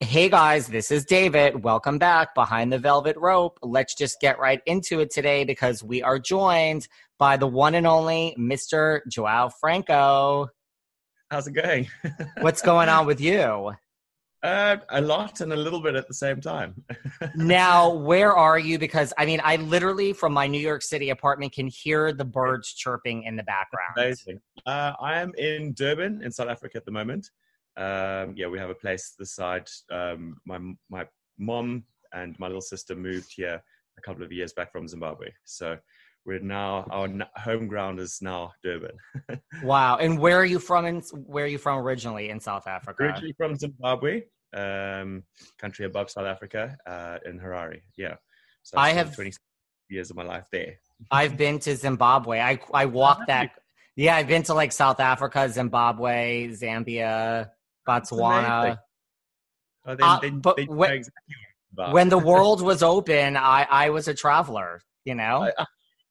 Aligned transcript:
Hey 0.00 0.28
guys, 0.28 0.66
this 0.66 0.90
is 0.90 1.04
David. 1.04 1.62
Welcome 1.62 1.98
back 1.98 2.34
behind 2.34 2.72
the 2.72 2.78
velvet 2.78 3.16
rope. 3.16 3.58
Let's 3.62 3.94
just 3.94 4.20
get 4.20 4.40
right 4.40 4.60
into 4.66 4.98
it 4.98 5.10
today 5.10 5.44
because 5.44 5.84
we 5.84 6.02
are 6.02 6.18
joined 6.18 6.88
by 7.18 7.36
the 7.36 7.46
one 7.46 7.76
and 7.76 7.86
only 7.86 8.34
Mr. 8.38 9.00
Joao 9.08 9.50
Franco. 9.60 10.48
How's 11.30 11.46
it 11.46 11.52
going? 11.52 11.88
What's 12.40 12.60
going 12.60 12.88
on 12.88 13.06
with 13.06 13.20
you? 13.20 13.72
Uh, 14.42 14.76
a 14.90 15.00
lot 15.00 15.40
and 15.40 15.54
a 15.54 15.56
little 15.56 15.80
bit 15.80 15.94
at 15.94 16.06
the 16.06 16.12
same 16.12 16.38
time. 16.38 16.74
now, 17.34 17.90
where 17.94 18.36
are 18.36 18.58
you? 18.58 18.78
Because 18.78 19.10
I 19.16 19.24
mean, 19.24 19.40
I 19.42 19.56
literally 19.56 20.12
from 20.12 20.34
my 20.34 20.46
New 20.46 20.60
York 20.60 20.82
City 20.82 21.08
apartment 21.08 21.54
can 21.54 21.66
hear 21.66 22.12
the 22.12 22.26
birds 22.26 22.74
chirping 22.74 23.22
in 23.22 23.36
the 23.36 23.42
background. 23.44 23.94
Amazing. 23.96 24.42
Uh, 24.66 24.92
I 25.00 25.18
am 25.18 25.32
in 25.38 25.72
Durban, 25.72 26.22
in 26.22 26.30
South 26.30 26.48
Africa 26.48 26.76
at 26.76 26.84
the 26.84 26.90
moment. 26.90 27.30
Um, 27.76 28.34
yeah, 28.36 28.46
we 28.46 28.58
have 28.58 28.70
a 28.70 28.74
place 28.74 29.14
the 29.18 29.26
side. 29.26 29.68
Um, 29.90 30.36
my 30.46 30.58
my 30.90 31.06
mom 31.38 31.84
and 32.12 32.38
my 32.38 32.46
little 32.46 32.60
sister 32.60 32.94
moved 32.94 33.32
here 33.34 33.62
a 33.98 34.00
couple 34.02 34.22
of 34.22 34.32
years 34.32 34.52
back 34.52 34.72
from 34.72 34.86
Zimbabwe, 34.86 35.30
so 35.44 35.76
we're 36.26 36.40
now 36.40 36.86
our 36.90 37.08
home 37.36 37.66
ground 37.66 38.00
is 38.00 38.18
now 38.22 38.52
Durban. 38.62 38.96
wow! 39.62 39.96
And 39.96 40.18
where 40.18 40.38
are 40.38 40.44
you 40.44 40.58
from? 40.58 40.86
In 40.86 41.00
where 41.26 41.44
are 41.44 41.48
you 41.48 41.58
from 41.58 41.78
originally 41.78 42.30
in 42.30 42.40
South 42.40 42.66
Africa? 42.66 43.02
Originally 43.02 43.34
from 43.36 43.56
Zimbabwe, 43.56 44.22
um, 44.54 45.24
country 45.58 45.84
above 45.86 46.10
South 46.10 46.26
Africa, 46.26 46.76
uh, 46.86 47.18
in 47.26 47.38
Harare. 47.38 47.80
Yeah, 47.96 48.14
so 48.62 48.78
I 48.78 48.90
have 48.90 49.14
twenty 49.14 49.32
years 49.88 50.10
of 50.10 50.16
my 50.16 50.24
life 50.24 50.46
there. 50.50 50.78
I've 51.10 51.36
been 51.36 51.58
to 51.60 51.76
Zimbabwe. 51.76 52.40
I 52.40 52.58
I 52.72 52.86
walked 52.86 53.26
that. 53.26 53.50
Yeah, 53.96 54.16
I've 54.16 54.26
been 54.26 54.42
to 54.44 54.54
like 54.54 54.72
South 54.72 54.98
Africa, 54.98 55.48
Zimbabwe, 55.48 56.48
Zambia, 56.48 57.50
Botswana. 57.86 58.78
Oh, 59.86 59.92
uh, 60.00 60.30
but 60.30 60.66
when, 60.68 60.92
exactly 60.92 61.34
when 61.76 62.08
the 62.08 62.18
world 62.32 62.62
was 62.62 62.82
open, 62.82 63.36
I, 63.36 63.66
I 63.68 63.90
was 63.90 64.08
a 64.08 64.14
traveler, 64.14 64.82
you 65.04 65.14
know? 65.14 65.50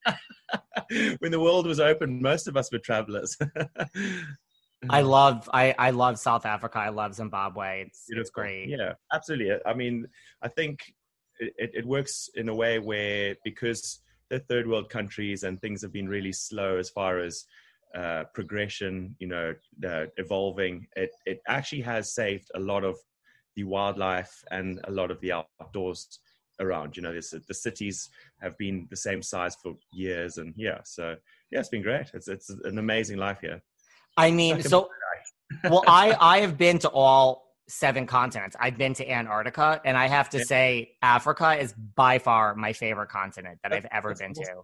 when 1.19 1.31
the 1.31 1.39
world 1.39 1.65
was 1.65 1.79
open, 1.79 2.21
most 2.21 2.47
of 2.47 2.57
us 2.57 2.71
were 2.71 2.79
travelers. 2.79 3.37
I 4.89 5.01
love 5.01 5.49
I, 5.53 5.73
I 5.79 5.91
love 5.91 6.19
South 6.19 6.45
Africa. 6.45 6.77
I 6.77 6.89
love 6.89 7.15
Zimbabwe. 7.15 7.85
It's 7.87 8.05
it's 8.09 8.29
great. 8.29 8.67
Yeah, 8.67 8.93
absolutely. 9.13 9.55
I 9.65 9.73
mean, 9.73 10.07
I 10.41 10.49
think 10.49 10.93
it, 11.39 11.71
it 11.73 11.85
works 11.85 12.29
in 12.35 12.49
a 12.49 12.55
way 12.55 12.79
where 12.79 13.35
because 13.45 14.01
they're 14.29 14.39
third 14.39 14.67
world 14.67 14.89
countries 14.89 15.43
and 15.43 15.61
things 15.61 15.81
have 15.81 15.93
been 15.93 16.09
really 16.09 16.33
slow 16.33 16.77
as 16.77 16.89
far 16.89 17.19
as 17.19 17.45
uh, 17.95 18.23
progression, 18.33 19.15
you 19.19 19.27
know, 19.27 19.53
uh, 19.87 20.05
evolving, 20.17 20.87
it, 20.95 21.11
it 21.25 21.41
actually 21.47 21.81
has 21.81 22.13
saved 22.13 22.49
a 22.55 22.59
lot 22.59 22.83
of 22.83 22.97
the 23.55 23.63
wildlife 23.63 24.43
and 24.51 24.79
a 24.85 24.91
lot 24.91 25.11
of 25.11 25.19
the 25.21 25.31
outdoors 25.31 26.19
around. 26.59 26.97
You 26.97 27.03
know, 27.03 27.13
this, 27.13 27.33
the 27.47 27.53
cities 27.53 28.09
have 28.41 28.57
been 28.57 28.87
the 28.89 28.97
same 28.97 29.21
size 29.21 29.55
for 29.61 29.75
years, 29.91 30.37
and 30.37 30.53
yeah, 30.57 30.79
so 30.83 31.15
yeah, 31.51 31.59
it's 31.59 31.69
been 31.69 31.83
great. 31.83 32.11
It's 32.13 32.27
it's 32.27 32.49
an 32.49 32.77
amazing 32.77 33.17
life 33.17 33.39
here. 33.41 33.61
I 34.17 34.31
mean, 34.31 34.55
like 34.55 34.65
so 34.65 34.89
well, 35.63 35.83
I 35.87 36.15
I 36.19 36.39
have 36.39 36.57
been 36.57 36.79
to 36.79 36.89
all 36.89 37.43
seven 37.67 38.05
continents. 38.05 38.55
I've 38.59 38.77
been 38.77 38.93
to 38.95 39.09
Antarctica, 39.09 39.81
and 39.85 39.97
I 39.97 40.07
have 40.07 40.29
to 40.31 40.39
yeah. 40.39 40.43
say, 40.43 40.91
Africa 41.01 41.57
is 41.59 41.73
by 41.73 42.19
far 42.19 42.55
my 42.55 42.73
favorite 42.73 43.09
continent 43.09 43.59
that 43.63 43.73
I've 43.73 43.87
ever 43.91 44.13
been 44.15 44.31
awesome. 44.31 44.43
to. 44.43 44.61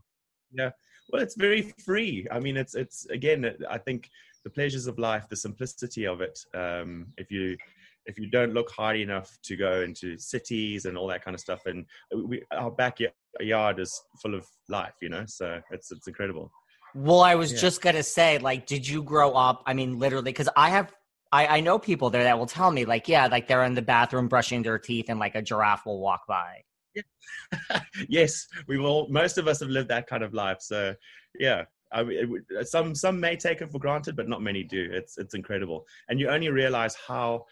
Yeah, 0.52 0.70
well, 1.12 1.22
it's 1.22 1.36
very 1.36 1.74
free. 1.84 2.28
I 2.32 2.40
mean, 2.40 2.58
it's 2.58 2.76
it's 2.76 3.06
again, 3.08 3.56
I 3.70 3.78
think 3.78 4.10
the 4.44 4.50
pleasures 4.50 4.88
of 4.88 4.98
life, 5.00 5.28
the 5.30 5.36
simplicity 5.36 6.06
of 6.06 6.22
it. 6.22 6.40
Um, 6.54 7.08
if 7.18 7.32
you 7.32 7.58
if 8.06 8.18
you 8.18 8.30
don't 8.30 8.54
look 8.54 8.70
hard 8.72 8.98
enough 8.98 9.38
to 9.44 9.56
go 9.56 9.82
into 9.82 10.18
cities 10.18 10.86
and 10.86 10.98
all 10.98 11.08
that 11.08 11.24
kind 11.24 11.36
of 11.36 11.42
stuff, 11.42 11.62
and 11.66 11.86
we, 12.28 12.44
our 12.52 12.72
backyard 12.72 13.80
is 13.80 14.02
full 14.22 14.36
of 14.36 14.46
life, 14.68 14.96
you 15.02 15.10
know. 15.10 15.24
So 15.28 15.62
it's 15.72 15.92
it's 15.92 16.08
incredible. 16.08 16.52
Well, 16.96 17.22
I 17.22 17.36
was 17.36 17.54
yeah. 17.54 17.60
just 17.60 17.82
gonna 17.82 18.04
say, 18.04 18.38
like, 18.40 18.66
did 18.66 18.88
you 18.88 19.04
grow 19.04 19.34
up? 19.34 19.64
I 19.66 19.74
mean, 19.74 20.00
literally, 20.00 20.32
because 20.32 20.50
I 20.56 20.70
have 20.70 20.92
I, 21.32 21.58
I 21.58 21.60
know 21.60 21.78
people 21.78 22.10
there 22.10 22.24
that 22.24 22.38
will 22.38 22.48
tell 22.48 22.72
me 22.72 22.86
like 22.86 23.08
yeah 23.08 23.28
like 23.28 23.48
they're 23.48 23.64
in 23.64 23.76
the 23.76 23.82
bathroom 23.82 24.28
brushing 24.28 24.64
their 24.64 24.80
teeth 24.80 25.10
and 25.10 25.20
like 25.20 25.36
a 25.36 25.42
giraffe 25.42 25.86
will 25.86 26.00
walk 26.00 26.22
by 26.28 26.64
yes, 28.10 28.48
we've 28.68 28.84
all 28.84 29.08
most 29.10 29.38
of 29.38 29.48
us 29.48 29.60
have 29.60 29.70
lived 29.70 29.90
that 29.90 30.08
kind 30.08 30.24
of 30.24 30.34
life. 30.34 30.58
So 30.62 30.94
yeah, 31.40 31.66
I 31.92 32.02
it, 32.02 32.68
some 32.68 32.96
some 32.96 33.20
may 33.20 33.36
take 33.36 33.62
it 33.62 33.72
for 33.72 33.80
granted, 33.80 34.16
but 34.16 34.28
not 34.30 34.42
many 34.42 34.64
do. 34.64 34.90
It's 34.92 35.18
it's 35.18 35.34
incredible, 35.34 35.86
and 36.10 36.20
you 36.20 36.30
only 36.30 36.50
realize 36.50 36.96
how 36.96 37.46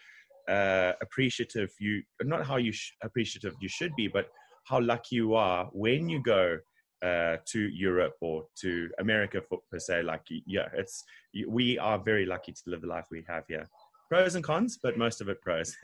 uh, 0.48 0.92
appreciative 1.00 1.70
you 1.78 2.02
not 2.22 2.46
how 2.46 2.56
you 2.56 2.72
sh- 2.72 2.92
appreciative 3.02 3.54
you 3.60 3.68
should 3.68 3.94
be, 3.96 4.08
but 4.08 4.28
how 4.64 4.80
lucky 4.80 5.16
you 5.16 5.34
are 5.34 5.66
when 5.72 6.08
you 6.08 6.22
go 6.22 6.58
uh, 7.02 7.36
to 7.46 7.60
Europe 7.60 8.14
or 8.20 8.44
to 8.60 8.88
America 8.98 9.40
for, 9.40 9.58
per 9.70 9.78
se. 9.78 10.02
Like 10.02 10.22
yeah, 10.46 10.68
it's 10.74 11.04
we 11.46 11.78
are 11.78 11.98
very 11.98 12.26
lucky 12.26 12.52
to 12.52 12.62
live 12.66 12.82
the 12.82 12.86
life 12.86 13.06
we 13.10 13.24
have 13.28 13.44
here 13.48 13.68
pros 14.08 14.34
and 14.34 14.44
cons, 14.44 14.78
but 14.82 14.96
most 14.96 15.20
of 15.20 15.28
it 15.28 15.40
pros. 15.40 15.76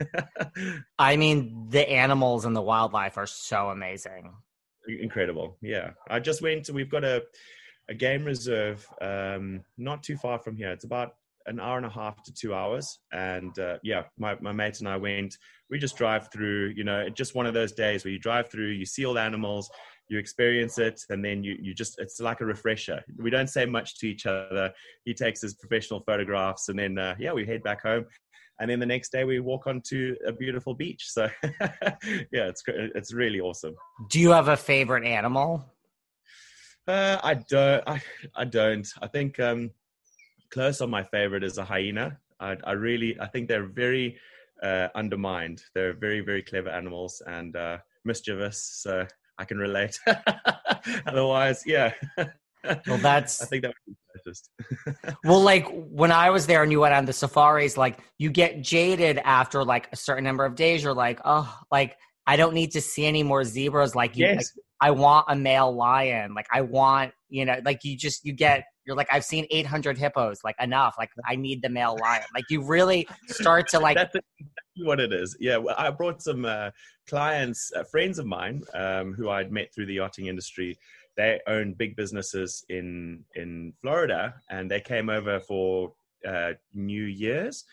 I 0.99 1.17
mean, 1.17 1.67
the 1.69 1.89
animals 1.89 2.45
and 2.45 2.55
the 2.55 2.61
wildlife 2.61 3.17
are 3.17 3.27
so 3.27 3.69
amazing. 3.69 4.33
Incredible. 4.87 5.57
Yeah. 5.61 5.91
I 6.09 6.19
just 6.19 6.41
went, 6.41 6.65
to 6.65 6.73
we've 6.73 6.89
got 6.89 7.03
a, 7.03 7.23
a 7.89 7.93
game 7.93 8.25
reserve 8.25 8.87
um, 9.01 9.61
not 9.77 10.03
too 10.03 10.17
far 10.17 10.39
from 10.39 10.57
here. 10.57 10.71
It's 10.71 10.85
about 10.85 11.13
an 11.47 11.59
hour 11.59 11.77
and 11.77 11.85
a 11.85 11.89
half 11.89 12.23
to 12.23 12.33
two 12.33 12.53
hours. 12.53 12.99
And 13.11 13.57
uh, 13.59 13.77
yeah, 13.83 14.03
my, 14.17 14.35
my 14.41 14.51
mate 14.51 14.79
and 14.79 14.89
I 14.89 14.97
went, 14.97 15.37
we 15.69 15.77
just 15.77 15.97
drive 15.97 16.31
through, 16.31 16.73
you 16.75 16.83
know, 16.83 17.09
just 17.09 17.35
one 17.35 17.45
of 17.45 17.53
those 17.53 17.71
days 17.71 18.03
where 18.03 18.11
you 18.11 18.19
drive 18.19 18.49
through, 18.49 18.69
you 18.69 18.85
see 18.85 19.05
all 19.05 19.13
the 19.13 19.21
animals, 19.21 19.69
you 20.07 20.17
experience 20.17 20.77
it, 20.77 21.01
and 21.09 21.23
then 21.23 21.43
you, 21.43 21.57
you 21.59 21.73
just, 21.73 21.99
it's 21.99 22.19
like 22.19 22.41
a 22.41 22.45
refresher. 22.45 23.03
We 23.17 23.29
don't 23.29 23.49
say 23.49 23.65
much 23.65 23.97
to 23.99 24.07
each 24.07 24.25
other. 24.25 24.71
He 25.03 25.13
takes 25.13 25.41
his 25.41 25.53
professional 25.55 26.01
photographs, 26.01 26.69
and 26.69 26.77
then, 26.77 26.97
uh, 26.97 27.15
yeah, 27.19 27.33
we 27.33 27.45
head 27.45 27.63
back 27.63 27.81
home. 27.81 28.05
And 28.59 28.69
then 28.69 28.79
the 28.79 28.85
next 28.85 29.11
day 29.11 29.25
we 29.25 29.39
walk 29.39 29.67
onto 29.67 30.15
a 30.25 30.31
beautiful 30.31 30.73
beach. 30.73 31.09
So 31.09 31.29
yeah, 31.43 32.47
it's, 32.47 32.63
it's 32.67 33.13
really 33.13 33.41
awesome. 33.41 33.75
Do 34.09 34.19
you 34.19 34.31
have 34.31 34.47
a 34.47 34.55
favorite 34.55 35.05
animal? 35.05 35.65
Uh, 36.87 37.17
I 37.23 37.33
don't. 37.33 37.83
I, 37.87 38.01
I 38.35 38.45
don't. 38.45 38.87
I 39.01 39.07
think 39.07 39.39
um, 39.39 39.71
close 40.51 40.81
on 40.81 40.89
my 40.89 41.03
favorite 41.03 41.43
is 41.43 41.57
a 41.57 41.65
hyena. 41.65 42.17
I, 42.39 42.57
I 42.63 42.73
really, 42.73 43.19
I 43.19 43.27
think 43.27 43.47
they're 43.47 43.65
very 43.65 44.17
uh, 44.61 44.89
undermined. 44.95 45.63
They're 45.73 45.93
very, 45.93 46.21
very 46.21 46.43
clever 46.43 46.69
animals 46.69 47.21
and 47.25 47.55
uh, 47.55 47.77
mischievous. 48.03 48.61
So 48.61 49.07
I 49.37 49.45
can 49.45 49.57
relate. 49.57 49.99
Otherwise, 51.07 51.63
yeah. 51.65 51.93
Well, 52.87 52.97
that's. 52.97 53.43
I 53.43 53.45
think 53.45 53.61
that 53.61 53.75
would 53.85 53.95
be 53.95 53.95
just. 54.25 54.49
well, 55.23 55.41
like 55.41 55.67
when 55.71 56.11
I 56.11 56.29
was 56.29 56.47
there 56.47 56.63
and 56.63 56.71
you 56.71 56.79
went 56.79 56.93
on 56.93 57.05
the 57.05 57.13
safaris, 57.13 57.77
like 57.77 57.99
you 58.17 58.29
get 58.29 58.61
jaded 58.61 59.19
after 59.19 59.63
like 59.63 59.87
a 59.91 59.95
certain 59.95 60.23
number 60.23 60.45
of 60.45 60.55
days. 60.55 60.83
You're 60.83 60.93
like, 60.93 61.19
oh, 61.25 61.55
like 61.71 61.95
I 62.27 62.37
don't 62.37 62.53
need 62.53 62.71
to 62.71 62.81
see 62.81 63.05
any 63.05 63.23
more 63.23 63.43
zebras. 63.43 63.95
Like 63.95 64.17
you, 64.17 64.25
yes. 64.25 64.35
like, 64.35 64.45
I 64.81 64.91
want 64.91 65.25
a 65.29 65.35
male 65.35 65.73
lion. 65.73 66.33
Like 66.33 66.47
I 66.51 66.61
want, 66.61 67.13
you 67.29 67.45
know, 67.45 67.59
like 67.63 67.83
you 67.83 67.95
just 67.95 68.25
you 68.25 68.33
get 68.33 68.65
you're 68.85 68.95
like 68.95 69.07
I've 69.11 69.25
seen 69.25 69.45
800 69.49 69.97
hippos. 69.97 70.39
Like 70.43 70.55
enough. 70.59 70.95
Like 70.97 71.09
I 71.25 71.35
need 71.35 71.61
the 71.61 71.69
male 71.69 71.97
lion. 71.99 72.23
Like 72.33 72.45
you 72.49 72.61
really 72.61 73.07
start 73.27 73.67
to 73.69 73.79
like. 73.79 73.95
That's 73.95 74.15
what 74.77 74.99
it 74.99 75.13
is. 75.13 75.35
Yeah, 75.39 75.57
well, 75.57 75.75
I 75.77 75.89
brought 75.89 76.21
some 76.21 76.45
uh, 76.45 76.71
clients, 77.07 77.71
uh, 77.75 77.83
friends 77.83 78.19
of 78.19 78.25
mine, 78.25 78.63
um, 78.73 79.13
who 79.13 79.29
I'd 79.29 79.51
met 79.51 79.73
through 79.73 79.87
the 79.87 79.95
yachting 79.95 80.27
industry. 80.27 80.77
They 81.17 81.39
own 81.47 81.73
big 81.73 81.95
businesses 81.95 82.63
in 82.69 83.23
in 83.35 83.73
Florida, 83.81 84.35
and 84.49 84.69
they 84.69 84.81
came 84.81 85.09
over 85.09 85.39
for 85.39 85.93
uh, 86.27 86.53
New 86.73 87.03
Year's 87.03 87.63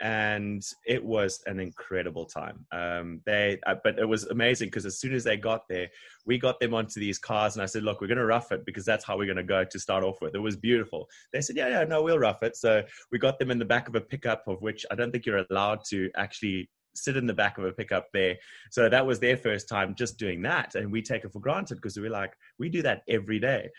and 0.00 0.64
it 0.86 1.04
was 1.04 1.42
an 1.46 1.60
incredible 1.60 2.24
time. 2.24 2.64
Um, 2.72 3.20
they, 3.26 3.58
uh, 3.66 3.76
but 3.84 3.98
it 3.98 4.08
was 4.08 4.24
amazing 4.24 4.68
because 4.68 4.86
as 4.86 4.98
soon 4.98 5.14
as 5.14 5.24
they 5.24 5.36
got 5.36 5.68
there, 5.68 5.88
we 6.26 6.38
got 6.38 6.58
them 6.60 6.74
onto 6.74 6.98
these 6.98 7.18
cars, 7.18 7.54
and 7.54 7.62
I 7.62 7.66
said, 7.66 7.82
"Look, 7.82 8.00
we're 8.00 8.06
going 8.06 8.18
to 8.18 8.24
rough 8.24 8.52
it 8.52 8.64
because 8.64 8.84
that's 8.84 9.04
how 9.04 9.16
we're 9.16 9.26
going 9.26 9.36
to 9.36 9.42
go 9.42 9.64
to 9.64 9.78
start 9.78 10.04
off 10.04 10.20
with." 10.20 10.34
It 10.34 10.40
was 10.40 10.56
beautiful. 10.56 11.08
They 11.32 11.40
said, 11.40 11.56
"Yeah, 11.56 11.68
yeah, 11.68 11.84
no, 11.84 12.02
we'll 12.02 12.18
rough 12.18 12.42
it." 12.42 12.56
So 12.56 12.82
we 13.10 13.18
got 13.18 13.38
them 13.38 13.50
in 13.50 13.58
the 13.58 13.64
back 13.64 13.88
of 13.88 13.94
a 13.94 14.00
pickup, 14.00 14.44
of 14.48 14.62
which 14.62 14.86
I 14.90 14.94
don't 14.94 15.12
think 15.12 15.26
you're 15.26 15.44
allowed 15.50 15.80
to 15.90 16.10
actually 16.16 16.70
sit 16.94 17.16
in 17.16 17.26
the 17.26 17.34
back 17.34 17.56
of 17.58 17.64
a 17.64 17.72
pickup 17.72 18.08
there. 18.12 18.36
So 18.70 18.88
that 18.88 19.06
was 19.06 19.18
their 19.18 19.36
first 19.36 19.68
time 19.68 19.94
just 19.94 20.18
doing 20.18 20.42
that, 20.42 20.74
and 20.74 20.90
we 20.90 21.02
take 21.02 21.24
it 21.24 21.32
for 21.32 21.40
granted 21.40 21.76
because 21.76 21.96
we 21.96 22.02
we're 22.02 22.10
like, 22.10 22.32
we 22.58 22.68
do 22.68 22.82
that 22.82 23.02
every 23.08 23.38
day. 23.38 23.70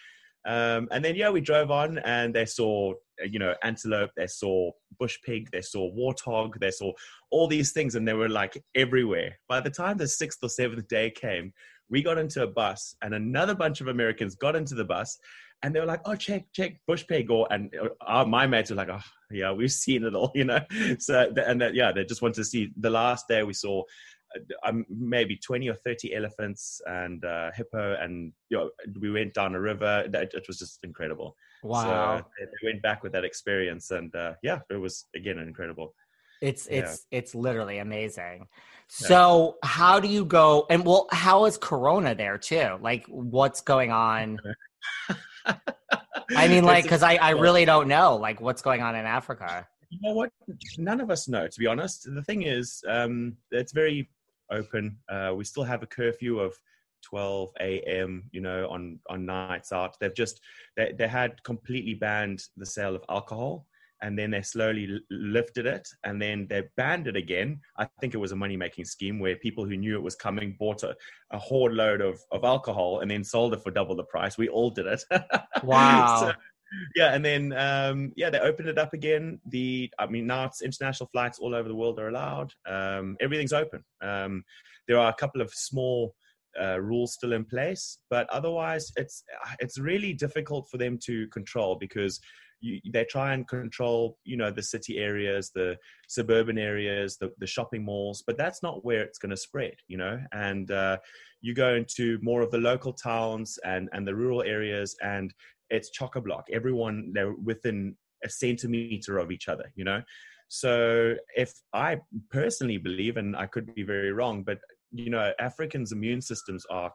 Um, 0.45 0.89
and 0.91 1.03
then 1.03 1.15
yeah, 1.15 1.29
we 1.29 1.41
drove 1.41 1.71
on 1.71 1.99
and 1.99 2.33
they 2.33 2.45
saw 2.45 2.93
you 3.29 3.39
know 3.39 3.53
antelope, 3.63 4.11
they 4.15 4.27
saw 4.27 4.71
bush 4.99 5.17
pig, 5.25 5.49
they 5.51 5.61
saw 5.61 5.91
warthog, 5.93 6.59
they 6.59 6.71
saw 6.71 6.91
all 7.31 7.47
these 7.47 7.71
things, 7.71 7.95
and 7.95 8.07
they 8.07 8.13
were 8.13 8.29
like 8.29 8.61
everywhere. 8.75 9.37
By 9.47 9.61
the 9.61 9.69
time 9.69 9.97
the 9.97 10.07
sixth 10.07 10.39
or 10.43 10.49
seventh 10.49 10.87
day 10.87 11.11
came, 11.11 11.53
we 11.89 12.01
got 12.01 12.17
into 12.17 12.43
a 12.43 12.47
bus, 12.47 12.95
and 13.01 13.13
another 13.13 13.55
bunch 13.55 13.81
of 13.81 13.87
Americans 13.87 14.35
got 14.35 14.55
into 14.55 14.75
the 14.75 14.85
bus, 14.85 15.17
and 15.61 15.73
they 15.73 15.79
were 15.79 15.85
like, 15.85 16.01
"Oh, 16.05 16.15
check, 16.15 16.45
check, 16.53 16.79
bush 16.87 17.05
pig," 17.07 17.29
or 17.29 17.47
and 17.51 17.73
uh, 18.05 18.25
my 18.25 18.47
mates 18.47 18.69
were 18.69 18.75
like, 18.75 18.89
"Oh, 18.89 18.99
yeah, 19.31 19.51
we've 19.51 19.71
seen 19.71 20.03
it 20.03 20.15
all," 20.15 20.31
you 20.35 20.45
know. 20.45 20.59
So 20.99 21.31
and 21.37 21.61
that, 21.61 21.73
yeah, 21.73 21.91
they 21.91 22.03
just 22.05 22.21
wanted 22.21 22.35
to 22.35 22.45
see. 22.45 22.69
The 22.77 22.89
last 22.89 23.27
day 23.27 23.43
we 23.43 23.53
saw 23.53 23.83
um, 24.65 24.85
maybe 24.89 25.35
20 25.37 25.69
or 25.69 25.75
30 25.75 26.15
elephants 26.15 26.81
and 26.85 27.23
uh, 27.23 27.51
hippo 27.55 27.95
and 27.99 28.31
you 28.49 28.57
know 28.57 28.69
we 28.99 29.11
went 29.11 29.33
down 29.33 29.55
a 29.55 29.59
river 29.59 30.05
it, 30.05 30.33
it 30.33 30.45
was 30.47 30.57
just 30.57 30.79
incredible 30.83 31.35
wow. 31.63 32.17
so 32.17 32.45
we 32.61 32.69
went 32.71 32.81
back 32.81 33.03
with 33.03 33.11
that 33.13 33.23
experience 33.23 33.91
and 33.91 34.13
uh, 34.15 34.33
yeah 34.43 34.59
it 34.69 34.75
was 34.75 35.05
again 35.15 35.39
incredible. 35.39 35.93
It's 36.41 36.67
it's 36.67 37.05
yeah. 37.09 37.19
it's 37.19 37.35
literally 37.35 37.77
amazing. 37.79 38.47
So 38.87 39.57
yeah. 39.63 39.69
how 39.69 39.99
do 39.99 40.07
you 40.07 40.25
go 40.25 40.65
and 40.69 40.85
well 40.85 41.07
how 41.11 41.45
is 41.45 41.57
corona 41.57 42.15
there 42.15 42.37
too? 42.37 42.77
Like 42.81 43.05
what's 43.07 43.61
going 43.61 43.91
on? 43.91 44.39
I 46.35 46.47
mean 46.47 46.63
like 46.73 46.83
because 46.83 47.03
I, 47.03 47.15
I 47.15 47.29
really 47.31 47.65
don't 47.65 47.87
know 47.87 48.17
like 48.17 48.41
what's 48.41 48.61
going 48.61 48.81
on 48.81 48.95
in 48.95 49.05
africa. 49.05 49.67
You 49.89 49.99
know 50.01 50.13
what? 50.13 50.31
None 50.77 50.99
of 50.99 51.09
us 51.09 51.27
know 51.27 51.47
to 51.47 51.59
be 51.59 51.67
honest. 51.67 52.13
The 52.13 52.23
thing 52.23 52.43
is 52.43 52.83
um 52.89 53.37
it's 53.51 53.71
very 53.71 54.09
open. 54.51 54.97
Uh, 55.09 55.33
we 55.35 55.43
still 55.43 55.63
have 55.63 55.83
a 55.83 55.87
curfew 55.87 56.39
of 56.39 56.53
12 57.03 57.49
a.m. 57.59 58.23
You 58.31 58.41
know, 58.41 58.67
on 58.69 58.99
on 59.09 59.25
nights 59.25 59.71
out. 59.71 59.95
They've 59.99 60.13
just 60.13 60.41
they 60.75 60.93
they 60.97 61.07
had 61.07 61.43
completely 61.43 61.93
banned 61.93 62.43
the 62.57 62.65
sale 62.65 62.95
of 62.95 63.03
alcohol, 63.09 63.67
and 64.01 64.17
then 64.17 64.31
they 64.31 64.41
slowly 64.41 64.87
l- 64.91 64.99
lifted 65.09 65.65
it, 65.65 65.87
and 66.03 66.21
then 66.21 66.47
they 66.49 66.63
banned 66.75 67.07
it 67.07 67.15
again. 67.15 67.59
I 67.77 67.87
think 68.01 68.13
it 68.13 68.19
was 68.19 68.31
a 68.31 68.35
money 68.35 68.57
making 68.57 68.85
scheme 68.85 69.19
where 69.19 69.35
people 69.35 69.65
who 69.65 69.77
knew 69.77 69.95
it 69.95 70.03
was 70.03 70.15
coming 70.15 70.55
bought 70.59 70.83
a, 70.83 70.95
a 71.31 71.39
hoard 71.39 71.73
load 71.73 72.01
of 72.01 72.19
of 72.31 72.43
alcohol 72.43 72.99
and 72.99 73.09
then 73.09 73.23
sold 73.23 73.53
it 73.53 73.63
for 73.63 73.71
double 73.71 73.95
the 73.95 74.03
price. 74.03 74.37
We 74.37 74.49
all 74.49 74.69
did 74.69 74.85
it. 74.87 75.03
Wow. 75.63 76.17
so, 76.19 76.33
yeah, 76.95 77.13
and 77.13 77.23
then 77.23 77.53
um, 77.53 78.11
yeah, 78.15 78.29
they 78.29 78.39
opened 78.39 78.67
it 78.67 78.77
up 78.77 78.93
again. 78.93 79.39
The 79.47 79.89
I 79.99 80.07
mean 80.07 80.27
now 80.27 80.45
it's 80.45 80.61
international 80.61 81.09
flights 81.11 81.39
all 81.39 81.55
over 81.55 81.69
the 81.69 81.75
world 81.75 81.99
are 81.99 82.09
allowed. 82.09 82.51
Um, 82.65 83.15
everything's 83.21 83.53
open. 83.53 83.83
Um, 84.01 84.43
there 84.87 84.97
are 84.99 85.09
a 85.09 85.15
couple 85.15 85.41
of 85.41 85.53
small 85.53 86.15
uh, 86.61 86.79
rules 86.81 87.13
still 87.13 87.33
in 87.33 87.45
place, 87.45 87.99
but 88.09 88.29
otherwise 88.29 88.91
it's 88.95 89.23
it's 89.59 89.79
really 89.79 90.13
difficult 90.13 90.67
for 90.69 90.77
them 90.77 90.97
to 91.05 91.27
control 91.27 91.75
because 91.75 92.19
you, 92.61 92.79
they 92.93 93.03
try 93.05 93.33
and 93.33 93.47
control 93.47 94.17
you 94.23 94.37
know 94.37 94.51
the 94.51 94.63
city 94.63 94.97
areas, 94.97 95.51
the 95.53 95.77
suburban 96.07 96.57
areas, 96.57 97.17
the, 97.17 97.31
the 97.39 97.47
shopping 97.47 97.83
malls, 97.83 98.23
but 98.25 98.37
that's 98.37 98.63
not 98.63 98.85
where 98.85 99.01
it's 99.01 99.19
going 99.19 99.31
to 99.31 99.37
spread. 99.37 99.75
You 99.87 99.97
know, 99.97 100.19
and 100.31 100.71
uh, 100.71 100.97
you 101.41 101.53
go 101.53 101.75
into 101.75 102.19
more 102.21 102.41
of 102.41 102.51
the 102.51 102.57
local 102.57 102.93
towns 102.93 103.59
and 103.65 103.89
and 103.93 104.07
the 104.07 104.15
rural 104.15 104.43
areas 104.43 104.95
and 105.01 105.33
it's 105.69 105.89
chock 105.89 106.15
a 106.15 106.21
block. 106.21 106.45
Everyone 106.51 107.11
they're 107.13 107.33
within 107.33 107.95
a 108.23 108.29
centimeter 108.29 109.17
of 109.17 109.31
each 109.31 109.47
other, 109.49 109.71
you 109.75 109.83
know. 109.83 110.01
So 110.47 111.15
if 111.35 111.51
I 111.73 111.99
personally 112.29 112.77
believe, 112.77 113.17
and 113.17 113.35
I 113.35 113.47
could 113.47 113.73
be 113.73 113.83
very 113.83 114.11
wrong, 114.13 114.43
but 114.43 114.59
you 114.93 115.09
know, 115.09 115.31
Africans' 115.39 115.91
immune 115.91 116.21
systems 116.21 116.65
are 116.69 116.91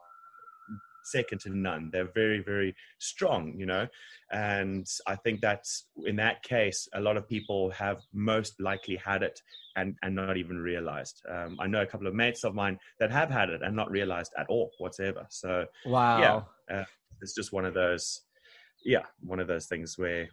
second 1.04 1.40
to 1.40 1.50
none. 1.50 1.90
They're 1.92 2.12
very, 2.14 2.42
very 2.42 2.74
strong, 2.98 3.54
you 3.56 3.66
know. 3.66 3.86
And 4.30 4.86
I 5.06 5.16
think 5.16 5.40
that 5.40 5.64
in 6.04 6.16
that 6.16 6.42
case, 6.42 6.86
a 6.94 7.00
lot 7.00 7.16
of 7.16 7.28
people 7.28 7.70
have 7.70 8.02
most 8.12 8.60
likely 8.60 8.96
had 8.96 9.22
it 9.22 9.40
and, 9.76 9.96
and 10.02 10.14
not 10.14 10.36
even 10.36 10.58
realized. 10.58 11.22
Um, 11.30 11.56
I 11.60 11.66
know 11.66 11.82
a 11.82 11.86
couple 11.86 12.06
of 12.06 12.14
mates 12.14 12.44
of 12.44 12.54
mine 12.54 12.78
that 13.00 13.10
have 13.10 13.30
had 13.30 13.48
it 13.48 13.62
and 13.62 13.74
not 13.74 13.90
realized 13.90 14.32
at 14.38 14.46
all 14.48 14.70
whatsoever. 14.78 15.26
So, 15.30 15.64
wow. 15.86 16.46
Yeah, 16.70 16.80
uh, 16.80 16.84
it's 17.22 17.34
just 17.34 17.52
one 17.52 17.64
of 17.64 17.74
those 17.74 18.22
yeah, 18.84 19.04
one 19.20 19.40
of 19.40 19.48
those 19.48 19.66
things 19.66 19.98
where 19.98 20.28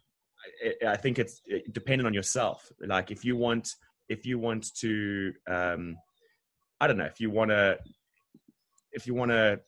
I, 0.84 0.94
I 0.94 0.98
think 0.98 1.20
it's 1.20 1.42
dependent 1.72 2.08
on 2.08 2.14
yourself. 2.14 2.72
Like 2.80 3.12
if 3.12 3.26
you 3.26 3.36
want, 3.36 3.70
if 4.10 4.26
you 4.26 4.40
want 4.40 4.74
to, 4.78 5.34
um, 5.50 5.98
I 6.80 6.88
don't 6.88 6.98
know, 6.98 7.06
if 7.06 7.20
you 7.20 7.30
want 7.30 7.52
to, 7.52 7.78
if 8.92 9.08
you 9.08 9.14
want 9.14 9.32
to 9.32 9.60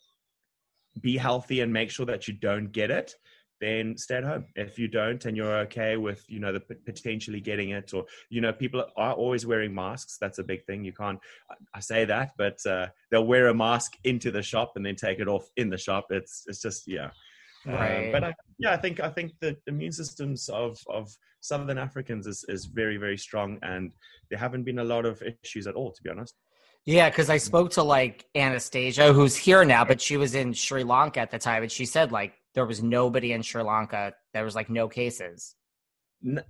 be 1.02 1.18
healthy 1.18 1.62
and 1.62 1.72
make 1.72 1.90
sure 1.90 2.06
that 2.06 2.28
you 2.28 2.34
don't 2.34 2.72
get 2.72 2.92
it, 2.92 3.14
then 3.60 3.98
stay 3.98 4.18
at 4.18 4.24
home. 4.24 4.46
If 4.56 4.78
you 4.78 4.88
don't 4.88 5.26
and 5.26 5.36
you're 5.36 5.58
okay 5.60 5.98
with, 5.98 6.24
you 6.28 6.40
know, 6.40 6.52
the 6.54 6.60
potentially 6.60 7.42
getting 7.42 7.72
it 7.72 7.94
or, 7.94 8.06
you 8.30 8.40
know, 8.42 8.54
people 8.54 8.86
are 8.96 9.14
always 9.14 9.46
wearing 9.46 9.74
masks. 9.74 10.18
That's 10.20 10.40
a 10.40 10.44
big 10.44 10.64
thing. 10.66 10.86
You 10.86 10.94
can't, 10.94 11.20
I 11.74 11.80
say 11.80 12.06
that, 12.06 12.32
but 12.38 12.64
uh, 12.66 12.88
they'll 13.10 13.26
wear 13.26 13.48
a 13.48 13.54
mask 13.54 13.94
into 14.04 14.30
the 14.32 14.44
shop 14.44 14.74
and 14.76 14.86
then 14.86 14.96
take 14.96 15.20
it 15.20 15.28
off 15.28 15.50
in 15.56 15.70
the 15.70 15.78
shop. 15.78 16.06
It's, 16.12 16.44
it's 16.48 16.62
just, 16.62 16.88
yeah. 16.88 17.10
Right. 17.66 18.06
Um, 18.06 18.12
but 18.12 18.24
I, 18.24 18.34
yeah, 18.60 18.74
I 18.74 18.78
think 18.78 19.02
I 19.02 19.10
think 19.10 19.34
the 19.42 19.58
immune 19.68 19.92
systems 19.92 20.48
of 20.48 20.80
of 20.88 21.12
Southern 21.42 21.78
Africans 21.78 22.26
is 22.26 22.46
is 22.48 22.66
very 22.66 22.96
very 22.96 23.18
strong, 23.18 23.60
and 23.62 23.94
there 24.30 24.40
haven't 24.40 24.64
been 24.64 24.80
a 24.80 24.84
lot 24.86 25.06
of 25.06 25.22
issues 25.44 25.68
at 25.68 25.76
all, 25.76 25.92
to 25.92 26.04
be 26.04 26.10
honest. 26.10 26.36
Yeah, 26.88 27.10
because 27.10 27.30
I 27.30 27.36
spoke 27.36 27.72
to 27.72 27.84
like 27.84 28.26
Anastasia, 28.34 29.12
who's 29.12 29.36
here 29.36 29.66
now, 29.66 29.84
but 29.84 30.00
she 30.00 30.16
was 30.16 30.36
in 30.36 30.54
Sri 30.54 30.86
Lanka 30.86 31.20
at 31.20 31.32
the 31.32 31.38
time, 31.38 31.62
and 31.62 31.72
she 31.72 31.86
said 31.86 32.14
like 32.14 32.34
there 32.54 32.66
was 32.66 32.82
nobody 32.82 33.34
in 33.34 33.42
Sri 33.42 33.62
Lanka. 33.62 34.14
There 34.34 34.46
was 34.46 34.56
like 34.56 34.70
no 34.70 34.88
cases. 34.88 35.56
No, 36.22 36.42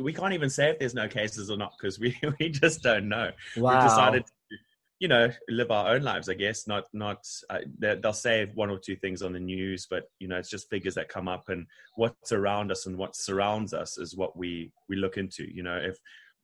we 0.00 0.14
can't 0.14 0.32
even 0.32 0.48
say 0.48 0.70
if 0.70 0.78
there's 0.78 0.94
no 0.94 1.08
cases 1.08 1.50
or 1.50 1.58
not 1.58 1.74
because 1.78 2.00
we 2.00 2.16
we 2.40 2.48
just 2.48 2.82
don't 2.82 3.06
know. 3.06 3.32
Wow. 3.58 3.78
We 3.78 3.84
decided 3.84 4.24
to, 4.24 4.56
you 4.98 5.08
know 5.08 5.30
live 5.48 5.70
our 5.70 5.94
own 5.94 6.02
lives 6.02 6.28
i 6.28 6.34
guess 6.34 6.66
not 6.66 6.84
not 6.92 7.26
uh, 7.48 7.60
they'll 7.78 8.12
say 8.12 8.50
one 8.54 8.68
or 8.68 8.78
two 8.78 8.94
things 8.96 9.22
on 9.22 9.32
the 9.32 9.40
news 9.40 9.86
but 9.88 10.10
you 10.18 10.28
know 10.28 10.36
it's 10.36 10.50
just 10.50 10.68
figures 10.68 10.94
that 10.94 11.08
come 11.08 11.26
up 11.26 11.48
and 11.48 11.66
what's 11.96 12.32
around 12.32 12.70
us 12.70 12.84
and 12.84 12.98
what 12.98 13.16
surrounds 13.16 13.72
us 13.72 13.96
is 13.96 14.14
what 14.14 14.36
we 14.36 14.70
we 14.90 14.96
look 14.96 15.16
into 15.16 15.44
you 15.54 15.62
know 15.62 15.76
if 15.76 15.98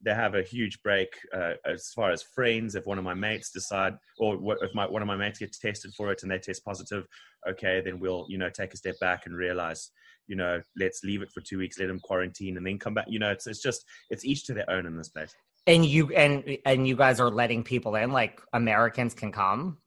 they 0.04 0.14
have 0.14 0.34
a 0.34 0.42
huge 0.42 0.82
break 0.82 1.08
uh, 1.34 1.54
as 1.64 1.90
far 1.94 2.10
as 2.10 2.22
friends 2.22 2.74
if 2.74 2.86
one 2.86 2.98
of 2.98 3.04
my 3.04 3.14
mates 3.14 3.50
decide 3.50 3.94
or 4.18 4.38
if 4.62 4.74
my 4.74 4.86
one 4.86 5.02
of 5.02 5.08
my 5.08 5.16
mates 5.16 5.38
gets 5.38 5.58
tested 5.58 5.92
for 5.94 6.12
it 6.12 6.22
and 6.22 6.30
they 6.30 6.38
test 6.38 6.64
positive 6.64 7.06
okay 7.48 7.80
then 7.80 7.98
we'll 7.98 8.26
you 8.28 8.38
know 8.38 8.50
take 8.50 8.74
a 8.74 8.76
step 8.76 8.98
back 9.00 9.26
and 9.26 9.36
realize 9.36 9.90
you 10.26 10.36
know 10.36 10.60
let's 10.78 11.02
leave 11.02 11.22
it 11.22 11.32
for 11.32 11.40
two 11.40 11.58
weeks 11.58 11.78
let 11.78 11.86
them 11.86 12.00
quarantine 12.00 12.56
and 12.56 12.66
then 12.66 12.78
come 12.78 12.94
back 12.94 13.06
you 13.08 13.18
know 13.18 13.30
it's, 13.30 13.46
it's 13.46 13.62
just 13.62 13.84
it's 14.10 14.24
each 14.24 14.44
to 14.44 14.52
their 14.52 14.68
own 14.70 14.86
in 14.86 14.96
this 14.96 15.08
place 15.08 15.34
and 15.66 15.84
you 15.84 16.12
and 16.14 16.58
and 16.64 16.86
you 16.86 16.96
guys 16.96 17.20
are 17.20 17.30
letting 17.30 17.64
people 17.64 17.96
in, 17.96 18.12
like 18.12 18.40
Americans 18.52 19.14
can 19.14 19.32
come. 19.32 19.78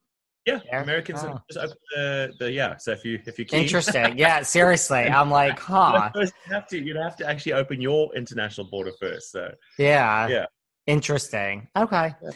Yeah, 0.46 0.60
there? 0.72 0.82
Americans 0.82 1.20
oh. 1.24 1.40
just 1.52 1.60
open 1.60 1.78
the, 1.96 2.34
the 2.40 2.52
yeah. 2.52 2.78
So 2.78 2.92
if 2.92 3.06
you 3.06 3.20
if 3.26 3.38
you 3.38 3.46
keen. 3.46 3.62
interesting, 3.62 4.18
yeah, 4.18 4.42
seriously, 4.58 5.02
I'm 5.02 5.30
like, 5.42 5.60
huh? 5.60 6.12
you 6.16 6.30
have 6.50 6.68
to 6.68 6.80
you 6.80 6.98
have 6.98 7.16
to 7.18 7.28
actually 7.28 7.54
open 7.54 7.82
your 7.82 8.16
international 8.16 8.68
border 8.70 8.92
first. 9.00 9.32
So 9.32 9.52
yeah, 9.78 10.28
yeah, 10.28 10.46
interesting. 10.88 11.68
Okay, 11.78 12.14
yeah. 12.24 12.32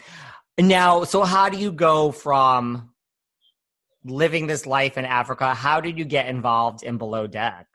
now 0.58 1.04
so 1.04 1.24
how 1.24 1.48
do 1.48 1.58
you 1.58 1.72
go 1.72 2.12
from 2.12 2.90
living 4.04 4.46
this 4.46 4.66
life 4.66 4.98
in 4.98 5.04
Africa? 5.04 5.54
How 5.54 5.80
did 5.80 5.98
you 5.98 6.04
get 6.04 6.26
involved 6.26 6.82
in 6.82 6.98
Below 6.98 7.26
Deck? 7.26 7.66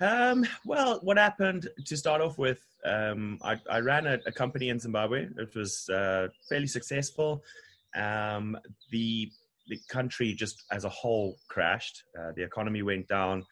Um, 0.00 0.44
well, 0.64 0.98
what 1.02 1.16
happened 1.18 1.68
to 1.84 1.96
start 1.96 2.20
off 2.20 2.38
with? 2.38 2.60
Um, 2.84 3.38
I, 3.42 3.58
I, 3.70 3.78
ran 3.78 4.06
a, 4.06 4.18
a, 4.26 4.32
company 4.32 4.68
in 4.68 4.78
Zimbabwe. 4.78 5.28
It 5.38 5.54
was 5.54 5.88
uh, 5.88 6.28
fairly 6.48 6.66
successful. 6.66 7.42
Um, 7.96 8.56
the 8.90 9.30
the 9.68 9.78
country 9.88 10.34
just 10.34 10.62
as 10.72 10.84
a 10.84 10.90
whole 10.90 11.36
crashed. 11.48 12.02
Uh, 12.18 12.32
the 12.36 12.42
economy 12.42 12.82
went 12.82 13.08
down, 13.08 13.44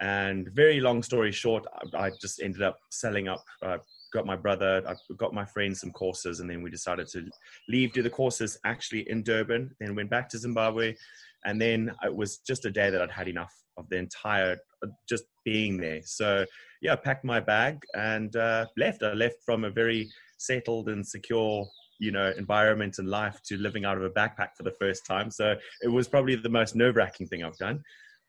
and 0.00 0.48
very 0.52 0.80
long 0.80 1.02
story 1.02 1.32
short, 1.32 1.64
I, 1.94 2.06
I 2.06 2.10
just 2.20 2.42
ended 2.42 2.62
up 2.62 2.76
selling 2.90 3.28
up. 3.28 3.42
Uh, 3.62 3.78
got 4.12 4.26
my 4.26 4.36
brother, 4.36 4.82
I 4.86 4.94
got 5.16 5.34
my 5.34 5.44
friends 5.44 5.80
some 5.80 5.90
courses, 5.90 6.40
and 6.40 6.48
then 6.48 6.62
we 6.62 6.70
decided 6.70 7.08
to 7.08 7.24
leave, 7.68 7.92
do 7.92 8.02
the 8.02 8.10
courses 8.10 8.58
actually 8.64 9.08
in 9.10 9.22
Durban. 9.22 9.74
Then 9.80 9.96
went 9.96 10.10
back 10.10 10.28
to 10.30 10.38
Zimbabwe, 10.38 10.94
and 11.44 11.60
then 11.60 11.92
it 12.04 12.14
was 12.14 12.38
just 12.38 12.64
a 12.64 12.70
day 12.70 12.90
that 12.90 13.02
I'd 13.02 13.10
had 13.10 13.28
enough 13.28 13.52
of 13.76 13.88
the 13.88 13.96
entire 13.96 14.56
just 15.08 15.24
being 15.44 15.76
there. 15.76 16.00
So 16.04 16.44
yeah, 16.80 16.92
I 16.92 16.96
packed 16.96 17.24
my 17.24 17.40
bag 17.40 17.82
and 17.94 18.34
uh, 18.36 18.66
left. 18.76 19.02
I 19.02 19.14
left 19.14 19.36
from 19.44 19.64
a 19.64 19.70
very 19.70 20.08
settled 20.38 20.88
and 20.88 21.06
secure 21.06 21.66
you 22.04 22.12
know 22.16 22.32
environment 22.36 22.98
and 22.98 23.08
life 23.08 23.38
to 23.48 23.56
living 23.56 23.84
out 23.84 23.96
of 23.96 24.04
a 24.04 24.10
backpack 24.10 24.50
for 24.56 24.64
the 24.64 24.76
first 24.82 25.06
time. 25.06 25.30
So 25.30 25.46
it 25.82 25.88
was 25.88 26.06
probably 26.08 26.36
the 26.36 26.56
most 26.60 26.74
nerve-wracking 26.82 27.26
thing 27.28 27.42
i've 27.44 27.62
done. 27.68 27.82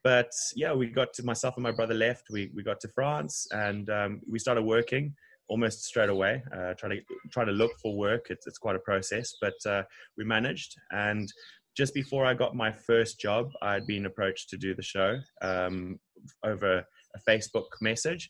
But 0.04 0.32
yeah 0.56 0.74
we 0.74 0.86
got 0.88 1.14
to 1.16 1.24
myself 1.24 1.54
and 1.58 1.64
my 1.64 1.76
brother 1.80 1.98
left. 2.08 2.24
We, 2.36 2.52
we 2.56 2.64
got 2.64 2.80
to 2.82 2.90
france 2.98 3.36
and 3.52 3.90
um, 3.90 4.22
we 4.32 4.40
started 4.40 4.64
working 4.64 5.14
almost 5.48 5.84
straight 5.84 6.10
away 6.10 6.42
uh, 6.58 6.74
try 6.80 6.90
to 6.90 7.00
try 7.32 7.44
to 7.46 7.52
look 7.62 7.74
for 7.82 7.92
work. 7.96 8.24
It's, 8.30 8.48
it's 8.48 8.58
quite 8.66 8.76
a 8.76 8.80
process 8.92 9.28
but 9.42 9.60
uh, 9.74 9.84
we 10.18 10.24
managed. 10.24 10.72
And 10.92 11.28
just 11.76 11.94
before 11.94 12.26
I 12.26 12.34
got 12.34 12.56
my 12.56 12.72
first 12.72 13.20
job, 13.20 13.52
I'd 13.62 13.86
been 13.86 14.06
approached 14.06 14.50
to 14.50 14.58
do 14.58 14.74
the 14.74 14.82
show 14.82 15.20
um, 15.42 16.00
over 16.44 16.86
a 17.16 17.20
Facebook 17.30 17.66
message. 17.82 18.30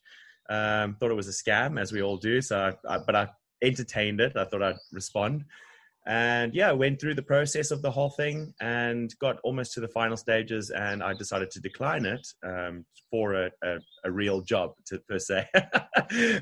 Um, 0.49 0.95
thought 0.95 1.11
it 1.11 1.15
was 1.15 1.27
a 1.27 1.31
scam, 1.43 1.79
as 1.79 1.91
we 1.91 2.01
all 2.01 2.17
do. 2.17 2.41
So, 2.41 2.57
I, 2.57 2.95
I, 2.95 2.99
but 3.05 3.15
I 3.15 3.27
entertained 3.61 4.21
it. 4.21 4.35
I 4.35 4.45
thought 4.45 4.63
I'd 4.63 4.75
respond, 4.91 5.45
and 6.07 6.53
yeah, 6.53 6.69
I 6.69 6.73
went 6.73 7.01
through 7.01 7.15
the 7.15 7.23
process 7.23 7.71
of 7.71 7.81
the 7.81 7.89
whole 7.89 8.11
thing 8.11 8.53
and 8.61 9.11
got 9.19 9.39
almost 9.43 9.73
to 9.73 9.79
the 9.79 9.87
final 9.87 10.15
stages. 10.15 10.69
And 10.69 11.01
I 11.01 11.13
decided 11.15 11.49
to 11.51 11.59
decline 11.59 12.05
it 12.05 12.27
um, 12.43 12.85
for 13.09 13.33
a, 13.33 13.51
a, 13.63 13.77
a, 14.03 14.11
real 14.11 14.41
job, 14.41 14.73
to, 14.87 14.99
per 15.09 15.17
se, 15.17 15.47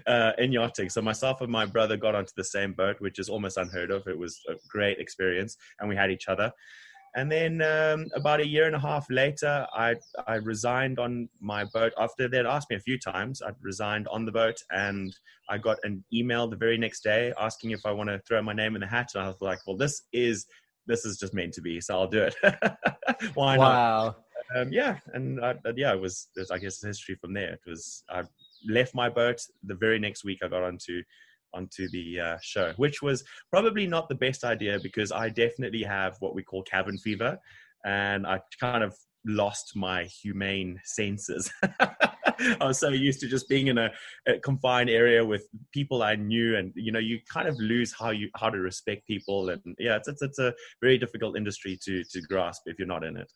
uh, 0.07 0.31
in 0.37 0.51
yachting. 0.51 0.89
So 0.89 1.01
myself 1.01 1.39
and 1.39 1.51
my 1.51 1.65
brother 1.65 1.95
got 1.95 2.13
onto 2.13 2.33
the 2.35 2.43
same 2.43 2.73
boat, 2.73 2.97
which 2.99 3.19
is 3.19 3.29
almost 3.29 3.55
unheard 3.55 3.89
of. 3.89 4.05
It 4.05 4.17
was 4.17 4.37
a 4.49 4.55
great 4.67 4.99
experience, 4.99 5.55
and 5.79 5.87
we 5.87 5.95
had 5.95 6.11
each 6.11 6.27
other. 6.27 6.51
And 7.15 7.31
then 7.31 7.61
um, 7.61 8.07
about 8.15 8.39
a 8.39 8.47
year 8.47 8.65
and 8.65 8.75
a 8.75 8.79
half 8.79 9.05
later, 9.09 9.67
I, 9.73 9.95
I 10.25 10.35
resigned 10.35 10.97
on 10.97 11.29
my 11.39 11.63
boat. 11.65 11.93
After 11.97 12.27
they'd 12.27 12.45
asked 12.45 12.69
me 12.71 12.75
a 12.75 12.79
few 12.79 12.97
times, 12.97 13.41
I'd 13.41 13.55
resigned 13.61 14.07
on 14.07 14.25
the 14.25 14.31
boat 14.31 14.57
and 14.71 15.15
I 15.49 15.59
got 15.59 15.77
an 15.83 16.03
email 16.11 16.47
the 16.47 16.55
very 16.55 16.77
next 16.77 17.03
day 17.03 17.31
asking 17.39 17.71
if 17.71 17.85
I 17.85 17.91
want 17.91 18.09
to 18.09 18.19
throw 18.27 18.41
my 18.41 18.53
name 18.53 18.75
in 18.75 18.81
the 18.81 18.87
hat. 18.87 19.11
And 19.13 19.23
I 19.23 19.27
was 19.27 19.41
like, 19.41 19.59
well, 19.67 19.77
this 19.77 20.03
is 20.11 20.45
this 20.85 21.05
is 21.05 21.17
just 21.17 21.33
meant 21.33 21.53
to 21.53 21.61
be, 21.61 21.79
so 21.79 21.97
I'll 21.97 22.07
do 22.07 22.23
it. 22.23 22.35
Why 23.35 23.57
wow. 23.57 24.03
not? 24.05 24.17
Um, 24.55 24.71
yeah, 24.71 24.97
and 25.13 25.43
I, 25.43 25.55
yeah, 25.75 25.93
it 25.93 26.01
was, 26.01 26.27
it 26.35 26.41
was, 26.41 26.51
I 26.51 26.57
guess, 26.57 26.83
history 26.83 27.15
from 27.15 27.33
there. 27.33 27.53
It 27.53 27.61
was 27.65 28.03
I 28.09 28.23
left 28.67 28.93
my 28.93 29.09
boat 29.09 29.41
the 29.63 29.75
very 29.75 29.99
next 29.99 30.23
week. 30.23 30.39
I 30.43 30.47
got 30.47 30.63
onto 30.63 31.01
onto 31.53 31.89
the 31.89 32.19
uh, 32.19 32.37
show, 32.41 32.73
which 32.77 33.01
was 33.01 33.23
probably 33.51 33.87
not 33.87 34.09
the 34.09 34.15
best 34.15 34.43
idea 34.43 34.79
because 34.81 35.11
I 35.11 35.29
definitely 35.29 35.83
have 35.83 36.15
what 36.19 36.35
we 36.35 36.43
call 36.43 36.63
cabin 36.63 36.97
fever, 36.97 37.37
and 37.85 38.25
I 38.25 38.39
kind 38.59 38.83
of 38.83 38.95
lost 39.25 39.75
my 39.75 40.03
humane 40.03 40.79
senses. 40.83 41.51
I 42.59 42.65
was 42.65 42.79
so 42.79 42.89
used 42.89 43.19
to 43.21 43.27
just 43.27 43.47
being 43.47 43.67
in 43.67 43.77
a, 43.77 43.91
a, 44.27 44.39
confined 44.39 44.89
area 44.89 45.23
with 45.23 45.47
people 45.73 46.03
I 46.03 46.15
knew, 46.15 46.57
and 46.57 46.71
you 46.75 46.91
know, 46.91 46.99
you 46.99 47.19
kind 47.31 47.47
of 47.47 47.57
lose 47.59 47.93
how 47.93 48.09
you 48.09 48.29
how 48.35 48.49
to 48.49 48.59
respect 48.59 49.07
people, 49.07 49.49
and 49.49 49.61
yeah, 49.79 49.95
it's 49.97 50.07
it's, 50.07 50.21
it's 50.21 50.39
a 50.39 50.53
very 50.81 50.97
difficult 50.97 51.37
industry 51.37 51.77
to 51.83 52.03
to 52.03 52.21
grasp 52.21 52.63
if 52.65 52.77
you're 52.77 52.87
not 52.87 53.03
in 53.03 53.17
it. 53.17 53.31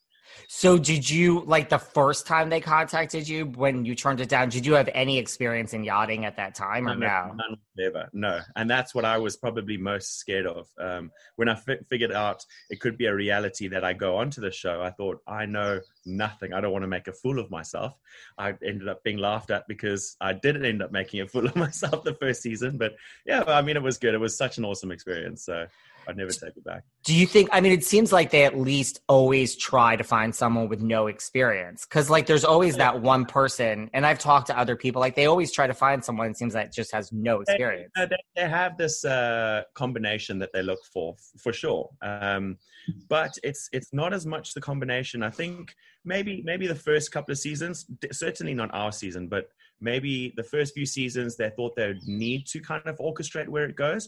So, 0.48 0.77
did 0.77 1.10
you 1.10 1.41
like 1.46 1.69
the 1.69 1.77
first 1.77 2.25
time 2.25 2.50
they 2.50 2.62
contacted 2.62 3.27
you 3.27 3.46
when 3.46 3.86
you 3.86 3.96
turned 3.96 4.22
it 4.22 4.29
down? 4.29 4.50
Did 4.50 4.65
you 4.65 4.74
have 4.74 4.89
any 4.93 5.17
experience 5.17 5.74
in 5.74 5.84
yachting 5.84 6.25
at 6.25 6.38
that 6.38 6.55
time, 6.55 6.88
or 6.88 6.96
no? 6.96 7.34
None, 7.36 7.57
never, 7.77 8.10
no. 8.13 8.39
And 8.55 8.69
that's 8.69 8.96
what 8.96 9.05
I 9.05 9.17
was 9.17 9.36
probably 9.36 9.77
most 9.77 10.19
scared 10.19 10.48
of. 10.48 10.67
Um, 10.79 11.12
when 11.36 11.50
I 11.50 11.53
f- 11.53 11.86
figured 11.89 12.12
out 12.12 12.46
it 12.69 12.79
could 12.79 12.98
be 12.98 13.05
a 13.05 13.15
reality 13.15 13.67
that 13.69 13.84
I 13.84 13.93
go 13.93 14.17
onto 14.17 14.41
the 14.41 14.51
show, 14.51 14.81
I 14.81 14.91
thought 14.91 15.22
I 15.27 15.46
know 15.46 15.81
nothing. 16.05 16.53
I 16.53 16.62
don't 16.62 16.72
want 16.72 16.84
to 16.84 16.88
make 16.88 17.07
a 17.07 17.13
fool 17.13 17.39
of 17.39 17.51
myself. 17.51 17.98
I 18.38 18.53
ended 18.65 18.88
up 18.88 19.03
being 19.03 19.17
laughed 19.17 19.51
at 19.51 19.67
because 19.67 20.15
I 20.22 20.34
didn't 20.34 20.65
end 20.65 20.81
up 20.81 20.91
making 20.91 21.22
a 21.22 21.27
fool 21.27 21.46
of 21.46 21.55
myself 21.57 22.03
the 22.03 22.15
first 22.15 22.41
season. 22.41 22.77
But 22.77 22.96
yeah, 23.25 23.43
I 23.48 23.62
mean, 23.62 23.75
it 23.75 23.84
was 23.84 23.98
good. 23.98 24.13
It 24.13 24.19
was 24.19 24.38
such 24.38 24.57
an 24.57 24.65
awesome 24.65 24.91
experience. 24.91 25.43
So 25.43 25.67
I'd 26.07 26.17
never 26.17 26.31
take 26.31 26.55
it 26.55 26.63
back. 26.63 26.83
Do 27.03 27.13
you 27.13 27.25
think? 27.25 27.49
I 27.51 27.61
mean, 27.61 27.71
it 27.71 27.83
seems 27.83 28.11
like 28.11 28.31
they 28.31 28.45
at 28.45 28.57
least 28.57 29.01
always 29.07 29.55
try 29.55 29.95
to 29.95 30.03
find 30.03 30.33
someone 30.33 30.69
with 30.69 30.81
no 30.81 31.07
experience, 31.07 31.85
because 31.85 32.09
like 32.09 32.25
there's 32.25 32.45
always 32.45 32.77
that 32.77 33.01
one 33.01 33.25
person. 33.25 33.89
And 33.93 34.05
I've 34.05 34.19
talked 34.19 34.47
to 34.47 34.57
other 34.57 34.75
people, 34.75 34.99
like 34.99 35.15
they 35.15 35.25
always 35.25 35.51
try 35.51 35.67
to 35.67 35.73
find 35.73 36.03
someone. 36.03 36.29
It 36.29 36.37
seems 36.37 36.55
like 36.55 36.71
just 36.71 36.93
has 36.93 37.11
no 37.11 37.41
experience. 37.41 37.91
They, 37.95 38.07
they 38.35 38.47
have 38.47 38.77
this 38.77 39.03
uh, 39.03 39.63
combination 39.73 40.39
that 40.39 40.51
they 40.53 40.63
look 40.63 40.79
for, 40.93 41.15
for 41.37 41.51
sure. 41.51 41.89
Um, 42.01 42.57
but 43.09 43.37
it's 43.43 43.69
it's 43.73 43.93
not 43.93 44.13
as 44.13 44.25
much 44.25 44.53
the 44.53 44.61
combination. 44.61 45.23
I 45.23 45.29
think 45.29 45.75
maybe 46.05 46.41
maybe 46.45 46.67
the 46.67 46.75
first 46.75 47.11
couple 47.11 47.33
of 47.33 47.37
seasons, 47.37 47.85
certainly 48.11 48.53
not 48.53 48.73
our 48.73 48.91
season, 48.91 49.27
but 49.27 49.49
maybe 49.81 50.33
the 50.37 50.43
first 50.43 50.73
few 50.73 50.85
seasons 50.85 51.35
they 51.35 51.49
thought 51.49 51.75
they 51.75 51.87
would 51.87 52.07
need 52.07 52.47
to 52.47 52.59
kind 52.59 52.81
of 52.85 52.97
orchestrate 52.97 53.47
where 53.47 53.65
it 53.65 53.75
goes 53.75 54.07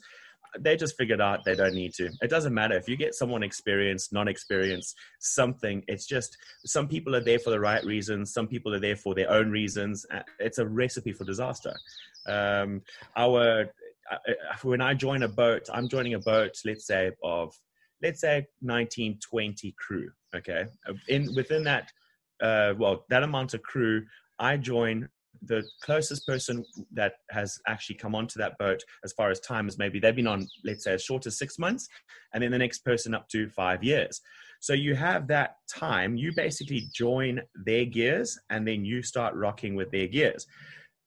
they 0.57 0.75
just 0.75 0.97
figured 0.97 1.21
out 1.21 1.43
they 1.43 1.55
don't 1.55 1.73
need 1.73 1.93
to. 1.93 2.09
It 2.21 2.29
doesn't 2.29 2.53
matter 2.53 2.75
if 2.75 2.87
you 2.87 2.97
get 2.97 3.13
someone 3.13 3.43
experienced, 3.43 4.11
non-experienced, 4.13 4.95
something. 5.19 5.83
It's 5.87 6.05
just 6.05 6.37
some 6.65 6.87
people 6.87 7.15
are 7.15 7.23
there 7.23 7.39
for 7.39 7.51
the 7.51 7.59
right 7.59 7.83
reasons. 7.83 8.33
Some 8.33 8.47
people 8.47 8.73
are 8.73 8.79
there 8.79 8.95
for 8.95 9.13
their 9.13 9.31
own 9.31 9.51
reasons. 9.51 10.05
It's 10.39 10.57
a 10.57 10.67
recipe 10.67 11.13
for 11.13 11.23
disaster. 11.23 11.75
Um, 12.27 12.81
our 13.15 13.65
uh, 14.11 14.15
uh, 14.27 14.33
when 14.63 14.81
I 14.81 14.93
join 14.93 15.23
a 15.23 15.27
boat, 15.27 15.67
I'm 15.71 15.87
joining 15.87 16.15
a 16.15 16.19
boat. 16.19 16.51
Let's 16.65 16.87
say 16.87 17.11
of 17.23 17.53
let's 18.01 18.21
say 18.21 18.47
19, 18.61 19.19
20 19.19 19.75
crew. 19.77 20.09
Okay, 20.35 20.65
in 21.07 21.33
within 21.35 21.63
that, 21.65 21.91
uh, 22.41 22.73
well, 22.77 23.05
that 23.09 23.23
amount 23.23 23.53
of 23.53 23.61
crew, 23.61 24.05
I 24.39 24.57
join 24.57 25.09
the 25.43 25.63
closest 25.81 26.25
person 26.27 26.65
that 26.91 27.13
has 27.29 27.57
actually 27.67 27.95
come 27.95 28.15
onto 28.15 28.39
that 28.39 28.57
boat 28.57 28.81
as 29.03 29.13
far 29.13 29.29
as 29.29 29.39
time 29.39 29.67
is 29.67 29.77
maybe 29.77 29.99
they've 29.99 30.15
been 30.15 30.27
on 30.27 30.47
let's 30.65 30.83
say 30.83 30.93
as 30.93 31.03
short 31.03 31.25
as 31.25 31.37
six 31.37 31.57
months 31.57 31.87
and 32.33 32.43
then 32.43 32.51
the 32.51 32.57
next 32.57 32.79
person 32.79 33.13
up 33.13 33.27
to 33.29 33.49
five 33.49 33.83
years. 33.83 34.21
So 34.61 34.73
you 34.73 34.95
have 34.95 35.27
that 35.27 35.55
time 35.73 36.17
you 36.17 36.33
basically 36.35 36.83
join 36.93 37.41
their 37.65 37.85
gears 37.85 38.37
and 38.49 38.67
then 38.67 38.83
you 38.83 39.01
start 39.01 39.33
rocking 39.35 39.75
with 39.75 39.91
their 39.91 40.07
gears. 40.07 40.45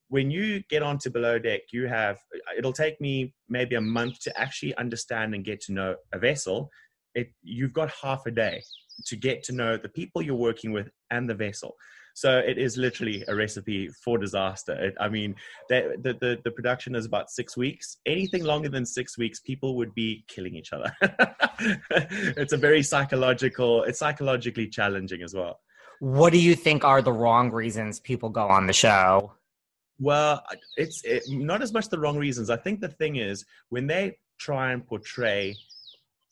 When 0.08 0.30
you 0.30 0.62
get 0.68 0.82
onto 0.82 1.10
below 1.10 1.38
deck 1.38 1.62
you 1.72 1.86
have 1.86 2.18
it'll 2.56 2.72
take 2.72 3.00
me 3.00 3.34
maybe 3.48 3.76
a 3.76 3.80
month 3.80 4.20
to 4.20 4.40
actually 4.40 4.74
understand 4.76 5.34
and 5.34 5.44
get 5.44 5.60
to 5.62 5.72
know 5.72 5.96
a 6.12 6.18
vessel. 6.18 6.70
It 7.14 7.28
you've 7.42 7.74
got 7.74 7.92
half 8.02 8.24
a 8.26 8.30
day 8.30 8.62
to 9.06 9.16
get 9.16 9.42
to 9.44 9.52
know 9.52 9.76
the 9.76 9.88
people 9.88 10.22
you're 10.22 10.34
working 10.34 10.72
with 10.72 10.88
and 11.10 11.28
the 11.28 11.34
vessel 11.34 11.76
So 12.14 12.38
it 12.38 12.58
is 12.58 12.76
literally 12.76 13.24
a 13.28 13.34
recipe 13.34 13.88
for 13.88 14.18
disaster. 14.18 14.72
It, 14.72 14.94
I 15.00 15.08
mean, 15.08 15.34
the, 15.68 15.96
the 16.02 16.38
the 16.44 16.50
production 16.50 16.94
is 16.94 17.06
about 17.06 17.30
six 17.30 17.56
weeks. 17.56 17.98
Anything 18.06 18.44
longer 18.44 18.68
than 18.68 18.84
six 18.84 19.16
weeks, 19.16 19.40
people 19.40 19.76
would 19.76 19.94
be 19.94 20.24
killing 20.28 20.54
each 20.54 20.72
other. 20.72 20.92
it's 21.90 22.52
a 22.52 22.56
very 22.56 22.82
psychological. 22.82 23.84
It's 23.84 23.98
psychologically 23.98 24.68
challenging 24.68 25.22
as 25.22 25.34
well. 25.34 25.60
What 26.00 26.32
do 26.32 26.38
you 26.38 26.54
think 26.54 26.84
are 26.84 27.00
the 27.00 27.12
wrong 27.12 27.50
reasons 27.50 28.00
people 28.00 28.28
go 28.28 28.48
on 28.48 28.66
the 28.66 28.72
show? 28.72 29.34
Well, 30.00 30.42
it's 30.76 31.04
it, 31.04 31.22
not 31.28 31.62
as 31.62 31.72
much 31.72 31.88
the 31.88 31.98
wrong 31.98 32.18
reasons. 32.18 32.50
I 32.50 32.56
think 32.56 32.80
the 32.80 32.88
thing 32.88 33.16
is 33.16 33.44
when 33.68 33.86
they 33.86 34.18
try 34.38 34.72
and 34.72 34.84
portray 34.84 35.54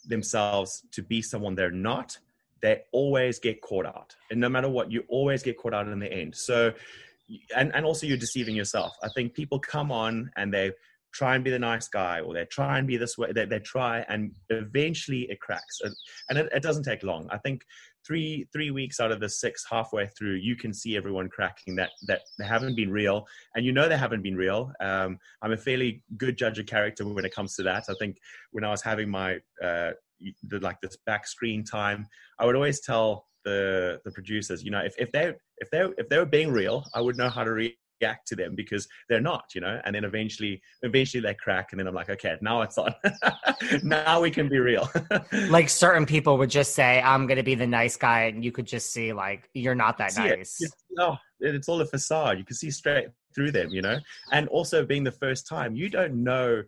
themselves 0.07 0.83
to 0.93 1.03
be 1.03 1.23
someone 1.23 1.55
they're 1.55 1.71
not, 1.71 2.19
they 2.63 2.83
always 2.93 3.39
get 3.39 3.61
caught 3.61 3.87
out. 3.87 4.15
And 4.31 4.41
no 4.41 4.49
matter 4.49 4.69
what, 4.69 4.91
you 4.91 5.05
always 5.09 5.43
get 5.43 5.57
caught 5.57 5.75
out 5.75 5.89
in 5.89 5.99
the 5.99 6.13
end. 6.13 6.35
So, 6.37 6.73
and, 7.57 7.75
and 7.75 7.85
also 7.85 8.07
you're 8.07 8.17
deceiving 8.17 8.57
yourself. 8.57 8.93
I 9.03 9.09
think 9.15 9.35
people 9.35 9.59
come 9.59 9.91
on 9.93 10.31
and 10.37 10.53
they 10.53 10.73
try 11.13 11.35
and 11.35 11.43
be 11.43 11.51
the 11.51 11.59
nice 11.59 11.89
guy 11.89 12.21
or 12.21 12.35
they 12.35 12.45
try 12.45 12.79
and 12.79 12.87
be 12.87 12.97
this 12.97 13.19
way. 13.19 13.33
They, 13.33 13.45
they 13.45 13.59
try 13.59 14.05
and 14.09 14.33
eventually 14.49 15.23
it 15.31 15.41
cracks. 15.41 15.81
And 16.29 16.39
it, 16.39 16.49
it 16.53 16.63
doesn't 16.63 16.85
take 16.85 17.03
long. 17.03 17.29
I 17.31 17.39
think 17.39 17.63
three 18.07 18.47
three 18.53 18.71
weeks 18.71 19.01
out 19.01 19.13
of 19.13 19.21
the 19.21 19.29
six 19.29 19.65
halfway 19.71 20.07
through 20.07 20.35
you 20.35 20.57
can 20.57 20.73
see 20.73 20.97
everyone 20.97 21.29
cracking 21.29 21.77
that 21.77 21.91
that 22.07 22.23
they 22.39 22.47
haven't 22.47 22.75
been 22.75 22.91
real 22.91 23.27
and 23.55 23.65
you 23.65 23.73
know 23.73 23.89
they 23.89 23.97
haven't 23.97 24.23
been 24.23 24.37
real 24.37 24.73
um, 24.81 25.19
i'm 25.43 25.53
a 25.53 25.57
fairly 25.57 26.03
good 26.17 26.37
judge 26.37 26.59
of 26.59 26.67
character 26.67 27.07
when 27.07 27.25
it 27.25 27.35
comes 27.35 27.55
to 27.55 27.63
that 27.63 27.85
i 27.89 27.95
think 27.99 28.17
when 28.53 28.65
i 28.65 28.71
was 28.71 28.83
having 28.83 29.09
my 29.09 29.39
uh, 29.63 29.91
the, 30.49 30.59
like 30.61 30.81
this 30.81 30.97
back 31.07 31.27
screen 31.27 31.65
time 31.65 32.07
i 32.39 32.47
would 32.47 32.57
always 32.57 32.81
tell 32.81 33.27
the 33.45 34.01
the 34.05 34.11
producers 34.11 34.63
you 34.63 34.71
know 34.71 34.81
if, 34.81 34.95
if 34.99 35.11
they 35.13 35.33
if 35.59 35.71
they 35.71 35.87
if 35.99 36.09
they 36.09 36.19
were 36.19 36.27
being 36.27 36.51
real 36.51 36.85
i 36.95 37.01
would 37.01 37.17
know 37.17 37.29
how 37.29 37.43
to 37.43 37.51
react 37.51 38.27
to 38.29 38.37
them 38.37 38.55
because 38.55 38.89
they're 39.09 39.21
not, 39.21 39.45
you 39.55 39.61
know. 39.61 39.81
And 39.85 39.95
then 39.95 40.05
eventually, 40.05 40.61
eventually 40.83 41.21
they 41.21 41.35
crack, 41.35 41.69
and 41.73 41.81
then 41.81 41.87
I'm 41.87 41.95
like, 41.95 42.11
okay, 42.11 42.37
now 42.41 42.63
it's 42.63 42.79
on. 42.79 42.95
now 43.83 44.21
we 44.21 44.31
can 44.31 44.49
be 44.49 44.59
real. 44.59 44.91
like 45.49 45.69
certain 45.69 46.07
people 46.07 46.39
would 46.39 46.51
just 46.51 46.75
say, 46.75 47.01
"I'm 47.01 47.27
going 47.27 47.37
to 47.37 47.43
be 47.43 47.55
the 47.55 47.67
nice 47.67 47.97
guy," 47.97 48.25
and 48.25 48.45
you 48.45 48.53
could 48.53 48.67
just 48.67 48.93
see 48.93 49.13
like 49.13 49.49
you're 49.55 49.75
not 49.75 49.99
that 49.99 50.13
see 50.13 50.23
nice. 50.23 50.59
Oh, 50.63 50.65
it. 50.65 50.73
No, 50.91 51.17
it's 51.41 51.69
all 51.69 51.81
a 51.81 51.87
facade. 51.87 52.39
You 52.39 52.45
can 52.45 52.57
see 52.57 52.71
straight 52.71 53.09
through 53.35 53.53
them, 53.53 53.71
you 53.71 53.83
know. 53.83 53.99
And 54.33 54.49
also 54.49 54.85
being 54.85 55.05
the 55.05 55.13
first 55.13 55.47
time, 55.47 55.77
you 55.77 55.89
don't 55.89 56.25
know 56.25 56.63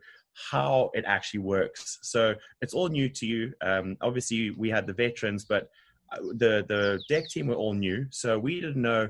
how 0.51 0.91
it 0.95 1.05
actually 1.07 1.41
works. 1.41 1.99
So 2.03 2.35
it's 2.61 2.75
all 2.75 2.89
new 2.89 3.09
to 3.09 3.27
you. 3.27 3.53
Um, 3.61 3.97
obviously, 4.01 4.51
we 4.51 4.71
had 4.71 4.87
the 4.87 4.93
veterans, 4.93 5.45
but 5.45 5.69
uh, 6.13 6.19
the 6.39 6.65
the 6.69 7.03
deck 7.09 7.29
team 7.29 7.47
were 7.49 7.55
all 7.55 7.75
new, 7.75 8.07
so 8.11 8.39
we 8.39 8.61
didn't 8.61 8.83
know 8.83 9.09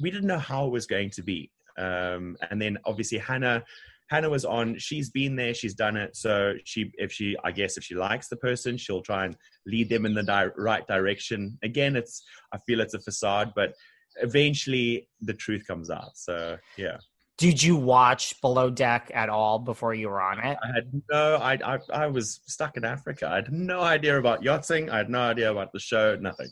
we 0.00 0.10
didn't 0.10 0.26
know 0.26 0.38
how 0.38 0.66
it 0.66 0.72
was 0.72 0.86
going 0.86 1.10
to 1.10 1.22
be. 1.22 1.50
Um, 1.78 2.36
and 2.50 2.60
then 2.60 2.78
obviously 2.84 3.18
Hannah, 3.18 3.64
Hannah 4.08 4.30
was 4.30 4.44
on. 4.44 4.78
She's 4.78 5.10
been 5.10 5.36
there. 5.36 5.54
She's 5.54 5.74
done 5.74 5.96
it. 5.96 6.16
So 6.16 6.54
she, 6.64 6.92
if 6.94 7.12
she, 7.12 7.36
I 7.44 7.50
guess, 7.50 7.76
if 7.76 7.84
she 7.84 7.94
likes 7.94 8.28
the 8.28 8.36
person, 8.36 8.76
she'll 8.76 9.02
try 9.02 9.24
and 9.26 9.36
lead 9.66 9.88
them 9.88 10.06
in 10.06 10.14
the 10.14 10.22
di- 10.22 10.50
right 10.56 10.86
direction. 10.86 11.58
Again, 11.62 11.96
it's 11.96 12.24
I 12.52 12.58
feel 12.58 12.80
it's 12.80 12.94
a 12.94 13.00
facade, 13.00 13.52
but 13.54 13.74
eventually 14.22 15.08
the 15.20 15.34
truth 15.34 15.66
comes 15.66 15.90
out. 15.90 16.16
So 16.16 16.56
yeah. 16.76 16.98
Did 17.38 17.62
you 17.62 17.76
watch 17.76 18.40
Below 18.40 18.70
Deck 18.70 19.10
at 19.12 19.28
all 19.28 19.58
before 19.58 19.92
you 19.92 20.08
were 20.08 20.22
on 20.22 20.38
it? 20.38 20.56
I 20.62 20.66
had 20.74 21.02
no. 21.10 21.36
I 21.36 21.58
I, 21.64 21.78
I 21.92 22.06
was 22.06 22.40
stuck 22.46 22.76
in 22.78 22.84
Africa. 22.84 23.28
I 23.28 23.36
had 23.36 23.52
no 23.52 23.80
idea 23.80 24.18
about 24.18 24.42
yachting. 24.42 24.88
I 24.88 24.98
had 24.98 25.10
no 25.10 25.20
idea 25.20 25.50
about 25.50 25.72
the 25.72 25.78
show. 25.78 26.16
Nothing. 26.16 26.48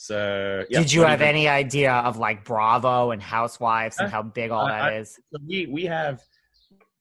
So, 0.00 0.64
yeah, 0.70 0.78
did 0.78 0.92
you 0.92 1.02
have 1.02 1.22
any 1.22 1.48
idea 1.48 1.92
of 1.92 2.18
like 2.18 2.44
Bravo 2.44 3.10
and 3.10 3.20
Housewives 3.20 3.98
and 3.98 4.06
uh, 4.06 4.10
how 4.10 4.22
big 4.22 4.52
all 4.52 4.66
that 4.66 4.92
is? 4.92 5.18
So 5.32 5.40
we 5.44 5.66
we 5.66 5.86
have 5.86 6.22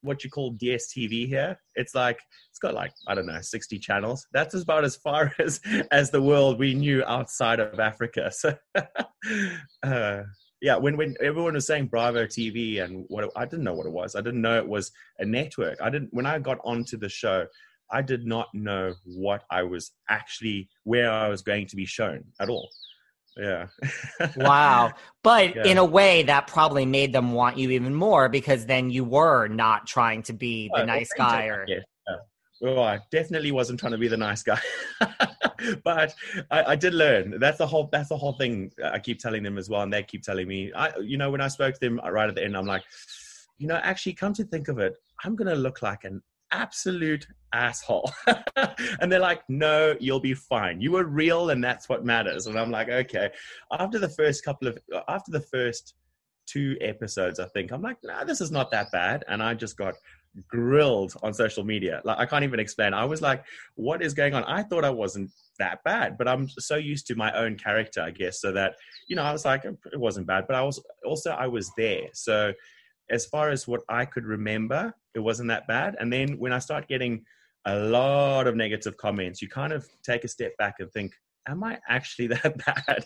what 0.01 0.23
you 0.23 0.31
call 0.31 0.53
DSTV 0.53 1.27
here. 1.27 1.59
It's 1.75 1.93
like 1.93 2.19
it's 2.49 2.57
got 2.57 2.73
like 2.73 2.91
I 3.07 3.13
don't 3.13 3.27
know, 3.27 3.39
sixty 3.41 3.77
channels. 3.77 4.25
That's 4.33 4.55
about 4.55 4.83
as 4.83 4.95
far 4.95 5.31
as 5.39 5.59
as 5.91 6.09
the 6.09 6.21
world 6.21 6.57
we 6.57 6.73
knew 6.73 7.03
outside 7.05 7.59
of 7.59 7.79
Africa. 7.79 8.31
So, 8.37 8.55
uh, 9.83 10.23
yeah, 10.61 10.75
when 10.75 10.97
when 10.97 11.15
everyone 11.21 11.53
was 11.53 11.67
saying 11.67 11.87
Bravo 11.87 12.25
TV 12.25 12.83
and 12.83 13.05
what 13.07 13.29
I 13.35 13.45
didn't 13.45 13.63
know 13.63 13.73
what 13.73 13.85
it 13.85 13.91
was. 13.93 14.15
I 14.15 14.21
didn't 14.21 14.41
know 14.41 14.57
it 14.57 14.67
was 14.67 14.91
a 15.19 15.25
network. 15.25 15.79
I 15.81 15.89
didn't 15.89 16.13
when 16.13 16.25
I 16.25 16.39
got 16.39 16.59
onto 16.63 16.97
the 16.97 17.09
show. 17.09 17.45
I 17.89 18.01
did 18.01 18.25
not 18.25 18.47
know 18.53 18.93
what 19.05 19.43
I 19.49 19.63
was 19.63 19.91
actually 20.09 20.69
where 20.83 21.09
I 21.09 21.29
was 21.29 21.41
going 21.41 21.67
to 21.67 21.75
be 21.75 21.85
shown 21.85 22.25
at 22.39 22.49
all 22.49 22.69
yeah 23.37 23.67
wow 24.37 24.91
but 25.23 25.55
yeah. 25.55 25.65
in 25.65 25.77
a 25.77 25.85
way 25.85 26.23
that 26.23 26.47
probably 26.47 26.85
made 26.85 27.13
them 27.13 27.31
want 27.31 27.57
you 27.57 27.69
even 27.71 27.93
more 27.93 28.29
because 28.29 28.65
then 28.65 28.89
you 28.89 29.03
were 29.03 29.47
not 29.47 29.85
trying 29.85 30.23
to 30.23 30.33
be 30.33 30.69
the 30.73 30.81
uh, 30.81 30.85
nice 30.85 31.09
guy 31.15 31.45
or. 31.45 31.65
Well 32.61 32.83
i 32.83 32.99
definitely 33.11 33.51
wasn't 33.51 33.79
trying 33.79 33.91
to 33.91 33.97
be 33.97 34.07
the 34.07 34.17
nice 34.17 34.43
guy 34.43 34.59
but 35.83 36.13
I, 36.51 36.63
I, 36.63 36.75
did 36.75 36.93
learn 36.93 37.39
that's 37.39 37.57
the 37.57 37.67
whole 37.67 37.89
that's 37.91 38.09
the 38.09 38.17
whole 38.17 38.33
thing 38.33 38.71
i 38.83 38.99
keep 38.99 39.19
telling 39.19 39.43
them 39.43 39.57
as 39.57 39.69
well 39.69 39.81
and 39.81 39.91
they 39.91 40.03
keep 40.03 40.23
telling 40.23 40.47
me 40.47 40.71
i 40.73 40.95
you 40.97 41.17
know 41.17 41.29
when 41.31 41.41
i 41.41 41.47
spoke 41.47 41.73
to 41.75 41.79
them 41.79 41.99
right 42.09 42.29
at 42.29 42.35
the 42.35 42.43
end 42.43 42.55
i'm 42.55 42.65
like 42.65 42.83
you 43.57 43.67
know 43.67 43.75
actually 43.83 44.13
come 44.13 44.33
to 44.33 44.43
think 44.43 44.67
of 44.67 44.79
it 44.79 44.95
i'm 45.23 45.35
gonna 45.35 45.55
look 45.55 45.81
like 45.81 46.03
an 46.03 46.21
absolute 46.51 47.27
asshole. 47.53 48.11
and 48.99 49.11
they're 49.11 49.19
like, 49.19 49.41
no, 49.49 49.95
you'll 49.99 50.19
be 50.19 50.33
fine. 50.33 50.81
You 50.81 50.91
were 50.91 51.05
real 51.05 51.49
and 51.49 51.63
that's 51.63 51.89
what 51.89 52.05
matters. 52.05 52.47
And 52.47 52.57
I'm 52.57 52.71
like, 52.71 52.89
okay. 52.89 53.29
After 53.71 53.99
the 53.99 54.09
first 54.09 54.43
couple 54.43 54.67
of, 54.67 54.77
after 55.07 55.31
the 55.31 55.41
first 55.41 55.95
two 56.45 56.77
episodes, 56.81 57.39
I 57.39 57.45
think, 57.47 57.71
I'm 57.71 57.81
like, 57.81 57.97
nah, 58.03 58.23
this 58.23 58.41
is 58.41 58.51
not 58.51 58.71
that 58.71 58.91
bad. 58.91 59.23
And 59.27 59.41
I 59.41 59.53
just 59.53 59.77
got 59.77 59.95
grilled 60.47 61.13
on 61.23 61.33
social 61.33 61.63
media. 61.63 62.01
Like, 62.03 62.19
I 62.19 62.25
can't 62.25 62.43
even 62.43 62.59
explain. 62.59 62.93
I 62.93 63.05
was 63.05 63.21
like, 63.21 63.43
what 63.75 64.01
is 64.01 64.13
going 64.13 64.33
on? 64.33 64.43
I 64.43 64.63
thought 64.63 64.85
I 64.85 64.89
wasn't 64.89 65.31
that 65.59 65.83
bad, 65.83 66.17
but 66.17 66.27
I'm 66.27 66.47
so 66.49 66.75
used 66.75 67.07
to 67.07 67.15
my 67.15 67.31
own 67.33 67.55
character, 67.57 68.01
I 68.01 68.11
guess, 68.11 68.41
so 68.41 68.51
that, 68.53 68.75
you 69.07 69.15
know, 69.15 69.23
I 69.23 69.31
was 69.31 69.45
like, 69.45 69.65
it 69.65 69.99
wasn't 69.99 70.27
bad, 70.27 70.45
but 70.47 70.55
I 70.55 70.61
was 70.61 70.81
also, 71.05 71.31
I 71.31 71.47
was 71.47 71.71
there. 71.77 72.07
So, 72.13 72.53
as 73.09 73.25
far 73.25 73.49
as 73.49 73.67
what 73.67 73.81
I 73.87 74.03
could 74.03 74.25
remember, 74.25 74.93
it 75.15 75.19
wasn't 75.19 75.47
that 75.47 75.65
bad. 75.65 75.95
And 75.99 76.11
then 76.11 76.37
when 76.37 76.51
I 76.51 76.59
start 76.59 76.89
getting 76.89 77.23
a 77.65 77.79
lot 77.79 78.47
of 78.47 78.55
negative 78.55 78.97
comments, 78.97 79.41
you 79.41 79.47
kind 79.47 79.71
of 79.71 79.87
take 80.03 80.25
a 80.25 80.27
step 80.27 80.51
back 80.57 80.75
and 80.79 80.91
think, 80.91 81.13
am 81.47 81.63
I 81.63 81.79
actually 81.87 82.27
that 82.43 82.57
bad? 82.65 83.05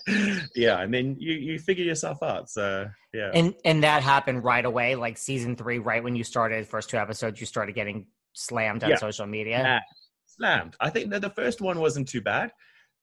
yeah. 0.56 0.82
And 0.82 0.94
then 0.94 1.16
you, 1.20 1.34
you 1.34 1.60
figure 1.60 1.86
yourself 1.86 2.22
out. 2.22 2.50
So 2.50 2.88
yeah. 3.14 3.32
And 3.34 3.54
and 3.66 3.84
that 3.84 4.04
happened 4.04 4.44
right 4.44 4.66
away, 4.66 4.96
like 4.96 5.18
season 5.18 5.56
three, 5.56 5.80
right 5.80 6.04
when 6.04 6.16
you 6.16 6.24
started 6.24 6.68
first 6.68 6.90
two 6.90 6.98
episodes, 6.98 7.40
you 7.40 7.46
started 7.46 7.76
getting 7.76 8.08
slammed 8.34 8.84
on 8.84 8.92
yeah. 8.92 8.98
social 8.98 9.26
media. 9.26 9.60
Yeah. 9.60 9.80
Slammed. 10.26 10.76
I 10.80 10.90
think 10.90 11.10
that 11.12 11.22
the 11.22 11.30
first 11.30 11.62
one 11.62 11.80
wasn't 11.80 12.08
too 12.08 12.22
bad. 12.22 12.52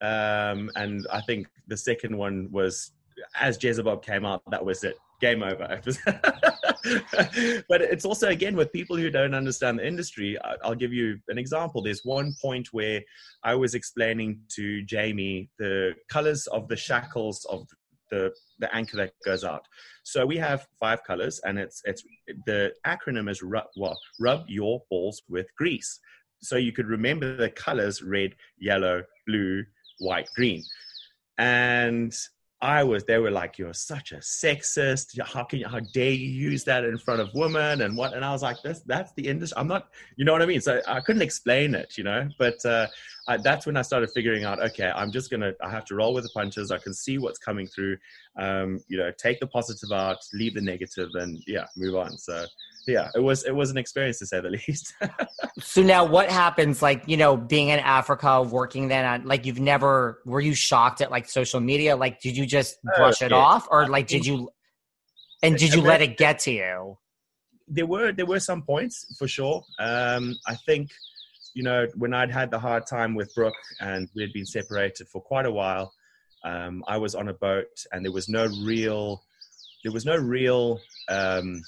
Um, 0.01 0.71
and 0.77 1.07
I 1.13 1.21
think 1.21 1.49
the 1.67 1.77
second 1.77 2.17
one 2.17 2.49
was 2.51 2.93
as 3.41 3.63
Jezebel 3.63 3.99
came 3.99 4.25
out, 4.25 4.43
that 4.51 4.65
was 4.65 4.85
it. 4.85 4.97
Game 5.21 5.43
over. 5.43 5.81
but 7.69 7.83
it's 7.83 8.05
also 8.05 8.29
again 8.29 8.57
with 8.57 8.73
people 8.73 8.97
who 8.97 9.11
don't 9.11 9.35
understand 9.35 9.79
the 9.79 9.87
industry. 9.87 10.39
I'll 10.63 10.75
give 10.75 10.93
you 10.93 11.19
an 11.29 11.39
example. 11.39 11.83
There's 11.83 12.03
one 12.05 12.35
point 12.41 12.69
where 12.73 13.03
I 13.43 13.55
was 13.55 13.75
explaining 13.75 14.41
to 14.55 14.83
Jamie 14.83 15.51
the 15.59 15.95
colors 16.09 16.47
of 16.47 16.69
the 16.69 16.77
shackles 16.77 17.45
of 17.51 17.67
the 18.11 18.33
the 18.59 18.75
anchor 18.75 18.97
that 18.97 19.13
goes 19.25 19.45
out. 19.45 19.63
So 20.05 20.25
we 20.25 20.37
have 20.39 20.67
five 20.81 21.03
colors, 21.05 21.41
and 21.45 21.59
it's 21.59 21.83
it's 21.85 22.03
the 22.47 22.73
acronym 22.87 23.31
is 23.31 23.43
rub, 23.43 23.67
well, 23.77 23.99
rub 24.19 24.45
your 24.49 24.83
balls 24.91 25.23
with 25.29 25.47
grease. 25.57 26.01
So 26.41 26.57
you 26.57 26.73
could 26.73 26.87
remember 26.87 27.37
the 27.37 27.51
colors: 27.51 28.03
red, 28.03 28.35
yellow, 28.59 29.03
blue, 29.27 29.65
white, 29.99 30.29
green. 30.35 30.63
And 31.39 32.15
I 32.61 32.83
was, 32.83 33.05
they 33.05 33.19
were 33.19 33.31
like, 33.31 33.57
you're 33.57 33.73
such 33.73 34.11
a 34.11 34.17
sexist. 34.17 35.17
How 35.25 35.45
can 35.45 35.61
you, 35.61 35.69
how 35.69 35.79
dare 35.79 36.11
you 36.11 36.29
use 36.29 36.65
that 36.65 36.85
in 36.85 36.99
front 36.99 37.21
of 37.21 37.33
women 37.33 37.83
and 37.83 37.97
what? 37.97 38.15
And 38.15 38.25
I 38.25 38.33
was 38.33 38.43
like, 38.43 38.57
that's, 38.65 38.81
that's 38.81 39.13
the 39.13 39.29
industry. 39.29 39.55
I'm 39.57 39.69
not, 39.69 39.91
you 40.17 40.25
know 40.25 40.33
what 40.33 40.43
I 40.43 40.47
mean? 40.47 40.61
So 40.61 40.81
I 40.89 41.01
couldn't 41.01 41.23
explain 41.23 41.77
it, 41.77 41.97
you 41.97 42.03
know, 42.03 42.29
but 42.37 42.65
uh, 42.65 42.89
I, 43.29 43.37
that's 43.37 43.65
when 43.65 43.77
I 43.77 43.83
started 43.83 44.11
figuring 44.11 44.45
out, 44.45 44.61
okay, 44.61 44.91
I'm 44.93 45.13
just 45.13 45.31
going 45.31 45.43
to, 45.43 45.55
I 45.63 45.71
have 45.71 45.85
to 45.87 45.95
roll 45.95 46.13
with 46.13 46.25
the 46.25 46.31
punches. 46.31 46.73
I 46.73 46.79
can 46.79 46.95
see 46.95 47.19
what's 47.19 47.39
coming 47.39 47.69
through, 47.69 47.97
um, 48.37 48.81
you 48.89 48.99
know, 48.99 49.13
take 49.17 49.39
the 49.39 49.47
positive 49.47 49.93
out, 49.93 50.19
leave 50.35 50.55
the 50.55 50.61
negative 50.61 51.11
and 51.15 51.41
yeah, 51.47 51.67
move 51.77 51.95
on. 51.95 52.19
So 52.19 52.45
yeah, 52.89 53.11
it 53.15 53.21
was 53.21 53.45
it 53.45 53.55
was 53.55 53.71
an 53.71 53.77
experience 53.77 54.19
to 54.19 54.27
say 54.27 54.41
the 54.41 54.51
least. 54.69 54.95
so 55.61 55.83
now, 55.83 56.05
what 56.05 56.31
happens? 56.31 56.81
Like 56.81 57.05
you 57.07 57.17
know, 57.17 57.37
being 57.37 57.69
in 57.69 57.79
Africa, 57.79 58.43
working 58.43 58.89
then 58.89 59.05
on 59.05 59.25
like 59.27 59.45
you've 59.45 59.61
never 59.61 60.21
were 60.25 60.41
you 60.41 60.55
shocked 60.55 61.01
at 61.01 61.11
like 61.11 61.29
social 61.29 61.61
media? 61.61 61.95
Like, 61.97 62.21
did 62.21 62.37
you 62.37 62.47
just 62.47 62.79
oh, 62.87 62.97
brush 62.97 63.23
it 63.23 63.33
off, 63.33 63.69
or 63.71 63.89
like 63.89 64.07
did 64.07 64.25
you? 64.25 64.51
And 65.43 65.57
did 65.57 65.73
you 65.73 65.83
let 65.83 66.03
it 66.03 66.17
get 66.17 66.41
to 66.41 66.51
you? 66.51 66.99
There 67.69 67.87
were 67.87 68.11
there 68.13 68.27
were 68.27 68.41
some 68.41 68.63
points 68.63 69.15
for 69.19 69.29
sure. 69.29 69.63
Um, 69.79 70.35
I 70.47 70.55
think 70.55 70.91
you 71.55 71.63
know 71.63 71.87
when 71.97 72.15
I'd 72.15 72.31
had 72.31 72.51
the 72.51 72.59
hard 72.59 72.87
time 72.87 73.15
with 73.15 73.33
Brooke 73.35 73.55
and 73.81 74.09
we 74.17 74.23
had 74.23 74.33
been 74.33 74.47
separated 74.47 75.09
for 75.09 75.21
quite 75.21 75.47
a 75.47 75.53
while. 75.53 75.93
Um, 76.45 76.85
I 76.87 76.97
was 76.97 77.15
on 77.15 77.29
a 77.29 77.35
boat 77.35 77.67
and 77.93 78.05
there 78.05 78.13
was 78.13 78.29
no 78.29 78.47
real 78.65 79.23
there 79.85 79.93
was 79.93 80.07
no 80.07 80.17
real 80.17 80.81
um, 81.09 81.63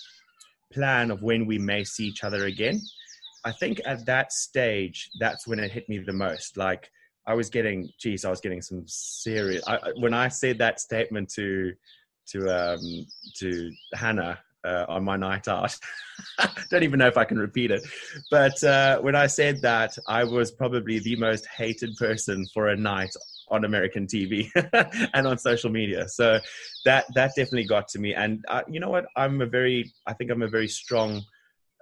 plan 0.73 1.11
of 1.11 1.23
when 1.23 1.47
we 1.47 1.59
may 1.59 1.85
see 1.85 2.07
each 2.07 2.25
other 2.25 2.47
again. 2.47 2.81
I 3.45 3.53
think 3.53 3.81
at 3.87 4.05
that 4.07 4.33
stage, 4.33 5.11
that's 5.19 5.47
when 5.47 5.59
it 5.59 5.71
hit 5.71 5.89
me 5.89 5.99
the 5.99 6.13
most. 6.13 6.57
Like 6.57 6.91
I 7.27 7.35
was 7.35 7.51
getting, 7.51 7.89
geez, 7.99 8.25
I 8.25 8.31
was 8.31 8.41
getting 8.41 8.63
some 8.63 8.85
serious. 8.87 9.63
I, 9.67 9.79
when 9.99 10.15
I 10.15 10.29
said 10.29 10.59
that 10.59 10.81
statement 10.81 11.31
to 11.35 11.73
to 12.29 12.49
um, 12.49 13.07
to 13.39 13.73
Hannah 13.95 14.39
uh, 14.65 14.85
on 14.89 15.05
my 15.05 15.17
night 15.17 15.49
out, 15.49 15.77
don't 16.71 16.83
even 16.83 16.99
know 16.99 17.07
if 17.07 17.17
I 17.17 17.25
can 17.25 17.39
repeat 17.39 17.71
it. 17.71 17.83
But 18.31 18.63
uh, 18.63 19.01
when 19.01 19.17
I 19.17 19.27
said 19.27 19.63
that, 19.63 19.97
I 20.07 20.25
was 20.25 20.51
probably 20.51 20.99
the 20.99 21.17
most 21.17 21.47
hated 21.47 21.97
person 21.97 22.47
for 22.53 22.69
a 22.69 22.77
night 22.77 23.15
on 23.51 23.65
American 23.65 24.07
TV 24.07 24.49
and 25.15 25.27
on 25.27 25.39
social 25.39 25.71
media. 25.71 26.09
So 26.09 26.39
that 26.85 27.07
that 27.15 27.33
definitely 27.37 27.65
got 27.65 27.89
to 27.89 27.99
me. 27.99 28.15
And 28.15 28.45
uh, 28.49 28.63
you 28.69 28.81
know 28.81 28.91
what? 28.91 29.07
I'm 29.17 29.41
a 29.41 29.47
very, 29.47 29.93
I 30.07 30.13
think 30.15 30.31
I'm 30.31 30.43
a 30.43 30.49
very 30.49 30.69
strong. 30.69 31.23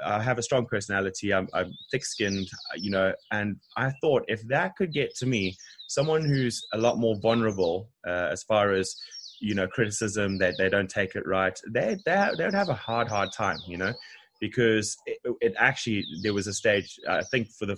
I 0.04 0.22
have 0.22 0.38
a 0.38 0.42
strong 0.44 0.64
personality. 0.64 1.34
I'm, 1.34 1.48
I'm 1.52 1.72
thick-skinned, 1.90 2.48
you 2.76 2.88
know, 2.88 3.12
and 3.32 3.56
I 3.76 3.90
thought 4.00 4.24
if 4.28 4.46
that 4.46 4.76
could 4.76 4.92
get 4.92 5.16
to 5.16 5.26
me, 5.26 5.56
someone 5.88 6.24
who's 6.24 6.64
a 6.72 6.78
lot 6.78 6.98
more 6.98 7.16
vulnerable 7.20 7.90
uh, 8.06 8.28
as 8.30 8.44
far 8.44 8.72
as 8.72 8.94
you 9.40 9.54
know 9.54 9.66
criticism 9.66 10.38
that 10.38 10.54
they 10.56 10.68
don't 10.68 10.90
take 10.90 11.14
it 11.16 11.26
right, 11.26 11.58
they 11.68 11.96
they 12.06 12.30
they 12.36 12.44
would 12.44 12.54
have 12.54 12.68
a 12.68 12.74
hard 12.74 13.08
hard 13.08 13.30
time, 13.32 13.58
you 13.66 13.76
know, 13.76 13.92
because 14.40 14.96
it, 15.06 15.18
it 15.40 15.54
actually 15.58 16.04
there 16.22 16.34
was 16.34 16.46
a 16.46 16.54
stage 16.54 16.98
I 17.08 17.22
think 17.22 17.50
for 17.50 17.66
the 17.66 17.76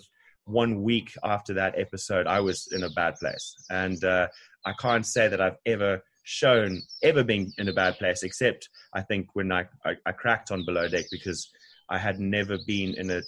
one 0.51 0.83
week 0.83 1.13
after 1.25 1.55
that 1.55 1.79
episode, 1.79 2.27
I 2.27 2.41
was 2.41 2.69
in 2.73 2.85
a 2.85 2.91
bad 2.91 3.15
place. 3.17 3.55
And 3.71 4.03
uh, 4.05 4.29
I 4.65 4.73
can't 4.75 5.07
say 5.07 5.29
that 5.29 5.41
I've 5.41 5.59
ever 5.67 6.03
shown, 6.25 6.83
ever 7.03 7.25
been 7.25 7.53
in 7.59 7.69
a 7.69 7.73
bad 7.73 7.99
place, 7.99 8.23
except 8.23 8.69
I 8.95 9.03
think 9.03 9.29
when 9.35 9.53
I, 9.53 9.65
I, 9.85 9.97
I 10.07 10.13
cracked 10.13 10.51
on 10.51 10.65
Below 10.65 10.89
Deck 10.89 11.07
because 11.11 11.51
I 11.89 11.99
had 11.99 12.21
never 12.21 12.59
been 12.67 12.95
in 12.95 13.11
a 13.11 13.23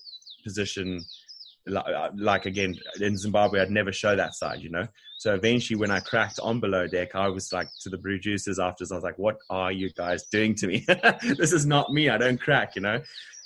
position 0.44 1.04
like, 1.66 1.86
uh, 1.86 2.10
like, 2.16 2.46
again 2.46 2.76
in 3.00 3.16
Zimbabwe, 3.16 3.60
I'd 3.60 3.70
never 3.70 3.92
show 3.92 4.16
that 4.16 4.34
side, 4.34 4.60
you 4.60 4.70
know. 4.70 4.86
So 5.18 5.34
eventually, 5.34 5.78
when 5.78 5.92
I 5.92 6.00
cracked 6.00 6.40
on 6.40 6.58
below 6.58 6.88
deck, 6.88 7.14
I 7.14 7.28
was 7.28 7.52
like 7.52 7.68
to 7.82 7.90
the 7.90 7.98
producers 7.98 8.58
after, 8.58 8.84
I 8.90 8.94
was 8.96 9.04
like, 9.04 9.18
"What 9.18 9.36
are 9.50 9.70
you 9.70 9.90
guys 9.92 10.24
doing 10.32 10.56
to 10.56 10.66
me? 10.66 10.84
this 11.38 11.52
is 11.52 11.64
not 11.64 11.92
me. 11.92 12.08
I 12.08 12.18
don't 12.18 12.40
crack, 12.40 12.74
you 12.74 12.82
know." 12.82 13.00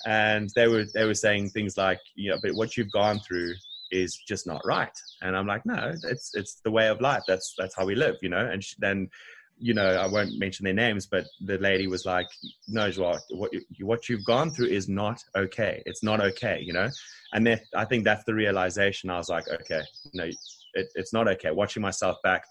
And 0.07 0.49
they 0.55 0.67
were 0.67 0.85
they 0.95 1.05
were 1.05 1.13
saying 1.13 1.51
things 1.51 1.77
like, 1.77 1.99
"You 2.15 2.31
know, 2.31 2.37
but 2.41 2.55
what 2.55 2.77
you've 2.77 2.91
gone 2.91 3.19
through 3.19 3.53
is 3.91 4.17
just 4.27 4.47
not 4.47 4.61
right. 4.65 4.91
And 5.21 5.35
I'm 5.35 5.47
like, 5.47 5.65
no, 5.65 5.93
it's 6.03 6.31
it's 6.33 6.61
the 6.63 6.71
way 6.71 6.87
of 6.87 7.01
life. 7.01 7.23
That's 7.27 7.53
that's 7.57 7.75
how 7.75 7.85
we 7.85 7.95
live, 7.95 8.15
you 8.21 8.29
know. 8.29 8.45
And 8.45 8.63
she, 8.63 8.75
then, 8.79 9.09
you 9.57 9.73
know, 9.73 9.87
I 9.87 10.07
won't 10.07 10.37
mention 10.37 10.65
their 10.65 10.73
names, 10.73 11.07
but 11.07 11.25
the 11.45 11.57
lady 11.57 11.87
was 11.87 12.05
like, 12.05 12.27
no, 12.67 12.89
Joao, 12.91 13.17
what 13.31 13.51
what 13.81 14.09
you've 14.09 14.25
gone 14.25 14.51
through 14.51 14.67
is 14.67 14.87
not 14.87 15.23
okay. 15.35 15.81
It's 15.85 16.03
not 16.03 16.21
okay, 16.21 16.59
you 16.61 16.73
know. 16.73 16.89
And 17.33 17.45
then 17.45 17.59
I 17.75 17.85
think 17.85 18.03
that's 18.03 18.23
the 18.25 18.33
realization. 18.33 19.09
I 19.09 19.17
was 19.17 19.29
like, 19.29 19.47
okay, 19.47 19.81
no, 20.13 20.25
it, 20.73 20.87
it's 20.95 21.13
not 21.13 21.27
okay. 21.27 21.51
Watching 21.51 21.81
myself 21.81 22.17
back. 22.23 22.43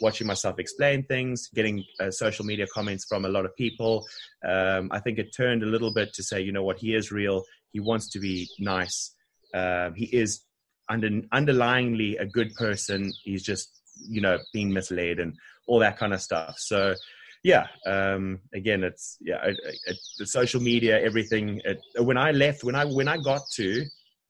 Watching 0.00 0.26
myself 0.26 0.58
explain 0.58 1.04
things, 1.04 1.48
getting 1.54 1.84
uh, 2.00 2.10
social 2.10 2.44
media 2.44 2.66
comments 2.74 3.04
from 3.08 3.24
a 3.24 3.28
lot 3.28 3.44
of 3.44 3.54
people. 3.54 4.04
Um, 4.44 4.88
I 4.90 4.98
think 4.98 5.18
it 5.18 5.32
turned 5.36 5.62
a 5.62 5.66
little 5.66 5.92
bit 5.92 6.12
to 6.14 6.24
say, 6.24 6.40
you 6.40 6.50
know 6.50 6.64
what, 6.64 6.78
he 6.78 6.94
is 6.94 7.12
real. 7.12 7.44
He 7.72 7.78
wants 7.78 8.08
to 8.12 8.18
be 8.18 8.48
nice. 8.58 9.14
Um, 9.54 9.94
he 9.94 10.06
is 10.06 10.40
under, 10.92 11.10
underlyingly 11.32 12.20
a 12.20 12.26
good 12.26 12.54
person. 12.54 13.12
He's 13.24 13.42
just, 13.42 13.80
you 14.08 14.20
know, 14.20 14.38
being 14.52 14.72
misled 14.72 15.18
and 15.18 15.34
all 15.66 15.78
that 15.80 15.98
kind 15.98 16.12
of 16.12 16.20
stuff. 16.20 16.56
So, 16.58 16.94
yeah, 17.42 17.66
um, 17.86 18.40
again, 18.54 18.84
it's 18.84 19.16
yeah, 19.20 19.44
it, 19.44 19.56
it, 19.86 19.96
the 20.18 20.26
social 20.26 20.60
media, 20.60 21.00
everything. 21.00 21.60
It, 21.64 21.80
when 21.98 22.16
I 22.16 22.30
left, 22.30 22.62
when 22.62 22.76
I 22.76 22.84
when 22.84 23.08
I 23.08 23.16
got 23.16 23.42
to 23.54 23.84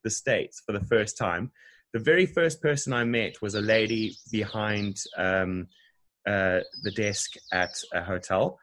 the 0.04 0.10
states 0.10 0.62
for 0.64 0.72
the 0.72 0.84
first 0.86 1.18
time, 1.18 1.50
the 1.92 2.00
very 2.00 2.24
first 2.24 2.62
person 2.62 2.92
I 2.92 3.04
met 3.04 3.42
was 3.42 3.54
a 3.54 3.60
lady 3.60 4.16
behind 4.30 4.96
um, 5.18 5.66
uh, 6.26 6.60
the 6.84 6.92
desk 6.96 7.32
at 7.52 7.74
a 7.92 8.02
hotel, 8.02 8.58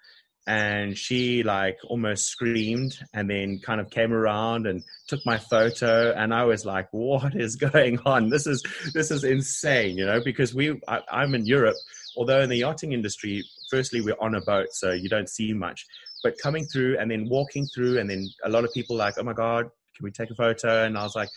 and 0.49 0.97
she 0.97 1.43
like 1.43 1.77
almost 1.87 2.25
screamed 2.25 2.97
and 3.13 3.29
then 3.29 3.59
kind 3.63 3.79
of 3.79 3.91
came 3.91 4.11
around 4.11 4.65
and 4.65 4.83
took 5.07 5.19
my 5.23 5.37
photo. 5.37 6.11
And 6.11 6.33
i 6.33 6.43
was 6.43 6.65
like 6.65 6.87
what 6.91 7.35
is 7.35 7.55
going 7.55 7.99
on? 8.05 8.29
This 8.29 8.47
is 8.47 8.63
this 8.93 9.11
is 9.11 9.23
insane 9.23 9.95
you 9.95 10.05
know 10.05 10.19
because 10.21 10.53
we 10.55 10.81
I, 10.87 11.01
i'm 11.11 11.35
in 11.35 11.45
europe. 11.45 11.77
Although 12.17 12.41
in 12.41 12.49
the 12.49 12.57
yachting 12.57 12.93
industry 12.93 13.43
firstly 13.69 14.01
we're 14.01 14.19
on 14.19 14.33
a 14.33 14.41
boat 14.41 14.69
so 14.71 14.91
you 14.91 15.07
don't 15.07 15.29
see 15.29 15.53
much. 15.53 15.85
But 16.23 16.33
coming 16.41 16.65
through 16.65 16.97
and 16.97 17.11
then 17.11 17.29
walking 17.29 17.67
through 17.73 17.99
and 17.99 18.09
then 18.09 18.27
a 18.43 18.49
lot 18.49 18.65
of 18.65 18.73
people 18.73 18.95
like 18.95 19.13
oh 19.19 19.23
my 19.23 19.33
god 19.33 19.65
can 19.95 20.03
we 20.03 20.11
take 20.11 20.31
a 20.31 20.35
photo? 20.35 20.83
And 20.83 20.97
i 20.97 21.03
was 21.03 21.15
like 21.15 21.29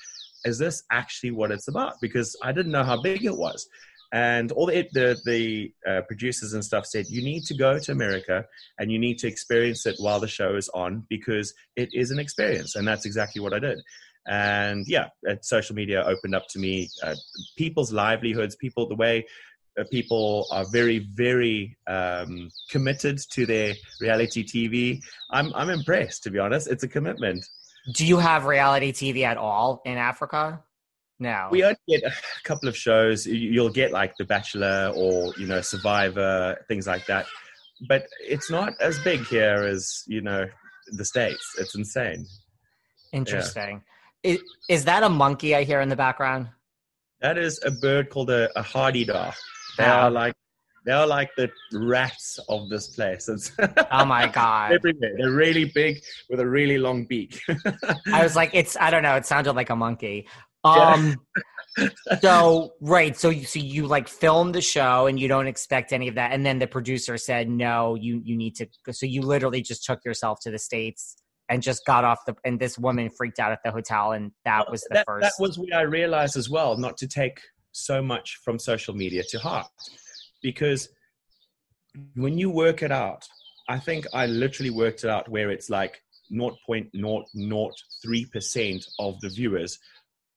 is 0.44 0.58
this 0.58 0.82
actually 0.90 1.32
what 1.32 1.50
it's 1.50 1.68
about? 1.68 2.00
Because 2.00 2.34
i 2.42 2.50
didn't 2.50 2.72
know 2.72 2.82
how 2.82 3.02
big 3.02 3.26
it 3.26 3.36
was 3.36 3.68
and 4.12 4.52
all 4.52 4.66
the 4.66 4.88
the, 4.92 5.18
the 5.24 5.72
uh, 5.90 6.02
producers 6.02 6.52
and 6.52 6.64
stuff 6.64 6.86
said 6.86 7.06
you 7.08 7.22
need 7.22 7.44
to 7.44 7.54
go 7.54 7.78
to 7.78 7.92
America 7.92 8.44
and 8.78 8.92
you 8.92 8.98
need 8.98 9.18
to 9.18 9.26
experience 9.26 9.86
it 9.86 9.96
while 9.98 10.20
the 10.20 10.28
show 10.28 10.54
is 10.54 10.68
on 10.74 11.06
because 11.08 11.54
it 11.76 11.88
is 11.92 12.10
an 12.10 12.18
experience, 12.18 12.76
and 12.76 12.86
that's 12.86 13.06
exactly 13.06 13.40
what 13.40 13.54
I 13.54 13.58
did. 13.58 13.80
And 14.26 14.86
yeah, 14.86 15.08
social 15.40 15.74
media 15.74 16.04
opened 16.04 16.34
up 16.34 16.46
to 16.50 16.58
me 16.58 16.88
uh, 17.02 17.16
people's 17.56 17.92
livelihoods, 17.92 18.54
people 18.56 18.88
the 18.88 18.94
way 18.94 19.26
uh, 19.80 19.84
people 19.90 20.46
are 20.50 20.66
very 20.70 21.08
very 21.14 21.76
um, 21.86 22.50
committed 22.70 23.18
to 23.32 23.46
their 23.46 23.74
reality 24.00 24.44
TV. 24.44 25.00
I'm 25.30 25.52
I'm 25.54 25.70
impressed 25.70 26.22
to 26.24 26.30
be 26.30 26.38
honest. 26.38 26.68
It's 26.68 26.84
a 26.84 26.88
commitment. 26.88 27.44
Do 27.94 28.06
you 28.06 28.18
have 28.18 28.44
reality 28.44 28.92
TV 28.92 29.24
at 29.24 29.38
all 29.38 29.82
in 29.84 29.96
Africa? 29.96 30.62
Now? 31.18 31.48
We 31.50 31.64
only 31.64 31.76
get 31.88 32.02
a 32.02 32.12
couple 32.44 32.68
of 32.68 32.76
shows. 32.76 33.26
You'll 33.26 33.70
get 33.70 33.92
like 33.92 34.16
The 34.16 34.24
Bachelor 34.24 34.92
or 34.94 35.32
you 35.36 35.46
know 35.46 35.60
Survivor, 35.60 36.56
things 36.68 36.86
like 36.86 37.06
that. 37.06 37.26
But 37.88 38.06
it's 38.20 38.50
not 38.50 38.74
as 38.80 38.98
big 39.00 39.24
here 39.26 39.64
as 39.64 40.04
you 40.06 40.20
know 40.20 40.46
the 40.88 41.04
states. 41.04 41.44
It's 41.58 41.74
insane. 41.74 42.26
Interesting. 43.12 43.82
Yeah. 44.24 44.32
Is, 44.32 44.42
is 44.68 44.84
that 44.84 45.02
a 45.02 45.08
monkey 45.08 45.54
I 45.54 45.64
hear 45.64 45.80
in 45.80 45.88
the 45.88 45.96
background? 45.96 46.48
That 47.20 47.38
is 47.38 47.60
a 47.64 47.70
bird 47.70 48.10
called 48.10 48.30
a, 48.30 48.50
a 48.58 48.62
hadedah. 48.62 49.34
They 49.78 49.84
are 49.84 50.10
like 50.10 50.34
they 50.84 50.92
are 50.92 51.06
like 51.06 51.30
the 51.36 51.50
rats 51.72 52.40
of 52.48 52.68
this 52.68 52.88
place. 52.88 53.28
It's 53.28 53.52
oh 53.58 54.04
my 54.04 54.26
god! 54.32 54.72
Everywhere. 54.72 55.14
They're 55.16 55.30
really 55.30 55.66
big 55.66 56.02
with 56.28 56.40
a 56.40 56.46
really 56.46 56.78
long 56.78 57.04
beak. 57.04 57.40
I 58.12 58.22
was 58.22 58.34
like, 58.34 58.50
it's 58.52 58.76
I 58.76 58.90
don't 58.90 59.02
know. 59.02 59.14
It 59.14 59.26
sounded 59.26 59.52
like 59.52 59.70
a 59.70 59.76
monkey. 59.76 60.26
Um, 60.64 61.20
so 62.20 62.72
right, 62.80 63.16
so 63.16 63.30
you 63.30 63.44
so 63.44 63.58
you 63.58 63.86
like 63.86 64.08
filmed 64.08 64.54
the 64.54 64.60
show 64.60 65.06
and 65.06 65.18
you 65.18 65.28
don't 65.28 65.46
expect 65.46 65.92
any 65.92 66.08
of 66.08 66.16
that, 66.16 66.32
and 66.32 66.44
then 66.44 66.58
the 66.58 66.66
producer 66.66 67.16
said 67.16 67.48
no, 67.48 67.94
you 67.94 68.20
you 68.24 68.36
need 68.36 68.56
to. 68.56 68.66
So 68.92 69.06
you 69.06 69.22
literally 69.22 69.62
just 69.62 69.84
took 69.84 70.04
yourself 70.04 70.40
to 70.42 70.50
the 70.50 70.58
states 70.58 71.16
and 71.48 71.62
just 71.62 71.84
got 71.86 72.04
off 72.04 72.18
the. 72.26 72.34
And 72.44 72.60
this 72.60 72.78
woman 72.78 73.10
freaked 73.10 73.38
out 73.38 73.52
at 73.52 73.60
the 73.64 73.70
hotel, 73.70 74.12
and 74.12 74.32
that 74.44 74.70
was 74.70 74.82
the 74.82 74.94
that, 74.94 75.06
first. 75.06 75.22
That 75.22 75.32
was 75.40 75.58
what 75.58 75.74
I 75.74 75.82
realized 75.82 76.36
as 76.36 76.50
well, 76.50 76.76
not 76.76 76.96
to 76.98 77.08
take 77.08 77.40
so 77.72 78.02
much 78.02 78.38
from 78.44 78.58
social 78.58 78.94
media 78.94 79.22
to 79.30 79.38
heart, 79.38 79.68
because 80.42 80.90
when 82.14 82.38
you 82.38 82.50
work 82.50 82.82
it 82.82 82.92
out, 82.92 83.26
I 83.68 83.78
think 83.78 84.06
I 84.12 84.26
literally 84.26 84.70
worked 84.70 85.04
it 85.04 85.10
out 85.10 85.28
where 85.28 85.50
it's 85.50 85.70
like 85.70 86.02
0.003% 86.32 88.88
of 88.98 89.20
the 89.20 89.28
viewers 89.28 89.78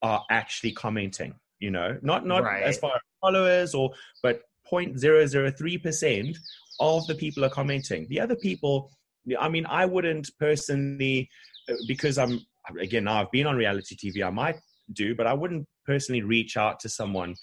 are 0.06 0.24
actually 0.30 0.72
commenting 0.72 1.34
you 1.60 1.72
know? 1.72 1.98
Not 2.02 2.26
not 2.26 2.44
right. 2.44 2.64
as 2.64 2.78
far 2.78 2.92
as 2.96 3.02
followers 3.22 3.74
or 3.74 3.92
but 4.22 4.42
0.003% 4.72 6.38
of 6.80 7.08
the 7.08 7.16
people 7.16 7.46
are 7.46 7.50
commenting. 7.50 8.06
The 8.10 8.20
other 8.20 8.36
people 8.36 8.92
i 9.40 9.50
mean 9.50 9.66
i 9.66 9.86
wouldn't 9.86 10.30
personally 10.40 11.28
uh, 11.70 11.74
because 11.88 12.18
i'm 12.18 12.40
again 12.80 13.06
now 13.06 13.22
i've 13.22 13.32
been 13.32 13.48
on 13.48 13.56
reality 13.56 13.96
tv 13.96 14.24
i 14.24 14.30
might 14.30 14.58
do 14.94 15.16
but 15.16 15.26
i 15.26 15.34
wouldn't 15.34 15.66
personally 15.86 16.22
reach 16.22 16.58
out 16.58 16.80
to 16.80 16.90
someone 16.90 17.34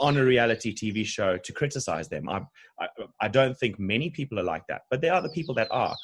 on 0.00 0.16
a 0.16 0.24
reality 0.24 0.74
tv 0.74 1.04
show 1.06 1.36
to 1.38 1.52
criticize 1.52 2.08
them. 2.08 2.28
I, 2.28 2.42
I, 2.80 2.88
I 3.20 3.28
don't 3.28 3.56
think 3.58 3.78
many 3.78 4.10
people 4.10 4.38
are 4.38 4.44
like 4.44 4.66
that 4.68 4.82
but 4.90 5.00
there 5.00 5.12
are 5.12 5.22
the 5.22 5.30
people 5.30 5.54
that 5.56 5.68
are 5.70 5.94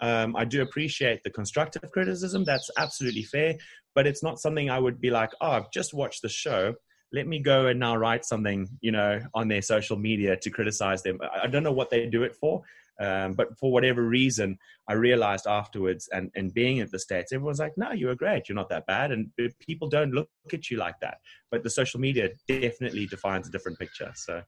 um, 0.00 0.36
I 0.36 0.44
do 0.44 0.62
appreciate 0.62 1.22
the 1.24 1.30
constructive 1.30 1.90
criticism. 1.90 2.44
That's 2.44 2.70
absolutely 2.76 3.24
fair, 3.24 3.56
but 3.94 4.06
it's 4.06 4.22
not 4.22 4.40
something 4.40 4.70
I 4.70 4.78
would 4.78 5.00
be 5.00 5.10
like, 5.10 5.30
oh, 5.40 5.50
I've 5.50 5.70
just 5.72 5.94
watched 5.94 6.22
the 6.22 6.28
show. 6.28 6.74
Let 7.12 7.26
me 7.26 7.38
go 7.38 7.66
and 7.66 7.80
now 7.80 7.96
write 7.96 8.24
something, 8.24 8.68
you 8.80 8.92
know, 8.92 9.20
on 9.34 9.48
their 9.48 9.62
social 9.62 9.96
media 9.96 10.36
to 10.36 10.50
criticize 10.50 11.02
them. 11.02 11.18
I 11.42 11.46
don't 11.46 11.62
know 11.62 11.72
what 11.72 11.90
they 11.90 12.06
do 12.06 12.22
it 12.22 12.36
for, 12.36 12.62
um, 13.00 13.32
but 13.32 13.58
for 13.58 13.72
whatever 13.72 14.02
reason, 14.02 14.58
I 14.88 14.94
realized 14.94 15.46
afterwards, 15.46 16.08
and, 16.12 16.30
and 16.34 16.52
being 16.52 16.80
at 16.80 16.90
the 16.90 16.98
States, 16.98 17.32
everyone's 17.32 17.60
like, 17.60 17.74
no, 17.76 17.92
you 17.92 18.08
were 18.08 18.14
great. 18.14 18.48
You're 18.48 18.56
not 18.56 18.68
that 18.70 18.86
bad. 18.86 19.12
And 19.12 19.30
people 19.60 19.88
don't 19.88 20.12
look 20.12 20.28
at 20.52 20.70
you 20.70 20.76
like 20.76 21.00
that. 21.00 21.18
But 21.50 21.62
the 21.62 21.70
social 21.70 22.00
media 22.00 22.30
definitely 22.46 23.06
defines 23.06 23.48
a 23.48 23.50
different 23.50 23.78
picture. 23.78 24.12
So 24.14 24.42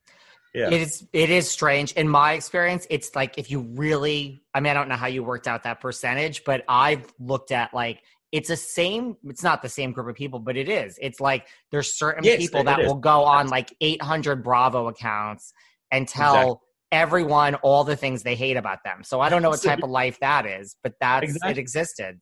yeah. 0.55 0.71
It 0.71 0.81
is 0.83 1.07
it 1.13 1.31
is 1.31 1.51
strange. 1.51 1.93
In 1.93 2.09
my 2.09 2.33
experience, 2.33 2.87
it's 2.91 3.15
like 3.15 3.39
if 3.39 3.51
you 3.51 3.61
really 3.61 4.43
I 4.55 4.61
mean, 4.61 4.71
I 4.71 4.75
don't 4.75 4.89
know 4.89 4.97
how 4.97 5.07
you 5.07 5.23
worked 5.23 5.47
out 5.49 5.63
that 5.65 5.81
percentage, 5.81 6.45
but 6.45 6.65
I've 6.69 7.13
looked 7.19 7.53
at 7.53 7.73
like 7.73 8.03
it's 8.33 8.49
the 8.49 8.57
same 8.57 9.17
it's 9.25 9.43
not 9.43 9.63
the 9.63 9.69
same 9.69 9.91
group 9.93 10.09
of 10.09 10.15
people 10.15 10.39
but 10.39 10.57
it 10.57 10.69
is 10.69 10.97
it's 11.03 11.21
like 11.21 11.49
there's 11.73 11.93
certain 11.99 12.23
Yes, 12.25 12.39
people 12.39 12.61
it 12.61 12.67
that 12.67 12.81
is. 12.81 12.87
will 12.87 12.95
go 12.95 13.25
on 13.25 13.49
like 13.49 13.75
800 13.81 14.45
bravo 14.45 14.87
accounts 14.89 15.53
and 15.91 16.07
tell 16.07 16.37
Exactly. 16.37 16.57
everyone 16.93 17.55
all 17.57 17.83
the 17.83 17.97
things 17.97 18.23
they 18.23 18.37
hate 18.37 18.57
about 18.57 18.85
them 18.85 19.03
so 19.03 19.21
i 19.21 19.29
don't 19.29 19.43
know 19.43 19.51
what 19.51 19.63
type 19.63 19.83
of 19.83 19.91
life 19.91 20.19
that 20.21 20.47
is 20.47 20.77
but 20.85 20.95
that's 21.01 21.25
it 21.25 21.59
Exactly. 21.59 21.61
existed 21.61 22.21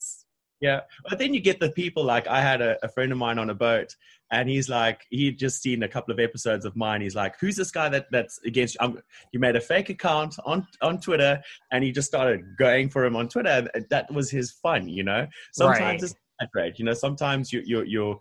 Yeah, 0.61 0.81
but 1.09 1.19
then 1.19 1.35
you 1.35 1.41
get 1.41 1.61
the 1.61 1.71
people 1.71 2.05
like 2.05 2.27
I 2.27 2.41
had 2.41 2.61
a, 2.61 2.77
a 2.85 2.89
friend 2.89 3.13
of 3.13 3.19
mine 3.19 3.39
on 3.39 3.51
a 3.51 3.55
boat, 3.55 3.95
and 4.31 4.49
he's 4.49 4.69
like, 4.69 5.07
he'd 5.11 5.39
just 5.39 5.63
seen 5.63 5.83
a 5.83 5.89
couple 5.89 6.13
of 6.13 6.21
episodes 6.21 6.65
of 6.65 6.77
mine. 6.77 7.01
He's 7.01 7.15
like, 7.15 7.39
"Who's 7.41 7.57
this 7.57 7.71
guy 7.71 7.89
that 7.89 8.07
that's 8.11 8.39
against?" 8.45 8.75
you?" 8.75 8.87
Um, 8.87 8.99
he 9.33 9.39
made 9.39 9.57
a 9.57 9.61
fake 9.61 9.89
account 9.89 10.37
on 10.45 10.67
on 10.83 11.01
Twitter, 11.01 11.43
and 11.73 11.83
he 11.83 11.93
just 11.93 12.09
started 12.09 12.45
going 12.59 12.91
for 12.91 13.05
him 13.05 13.17
on 13.17 13.29
Twitter. 13.29 13.69
That 13.91 14.13
was 14.13 14.31
his 14.31 14.53
fun, 14.53 14.89
you 14.89 15.05
know. 15.05 15.27
Sometimes 15.53 15.81
Right. 15.81 16.03
it's 16.03 16.15
not 16.41 16.51
great, 16.53 16.79
you 16.79 16.85
know. 16.85 16.95
Sometimes 16.95 17.53
you 17.53 17.63
you 17.65 17.83
you're, 17.83 18.21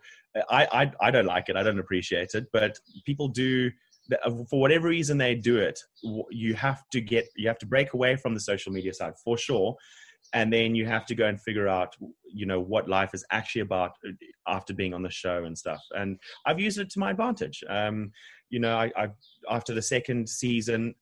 I 0.49 0.67
I 0.71 1.07
I 1.07 1.11
don't 1.11 1.25
like 1.25 1.49
it. 1.49 1.57
I 1.57 1.63
don't 1.63 1.79
appreciate 1.79 2.35
it, 2.35 2.47
but 2.53 2.79
people 3.05 3.27
do. 3.27 3.71
For 4.49 4.61
whatever 4.61 4.87
reason 4.87 5.17
they 5.17 5.35
do 5.35 5.57
it, 5.57 5.77
you 6.31 6.53
have 6.53 6.87
to 6.91 7.01
get 7.01 7.27
you 7.35 7.49
have 7.49 7.59
to 7.59 7.65
break 7.65 7.93
away 7.93 8.15
from 8.15 8.33
the 8.33 8.39
social 8.39 8.71
media 8.71 8.93
side 8.93 9.15
for 9.21 9.37
sure 9.37 9.75
and 10.33 10.51
then 10.51 10.75
you 10.75 10.85
have 10.85 11.05
to 11.05 11.15
go 11.15 11.25
and 11.25 11.39
figure 11.41 11.67
out 11.67 11.95
you 12.25 12.45
know 12.45 12.59
what 12.59 12.89
life 12.89 13.13
is 13.13 13.25
actually 13.31 13.61
about 13.61 13.91
uh, 14.07 14.11
after 14.47 14.73
being 14.73 14.93
on 14.93 15.01
the 15.01 15.09
show 15.09 15.45
and 15.45 15.57
stuff. 15.57 15.81
And 15.91 16.19
i've 16.45 16.59
used 16.59 16.79
it 16.79 16.89
to 16.91 16.99
my 16.99 17.11
advantage. 17.11 17.63
Um 17.69 18.11
you 18.49 18.59
know 18.59 18.77
i, 18.77 18.91
I 18.95 19.09
after 19.49 19.73
the 19.73 19.81
second 19.81 20.29
season 20.29 20.95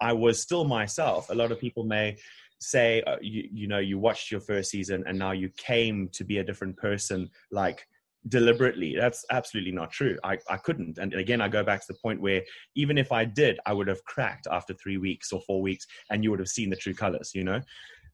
i 0.00 0.12
was 0.12 0.40
still 0.40 0.64
myself. 0.64 1.30
A 1.30 1.34
lot 1.34 1.52
of 1.52 1.60
people 1.60 1.84
may 1.84 2.16
say 2.60 3.02
uh, 3.02 3.16
you, 3.20 3.48
you 3.52 3.68
know 3.68 3.78
you 3.78 3.98
watched 3.98 4.30
your 4.30 4.40
first 4.40 4.70
season 4.70 5.04
and 5.06 5.18
now 5.18 5.32
you 5.32 5.48
came 5.56 6.08
to 6.12 6.24
be 6.24 6.38
a 6.38 6.44
different 6.44 6.76
person 6.76 7.30
like 7.52 7.86
deliberately. 8.28 8.96
That's 8.98 9.24
absolutely 9.30 9.70
not 9.72 9.92
true. 9.92 10.18
I, 10.24 10.38
I 10.50 10.56
couldn't. 10.56 10.98
And 10.98 11.14
again 11.14 11.40
i 11.40 11.48
go 11.48 11.62
back 11.62 11.80
to 11.80 11.92
the 11.92 11.98
point 12.02 12.20
where 12.20 12.42
even 12.74 12.98
if 12.98 13.12
i 13.12 13.24
did 13.24 13.58
i 13.66 13.72
would 13.72 13.88
have 13.88 14.02
cracked 14.04 14.46
after 14.50 14.74
three 14.74 14.98
weeks 14.98 15.32
or 15.32 15.40
four 15.42 15.62
weeks 15.62 15.86
and 16.10 16.22
you 16.22 16.30
would 16.30 16.40
have 16.40 16.48
seen 16.48 16.70
the 16.70 16.76
true 16.76 16.94
colors 16.94 17.30
you 17.34 17.44
know 17.44 17.60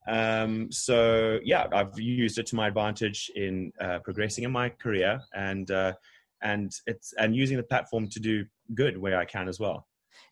um, 0.06 0.70
so 0.70 1.38
yeah, 1.44 1.66
I've 1.72 1.98
used 1.98 2.38
it 2.38 2.46
to 2.46 2.56
my 2.56 2.68
advantage 2.68 3.30
in 3.34 3.72
uh, 3.80 4.00
progressing 4.00 4.44
in 4.44 4.52
my 4.52 4.68
career 4.68 5.20
and 5.34 5.70
uh, 5.70 5.92
and 6.42 6.72
it's 6.86 7.12
and 7.18 7.34
using 7.34 7.56
the 7.56 7.62
platform 7.62 8.08
to 8.10 8.20
do 8.20 8.44
good 8.74 8.98
where 8.98 9.18
I 9.18 9.24
can 9.24 9.48
as 9.48 9.58
well. 9.58 9.86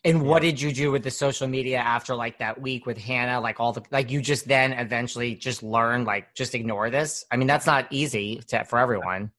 and 0.05 0.23
what 0.23 0.43
did 0.43 0.61
you 0.61 0.73
do 0.73 0.91
with 0.91 1.03
the 1.03 1.11
social 1.11 1.47
media 1.47 1.79
after 1.79 2.15
like 2.15 2.39
that 2.39 2.61
week 2.61 2.87
with 2.87 2.99
hannah 2.99 3.41
like 3.41 3.59
all 3.61 3.73
the 3.73 3.83
like 3.91 4.11
you 4.11 4.21
just 4.21 4.47
then 4.47 4.73
eventually 4.73 5.35
just 5.35 5.63
learn 5.63 6.05
like 6.05 6.33
just 6.35 6.55
ignore 6.55 6.91
this 6.91 7.25
i 7.33 7.37
mean 7.37 7.47
that's 7.49 7.67
not 7.67 7.87
easy 7.91 8.37
to, 8.49 8.65
for 8.65 8.79
everyone 8.79 9.31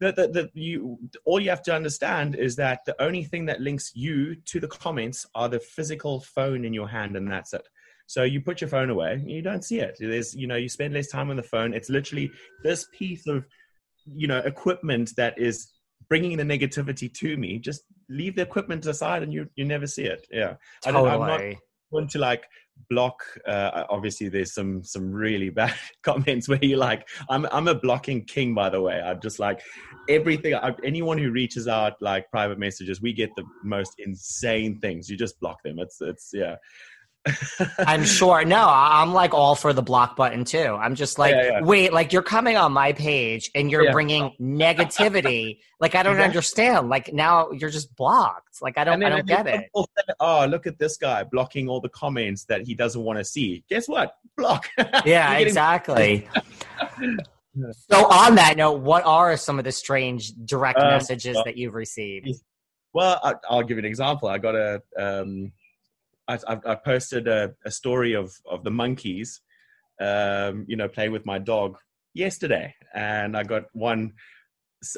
The, 0.00 0.12
the, 0.12 0.28
the, 0.28 0.50
you 0.54 0.98
all 1.24 1.40
you 1.40 1.50
have 1.50 1.62
to 1.62 1.74
understand 1.74 2.36
is 2.36 2.54
that 2.56 2.84
the 2.86 3.00
only 3.02 3.24
thing 3.24 3.46
that 3.46 3.60
links 3.60 3.90
you 3.94 4.36
to 4.50 4.60
the 4.60 4.68
comments 4.68 5.26
are 5.34 5.48
the 5.48 5.58
physical 5.58 6.20
phone 6.20 6.64
in 6.64 6.72
your 6.72 6.88
hand, 6.88 7.16
and 7.16 7.26
that's 7.28 7.52
it. 7.52 7.66
So 8.08 8.24
you 8.24 8.40
put 8.40 8.60
your 8.60 8.68
phone 8.68 8.90
away, 8.90 9.22
you 9.24 9.42
don't 9.42 9.62
see 9.62 9.80
it. 9.80 9.96
There's 10.00 10.34
you 10.34 10.46
know 10.46 10.56
you 10.56 10.68
spend 10.68 10.94
less 10.94 11.08
time 11.08 11.30
on 11.30 11.36
the 11.36 11.42
phone. 11.42 11.74
It's 11.74 11.90
literally 11.90 12.30
this 12.64 12.86
piece 12.92 13.26
of 13.26 13.44
you 14.06 14.26
know 14.26 14.38
equipment 14.38 15.14
that 15.16 15.38
is 15.38 15.72
bringing 16.08 16.36
the 16.36 16.42
negativity 16.42 17.12
to 17.12 17.36
me. 17.36 17.58
Just 17.58 17.82
leave 18.08 18.34
the 18.34 18.42
equipment 18.42 18.86
aside, 18.86 19.22
and 19.22 19.32
you 19.32 19.48
you 19.56 19.64
never 19.64 19.86
see 19.86 20.04
it. 20.04 20.26
Yeah, 20.30 20.54
I 20.86 20.90
don't, 20.90 21.06
I'm 21.06 21.20
not 21.20 21.36
totally 21.36 21.58
want 21.90 22.10
to 22.10 22.18
like 22.18 22.44
block 22.90 23.24
uh 23.46 23.84
obviously 23.90 24.28
there's 24.28 24.54
some 24.54 24.84
some 24.84 25.10
really 25.10 25.50
bad 25.62 25.74
comments 26.02 26.48
where 26.48 26.62
you're 26.62 26.78
like 26.78 27.08
i'm 27.28 27.46
i'm 27.50 27.66
a 27.66 27.74
blocking 27.74 28.24
king 28.24 28.54
by 28.54 28.70
the 28.70 28.80
way 28.80 29.00
i'm 29.00 29.20
just 29.20 29.38
like 29.40 29.60
everything 30.08 30.54
I, 30.54 30.74
anyone 30.84 31.18
who 31.18 31.30
reaches 31.30 31.66
out 31.66 31.94
like 32.00 32.30
private 32.30 32.58
messages 32.58 33.02
we 33.02 33.12
get 33.12 33.30
the 33.36 33.44
most 33.64 33.94
insane 33.98 34.78
things 34.78 35.10
you 35.10 35.16
just 35.16 35.40
block 35.40 35.62
them 35.64 35.78
it's 35.80 36.00
it's 36.00 36.30
yeah 36.32 36.56
I'm 37.78 38.04
sure. 38.04 38.44
No, 38.44 38.66
I'm 38.68 39.12
like 39.12 39.34
all 39.34 39.54
for 39.54 39.72
the 39.72 39.82
block 39.82 40.16
button 40.16 40.44
too. 40.44 40.58
I'm 40.80 40.94
just 40.94 41.18
like, 41.18 41.34
Yeah, 41.34 41.44
yeah. 41.44 41.60
wait, 41.62 41.92
like 41.92 42.12
you're 42.12 42.22
coming 42.22 42.56
on 42.56 42.72
my 42.72 42.92
page 42.92 43.50
and 43.54 43.70
you're 43.70 43.84
Yeah. 43.84 43.92
bringing 43.92 44.32
negativity. 44.40 45.58
like 45.80 45.94
I 45.94 46.02
don't 46.02 46.20
understand. 46.20 46.88
Like 46.88 47.12
now 47.12 47.50
you're 47.50 47.70
just 47.70 47.94
blocked. 47.96 48.62
Like 48.62 48.78
I 48.78 48.84
don't, 48.84 49.02
I 49.04 49.08
don't 49.10 49.26
get 49.26 49.46
it. 49.46 49.68
say, 49.76 50.14
oh 50.20 50.46
look 50.46 50.66
at 50.66 50.78
this 50.78 50.96
guy 50.96 51.22
blocking 51.24 51.68
all 51.68 51.80
the 51.80 51.88
comments 51.90 52.44
that 52.44 52.62
he 52.66 52.74
doesn't 52.74 53.02
want 53.02 53.18
to 53.18 53.24
see 53.24 53.62
guess 53.68 53.88
what 53.88 54.14
block 54.36 54.66
Yeah, 55.04 55.34
exactly. 55.38 56.28
so 57.90 58.06
on 58.10 58.36
that 58.36 58.56
note, 58.56 58.80
what 58.80 59.04
are 59.04 59.36
some 59.36 59.58
of 59.58 59.64
the 59.64 59.72
strange 59.72 60.32
direct 60.44 60.78
Um, 60.78 60.88
messages 60.88 61.34
well- 61.34 61.44
that 61.44 61.56
you've 61.56 61.74
received? 61.74 62.28
Well, 62.94 63.20
I, 63.22 63.34
I'll 63.50 63.62
give 63.62 63.76
you 63.76 63.80
an 63.80 63.84
example. 63.84 64.28
I 64.30 64.38
got 64.38 64.54
a, 64.54 64.82
um, 64.98 65.52
I, 66.28 66.38
I, 66.66 66.74
posted 66.74 67.26
a, 67.26 67.54
a 67.64 67.70
story 67.70 68.14
of 68.14 68.32
of 68.44 68.62
the 68.62 68.70
monkeys, 68.70 69.40
um, 70.00 70.66
you 70.68 70.76
know, 70.76 70.88
playing 70.88 71.12
with 71.12 71.24
my 71.24 71.38
dog 71.38 71.78
yesterday, 72.14 72.74
and 72.94 73.36
I 73.36 73.44
got 73.44 73.64
one. 73.72 74.12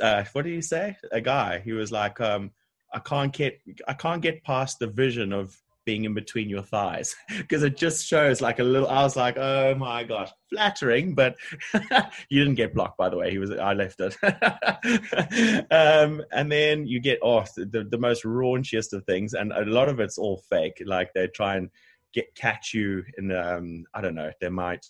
Uh, 0.02 0.24
what 0.32 0.44
did 0.44 0.52
you 0.52 0.62
say? 0.62 0.96
A 1.12 1.20
guy. 1.20 1.60
He 1.60 1.72
was 1.72 1.92
like, 1.92 2.20
um, 2.20 2.50
"I 2.92 2.98
can't 2.98 3.32
get, 3.32 3.60
I 3.86 3.94
can't 3.94 4.22
get 4.22 4.44
past 4.44 4.78
the 4.78 4.88
vision 4.88 5.32
of 5.32 5.56
being 5.90 6.04
in 6.04 6.14
between 6.14 6.48
your 6.48 6.62
thighs 6.62 7.16
because 7.36 7.64
it 7.64 7.76
just 7.76 8.06
shows 8.06 8.40
like 8.40 8.60
a 8.60 8.64
little." 8.64 8.88
I 8.88 9.02
was 9.02 9.16
like, 9.16 9.36
"Oh 9.36 9.74
my 9.74 10.04
gosh, 10.04 10.30
flattering," 10.48 11.14
but 11.16 11.34
you 12.28 12.38
didn't 12.44 12.54
get 12.54 12.74
blocked, 12.74 12.96
by 12.96 13.08
the 13.08 13.16
way. 13.16 13.32
He 13.32 13.38
was, 13.38 13.50
I 13.50 13.72
left 13.72 14.00
it. 14.00 14.16
um, 15.72 16.22
and 16.32 16.52
then 16.52 16.86
you 16.86 17.00
get 17.00 17.18
oh 17.22 17.44
the, 17.56 17.86
the 17.90 17.98
most 17.98 18.22
raunchiest 18.22 18.92
of 18.92 19.04
things, 19.04 19.34
and 19.34 19.52
a 19.52 19.64
lot 19.64 19.88
of 19.88 19.98
it's 19.98 20.18
all 20.18 20.42
fake. 20.48 20.80
Like 20.86 21.12
they 21.12 21.26
try 21.26 21.56
and 21.56 21.70
get 22.12 22.34
catch 22.34 22.72
you 22.72 23.02
in, 23.18 23.32
um, 23.32 23.84
I 23.94 24.00
don't 24.00 24.14
know, 24.14 24.30
they 24.40 24.48
might 24.48 24.86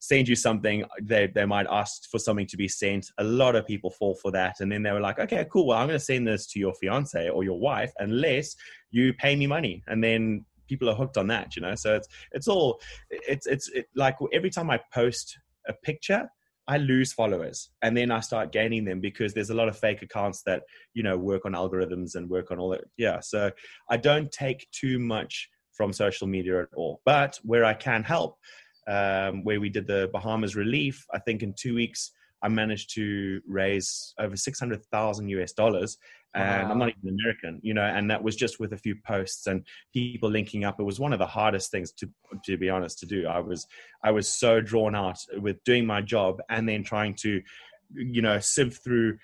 send 0.00 0.26
you 0.26 0.34
something 0.34 0.82
they 1.00 1.26
they 1.26 1.44
might 1.44 1.66
ask 1.70 2.10
for 2.10 2.18
something 2.18 2.46
to 2.46 2.56
be 2.56 2.66
sent. 2.66 3.06
A 3.18 3.24
lot 3.24 3.54
of 3.54 3.66
people 3.66 3.90
fall 3.90 4.14
for 4.14 4.32
that. 4.32 4.56
And 4.60 4.72
then 4.72 4.82
they 4.82 4.90
were 4.90 5.00
like 5.00 5.18
okay 5.20 5.46
cool. 5.50 5.66
Well 5.66 5.78
i'm 5.78 5.86
going 5.86 5.98
to 5.98 6.04
send 6.04 6.26
this 6.26 6.46
to 6.48 6.58
your 6.58 6.74
fiance 6.74 7.28
or 7.28 7.44
your 7.44 7.60
wife 7.60 7.92
unless 7.98 8.56
you 8.90 9.12
pay 9.14 9.36
me 9.36 9.46
money. 9.46 9.84
And 9.86 10.02
then 10.02 10.44
people 10.68 10.88
are 10.88 10.94
hooked 10.94 11.18
on 11.18 11.28
that 11.28 11.54
you 11.54 11.62
know? 11.62 11.74
So 11.74 11.94
it's 11.94 12.08
it's 12.32 12.48
all 12.48 12.80
it's 13.10 13.46
it's 13.46 13.68
it, 13.68 13.86
like 13.94 14.16
every 14.32 14.50
time 14.50 14.70
i 14.70 14.80
post 14.92 15.38
a 15.68 15.74
picture 15.74 16.28
i 16.66 16.78
lose 16.78 17.12
followers. 17.12 17.70
And 17.82 17.94
then 17.94 18.10
i 18.10 18.20
start 18.20 18.52
gaining 18.52 18.86
them 18.86 19.00
because 19.00 19.34
there's 19.34 19.50
a 19.50 19.54
lot 19.54 19.68
of 19.68 19.78
fake 19.78 20.00
accounts 20.00 20.42
that 20.44 20.62
you 20.94 21.02
know 21.02 21.18
work 21.18 21.44
on 21.44 21.52
algorithms 21.52 22.14
and 22.14 22.28
work 22.30 22.50
on 22.50 22.58
all 22.58 22.70
that. 22.70 22.84
Yeah. 22.96 23.20
So 23.20 23.50
i 23.90 23.98
don't 23.98 24.32
take 24.32 24.66
too 24.72 24.98
much 24.98 25.50
from 25.72 25.92
social 25.92 26.26
media 26.26 26.62
at 26.62 26.68
all. 26.74 27.02
But 27.04 27.38
where 27.42 27.66
i 27.66 27.74
can 27.74 28.02
help 28.02 28.38
um, 28.86 29.44
where 29.44 29.60
we 29.60 29.68
did 29.68 29.86
the 29.86 30.08
Bahamas 30.12 30.56
relief, 30.56 31.06
I 31.12 31.18
think 31.18 31.42
in 31.42 31.54
two 31.54 31.74
weeks 31.74 32.12
I 32.42 32.48
managed 32.48 32.94
to 32.94 33.40
raise 33.46 34.14
over 34.18 34.36
six 34.36 34.58
hundred 34.58 34.84
thousand 34.86 35.28
US 35.28 35.52
dollars, 35.52 35.98
and 36.34 36.70
I'm 36.70 36.78
not 36.78 36.90
even 36.90 37.18
American, 37.20 37.60
you 37.62 37.74
know, 37.74 37.82
and 37.82 38.10
that 38.10 38.22
was 38.22 38.36
just 38.36 38.60
with 38.60 38.72
a 38.72 38.78
few 38.78 38.94
posts 39.04 39.46
and 39.46 39.66
people 39.92 40.30
linking 40.30 40.64
up. 40.64 40.78
It 40.78 40.84
was 40.84 41.00
one 41.00 41.12
of 41.12 41.18
the 41.18 41.26
hardest 41.26 41.70
things 41.70 41.92
to, 41.92 42.08
to 42.44 42.56
be 42.56 42.70
honest, 42.70 42.98
to 43.00 43.06
do. 43.06 43.26
I 43.26 43.40
was 43.40 43.66
I 44.02 44.10
was 44.10 44.28
so 44.28 44.60
drawn 44.60 44.94
out 44.94 45.18
with 45.38 45.62
doing 45.64 45.84
my 45.84 46.00
job 46.00 46.40
and 46.48 46.68
then 46.68 46.82
trying 46.82 47.14
to, 47.16 47.42
you 47.94 48.22
know, 48.22 48.38
sift 48.38 48.82
through 48.82 49.18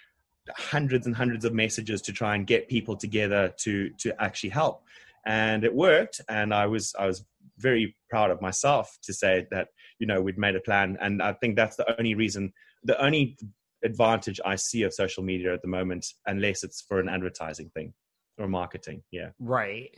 hundreds 0.51 1.07
and 1.07 1.17
hundreds 1.17 1.45
of 1.45 1.55
messages 1.55 2.03
to 2.03 2.13
try 2.13 2.35
and 2.35 2.47
get 2.47 2.69
people 2.69 2.97
together 2.97 3.53
to 3.59 3.91
to 3.99 4.21
actually 4.23 4.51
help 4.51 4.83
and 5.27 5.65
it 5.65 5.75
worked 5.75 6.21
and 6.29 6.55
i 6.55 6.67
was 6.67 6.95
i 6.99 7.07
was 7.07 7.25
very 7.59 7.97
proud 8.11 8.31
of 8.31 8.41
myself 8.41 8.99
to 9.03 9.13
say 9.13 9.47
that 9.51 9.69
you 9.99 10.07
know 10.07 10.21
we'd 10.21 10.39
made 10.39 10.57
a 10.57 10.61
plan 10.61 10.97
and 11.01 11.23
i 11.23 11.33
think 11.35 11.57
that's 11.57 11.77
the 11.77 11.99
only 11.99 12.15
reason 12.15 12.53
the 12.85 13.01
only 13.03 13.37
advantage 13.85 14.41
i 14.45 14.55
see 14.55 14.83
of 14.83 14.93
social 14.93 15.23
media 15.23 15.53
at 15.53 15.63
the 15.63 15.69
moment 15.69 16.07
unless 16.27 16.63
it's 16.63 16.83
for 16.83 17.01
an 17.01 17.09
advertising 17.09 17.71
thing 17.75 17.93
or 18.39 18.47
marketing 18.49 19.03
yeah 19.11 19.29
Right. 19.39 19.91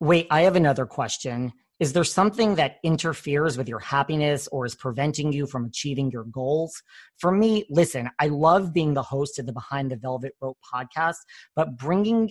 Wait, 0.00 0.26
I 0.30 0.42
have 0.42 0.56
another 0.56 0.86
question. 0.86 1.52
Is 1.80 1.92
there 1.92 2.04
something 2.04 2.54
that 2.54 2.76
interferes 2.82 3.56
with 3.58 3.68
your 3.68 3.80
happiness 3.80 4.48
or 4.48 4.64
is 4.64 4.74
preventing 4.74 5.32
you 5.32 5.46
from 5.46 5.64
achieving 5.66 6.10
your 6.10 6.24
goals? 6.24 6.82
For 7.18 7.32
me, 7.32 7.64
listen, 7.68 8.10
I 8.20 8.28
love 8.28 8.72
being 8.72 8.94
the 8.94 9.02
host 9.02 9.38
of 9.38 9.46
the 9.46 9.52
Behind 9.52 9.90
the 9.90 9.96
Velvet 9.96 10.34
Rope 10.40 10.58
podcast, 10.72 11.16
but 11.56 11.76
bringing 11.76 12.30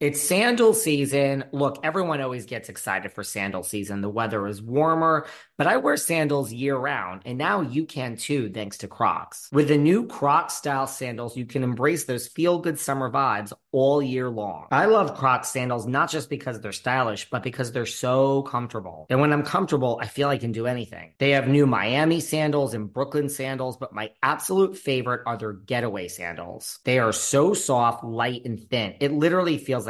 It's 0.00 0.22
sandal 0.22 0.72
season. 0.72 1.44
Look, 1.52 1.80
everyone 1.82 2.22
always 2.22 2.46
gets 2.46 2.70
excited 2.70 3.12
for 3.12 3.22
sandal 3.22 3.62
season. 3.62 4.00
The 4.00 4.08
weather 4.08 4.46
is 4.46 4.62
warmer, 4.62 5.26
but 5.58 5.66
I 5.66 5.76
wear 5.76 5.98
sandals 5.98 6.50
year 6.50 6.74
round, 6.74 7.20
and 7.26 7.36
now 7.36 7.60
you 7.60 7.84
can 7.84 8.16
too, 8.16 8.48
thanks 8.48 8.78
to 8.78 8.88
Crocs. 8.88 9.50
With 9.52 9.68
the 9.68 9.76
new 9.76 10.06
Crocs 10.06 10.54
style 10.54 10.86
sandals, 10.86 11.36
you 11.36 11.44
can 11.44 11.62
embrace 11.62 12.04
those 12.04 12.28
feel 12.28 12.60
good 12.60 12.78
summer 12.78 13.10
vibes 13.10 13.52
all 13.72 14.00
year 14.00 14.30
long. 14.30 14.68
I 14.70 14.86
love 14.86 15.18
Crocs 15.18 15.50
sandals 15.50 15.86
not 15.86 16.10
just 16.10 16.30
because 16.30 16.58
they're 16.60 16.72
stylish, 16.72 17.28
but 17.28 17.42
because 17.42 17.70
they're 17.70 17.84
so 17.84 18.40
comfortable. 18.44 19.06
And 19.10 19.20
when 19.20 19.34
I'm 19.34 19.42
comfortable, 19.42 19.98
I 20.00 20.06
feel 20.06 20.30
I 20.30 20.38
can 20.38 20.52
do 20.52 20.66
anything. 20.66 21.12
They 21.18 21.32
have 21.32 21.46
new 21.46 21.66
Miami 21.66 22.20
sandals 22.20 22.72
and 22.72 22.90
Brooklyn 22.90 23.28
sandals, 23.28 23.76
but 23.76 23.92
my 23.92 24.12
absolute 24.22 24.78
favorite 24.78 25.20
are 25.26 25.36
their 25.36 25.52
getaway 25.52 26.08
sandals. 26.08 26.78
They 26.86 26.98
are 26.98 27.12
so 27.12 27.52
soft, 27.52 28.02
light, 28.02 28.46
and 28.46 28.58
thin. 28.70 28.94
It 29.00 29.12
literally 29.12 29.58
feels 29.58 29.89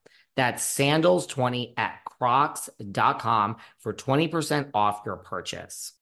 That's 0.35 0.63
sandals20 0.63 1.73
at 1.77 2.03
crocs.com 2.05 3.57
for 3.79 3.93
20% 3.93 4.69
off 4.73 5.01
your 5.05 5.17
purchase. 5.17 5.93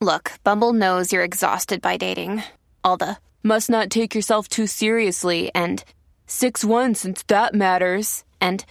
Look, 0.00 0.32
Bumble 0.44 0.72
knows 0.72 1.12
you're 1.12 1.24
exhausted 1.24 1.80
by 1.80 1.96
dating. 1.96 2.42
All 2.82 2.96
the 2.96 3.16
must 3.42 3.70
not 3.70 3.90
take 3.90 4.14
yourself 4.14 4.48
too 4.48 4.66
seriously 4.66 5.50
and 5.54 5.82
6 6.26 6.64
1 6.64 6.94
since 6.94 7.22
that 7.24 7.54
matters. 7.54 8.24
And 8.40 8.64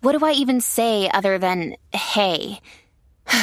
what 0.00 0.16
do 0.16 0.24
I 0.24 0.32
even 0.32 0.60
say 0.60 1.10
other 1.10 1.38
than 1.38 1.76
hey? 1.92 2.60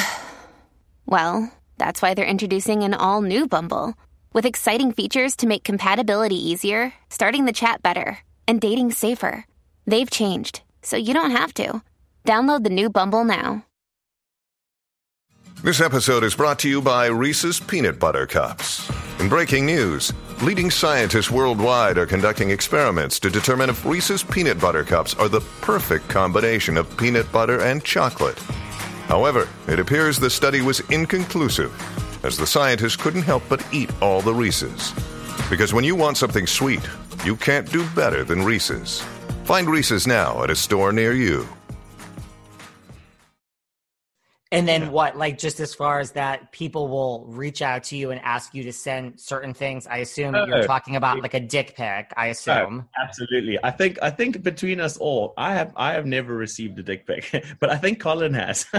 well, 1.06 1.52
that's 1.78 2.00
why 2.00 2.14
they're 2.14 2.24
introducing 2.24 2.82
an 2.82 2.94
all 2.94 3.20
new 3.20 3.46
Bumble 3.46 3.94
with 4.32 4.46
exciting 4.46 4.92
features 4.92 5.36
to 5.36 5.46
make 5.46 5.64
compatibility 5.64 6.36
easier, 6.36 6.92
starting 7.10 7.44
the 7.44 7.52
chat 7.52 7.82
better, 7.82 8.18
and 8.48 8.60
dating 8.60 8.92
safer. 8.92 9.44
They've 9.86 10.10
changed, 10.10 10.62
so 10.82 10.96
you 10.96 11.14
don't 11.14 11.30
have 11.32 11.54
to. 11.54 11.82
Download 12.24 12.64
the 12.64 12.70
new 12.70 12.90
Bumble 12.90 13.24
now. 13.24 13.64
This 15.62 15.80
episode 15.80 16.22
is 16.22 16.34
brought 16.34 16.58
to 16.60 16.68
you 16.68 16.82
by 16.82 17.06
Reese's 17.06 17.58
Peanut 17.60 17.98
Butter 17.98 18.26
Cups. 18.26 18.90
In 19.20 19.28
breaking 19.28 19.64
news, 19.64 20.12
leading 20.42 20.70
scientists 20.70 21.30
worldwide 21.30 21.96
are 21.98 22.06
conducting 22.06 22.50
experiments 22.50 23.18
to 23.20 23.30
determine 23.30 23.70
if 23.70 23.84
Reese's 23.86 24.22
Peanut 24.22 24.60
Butter 24.60 24.84
Cups 24.84 25.14
are 25.14 25.28
the 25.28 25.40
perfect 25.62 26.08
combination 26.08 26.76
of 26.76 26.94
peanut 26.98 27.30
butter 27.32 27.62
and 27.62 27.82
chocolate. 27.82 28.38
However, 29.08 29.48
it 29.66 29.80
appears 29.80 30.18
the 30.18 30.28
study 30.28 30.60
was 30.60 30.80
inconclusive, 30.90 31.72
as 32.24 32.36
the 32.36 32.46
scientists 32.46 32.96
couldn't 32.96 33.22
help 33.22 33.42
but 33.48 33.66
eat 33.72 33.90
all 34.02 34.20
the 34.20 34.34
Reese's. 34.34 34.92
Because 35.48 35.72
when 35.72 35.84
you 35.84 35.94
want 35.94 36.16
something 36.16 36.46
sweet, 36.46 36.86
you 37.24 37.34
can't 37.34 37.70
do 37.72 37.88
better 37.90 38.24
than 38.24 38.42
Reese's. 38.42 39.02
Find 39.46 39.68
Reese's 39.70 40.06
now 40.08 40.42
at 40.42 40.50
a 40.50 40.56
store 40.56 40.92
near 40.92 41.12
you. 41.12 41.46
And 44.52 44.66
then 44.66 44.90
what, 44.92 45.16
like 45.16 45.38
just 45.38 45.60
as 45.60 45.74
far 45.74 45.98
as 46.00 46.12
that, 46.12 46.50
people 46.52 46.88
will 46.88 47.26
reach 47.28 47.62
out 47.62 47.84
to 47.84 47.96
you 47.96 48.10
and 48.10 48.20
ask 48.22 48.54
you 48.54 48.62
to 48.64 48.72
send 48.72 49.20
certain 49.20 49.54
things. 49.54 49.86
I 49.86 49.98
assume 49.98 50.34
Oh. 50.34 50.46
you're 50.46 50.64
talking 50.66 50.96
about 50.96 51.20
like 51.20 51.34
a 51.34 51.40
dick 51.40 51.74
pic, 51.76 52.12
I 52.16 52.26
assume. 52.28 52.84
Oh, 52.88 53.02
absolutely. 53.02 53.58
I 53.62 53.70
think 53.70 53.98
I 54.02 54.10
think 54.10 54.42
between 54.42 54.80
us 54.80 54.96
all, 54.96 55.34
I 55.36 55.52
have 55.54 55.72
I 55.76 55.92
have 55.92 56.06
never 56.06 56.34
received 56.34 56.78
a 56.78 56.82
dick 56.82 57.06
pic, 57.06 57.44
but 57.60 57.70
I 57.70 57.76
think 57.76 58.00
Colin 58.00 58.34
has. 58.34 58.66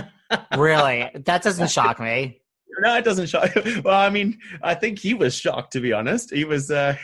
Really? 0.57 1.09
That 1.23 1.41
doesn't 1.43 1.69
shock 1.71 2.01
me. 2.01 2.41
no, 2.81 2.97
it 2.97 3.05
doesn't 3.05 3.27
shock. 3.27 3.51
Well, 3.85 3.97
I 3.97 4.09
mean, 4.09 4.39
I 4.61 4.73
think 4.75 4.99
he 4.99 5.13
was 5.13 5.33
shocked 5.33 5.71
to 5.73 5.79
be 5.79 5.93
honest. 5.93 6.33
He 6.33 6.43
was 6.43 6.69
uh, 6.69 6.97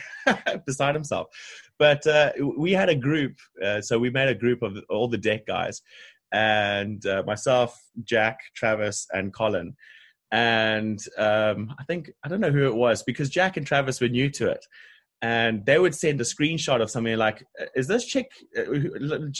beside 0.66 0.94
himself. 0.94 1.28
But 1.78 2.06
uh, 2.06 2.32
we 2.56 2.72
had 2.72 2.88
a 2.88 2.94
group, 2.94 3.36
uh, 3.62 3.80
so 3.80 3.98
we 3.98 4.10
made 4.10 4.28
a 4.28 4.34
group 4.34 4.62
of 4.62 4.78
all 4.88 5.08
the 5.08 5.18
deck 5.18 5.46
guys, 5.46 5.82
and 6.32 7.04
uh, 7.06 7.22
myself, 7.26 7.80
Jack, 8.04 8.40
Travis, 8.54 9.06
and 9.12 9.32
Colin. 9.32 9.76
And 10.30 11.00
um, 11.18 11.74
I 11.78 11.84
think 11.84 12.10
I 12.24 12.28
don't 12.28 12.40
know 12.40 12.50
who 12.50 12.66
it 12.66 12.74
was 12.74 13.02
because 13.02 13.28
Jack 13.28 13.56
and 13.56 13.66
Travis 13.66 14.00
were 14.00 14.08
new 14.08 14.30
to 14.30 14.50
it, 14.50 14.64
and 15.24 15.64
they 15.64 15.78
would 15.78 15.94
send 15.94 16.20
a 16.20 16.24
screenshot 16.24 16.82
of 16.82 16.90
something 16.90 17.16
like, 17.16 17.46
"Is 17.74 17.86
this 17.86 18.04
chick? 18.04 18.30
uh, 18.58 18.64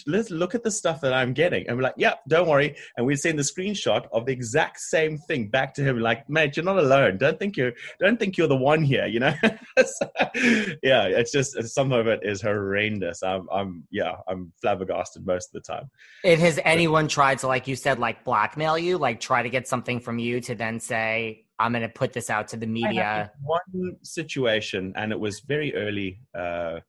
Let's 0.06 0.30
look 0.30 0.54
at 0.54 0.62
the 0.62 0.70
stuff 0.70 1.02
that 1.02 1.12
I'm 1.12 1.34
getting." 1.34 1.68
And 1.68 1.76
we're 1.76 1.82
like, 1.82 1.98
"Yeah, 1.98 2.14
don't 2.26 2.48
worry." 2.48 2.74
And 2.96 3.04
we'd 3.04 3.16
send 3.16 3.38
the 3.38 3.42
screenshot 3.42 4.06
of 4.10 4.24
the 4.24 4.32
exact 4.32 4.80
same 4.80 5.18
thing 5.18 5.48
back 5.48 5.74
to 5.74 5.84
him, 5.84 6.00
like, 6.00 6.26
"Mate, 6.30 6.56
you're 6.56 6.64
not 6.64 6.78
alone. 6.78 7.18
Don't 7.18 7.38
think 7.38 7.58
you're 7.58 7.74
don't 8.00 8.18
think 8.18 8.38
you're 8.38 8.48
the 8.48 8.56
one 8.56 8.82
here." 8.82 9.06
You 9.06 9.20
know? 9.20 9.34
So, 9.76 10.08
yeah, 10.82 11.04
it's 11.06 11.32
just 11.32 11.60
some 11.64 11.92
of 11.92 12.06
it 12.06 12.20
is 12.22 12.40
horrendous. 12.40 13.22
I'm, 13.22 13.48
I'm, 13.52 13.84
yeah, 13.90 14.14
I'm 14.28 14.52
flabbergasted 14.60 15.26
most 15.26 15.48
of 15.48 15.52
the 15.52 15.72
time. 15.72 15.90
And 16.24 16.40
has 16.40 16.60
anyone 16.64 17.08
tried 17.08 17.40
to, 17.40 17.48
like 17.48 17.66
you 17.66 17.74
said, 17.74 17.98
like 17.98 18.24
blackmail 18.24 18.78
you, 18.78 18.96
like 18.96 19.20
try 19.20 19.42
to 19.42 19.50
get 19.50 19.66
something 19.66 19.98
from 19.98 20.18
you 20.18 20.40
to 20.42 20.54
then 20.54 20.78
say, 20.78 21.43
I'm 21.58 21.72
going 21.72 21.82
to 21.82 21.88
put 21.88 22.12
this 22.12 22.30
out 22.30 22.48
to 22.48 22.56
the 22.56 22.66
media? 22.66 23.30
one 23.42 23.96
situation, 24.02 24.92
and 24.96 25.12
it 25.12 25.18
was 25.18 25.40
very 25.40 25.74
early 25.74 26.20
uh, 26.34 26.80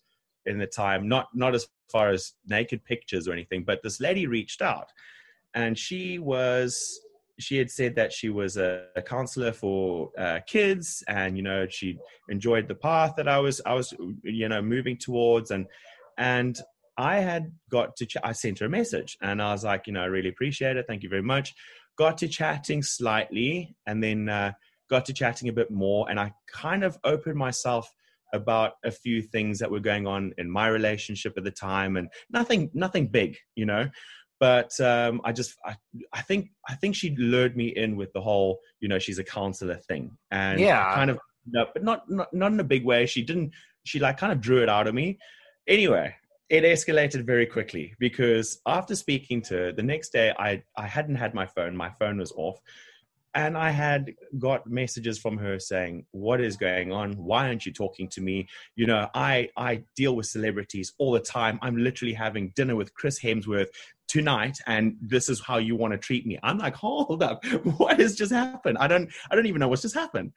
in 0.46 0.58
the 0.58 0.68
time. 0.68 1.08
Not 1.08 1.28
not 1.34 1.54
as 1.54 1.68
far 1.92 2.10
as 2.10 2.34
naked 2.48 2.84
pictures 2.84 3.28
or 3.28 3.34
anything, 3.34 3.64
but 3.64 3.84
this 3.84 4.00
lady 4.00 4.28
reached 4.28 4.62
out, 4.62 4.92
and 5.54 5.78
she 5.78 6.20
was 6.20 7.00
she 7.38 7.58
had 7.58 7.70
said 7.70 7.96
that 7.96 8.14
she 8.14 8.30
was 8.30 8.58
a, 8.58 8.86
a 8.96 9.02
counselor 9.02 9.52
for 9.52 10.12
uh, 10.18 10.40
kids, 10.48 11.04
and 11.08 11.38
you 11.38 11.44
know 11.44 11.68
she 11.68 12.00
enjoyed 12.30 12.68
the 12.68 12.76
path 12.76 13.14
that 13.18 13.28
I 13.28 13.40
was 13.40 13.62
I 13.66 13.74
was 13.74 13.94
you 14.24 14.50
know 14.50 14.62
moving 14.62 14.98
towards, 14.98 15.52
and 15.52 15.68
and 16.18 16.60
I 16.98 17.18
had 17.18 17.52
got 17.70 17.96
to 17.98 18.06
ch- 18.06 18.18
I 18.24 18.32
sent 18.32 18.60
her 18.60 18.68
a 18.68 18.70
message, 18.70 19.18
and 19.22 19.42
I 19.42 19.52
was 19.52 19.64
like, 19.64 19.88
you 19.88 19.94
know, 19.94 20.02
I 20.02 20.06
really 20.06 20.30
appreciate 20.30 20.78
it, 20.78 20.86
thank 20.88 21.04
you 21.04 21.10
very 21.10 21.24
much. 21.24 21.54
Got 21.98 22.18
to 22.20 22.28
chatting 22.28 22.84
slightly, 22.84 23.76
and 23.86 24.04
then 24.04 24.30
uh, 24.30 24.54
got 24.90 25.06
to 25.06 25.14
chatting 25.14 25.50
a 25.50 25.54
bit 25.54 25.72
more, 25.72 26.10
and 26.10 26.20
I 26.20 26.34
kind 26.52 26.84
of 26.84 26.98
opened 27.04 27.38
myself 27.38 27.90
about 28.34 28.74
a 28.84 28.92
few 28.92 29.22
things 29.22 29.60
that 29.60 29.72
were 29.72 29.80
going 29.80 30.06
on 30.08 30.34
in 30.38 30.50
my 30.50 30.68
relationship 30.68 31.34
at 31.38 31.44
the 31.44 31.52
time, 31.52 31.98
and 31.98 32.10
nothing 32.32 32.70
nothing 32.74 33.08
big, 33.08 33.38
you 33.56 33.66
know 33.66 33.90
but 34.40 34.78
um, 34.82 35.22
I 35.24 35.32
just 35.32 35.56
I, 35.66 35.76
I 36.14 36.22
think 36.22 36.50
I 36.68 36.76
think 36.76 36.96
she 36.96 37.16
lured 37.16 37.56
me 37.56 37.68
in 37.68 37.96
with 37.96 38.12
the 38.14 38.22
whole 38.22 38.60
you 38.80 38.88
know 38.88 39.00
she's 39.00 39.20
a 39.20 39.24
counselor 39.24 39.76
thing 39.76 40.12
and 40.32 40.60
Yeah. 40.60 40.94
kind 40.94 41.10
of 41.10 41.20
no, 41.48 41.68
but 41.74 41.84
not, 41.84 42.10
not 42.10 42.34
not 42.34 42.52
in 42.52 42.60
a 42.60 42.64
big 42.64 42.86
way. 42.86 43.06
She 43.06 43.24
didn't 43.24 43.52
she 43.86 44.00
like 44.00 44.18
kind 44.18 44.34
of 44.34 44.42
drew 44.42 44.62
it 44.62 44.70
out 44.70 44.88
of 44.88 44.94
me. 44.96 45.20
Anyway, 45.68 46.14
it 46.50 46.64
escalated 46.64 47.26
very 47.26 47.46
quickly 47.46 47.96
because 48.00 48.60
after 48.68 48.96
speaking 48.96 49.42
to 49.44 49.56
her 49.56 49.72
the 49.72 49.84
next 49.84 50.10
day, 50.10 50.34
I 50.38 50.64
I 50.78 50.88
hadn't 50.88 51.16
had 51.16 51.34
my 51.34 51.48
phone. 51.48 51.76
My 51.76 51.90
phone 52.00 52.20
was 52.20 52.32
off. 52.36 52.60
And 53.34 53.58
I 53.58 53.70
had 53.70 54.14
got 54.40 54.66
messages 54.66 55.20
from 55.20 55.38
her 55.40 55.60
saying, 55.60 56.06
"What 56.12 56.40
is 56.40 56.56
going 56.56 56.94
on? 56.94 57.14
Why 57.14 57.48
aren't 57.48 57.66
you 57.66 57.74
talking 57.74 58.08
to 58.10 58.22
me? 58.22 58.48
You 58.78 58.88
know, 58.88 59.10
I 59.14 59.50
I 59.58 59.84
deal 59.98 60.16
with 60.16 60.28
celebrities 60.28 60.94
all 61.00 61.12
the 61.12 61.20
time. 61.20 61.60
I'm 61.62 61.76
literally 61.76 62.14
having 62.14 62.54
dinner 62.56 62.78
with 62.78 62.94
Chris 62.94 63.20
Hemsworth 63.20 63.68
tonight 64.08 64.58
and 64.68 64.96
this 65.02 65.30
is 65.30 65.42
how 65.42 65.58
you 65.58 65.76
want 65.76 65.94
to 65.94 65.98
treat 65.98 66.26
me. 66.26 66.38
I'm 66.44 66.58
like 66.58 66.76
hold 66.76 67.24
up. 67.24 67.44
What 67.78 68.00
has 68.00 68.16
just 68.16 68.32
happened? 68.32 68.78
I 68.80 68.88
don't 68.88 69.10
i 69.30 69.36
don't 69.36 69.48
even 69.48 69.60
know 69.60 69.68
what's 69.68 69.82
just 69.82 69.96
happened. 69.96 70.32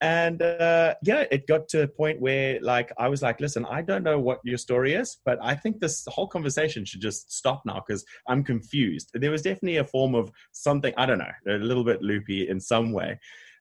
And 0.00 0.42
uh, 0.42 0.94
yeah 1.04 1.24
it 1.30 1.46
got 1.46 1.68
to 1.68 1.82
a 1.82 1.88
point 1.88 2.20
where 2.20 2.60
like 2.60 2.90
i 2.98 3.08
was 3.08 3.22
like 3.22 3.40
listen 3.40 3.64
i 3.70 3.80
don't 3.80 4.02
know 4.02 4.18
what 4.18 4.40
your 4.42 4.58
story 4.58 4.94
is 4.94 5.18
but 5.24 5.38
i 5.40 5.54
think 5.54 5.78
this 5.78 6.04
whole 6.08 6.26
conversation 6.26 6.84
should 6.84 7.00
just 7.00 7.32
stop 7.32 7.62
now 7.64 7.80
because 7.86 8.04
i'm 8.28 8.42
confused. 8.42 9.10
There 9.14 9.30
was 9.30 9.42
definitely 9.42 9.76
a 9.76 9.84
form 9.84 10.16
of 10.16 10.32
something 10.50 10.92
i 10.96 11.06
don't 11.06 11.18
know 11.18 11.34
a 11.46 11.52
little 11.52 11.84
bit 11.84 12.02
loopy 12.02 12.48
in 12.48 12.58
some 12.60 12.92
way. 12.92 13.20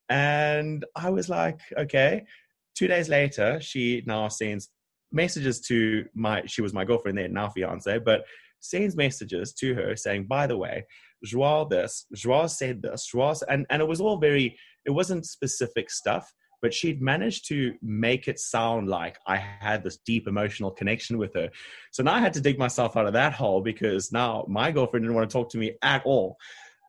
And 0.09 0.84
i 0.95 1.09
was 1.09 1.30
like 1.30 1.59
okay. 1.78 2.26
Two 2.74 2.88
days 2.88 3.09
later 3.09 3.59
she 3.62 4.01
now 4.07 4.28
sends 4.30 4.70
messages 5.12 5.59
to 5.68 6.05
my 6.16 6.41
she 6.47 6.62
was 6.62 6.74
my 6.74 6.86
girlfriend 6.86 7.18
then 7.18 7.34
now 7.34 7.49
fiance 7.49 7.99
but 7.99 8.24
sends 8.62 8.95
messages 8.95 9.53
to 9.53 9.74
her 9.74 9.95
saying, 9.95 10.26
by 10.26 10.47
the 10.47 10.57
way, 10.57 10.86
Joao 11.24 11.66
this, 11.66 12.05
Joao 12.16 12.47
said 12.47 12.82
this, 12.82 13.05
Joao, 13.05 13.36
and, 13.49 13.66
and 13.70 13.82
it 13.82 13.88
was 13.88 14.01
all 14.01 14.18
very, 14.18 14.57
it 14.86 14.91
wasn't 14.91 15.26
specific 15.26 15.89
stuff, 15.89 16.34
but 16.62 16.74
she'd 16.74 17.01
managed 17.01 17.47
to 17.47 17.74
make 17.82 18.28
it 18.28 18.39
sound 18.39 18.88
like 18.88 19.18
I 19.28 19.38
had 19.38 19.84
this 19.84 19.97
deep 19.97 20.28
emotional 20.28 20.72
connection 20.72 21.18
with 21.18 21.34
her. 21.34 21.49
So 21.91 22.03
now 22.03 22.14
I 22.14 22.20
had 22.20 22.34
to 22.34 22.41
dig 22.41 22.57
myself 22.57 22.95
out 22.95 23.07
of 23.07 23.14
that 23.14 23.34
hole 23.34 23.62
because 23.62 24.12
now 24.12 24.45
my 24.47 24.72
girlfriend 24.72 25.03
didn't 25.03 25.16
want 25.16 25.30
to 25.30 25.34
talk 25.34 25.49
to 25.51 25.57
me 25.57 25.74
at 25.82 26.03
all. 26.05 26.38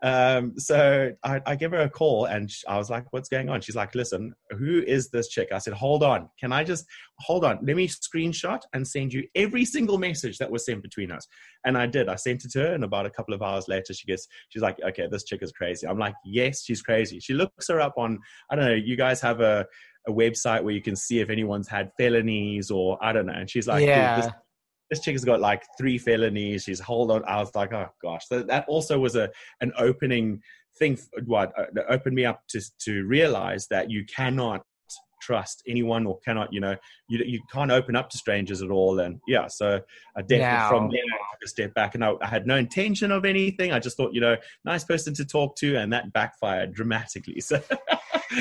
Um, 0.02 0.58
so 0.58 1.12
I, 1.22 1.40
I 1.46 1.54
give 1.54 1.70
her 1.70 1.82
a 1.82 1.88
call 1.88 2.24
and 2.24 2.50
I 2.66 2.76
was 2.76 2.90
like, 2.90 3.12
what's 3.12 3.28
going 3.28 3.48
on? 3.48 3.60
She's 3.60 3.76
like, 3.76 3.94
listen, 3.94 4.34
who 4.50 4.82
is 4.84 5.10
this 5.10 5.28
chick? 5.28 5.50
I 5.52 5.58
said, 5.58 5.74
hold 5.74 6.02
on. 6.02 6.28
Can 6.40 6.52
I 6.52 6.64
just 6.64 6.86
hold 7.20 7.44
on? 7.44 7.60
Let 7.62 7.76
me 7.76 7.86
screenshot 7.86 8.62
and 8.72 8.86
send 8.86 9.12
you 9.12 9.24
every 9.36 9.64
single 9.64 9.98
message 9.98 10.38
that 10.38 10.50
was 10.50 10.66
sent 10.66 10.82
between 10.82 11.12
us. 11.12 11.26
And 11.64 11.78
I 11.78 11.86
did. 11.86 12.08
I 12.08 12.16
sent 12.16 12.44
it 12.44 12.50
to 12.52 12.60
her, 12.62 12.74
and 12.74 12.82
about 12.82 13.06
a 13.06 13.10
couple 13.10 13.32
of 13.32 13.42
hours 13.42 13.68
later, 13.68 13.94
she 13.94 14.06
gets, 14.06 14.26
she's 14.48 14.62
like, 14.62 14.78
okay, 14.82 15.06
this 15.08 15.22
chick 15.22 15.40
is 15.42 15.52
crazy. 15.52 15.86
I'm 15.86 15.98
like, 15.98 16.14
yes, 16.24 16.64
she's 16.64 16.82
crazy. 16.82 17.20
She 17.20 17.34
looks 17.34 17.68
her 17.68 17.80
up 17.80 17.94
on, 17.96 18.18
I 18.50 18.56
don't 18.56 18.64
know, 18.64 18.74
you 18.74 18.96
guys 18.96 19.20
have 19.20 19.40
a, 19.40 19.64
a 20.08 20.10
website 20.10 20.64
where 20.64 20.74
you 20.74 20.82
can 20.82 20.96
see 20.96 21.20
if 21.20 21.30
anyone's 21.30 21.68
had 21.68 21.92
felonies 21.96 22.72
or 22.72 22.98
I 23.00 23.12
don't 23.12 23.26
know. 23.26 23.34
And 23.34 23.48
she's 23.48 23.68
like, 23.68 23.86
yeah. 23.86 24.20
this, 24.20 24.32
this 24.92 25.00
chick 25.00 25.14
has 25.14 25.24
got 25.24 25.40
like 25.40 25.64
three 25.78 25.96
felonies. 25.96 26.64
She's 26.64 26.78
hold 26.78 27.10
on. 27.10 27.24
I 27.24 27.38
was 27.38 27.54
like, 27.54 27.72
oh 27.72 27.88
gosh. 28.02 28.28
So 28.28 28.42
that 28.42 28.66
also 28.68 28.98
was 28.98 29.16
a 29.16 29.30
an 29.62 29.72
opening 29.78 30.42
thing. 30.78 30.98
What 31.24 31.50
uh, 31.58 31.64
opened 31.88 32.14
me 32.14 32.26
up 32.26 32.42
to 32.48 32.60
to 32.80 33.04
realize 33.06 33.66
that 33.68 33.90
you 33.90 34.04
cannot 34.04 34.60
trust 35.22 35.62
anyone 35.68 36.04
or 36.06 36.18
cannot 36.20 36.52
you 36.52 36.60
know 36.60 36.76
you 37.08 37.18
you 37.24 37.40
can't 37.52 37.70
open 37.70 37.94
up 37.94 38.10
to 38.10 38.18
strangers 38.18 38.60
at 38.60 38.70
all 38.70 38.98
and 38.98 39.20
yeah 39.28 39.46
so 39.46 39.80
i 40.16 40.20
definitely 40.20 40.38
Now- 40.38 40.68
from 40.68 40.90
there 40.90 41.00
I 41.00 41.34
took 41.34 41.44
a 41.44 41.48
step 41.48 41.74
back 41.74 41.94
and 41.94 42.04
I, 42.04 42.12
I 42.20 42.26
had 42.26 42.46
no 42.46 42.56
intention 42.56 43.12
of 43.12 43.24
anything 43.24 43.72
i 43.72 43.78
just 43.78 43.96
thought 43.96 44.12
you 44.12 44.20
know 44.20 44.36
nice 44.64 44.84
person 44.84 45.14
to 45.14 45.24
talk 45.24 45.54
to 45.56 45.76
and 45.76 45.92
that 45.92 46.12
backfired 46.12 46.72
dramatically 46.74 47.40
so 47.50 47.60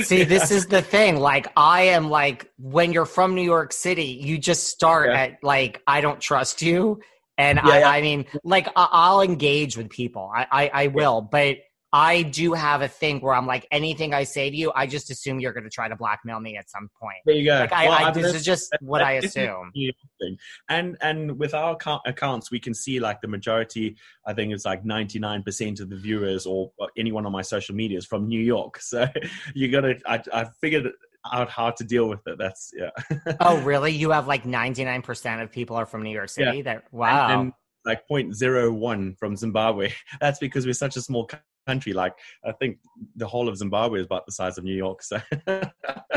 See, 0.03 0.23
this 0.35 0.51
is 0.51 0.67
the 0.67 0.81
thing. 0.81 1.17
Like, 1.19 1.47
I 1.57 1.81
am 1.83 2.09
like, 2.09 2.49
when 2.57 2.93
you're 2.93 3.05
from 3.05 3.35
New 3.35 3.41
York 3.41 3.73
City, 3.73 4.05
you 4.05 4.37
just 4.37 4.67
start 4.67 5.09
Yeah. 5.09 5.21
at 5.21 5.37
like, 5.43 5.81
I 5.85 5.99
don't 6.01 6.19
trust 6.21 6.61
you. 6.61 7.01
And 7.37 7.59
Yeah, 7.63 7.71
I, 7.71 7.79
yeah. 7.79 7.89
I 7.89 8.01
mean, 8.01 8.25
like, 8.43 8.69
I'll 8.75 9.21
engage 9.21 9.75
with 9.77 9.89
people. 9.89 10.31
I, 10.33 10.47
I, 10.51 10.71
I 10.83 10.87
will. 10.87 11.21
But 11.21 11.57
I 11.93 12.23
do 12.23 12.53
have 12.53 12.81
a 12.81 12.87
thing 12.87 13.19
where 13.19 13.33
I'm 13.33 13.45
like, 13.45 13.67
anything 13.71 14.13
I 14.13 14.23
say 14.23 14.49
to 14.49 14.55
you, 14.55 14.71
I 14.75 14.87
just 14.87 15.09
assume 15.09 15.39
you're 15.39 15.51
going 15.51 15.65
to 15.65 15.69
try 15.69 15.89
to 15.89 15.95
blackmail 15.95 16.39
me 16.39 16.55
at 16.55 16.69
some 16.69 16.89
point. 16.99 17.17
there 17.25 17.35
you 17.35 17.45
go 17.45 17.59
Like, 17.59 17.71
Well, 17.71 17.91
I, 17.91 18.03
I've 18.05 18.13
this 18.13 18.33
is 18.33 18.45
just 18.45 18.73
what 18.79 19.01
I 19.01 19.13
assume. 19.13 19.71
a 19.73 19.77
New 19.77 19.85
York 19.87 19.95
thing. 20.19 20.37
And 20.69 20.97
and 21.01 21.37
with 21.37 21.53
our 21.53 21.73
account- 21.73 22.03
accounts, 22.05 22.49
we 22.49 22.59
can 22.59 22.73
see 22.73 22.99
like 22.99 23.19
the 23.21 23.27
majority. 23.27 23.97
I 24.25 24.33
think 24.33 24.53
it's 24.53 24.65
like 24.65 24.85
ninety 24.85 25.19
nine 25.19 25.43
percent 25.43 25.79
of 25.81 25.89
the 25.89 25.97
viewers 25.97 26.45
or 26.45 26.71
anyone 26.97 27.25
on 27.25 27.31
my 27.33 27.41
social 27.41 27.75
media 27.75 27.97
is 27.97 28.05
from 28.05 28.27
New 28.27 28.41
York. 28.41 28.79
So 28.91 29.07
you 29.55 29.71
got 29.71 29.81
to. 29.81 29.97
I, 30.05 30.21
I 30.33 30.45
figured 30.59 30.91
out 31.31 31.49
how 31.49 31.71
to 31.71 31.83
deal 31.83 32.09
with 32.09 32.19
it. 32.27 32.37
That's 32.37 32.73
yeah. 32.75 32.89
Oh, 33.39 33.61
really? 33.61 33.91
You 33.91 34.11
have 34.11 34.27
like 34.27 34.43
99% 34.43 35.41
of 35.41 35.51
people 35.51 35.75
are 35.75 35.85
from 35.85 36.03
New 36.03 36.09
York 36.11 36.29
City? 36.29 36.61
That 36.63 36.85
Wow. 36.91 37.27
And, 37.27 37.41
and 37.41 37.53
like 37.85 38.01
0.01 38.09 39.17
from 39.17 39.35
Zimbabwe. 39.35 39.91
That's 40.21 40.39
because 40.39 40.65
we're 40.65 40.73
such 40.73 40.95
a 40.97 41.01
small 41.01 41.25
country. 41.67 41.93
Like 41.93 42.13
I 42.45 42.51
think 42.53 42.77
the 43.15 43.27
whole 43.27 43.47
of 43.49 43.57
Zimbabwe 43.57 43.99
is 43.99 44.05
about 44.05 44.25
the 44.25 44.31
size 44.31 44.57
of 44.57 44.63
New 44.63 44.75
York. 44.75 45.03
So 45.03 45.19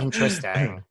Interesting. 0.00 0.82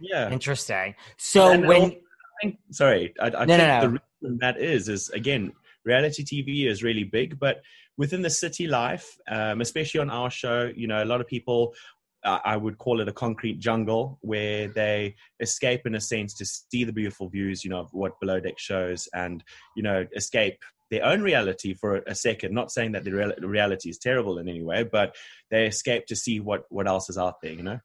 yeah. 0.00 0.30
Interesting. 0.30 0.94
So 1.18 1.50
And 1.52 1.66
when. 1.66 1.80
also, 1.82 1.94
I 1.96 2.42
think, 2.42 2.58
sorry, 2.70 3.14
I, 3.20 3.26
I 3.26 3.30
No, 3.30 3.38
think 3.46 3.58
no, 3.58 3.66
no. 3.66 3.80
the 3.80 3.88
reason 4.22 4.38
that 4.40 4.60
is 4.60 4.88
is 4.88 5.08
again, 5.10 5.52
reality 5.84 6.24
TV 6.24 6.66
is 6.66 6.82
really 6.82 7.04
big, 7.04 7.38
but 7.38 7.62
within 7.96 8.22
the 8.22 8.30
city 8.30 8.66
life, 8.66 9.16
um, 9.28 9.60
especially 9.60 10.00
on 10.00 10.10
our 10.10 10.30
show, 10.30 10.70
you 10.74 10.86
know, 10.86 11.02
a 11.02 11.06
lot 11.06 11.20
of 11.20 11.26
people. 11.26 11.74
Uh, 12.22 12.38
I 12.44 12.54
would 12.54 12.76
call 12.76 13.00
it 13.00 13.08
a 13.08 13.12
concrete 13.14 13.60
jungle 13.60 14.18
where 14.20 14.68
they 14.68 15.14
escape 15.40 15.86
in 15.86 15.94
a 15.94 16.00
sense 16.02 16.34
to 16.34 16.44
see 16.44 16.84
the 16.84 16.92
beautiful 16.92 17.30
views, 17.30 17.64
you 17.64 17.70
know, 17.70 17.78
of 17.78 17.88
what 17.94 18.20
Below 18.20 18.40
Deck 18.40 18.58
shows 18.58 19.08
and, 19.14 19.42
you 19.74 19.82
know, 19.82 20.06
escape 20.14 20.58
their 20.90 21.04
own 21.04 21.22
reality 21.22 21.74
for 21.74 22.02
a 22.06 22.14
second. 22.14 22.54
Not 22.54 22.72
saying 22.72 22.92
that 22.92 23.04
the 23.04 23.12
real- 23.12 23.34
reality 23.40 23.90
is 23.90 23.98
terrible 23.98 24.38
in 24.38 24.48
any 24.48 24.62
way, 24.62 24.82
but 24.82 25.16
they 25.50 25.66
escape 25.66 26.06
to 26.06 26.16
see 26.16 26.40
what, 26.40 26.64
what 26.68 26.86
else 26.86 27.08
is 27.08 27.18
out 27.18 27.40
there, 27.42 27.52
you 27.52 27.62
know? 27.62 27.80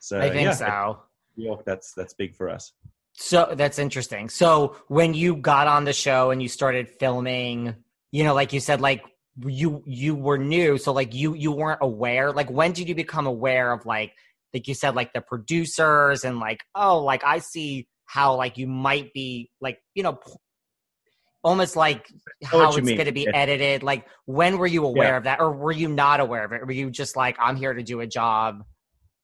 So, 0.00 0.18
I 0.20 0.30
think 0.30 0.42
yeah, 0.42 0.52
so. 0.52 1.00
New 1.36 1.46
York, 1.46 1.64
that's, 1.64 1.92
that's 1.94 2.14
big 2.14 2.34
for 2.36 2.50
us. 2.50 2.72
So 3.14 3.52
that's 3.54 3.78
interesting. 3.78 4.30
So 4.30 4.76
when 4.88 5.12
you 5.12 5.36
got 5.36 5.66
on 5.66 5.84
the 5.84 5.92
show 5.92 6.30
and 6.30 6.42
you 6.42 6.48
started 6.48 6.88
filming, 6.88 7.74
you 8.10 8.24
know, 8.24 8.32
like 8.34 8.54
you 8.54 8.60
said, 8.60 8.80
like 8.80 9.04
you 9.44 9.82
you 9.86 10.14
were 10.14 10.38
new, 10.38 10.78
so 10.78 10.92
like 10.92 11.14
you 11.14 11.34
you 11.34 11.52
weren't 11.52 11.80
aware. 11.82 12.32
Like 12.32 12.50
when 12.50 12.72
did 12.72 12.88
you 12.88 12.94
become 12.94 13.26
aware 13.26 13.70
of 13.70 13.84
like 13.84 14.14
like 14.54 14.66
you 14.66 14.72
said, 14.72 14.94
like 14.94 15.12
the 15.12 15.20
producers 15.20 16.24
and 16.24 16.38
like 16.38 16.60
oh, 16.74 17.00
like 17.00 17.22
I 17.22 17.40
see 17.40 17.86
how 18.06 18.36
like 18.36 18.56
you 18.56 18.66
might 18.66 19.12
be 19.12 19.50
like 19.60 19.78
you 19.94 20.02
know. 20.02 20.14
p- 20.14 20.32
Almost 21.44 21.74
like 21.76 22.06
how 22.44 22.68
it's 22.68 22.76
going 22.78 23.04
to 23.04 23.12
be 23.12 23.22
Yeah. 23.22 23.32
edited. 23.34 23.82
Like, 23.82 24.06
when 24.26 24.58
were 24.58 24.66
you 24.66 24.84
aware 24.84 25.08
Yeah. 25.12 25.16
of 25.16 25.24
that, 25.24 25.40
or 25.40 25.52
were 25.52 25.72
you 25.72 25.88
not 25.88 26.20
aware 26.20 26.44
of 26.44 26.52
it? 26.52 26.64
Were 26.64 26.72
you 26.72 26.90
just 26.90 27.16
like, 27.16 27.36
"I'm 27.40 27.56
here 27.56 27.74
to 27.74 27.82
do 27.82 28.00
a 28.00 28.06
job"? 28.06 28.64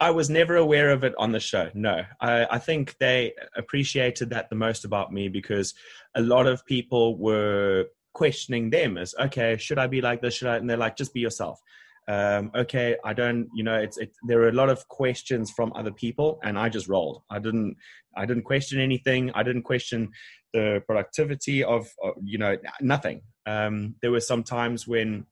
I 0.01 0.11
was 0.11 0.31
never 0.31 0.57
aware 0.57 0.91
of 0.91 1.03
it 1.03 1.15
on 1.19 1.33
the 1.33 1.41
show. 1.41 1.71
No, 1.75 2.03
I, 2.21 2.47
I 2.53 2.59
think 2.59 2.97
they 2.99 3.35
appreciated 3.57 4.31
that 4.31 4.49
the 4.49 4.55
most 4.57 4.85
about 4.85 5.13
me 5.13 5.29
because 5.29 5.75
a 6.15 6.21
lot 6.23 6.47
of 6.47 6.65
people 6.67 7.19
were 7.19 7.87
questioning 8.15 8.71
them 8.71 8.97
as, 8.97 9.15
okay, 9.19 9.57
should 9.57 9.79
I 9.79 9.87
be 9.89 10.01
like 10.01 10.21
this? 10.23 10.35
Should 10.35 10.49
I? 10.49 10.57
And 10.57 10.69
they're 10.71 10.77
like, 10.77 10.97
just 10.97 11.15
be 11.15 11.21
yourself. 11.21 11.61
Um, 12.07 12.51
okay, 12.55 12.97
I 13.05 13.13
don't, 13.13 13.49
you 13.55 13.63
know, 13.63 13.75
it's, 13.75 13.99
it, 13.99 14.13
there 14.27 14.39
were 14.39 14.49
a 14.49 14.53
lot 14.53 14.71
of 14.71 14.87
questions 14.89 15.51
from 15.51 15.73
other 15.75 15.93
people 15.93 16.41
and 16.43 16.59
I 16.59 16.69
just 16.71 16.89
rolled. 16.89 17.23
I 17.29 17.39
didn't, 17.39 17.77
I 18.17 18.25
didn't 18.25 18.45
question 18.45 18.81
anything. 18.81 19.31
I 19.35 19.43
didn't 19.43 19.63
question 19.65 20.11
the 20.53 20.83
productivity 20.87 21.63
of, 21.65 21.89
of 22.03 22.15
you 22.23 22.39
know, 22.39 22.57
nothing. 22.81 23.23
Um, 23.47 23.97
there 24.03 24.11
were 24.11 24.21
some 24.21 24.43
times 24.43 24.87
when, 24.87 25.27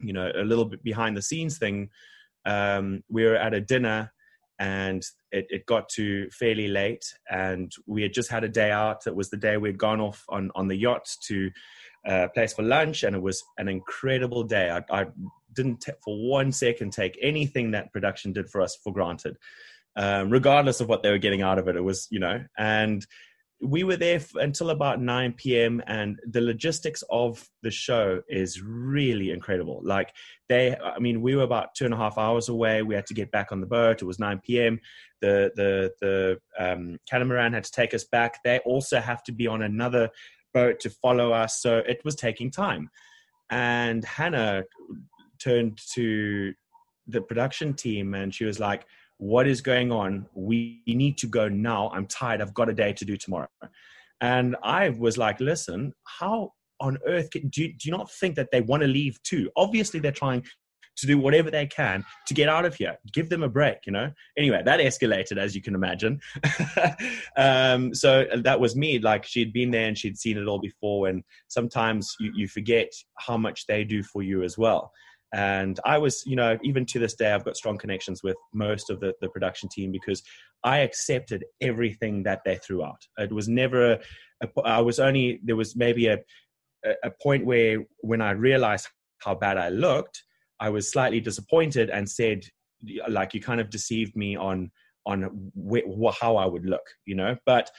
you 0.00 0.12
know, 0.12 0.30
a 0.34 0.44
little 0.44 0.64
bit 0.64 0.82
behind 0.82 1.16
the 1.16 1.22
scenes 1.22 1.58
thing, 1.58 1.90
um, 2.44 3.02
we 3.08 3.24
were 3.24 3.36
at 3.36 3.54
a 3.54 3.60
dinner 3.60 4.12
and 4.58 5.04
it, 5.30 5.46
it 5.50 5.66
got 5.66 5.88
to 5.90 6.28
fairly 6.30 6.68
late 6.68 7.04
and 7.30 7.72
we 7.86 8.02
had 8.02 8.12
just 8.12 8.30
had 8.30 8.42
a 8.42 8.48
day 8.48 8.72
out 8.72 9.06
it 9.06 9.14
was 9.14 9.30
the 9.30 9.36
day 9.36 9.56
we'd 9.56 9.78
gone 9.78 10.00
off 10.00 10.24
on, 10.28 10.50
on 10.56 10.66
the 10.66 10.74
yacht 10.74 11.08
to 11.22 11.48
a 12.06 12.28
place 12.28 12.54
for 12.54 12.62
lunch 12.62 13.04
and 13.04 13.14
it 13.14 13.22
was 13.22 13.44
an 13.58 13.68
incredible 13.68 14.42
day 14.42 14.68
I, 14.70 14.82
I 14.90 15.06
didn't 15.58 15.80
t- 15.80 15.92
for 16.04 16.16
one 16.16 16.52
second 16.52 16.92
take 16.92 17.18
anything 17.20 17.72
that 17.72 17.92
production 17.92 18.32
did 18.32 18.48
for 18.48 18.60
us 18.60 18.76
for 18.82 18.92
granted, 18.92 19.36
um, 19.96 20.30
regardless 20.30 20.80
of 20.80 20.88
what 20.88 21.02
they 21.02 21.10
were 21.10 21.18
getting 21.18 21.42
out 21.42 21.58
of 21.58 21.68
it. 21.68 21.76
It 21.76 21.82
was, 21.82 22.06
you 22.10 22.20
know, 22.20 22.44
and 22.56 23.04
we 23.60 23.82
were 23.82 23.96
there 23.96 24.20
until 24.36 24.70
about 24.70 25.00
9 25.00 25.32
p.m. 25.32 25.82
and 25.86 26.20
the 26.30 26.40
logistics 26.40 27.02
of 27.10 27.48
the 27.62 27.70
show 27.70 28.22
is 28.28 28.62
really 28.62 29.30
incredible. 29.30 29.80
Like 29.82 30.14
they, 30.48 30.76
I 30.76 30.98
mean, 31.00 31.22
we 31.22 31.34
were 31.34 31.42
about 31.42 31.74
two 31.74 31.84
and 31.84 31.92
a 31.92 31.96
half 31.96 32.18
hours 32.18 32.48
away. 32.48 32.82
We 32.82 32.94
had 32.94 33.06
to 33.06 33.14
get 33.14 33.32
back 33.32 33.50
on 33.50 33.60
the 33.60 33.66
boat. 33.66 34.00
It 34.00 34.04
was 34.04 34.20
9 34.20 34.40
p.m. 34.44 34.78
The 35.20 35.50
the 35.56 35.90
the 36.00 36.38
um, 36.58 36.98
catamaran 37.10 37.52
had 37.52 37.64
to 37.64 37.72
take 37.72 37.94
us 37.94 38.04
back. 38.04 38.38
They 38.44 38.60
also 38.60 39.00
have 39.00 39.24
to 39.24 39.32
be 39.32 39.48
on 39.48 39.62
another 39.62 40.08
boat 40.54 40.78
to 40.80 40.90
follow 40.90 41.32
us, 41.32 41.60
so 41.60 41.78
it 41.78 42.00
was 42.04 42.14
taking 42.14 42.52
time. 42.52 42.88
And 43.50 44.04
Hannah 44.04 44.64
turned 45.40 45.80
to 45.94 46.52
the 47.08 47.22
production 47.22 47.74
team 47.74 48.14
and 48.14 48.34
she 48.34 48.44
was 48.44 48.60
like, 48.60 48.84
what 49.18 49.46
is 49.46 49.60
going 49.60 49.92
on? 49.92 50.26
We 50.34 50.82
need 50.86 51.18
to 51.18 51.26
go 51.26 51.48
now. 51.48 51.90
I'm 51.92 52.06
tired. 52.06 52.40
I've 52.40 52.54
got 52.54 52.68
a 52.68 52.74
day 52.74 52.92
to 52.94 53.04
do 53.04 53.16
tomorrow. 53.16 53.48
And 54.20 54.56
I 54.62 54.90
was 54.90 55.18
like, 55.18 55.40
listen, 55.40 55.92
how 56.04 56.52
on 56.80 56.98
earth 57.06 57.30
can, 57.30 57.48
do, 57.48 57.62
you, 57.62 57.68
do 57.68 57.88
you 57.88 57.92
not 57.92 58.10
think 58.10 58.36
that 58.36 58.48
they 58.52 58.60
want 58.60 58.82
to 58.82 58.88
leave 58.88 59.20
too? 59.22 59.50
Obviously, 59.56 60.00
they're 60.00 60.12
trying 60.12 60.44
to 60.96 61.06
do 61.06 61.18
whatever 61.18 61.50
they 61.50 61.66
can 61.66 62.04
to 62.26 62.34
get 62.34 62.48
out 62.48 62.64
of 62.64 62.74
here. 62.74 62.96
Give 63.12 63.28
them 63.28 63.42
a 63.42 63.48
break, 63.48 63.78
you 63.86 63.92
know? 63.92 64.10
Anyway, 64.36 64.62
that 64.64 64.80
escalated, 64.80 65.38
as 65.38 65.54
you 65.54 65.62
can 65.62 65.74
imagine. 65.74 66.20
um, 67.36 67.94
so 67.94 68.26
that 68.36 68.58
was 68.58 68.74
me. 68.74 68.98
Like, 68.98 69.24
she'd 69.24 69.52
been 69.52 69.70
there 69.70 69.86
and 69.86 69.96
she'd 69.96 70.18
seen 70.18 70.38
it 70.38 70.46
all 70.46 70.60
before. 70.60 71.08
And 71.08 71.22
sometimes 71.48 72.14
you, 72.18 72.32
you 72.34 72.48
forget 72.48 72.92
how 73.16 73.36
much 73.36 73.66
they 73.66 73.84
do 73.84 74.02
for 74.02 74.22
you 74.22 74.42
as 74.42 74.58
well 74.58 74.92
and 75.34 75.78
i 75.84 75.98
was 75.98 76.22
you 76.26 76.36
know 76.36 76.58
even 76.62 76.86
to 76.86 76.98
this 76.98 77.14
day 77.14 77.32
i've 77.32 77.44
got 77.44 77.56
strong 77.56 77.76
connections 77.76 78.22
with 78.22 78.36
most 78.54 78.88
of 78.88 78.98
the, 79.00 79.12
the 79.20 79.28
production 79.28 79.68
team 79.68 79.92
because 79.92 80.22
i 80.64 80.78
accepted 80.78 81.44
everything 81.60 82.22
that 82.22 82.40
they 82.44 82.56
threw 82.56 82.82
out. 82.84 83.00
It 83.18 83.32
was 83.32 83.48
never 83.48 83.92
a, 83.92 83.98
a, 84.42 84.60
I 84.64 84.80
was 84.80 84.98
only 84.98 85.40
there 85.44 85.56
was 85.56 85.76
maybe 85.76 86.08
a 86.08 86.18
a 87.04 87.10
point 87.22 87.44
where 87.44 87.84
when 87.98 88.20
i 88.20 88.30
realized 88.30 88.88
how 89.18 89.34
bad 89.34 89.58
i 89.58 89.68
looked 89.68 90.22
i 90.60 90.70
was 90.70 90.90
slightly 90.90 91.20
disappointed 91.20 91.90
and 91.90 92.08
said 92.08 92.44
like 93.08 93.34
you 93.34 93.40
kind 93.40 93.60
of 93.60 93.68
deceived 93.68 94.14
me 94.16 94.36
on 94.36 94.70
on 95.04 95.50
wh- 95.70 96.18
how 96.18 96.36
i 96.36 96.46
would 96.46 96.64
look 96.64 96.86
you 97.04 97.14
know? 97.14 97.36
But 97.44 97.70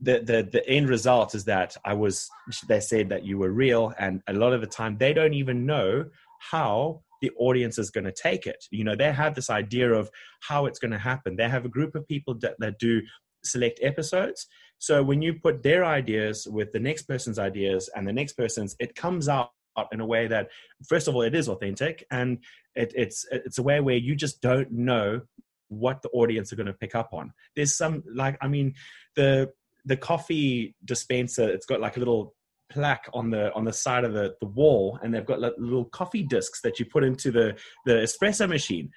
the, 0.00 0.20
the 0.20 0.48
the 0.50 0.66
end 0.68 0.88
result 0.88 1.34
is 1.34 1.44
that 1.46 1.76
I 1.84 1.94
was 1.94 2.28
they 2.68 2.80
said 2.80 3.08
that 3.08 3.24
you 3.24 3.38
were 3.38 3.50
real 3.50 3.92
and 3.98 4.22
a 4.28 4.32
lot 4.32 4.52
of 4.52 4.60
the 4.60 4.66
time 4.66 4.96
they 4.96 5.12
don't 5.12 5.34
even 5.34 5.66
know 5.66 6.04
how 6.38 7.02
the 7.20 7.30
audience 7.38 7.78
is 7.78 7.90
going 7.90 8.04
to 8.04 8.12
take 8.12 8.46
it. 8.46 8.64
You 8.70 8.84
know, 8.84 8.94
they 8.96 9.12
have 9.12 9.34
this 9.34 9.50
idea 9.50 9.92
of 9.92 10.10
how 10.40 10.66
it's 10.66 10.78
going 10.78 10.92
to 10.92 10.98
happen. 10.98 11.36
They 11.36 11.48
have 11.48 11.64
a 11.64 11.68
group 11.68 11.94
of 11.94 12.06
people 12.06 12.34
that, 12.40 12.54
that 12.58 12.78
do 12.78 13.02
select 13.44 13.80
episodes. 13.82 14.46
So 14.78 15.02
when 15.02 15.22
you 15.22 15.34
put 15.34 15.62
their 15.62 15.84
ideas 15.84 16.46
with 16.46 16.72
the 16.72 16.78
next 16.78 17.02
person's 17.02 17.38
ideas 17.38 17.90
and 17.94 18.06
the 18.06 18.12
next 18.12 18.34
person's, 18.34 18.76
it 18.78 18.94
comes 18.94 19.28
out 19.28 19.50
in 19.92 20.00
a 20.00 20.06
way 20.06 20.26
that, 20.28 20.48
first 20.88 21.08
of 21.08 21.14
all, 21.14 21.22
it 21.22 21.34
is 21.34 21.48
authentic, 21.48 22.04
and 22.10 22.38
it, 22.74 22.92
it's 22.96 23.26
it's 23.30 23.58
a 23.58 23.62
way 23.62 23.80
where 23.80 23.96
you 23.96 24.14
just 24.14 24.40
don't 24.40 24.70
know 24.72 25.20
what 25.68 26.02
the 26.02 26.08
audience 26.10 26.52
are 26.52 26.56
going 26.56 26.66
to 26.66 26.72
pick 26.72 26.94
up 26.94 27.10
on. 27.12 27.32
There's 27.54 27.76
some 27.76 28.02
like 28.12 28.36
I 28.40 28.48
mean, 28.48 28.74
the 29.14 29.52
the 29.84 29.96
coffee 29.96 30.74
dispenser. 30.84 31.48
It's 31.48 31.66
got 31.66 31.80
like 31.80 31.96
a 31.96 32.00
little 32.00 32.34
plaque 32.70 33.08
on 33.12 33.30
the 33.30 33.52
on 33.54 33.64
the 33.64 33.72
side 33.72 34.04
of 34.04 34.12
the, 34.12 34.34
the 34.40 34.46
wall 34.46 34.98
and 35.02 35.12
they've 35.12 35.26
got 35.26 35.40
like 35.40 35.54
little 35.58 35.86
coffee 35.86 36.22
discs 36.22 36.60
that 36.62 36.78
you 36.78 36.86
put 36.86 37.04
into 37.04 37.30
the 37.30 37.56
the 37.86 37.92
espresso 37.92 38.48
machine. 38.48 38.90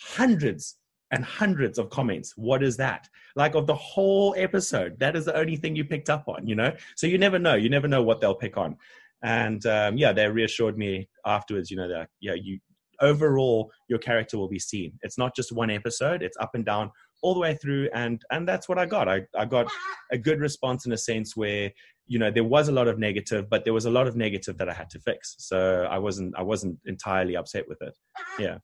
Hundreds 0.00 0.76
and 1.12 1.24
hundreds 1.24 1.78
of 1.78 1.88
comments. 1.88 2.32
What 2.36 2.62
is 2.62 2.76
that? 2.78 3.08
Like 3.36 3.54
of 3.54 3.66
the 3.66 3.74
whole 3.74 4.34
episode 4.36 4.98
that 4.98 5.16
is 5.16 5.24
the 5.24 5.36
only 5.36 5.56
thing 5.56 5.76
you 5.76 5.84
picked 5.84 6.10
up 6.10 6.28
on 6.28 6.46
you 6.46 6.54
know? 6.54 6.72
So 6.96 7.06
you 7.06 7.18
never 7.18 7.38
know. 7.38 7.54
You 7.54 7.68
never 7.68 7.88
know 7.88 8.02
what 8.02 8.20
they'll 8.20 8.34
pick 8.34 8.56
on. 8.56 8.76
And 9.22 9.64
um, 9.66 9.96
yeah 9.96 10.12
they 10.12 10.28
reassured 10.28 10.76
me 10.76 11.08
afterwards 11.24 11.70
you 11.70 11.76
know 11.76 11.88
that 11.88 12.08
yeah 12.20 12.34
you 12.34 12.58
overall 13.00 13.70
your 13.88 13.98
character 13.98 14.38
will 14.38 14.48
be 14.48 14.58
seen. 14.58 14.92
It's 15.02 15.18
not 15.18 15.36
just 15.36 15.52
one 15.52 15.70
episode. 15.70 16.22
It's 16.22 16.36
up 16.38 16.54
and 16.54 16.64
down 16.64 16.90
all 17.22 17.34
the 17.34 17.40
way 17.40 17.54
through 17.54 17.88
and 17.94 18.22
and 18.30 18.46
that's 18.46 18.68
what 18.68 18.78
i 18.78 18.86
got. 18.86 19.08
I, 19.08 19.22
I 19.36 19.44
got 19.46 19.70
a 20.12 20.18
good 20.18 20.40
response 20.40 20.86
in 20.86 20.92
a 20.92 20.98
sense 20.98 21.36
where 21.36 21.72
you 22.06 22.18
know 22.18 22.30
there 22.30 22.44
was 22.44 22.68
a 22.68 22.72
lot 22.72 22.88
of 22.88 22.98
negative 22.98 23.50
but 23.50 23.64
there 23.64 23.72
was 23.72 23.84
a 23.84 23.90
lot 23.90 24.06
of 24.06 24.16
negative 24.16 24.56
that 24.58 24.68
i 24.68 24.72
had 24.72 24.88
to 24.90 24.98
fix. 24.98 25.34
So 25.38 25.86
i 25.90 25.98
wasn't 25.98 26.34
i 26.36 26.42
wasn't 26.42 26.78
entirely 26.86 27.36
upset 27.36 27.68
with 27.68 27.82
it. 27.82 27.96
Yeah. 28.38 28.58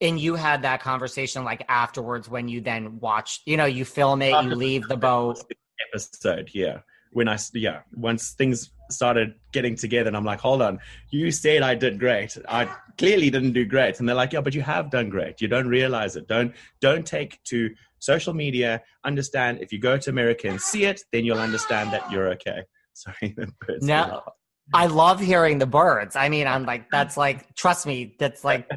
And 0.00 0.18
you 0.20 0.36
had 0.36 0.62
that 0.62 0.80
conversation 0.80 1.44
like 1.44 1.64
afterwards 1.68 2.28
when 2.28 2.48
you 2.48 2.60
then 2.60 2.98
watch 3.00 3.42
you 3.46 3.56
know 3.56 3.66
you 3.66 3.84
film 3.84 4.22
it 4.22 4.32
you 4.44 4.54
leave 4.54 4.86
the 4.88 4.96
boat. 4.96 5.42
Episode 5.92 6.50
yeah. 6.52 6.78
When 7.12 7.28
i 7.28 7.38
yeah 7.54 7.80
once 7.94 8.32
things 8.32 8.70
started 8.90 9.34
getting 9.52 9.76
together 9.76 10.08
and 10.08 10.16
i'm 10.16 10.24
like 10.24 10.40
hold 10.40 10.62
on 10.62 10.78
you 11.10 11.30
said 11.30 11.62
i 11.62 11.74
did 11.74 11.98
great. 11.98 12.36
I 12.48 12.68
clearly 12.96 13.30
didn't 13.30 13.52
do 13.52 13.64
great. 13.64 14.00
And 14.00 14.08
they're 14.08 14.16
like 14.16 14.32
yeah 14.32 14.40
but 14.40 14.54
you 14.54 14.62
have 14.62 14.90
done 14.90 15.08
great. 15.08 15.40
You 15.40 15.48
don't 15.48 15.68
realize 15.68 16.16
it. 16.16 16.26
Don't 16.26 16.52
don't 16.80 17.06
take 17.06 17.42
to 17.44 17.70
social 18.00 18.34
media. 18.34 18.82
Understand 19.04 19.58
if 19.60 19.72
you 19.72 19.78
go 19.78 19.96
to 19.98 20.10
america 20.10 20.48
and 20.48 20.60
see 20.60 20.84
it 20.84 21.00
then 21.12 21.24
you'll 21.24 21.38
understand 21.38 21.92
that 21.92 22.10
you're 22.10 22.28
okay 22.30 22.62
Sorry. 22.98 23.36
No, 23.80 24.22
I 24.74 24.86
love 24.86 25.20
hearing 25.20 25.58
the 25.58 25.66
birds. 25.66 26.16
I 26.16 26.28
mean, 26.28 26.46
I'm 26.46 26.64
like, 26.64 26.90
that's 26.90 27.16
like, 27.24 27.54
trust 27.54 27.86
me, 27.86 28.16
that's 28.18 28.44
like, 28.44 28.68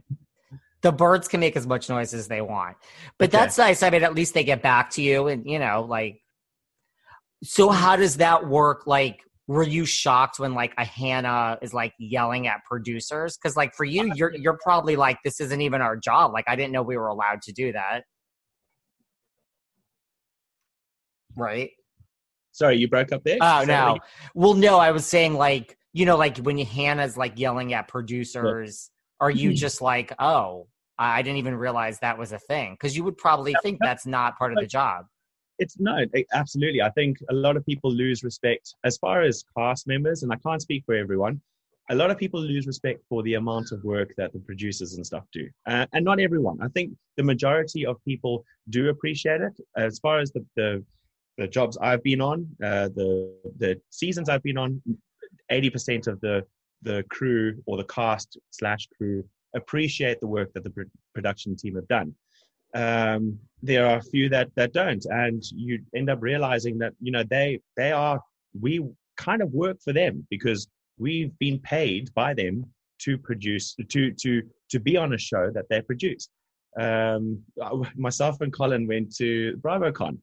the 0.82 0.92
birds 0.92 1.28
can 1.28 1.40
make 1.40 1.56
as 1.56 1.68
much 1.68 1.90
noise 1.90 2.14
as 2.14 2.28
they 2.28 2.42
want. 2.42 2.78
But 3.18 3.30
okay. 3.30 3.38
that's 3.38 3.58
nice. 3.58 3.84
I 3.84 3.90
mean, 3.90 4.04
at 4.04 4.16
least 4.16 4.34
they 4.34 4.44
get 4.44 4.62
back 4.62 4.90
to 4.92 5.02
you, 5.02 5.28
and 5.28 5.46
you 5.46 5.60
know, 5.60 5.86
like. 5.88 6.20
So 7.44 7.70
how 7.70 7.96
does 7.96 8.18
that 8.18 8.48
work? 8.48 8.86
Like, 8.86 9.22
were 9.48 9.64
you 9.64 9.86
shocked 9.86 10.40
when 10.40 10.54
like 10.54 10.74
a 10.78 10.86
Hannah 10.86 11.58
is 11.62 11.74
like 11.74 11.94
yelling 12.00 12.48
at 12.48 12.64
producers? 12.70 13.38
Because 13.38 13.56
like 13.58 13.74
for 13.74 13.84
you, 13.84 14.12
you're 14.16 14.34
you're 14.36 14.60
probably 14.64 14.96
like, 14.96 15.18
this 15.24 15.40
isn't 15.42 15.62
even 15.62 15.82
our 15.82 15.98
job. 15.98 16.34
Like, 16.34 16.46
I 16.48 16.56
didn't 16.56 16.72
know 16.72 16.84
we 16.84 16.98
were 16.98 17.08
allowed 17.08 17.42
to 17.44 17.52
do 17.52 17.72
that. 17.74 18.04
Right. 21.36 21.72
Sorry, 22.52 22.78
you 22.78 22.88
broke 22.88 23.12
up 23.12 23.24
there. 23.24 23.38
Oh 23.42 23.64
no. 23.66 23.98
Well, 24.34 24.54
no, 24.54 24.78
I 24.78 24.92
was 24.92 25.06
saying 25.06 25.34
like 25.36 25.78
you 25.94 26.06
know, 26.06 26.18
like 26.18 26.38
when 26.38 26.58
Hannah's 26.58 27.18
like 27.18 27.38
yelling 27.38 27.74
at 27.74 27.88
producers, 27.88 28.90
yeah. 28.90 29.26
are 29.26 29.32
you 29.32 29.50
mm-hmm. 29.50 29.56
just 29.56 29.82
like, 29.82 30.14
oh, 30.20 30.68
I 30.98 31.22
didn't 31.22 31.38
even 31.38 31.56
realize 31.56 32.00
that 32.00 32.18
was 32.18 32.32
a 32.32 32.40
thing? 32.40 32.74
Because 32.74 32.96
you 32.96 33.04
would 33.04 33.18
probably 33.18 33.56
think 33.64 33.80
that's 33.82 34.06
not 34.06 34.38
part 34.38 34.54
of 34.54 34.60
the 34.60 34.68
job. 34.68 35.06
It's 35.60 35.80
no, 35.80 36.06
absolutely. 36.34 36.82
I 36.82 36.90
think 36.92 37.18
a 37.30 37.34
lot 37.34 37.58
of 37.58 37.66
people 37.66 37.92
lose 37.92 38.24
respect 38.24 38.76
as 38.84 38.98
far 38.98 39.22
as 39.22 39.44
cast 39.58 39.88
members, 39.88 40.24
and 40.24 40.32
I 40.32 40.38
can't 40.38 40.62
speak 40.62 40.84
for 40.86 40.96
everyone. 40.96 41.42
A 41.90 41.96
lot 41.96 42.10
of 42.10 42.18
people 42.18 42.40
lose 42.40 42.68
respect 42.68 43.04
for 43.10 43.22
the 43.24 43.34
amount 43.34 43.72
of 43.72 43.84
work 43.84 44.14
that 44.18 44.32
the 44.32 44.40
producers 44.40 44.94
and 44.94 45.06
stuff 45.06 45.26
do, 45.34 45.48
uh, 45.68 45.86
and 45.94 46.06
not 46.06 46.20
everyone. 46.20 46.58
I 46.62 46.68
think 46.70 46.94
the 47.18 47.24
majority 47.24 47.86
of 47.86 48.04
people 48.06 48.46
do 48.70 48.90
appreciate 48.90 49.42
it. 49.42 49.54
As 49.76 50.00
far 50.00 50.20
as 50.20 50.32
the, 50.32 50.46
the 50.56 50.84
the 51.38 51.48
jobs 51.48 51.78
I've 51.78 52.04
been 52.04 52.22
on, 52.22 52.48
uh, 52.64 52.90
the 52.90 53.34
the 53.58 53.82
seasons 53.90 54.30
I've 54.30 54.44
been 54.44 54.58
on, 54.58 54.82
eighty 55.50 55.70
percent 55.70 56.08
of 56.08 56.20
the 56.22 56.46
the 56.84 57.04
crew 57.10 57.62
or 57.66 57.78
the 57.78 57.84
cast 57.86 58.38
slash 58.52 58.88
crew 58.98 59.24
appreciate 59.56 60.20
the 60.20 60.28
work 60.28 60.52
that 60.54 60.64
the 60.64 60.70
pr- 60.70 60.82
production 61.14 61.56
team 61.56 61.76
have 61.76 61.88
done. 61.88 62.14
Um, 62.74 63.38
there 63.62 63.86
are 63.86 63.98
a 63.98 64.04
few 64.04 64.30
that 64.30 64.50
that 64.56 64.74
don't, 64.74 65.06
and 65.06 65.44
you 65.52 65.80
end 65.96 66.10
up 66.10 66.20
realizing 66.22 66.78
that 66.80 66.94
you 67.02 67.12
know 67.12 67.24
they 67.24 67.60
they 67.78 67.92
are 67.92 68.22
we 68.60 68.84
kind 69.18 69.42
of 69.42 69.52
work 69.52 69.78
for 69.84 69.94
them 69.94 70.26
because 70.30 70.68
we've 70.98 71.38
been 71.40 71.60
paid 71.60 72.14
by 72.14 72.34
them 72.34 72.66
to 73.00 73.18
produce 73.18 73.76
to 73.90 74.12
to 74.12 74.44
to 74.70 74.80
be 74.80 74.96
on 74.98 75.14
a 75.14 75.18
show 75.18 75.52
that 75.52 75.66
they 75.70 75.82
produce. 75.82 76.30
Um, 76.80 77.44
myself 77.96 78.40
and 78.40 78.54
Colin 78.54 78.88
went 78.88 79.14
to 79.18 79.58
BravoCon 79.58 80.18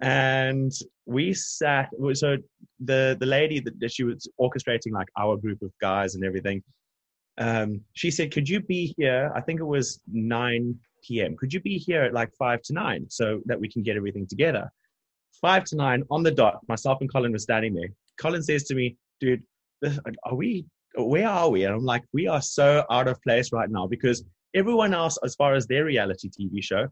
and 0.00 0.72
we 1.06 1.32
sat 1.34 1.90
so 2.14 2.36
the 2.80 3.16
the 3.20 3.26
lady 3.26 3.60
that 3.60 3.92
she 3.92 4.04
was 4.04 4.28
orchestrating 4.40 4.92
like 4.92 5.08
our 5.18 5.36
group 5.36 5.60
of 5.62 5.70
guys 5.80 6.14
and 6.14 6.24
everything 6.24 6.62
um, 7.38 7.80
she 7.94 8.10
said 8.10 8.32
could 8.32 8.48
you 8.48 8.60
be 8.60 8.94
here? 8.98 9.32
I 9.34 9.40
think 9.40 9.60
it 9.60 9.64
was 9.64 10.00
9 10.12 10.74
p.m 11.06 11.36
could 11.36 11.52
you 11.52 11.60
be 11.60 11.78
here 11.78 12.02
at 12.02 12.14
like 12.14 12.30
5 12.38 12.62
to 12.62 12.72
9 12.72 13.06
so 13.08 13.40
that 13.46 13.60
we 13.60 13.68
can 13.68 13.82
get 13.82 13.96
everything 13.96 14.26
together? 14.26 14.70
5 15.40 15.64
to 15.64 15.76
9 15.76 16.02
on 16.10 16.22
the 16.22 16.30
dot 16.30 16.60
myself 16.68 16.98
and 17.00 17.12
colin 17.12 17.32
were 17.32 17.38
standing 17.38 17.74
there. 17.74 17.88
Colin 18.18 18.42
says 18.42 18.64
to 18.64 18.74
me 18.74 18.96
dude 19.20 19.42
are 20.24 20.34
we 20.34 20.64
where 20.96 21.28
are 21.28 21.50
we? 21.50 21.64
And 21.64 21.74
i'm 21.74 21.84
like 21.84 22.04
we 22.12 22.26
are 22.26 22.42
so 22.42 22.84
out 22.90 23.08
of 23.08 23.20
place 23.22 23.52
right 23.52 23.70
now 23.70 23.86
because 23.86 24.24
everyone 24.54 24.94
else 24.94 25.18
as 25.24 25.34
far 25.34 25.54
as 25.54 25.66
their 25.66 25.84
reality 25.84 26.28
tv 26.28 26.62
show 26.62 26.88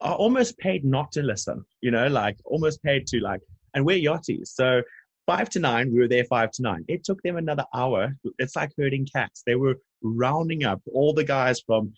are 0.00 0.14
almost 0.14 0.58
paid 0.58 0.84
not 0.84 1.12
to 1.12 1.22
listen, 1.22 1.64
you 1.80 1.90
know, 1.90 2.08
like 2.08 2.36
almost 2.44 2.82
paid 2.82 3.06
to 3.08 3.20
like, 3.20 3.40
and 3.74 3.84
we're 3.84 3.98
yachties. 3.98 4.48
So 4.48 4.82
five 5.26 5.48
to 5.50 5.60
nine, 5.60 5.92
we 5.92 6.00
were 6.00 6.08
there 6.08 6.24
five 6.24 6.50
to 6.52 6.62
nine. 6.62 6.84
It 6.88 7.04
took 7.04 7.22
them 7.22 7.36
another 7.36 7.64
hour. 7.74 8.14
It's 8.38 8.56
like 8.56 8.70
herding 8.78 9.06
cats. 9.06 9.42
They 9.46 9.54
were 9.54 9.76
rounding 10.02 10.64
up 10.64 10.82
all 10.92 11.14
the 11.14 11.24
guys 11.24 11.60
from 11.60 11.92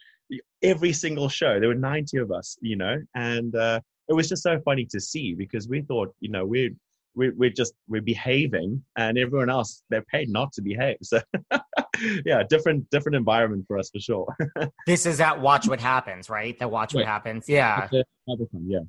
every 0.62 0.92
single 0.92 1.28
show. 1.28 1.58
There 1.58 1.68
were 1.68 1.74
90 1.74 2.18
of 2.18 2.30
us, 2.32 2.56
you 2.60 2.76
know, 2.76 2.96
and 3.14 3.54
uh, 3.54 3.80
it 4.08 4.14
was 4.14 4.28
just 4.28 4.42
so 4.42 4.60
funny 4.60 4.86
to 4.86 5.00
see 5.00 5.34
because 5.34 5.68
we 5.68 5.82
thought, 5.82 6.14
you 6.20 6.30
know, 6.30 6.44
we're 6.44 6.70
we're, 7.16 7.34
we're 7.34 7.50
just 7.50 7.72
we're 7.88 8.02
behaving 8.02 8.82
and 8.96 9.18
everyone 9.18 9.50
else 9.50 9.82
they're 9.88 10.02
paid 10.02 10.28
not 10.28 10.52
to 10.52 10.62
behave. 10.62 10.98
So 11.02 11.20
yeah 12.26 12.42
different 12.48 12.88
different 12.90 13.16
environment 13.16 13.64
for 13.66 13.78
us 13.78 13.90
for 13.90 13.98
sure. 13.98 14.36
This 14.86 15.06
is 15.06 15.20
at 15.20 15.40
watch 15.40 15.66
what 15.66 15.80
happens 15.80 16.30
right? 16.30 16.56
That 16.58 16.70
watch 16.70 16.94
what 16.94 17.06
happens. 17.06 17.48
Yeah. 17.48 17.88
Yeah. 17.90 18.80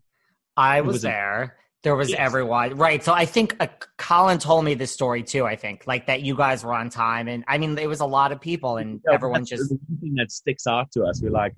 I 0.55 0.81
was, 0.81 0.95
was 0.95 1.01
there. 1.03 1.57
There 1.83 1.95
was 1.95 2.09
yes. 2.09 2.19
everyone. 2.19 2.75
Right. 2.75 3.03
So 3.03 3.13
i 3.13 3.25
think 3.25 3.55
uh, 3.59 3.67
colin 3.97 4.37
told 4.37 4.65
me 4.65 4.73
this 4.73 4.91
story 4.91 5.23
too 5.23 5.45
i 5.45 5.55
think 5.55 5.87
like 5.87 6.07
that 6.07 6.21
you 6.21 6.35
guys 6.35 6.63
were 6.63 6.73
on 6.73 6.89
time 6.89 7.27
and 7.27 7.43
i 7.47 7.57
mean 7.57 7.77
it 7.77 7.87
was 7.87 8.01
a 8.01 8.05
lot 8.05 8.31
of 8.31 8.39
people 8.41 8.77
and 8.77 9.01
yeah, 9.07 9.13
everyone 9.13 9.45
just 9.45 9.69
the 9.69 9.79
thing 10.01 10.15
that 10.15 10.31
sticks 10.31 10.67
out 10.67 10.91
to 10.91 11.03
us. 11.03 11.21
We're 11.21 11.31
like 11.31 11.55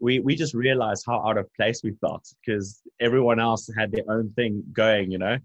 we 0.00 0.20
we 0.20 0.34
just 0.34 0.54
realized 0.54 1.04
how 1.06 1.26
out 1.26 1.38
of 1.38 1.52
place 1.54 1.82
we 1.82 1.92
felt 2.00 2.26
because 2.44 2.80
everyone 3.00 3.40
else 3.40 3.68
had 3.76 3.92
their 3.92 4.04
own 4.08 4.30
thing 4.36 4.62
going 4.72 5.10
you 5.10 5.18
know 5.18 5.36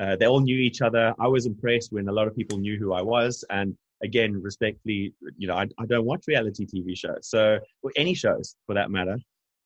uh, 0.00 0.16
they 0.16 0.26
all 0.26 0.40
knew 0.40 0.58
each 0.58 0.80
other. 0.80 1.14
I 1.20 1.28
was 1.28 1.46
impressed 1.46 1.92
when 1.92 2.08
a 2.08 2.12
lot 2.12 2.26
of 2.26 2.36
people 2.36 2.58
knew 2.58 2.78
who 2.78 2.92
I 2.92 3.02
was. 3.02 3.44
And 3.50 3.76
again, 4.02 4.40
respectfully, 4.40 5.14
you 5.36 5.46
know, 5.46 5.54
I, 5.54 5.66
I 5.78 5.86
don't 5.86 6.04
watch 6.04 6.24
reality 6.26 6.66
TV 6.66 6.96
shows, 6.96 7.28
so 7.28 7.58
any 7.96 8.14
shows 8.14 8.56
for 8.66 8.74
that 8.74 8.90
matter. 8.90 9.16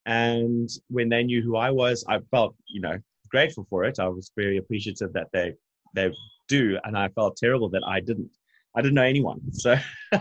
And 0.07 0.69
when 0.89 1.09
they 1.09 1.25
knew 1.25 1.43
who 1.43 1.57
I 1.57 1.71
was, 1.71 2.05
I 2.09 2.21
felt, 2.31 2.55
you 2.69 2.81
know, 2.81 2.99
grateful 3.29 3.67
for 3.69 3.85
it. 3.85 3.99
I 3.99 4.09
was 4.09 4.31
very 4.37 4.57
appreciative 4.57 5.13
that 5.15 5.29
they 5.33 5.55
they 5.95 6.13
do, 6.49 6.79
and 6.85 6.97
I 6.97 7.09
felt 7.09 7.37
terrible 7.37 7.69
that 7.71 7.83
I 7.87 8.01
didn't. 8.01 8.31
I 8.77 8.83
didn't 8.83 8.95
know 8.95 9.03
anyone. 9.03 9.41
So 9.53 9.77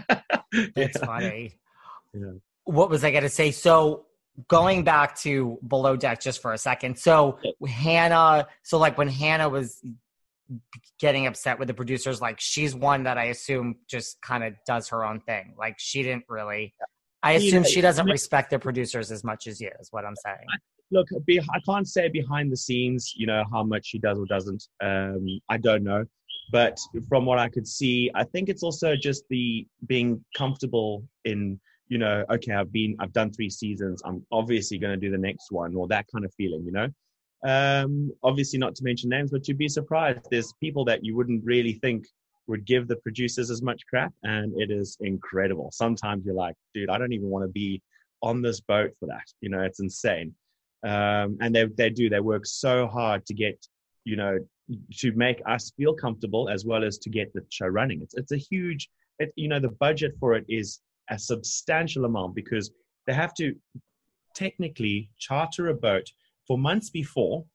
that's 0.76 0.98
funny. 1.00 1.56
Yeah. 2.14 2.32
What 2.64 2.90
was 2.90 3.04
I 3.04 3.12
going 3.12 3.24
to 3.24 3.30
say? 3.30 3.52
So 3.52 4.06
going 4.48 4.84
back 4.84 5.18
to 5.20 5.58
below 5.68 5.96
deck 5.96 6.22
just 6.22 6.42
for 6.42 6.54
a 6.54 6.58
second. 6.58 6.98
So 6.98 7.40
Hannah, 7.68 8.48
so 8.64 8.78
like 8.78 8.98
when 8.98 9.08
Hannah 9.08 9.50
was 9.50 9.82
getting 11.00 11.28
upset 11.28 11.58
with 11.60 11.68
the 11.68 11.74
producers, 11.74 12.22
like 12.22 12.40
she's 12.40 12.76
one 12.76 13.04
that 13.04 13.18
I 13.18 13.26
assume 13.26 13.78
just 13.88 14.22
kind 14.22 14.44
of 14.44 14.54
does 14.66 14.90
her 14.90 15.06
own 15.06 15.20
thing. 15.22 15.54
Like 15.58 15.76
she 15.78 16.04
didn't 16.04 16.26
really. 16.30 16.74
I 17.24 17.34
assume 17.34 17.64
she 17.64 17.82
doesn't 17.82 18.06
respect 18.06 18.52
the 18.52 18.60
producers 18.60 19.12
as 19.12 19.24
much 19.24 19.48
as 19.48 19.60
you. 19.60 19.72
Is 19.80 19.88
what 19.92 20.06
I'm 20.06 20.16
saying. 20.16 20.46
Look, 20.92 21.08
I 21.28 21.60
can't 21.66 21.88
say 21.88 22.10
behind 22.10 22.52
the 22.52 22.58
scenes, 22.58 23.14
you 23.16 23.26
know, 23.26 23.44
how 23.52 23.64
much 23.64 23.88
she 23.88 23.98
does 23.98 24.20
or 24.20 24.26
doesn't. 24.28 24.68
Um, 24.84 25.26
I 25.50 25.58
don't 25.58 25.84
know, 25.84 26.06
but 26.52 26.78
from 27.10 27.26
what 27.26 27.40
I 27.40 27.50
could 27.50 27.68
see, 27.68 28.12
I 28.14 28.24
think 28.24 28.50
it's 28.50 28.62
also 28.62 28.96
just 28.96 29.24
the 29.30 29.66
being 29.88 30.24
comfortable 30.38 31.04
in 31.24 31.60
you 31.88 31.98
know, 31.98 32.26
okay, 32.30 32.54
I've 32.54 32.72
been, 32.72 32.96
I've 33.00 33.14
done 33.14 33.32
three 33.32 33.50
seasons. 33.50 34.02
I'm 34.06 34.26
obviously 34.32 34.78
going 34.78 35.00
to 35.00 35.06
do 35.06 35.12
the 35.12 35.18
next 35.18 35.52
one, 35.52 35.76
or 35.76 35.88
that 35.88 36.06
kind 36.12 36.26
of 36.26 36.34
feeling, 36.34 36.64
you 36.66 36.72
know. 36.72 36.90
Um, 37.44 38.12
obviously, 38.24 38.58
not 38.58 38.76
to 38.76 38.84
mention 38.84 39.10
names, 39.10 39.32
but 39.32 39.48
you'd 39.48 39.58
be 39.58 39.68
surprised. 39.68 40.22
There's 40.32 40.54
people 40.60 40.84
that 40.86 41.04
you 41.04 41.16
wouldn't 41.16 41.46
really 41.46 41.74
think 41.74 42.06
would 42.48 42.66
give 42.66 42.88
the 42.88 42.96
producers 42.98 43.52
as 43.52 43.62
much 43.62 43.82
crap, 43.88 44.14
and 44.24 44.54
it 44.60 44.72
is 44.72 44.98
incredible. 45.02 45.70
Sometimes 45.72 46.26
you're 46.26 46.36
like, 46.36 46.56
dude, 46.74 46.90
I 46.90 46.98
don't 46.98 47.14
even 47.14 47.30
want 47.30 47.44
to 47.44 47.50
be 47.50 47.82
on 48.22 48.42
this 48.42 48.62
boat 48.62 48.92
for 49.00 49.08
that. 49.08 49.26
You 49.42 49.50
know, 49.50 49.62
it's 49.62 49.80
insane. 49.80 50.34
Um, 50.84 51.38
and 51.42 51.54
they 51.54 51.66
they 51.66 51.90
do. 51.90 52.10
They 52.10 52.20
work 52.20 52.46
so 52.46 52.88
hard 52.88 53.26
to 53.28 53.34
get, 53.34 53.64
you 54.06 54.16
know, 54.16 54.40
to 54.98 55.12
make 55.14 55.42
us 55.46 55.72
feel 55.78 55.94
comfortable 55.94 56.50
as 56.50 56.66
well 56.66 56.84
as 56.84 56.98
to 57.00 57.10
get 57.10 57.34
the 57.34 57.46
show 57.50 57.68
running. 57.68 58.02
It's 58.02 58.16
it's 58.16 58.32
a 58.32 58.38
huge. 58.38 58.90
It, 59.18 59.32
you 59.36 59.48
know, 59.48 59.60
the 59.60 59.70
budget 59.70 60.14
for 60.20 60.34
it 60.34 60.46
is 60.50 60.82
a 61.10 61.20
substantial 61.20 62.06
amount 62.06 62.36
because 62.36 62.72
they 63.08 63.14
have 63.14 63.34
to 63.36 63.56
technically 64.34 65.10
charter 65.18 65.70
a 65.70 65.74
boat 65.74 66.12
for 66.48 66.58
months 66.58 66.90
before, 66.90 67.46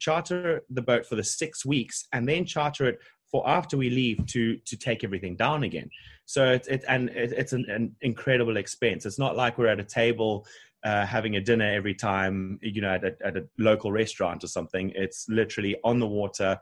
charter 0.00 0.62
the 0.70 0.82
boat 0.82 1.06
for 1.06 1.14
the 1.14 1.24
six 1.24 1.64
weeks, 1.64 2.06
and 2.12 2.28
then 2.28 2.44
charter 2.44 2.86
it 2.86 2.98
for 3.30 3.48
after 3.48 3.76
we 3.76 3.90
leave 3.90 4.26
to 4.26 4.56
to 4.56 4.76
take 4.76 5.04
everything 5.04 5.36
down 5.36 5.62
again. 5.62 5.88
So 6.26 6.52
it's 6.52 6.68
it, 6.68 6.84
and 6.88 7.10
it, 7.10 7.32
it's 7.32 7.52
an, 7.52 7.66
an, 7.68 7.94
incredible 8.00 8.56
expense. 8.56 9.06
It's 9.06 9.18
not 9.18 9.36
like 9.36 9.58
we're 9.58 9.68
at 9.68 9.80
a 9.80 9.84
table 9.84 10.46
uh, 10.84 11.04
having 11.06 11.36
a 11.36 11.40
dinner 11.40 11.70
every 11.70 11.94
time, 11.94 12.58
you 12.62 12.80
know, 12.80 12.94
at 12.94 13.04
a, 13.04 13.14
at 13.24 13.36
a 13.36 13.46
local 13.58 13.92
restaurant 13.92 14.42
or 14.42 14.46
something. 14.46 14.92
It's 14.94 15.26
literally 15.28 15.76
on 15.84 16.00
the 16.00 16.06
water, 16.06 16.58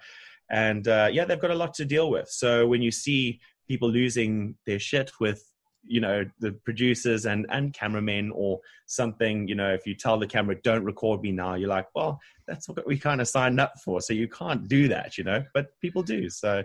and 0.51 0.87
uh, 0.89 1.09
yeah, 1.11 1.25
they've 1.25 1.41
got 1.41 1.51
a 1.51 1.55
lot 1.55 1.75
to 1.75 1.85
deal 1.85 2.11
with. 2.11 2.29
So 2.29 2.67
when 2.67 2.83
you 2.83 2.91
see 2.91 3.41
people 3.67 3.91
losing 3.91 4.57
their 4.67 4.79
shit 4.79 5.13
with 5.21 5.48
you 5.87 6.01
know 6.01 6.25
the 6.41 6.53
producers 6.53 7.27
and 7.27 7.47
and 7.51 7.73
cameramen 7.73 8.31
or 8.35 8.61
something 8.87 9.47
you 9.49 9.55
know 9.55 9.73
if 9.73 9.87
you 9.87 9.95
tell 9.95 10.19
the 10.19 10.27
camera 10.27 10.55
don't 10.63 10.85
record 10.85 11.23
me 11.23 11.33
now 11.33 11.55
you're 11.55 11.69
like 11.69 11.87
well 11.95 12.21
that's 12.47 12.69
what 12.69 12.87
we 12.87 12.99
kind 12.99 13.21
of 13.21 13.29
signed 13.29 13.61
up 13.61 13.73
for 13.85 14.01
so 14.01 14.13
you 14.13 14.29
can't 14.29 14.69
do 14.69 14.89
that 14.89 15.17
you 15.17 15.25
know 15.25 15.43
but 15.55 15.69
people 15.81 16.03
do 16.03 16.29
so 16.29 16.63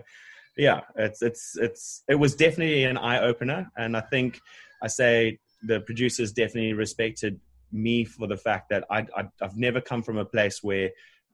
yeah 0.56 0.80
it's 0.96 1.22
it's 1.22 1.56
it's 1.56 2.02
it 2.08 2.14
was 2.14 2.34
definitely 2.34 2.84
an 2.84 2.98
eye 2.98 3.20
opener 3.20 3.70
and 3.76 3.96
i 3.96 4.00
think 4.00 4.40
i 4.82 4.86
say 4.86 5.38
the 5.62 5.80
producers 5.80 6.32
definitely 6.32 6.74
respected 6.74 7.40
me 7.72 8.04
for 8.04 8.26
the 8.26 8.36
fact 8.36 8.68
that 8.68 8.84
I, 8.90 9.06
I 9.16 9.24
have 9.40 9.56
never 9.56 9.80
come 9.80 10.02
from 10.02 10.18
a 10.18 10.24
place 10.24 10.62
where 10.62 10.90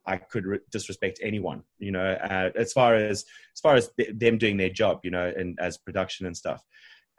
I 0.06 0.16
could 0.16 0.46
re- 0.46 0.58
disrespect 0.70 1.20
anyone, 1.22 1.62
you 1.78 1.92
know, 1.92 2.12
uh, 2.12 2.50
as 2.54 2.72
far 2.72 2.94
as 2.94 3.24
as 3.54 3.60
far 3.60 3.74
as 3.74 3.90
th- 3.98 4.10
them 4.14 4.38
doing 4.38 4.56
their 4.56 4.70
job, 4.70 5.00
you 5.02 5.10
know, 5.10 5.30
and 5.36 5.58
as 5.60 5.76
production 5.76 6.26
and 6.26 6.36
stuff 6.36 6.64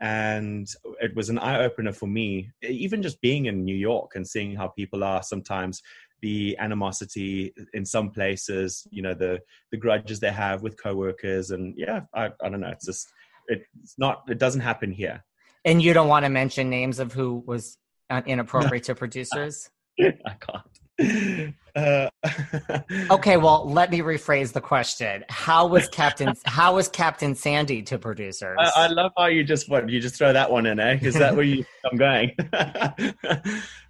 and 0.02 0.68
it 0.99 1.16
was 1.16 1.30
an 1.30 1.39
eye 1.39 1.64
opener 1.64 1.93
for 1.93 2.08
me 2.08 2.49
even 2.64 3.02
just 3.02 3.22
being 3.22 3.45
in 3.45 3.64
new 3.64 3.76
york 3.76 4.12
and 4.16 4.28
seeing 4.28 4.56
how 4.56 4.68
people 4.68 5.04
are 5.04 5.24
sometimes 5.24 5.82
the 6.22 6.58
animosity 6.60 7.54
in 7.74 7.86
some 7.86 8.10
places 8.10 8.88
you 8.91 9.02
know 9.02 9.14
the 9.14 9.39
the 9.72 9.78
grudges 9.78 10.20
they 10.20 10.32
have 10.32 10.62
with 10.62 10.82
coworkers 10.82 11.52
and 11.52 11.74
yeah 11.78 12.02
i, 12.14 12.30
I 12.43 12.49
don't 12.49 12.62
know 12.62 12.70
it's 12.70 12.86
just 12.86 13.08
it's 13.52 13.95
not 13.97 14.24
it 14.30 14.38
doesn't 14.38 14.62
happen 14.62 14.91
here. 14.91 15.24
And 15.66 15.82
you 15.82 15.93
don't 15.93 16.08
want 16.08 16.26
to 16.26 16.30
mention 16.30 16.70
names 16.70 16.99
of 16.99 17.14
who 17.14 17.43
was 17.45 17.78
uh, 18.10 18.22
inappropriate 18.26 18.84
to 18.86 18.95
producers? 18.95 19.70
I 19.99 20.36
can't 20.39 20.81
uh, 21.00 22.10
okay, 23.12 23.38
well, 23.38 23.70
let 23.70 23.92
me 23.92 24.00
rephrase 24.00 24.54
the 24.54 24.62
question. 24.62 25.24
How 25.30 25.68
was 25.68 25.88
Captain 25.89 26.34
How 26.46 26.76
was 26.76 26.88
Captain 26.89 27.36
Sandy 27.36 27.82
to 27.84 27.98
producers? 27.98 28.58
I, 28.60 28.86
I 28.86 28.88
love 28.88 29.12
how 29.18 29.28
you 29.28 29.44
just 29.44 29.70
what 29.70 29.89
you 29.89 30.00
just 30.00 30.16
throw 30.16 30.34
that 30.34 30.52
one 30.52 30.66
in, 30.66 30.80
eh? 30.80 31.00
Is 31.02 31.16
that 31.16 31.36
where 31.36 31.46
you 31.46 31.66
I'm 31.92 31.98
going? 31.98 32.32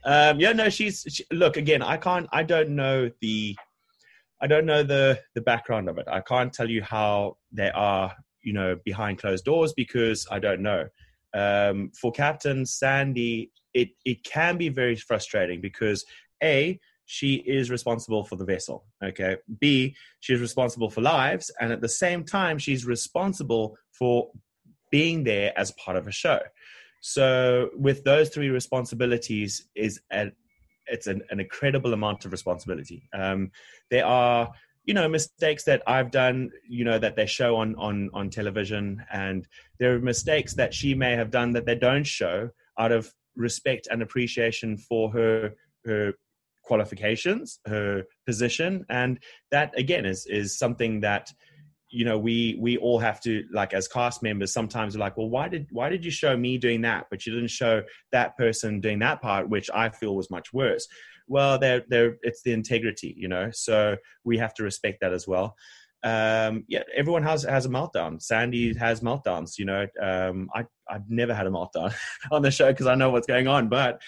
um, 0.04 0.40
yeah, 0.40 0.54
no, 0.54 0.70
she's 0.70 1.06
she, 1.10 1.26
look 1.32 1.58
again. 1.58 1.82
I 1.82 1.98
can't. 1.98 2.28
I 2.32 2.44
don't 2.44 2.70
know 2.70 3.10
the. 3.22 3.56
I 4.42 4.48
don't 4.48 4.66
know 4.66 4.84
the 4.84 5.20
the 5.36 5.42
background 5.42 5.90
of 5.90 5.98
it. 5.98 6.08
I 6.08 6.22
can't 6.22 6.54
tell 6.54 6.70
you 6.70 6.82
how 6.82 7.38
they 7.52 7.70
are, 7.72 8.16
you 8.42 8.54
know, 8.54 8.78
behind 8.84 9.20
closed 9.20 9.46
doors 9.46 9.74
because 9.74 10.28
I 10.32 10.40
don't 10.40 10.62
know. 10.62 10.88
Um, 11.34 11.92
for 12.00 12.12
Captain 12.12 12.66
Sandy, 12.66 13.52
it 13.74 13.90
it 14.06 14.24
can 14.24 14.58
be 14.58 14.70
very 14.70 14.96
frustrating 14.96 15.62
because 15.62 16.06
a 16.44 16.80
she 17.12 17.36
is 17.36 17.70
responsible 17.70 18.24
for 18.24 18.38
the 18.38 18.46
vessel. 18.46 18.86
Okay. 19.04 19.36
B, 19.60 19.98
she's 20.22 20.40
responsible 20.40 20.90
for 20.90 21.02
lives. 21.02 21.52
And 21.60 21.74
at 21.74 21.82
the 21.82 21.90
same 21.90 22.24
time, 22.24 22.58
she's 22.58 22.86
responsible 22.86 23.76
for 23.92 24.32
being 24.92 25.26
there 25.26 25.52
as 25.60 25.72
part 25.72 25.98
of 25.98 26.08
a 26.08 26.12
show. 26.12 26.40
So 27.02 27.70
with 27.76 28.06
those 28.06 28.30
three 28.30 28.48
responsibilities 28.48 29.68
is 29.76 30.00
a, 30.10 30.32
it's 30.88 31.08
an, 31.08 31.22
an 31.30 31.42
incredible 31.42 31.92
amount 31.92 32.24
of 32.24 32.32
responsibility. 32.32 33.10
Um, 33.12 33.52
there 33.90 34.06
are, 34.06 34.54
you 34.86 34.94
know, 34.94 35.10
mistakes 35.10 35.66
that 35.66 35.84
I've 35.86 36.12
done, 36.12 36.52
you 36.66 36.86
know, 36.86 36.98
that 36.98 37.18
they 37.18 37.26
show 37.26 37.58
on, 37.58 37.76
on, 37.76 38.10
on 38.14 38.30
television 38.30 39.04
and 39.12 39.46
there 39.80 39.94
are 39.96 40.00
mistakes 40.00 40.54
that 40.54 40.74
she 40.74 40.94
may 40.94 41.18
have 41.18 41.30
done 41.30 41.52
that 41.52 41.66
they 41.66 41.76
don't 41.76 42.06
show 42.06 42.52
out 42.80 42.94
of 42.94 43.14
respect 43.36 43.90
and 43.92 44.02
appreciation 44.02 44.78
for 44.78 45.12
her, 45.12 45.56
her 45.84 46.14
qualifications, 46.72 47.60
her 47.66 48.04
position, 48.26 48.86
and 48.88 49.20
that 49.52 49.78
again 49.78 50.06
is 50.06 50.26
is 50.26 50.58
something 50.58 51.02
that 51.02 51.30
you 51.90 52.06
know 52.06 52.18
we 52.18 52.58
we 52.62 52.78
all 52.78 52.98
have 52.98 53.20
to 53.20 53.44
like 53.52 53.74
as 53.74 53.90
cast 53.90 54.24
members 54.24 54.54
sometimes 54.54 54.96
like 54.96 55.18
well 55.18 55.30
why 55.30 55.50
did 55.50 55.68
why 55.72 55.90
did 55.90 56.06
you 56.06 56.12
show 56.12 56.38
me 56.38 56.58
doing 56.58 56.80
that? 56.84 57.08
But 57.10 57.26
you 57.26 57.34
didn't 57.34 57.50
show 57.50 57.84
that 58.14 58.38
person 58.38 58.80
doing 58.80 59.00
that 59.00 59.22
part 59.22 59.50
which 59.50 59.70
i 59.74 59.90
feel 59.90 60.16
was 60.16 60.32
much 60.32 60.54
worse. 60.54 60.88
Well 61.28 61.60
they're 61.60 61.84
they're 61.90 62.16
it's 62.22 62.42
the 62.44 62.54
integrity 62.54 63.14
you 63.18 63.28
know 63.28 63.50
so 63.52 63.98
we 64.24 64.38
have 64.38 64.54
to 64.54 64.64
respect 64.64 65.00
that 65.02 65.12
as 65.12 65.28
well. 65.28 65.48
Um 66.04 66.64
yeah 66.70 66.84
everyone 66.96 67.24
has 67.24 67.44
has 67.44 67.66
a 67.66 67.70
meltdown. 67.70 68.22
Sandy 68.22 68.74
has 68.78 69.02
meltdowns 69.02 69.60
you 69.60 69.66
know. 69.66 69.86
Um 70.02 70.50
i 70.56 70.62
i've 70.90 71.10
never 71.10 71.34
had 71.34 71.48
a 71.48 71.56
meltdown 71.58 71.94
on 72.32 72.42
the 72.42 72.52
show 72.52 72.70
because 72.72 72.88
i 72.88 72.96
know 72.96 73.10
what's 73.10 73.28
going 73.28 73.50
on 73.50 73.68
but 73.68 74.02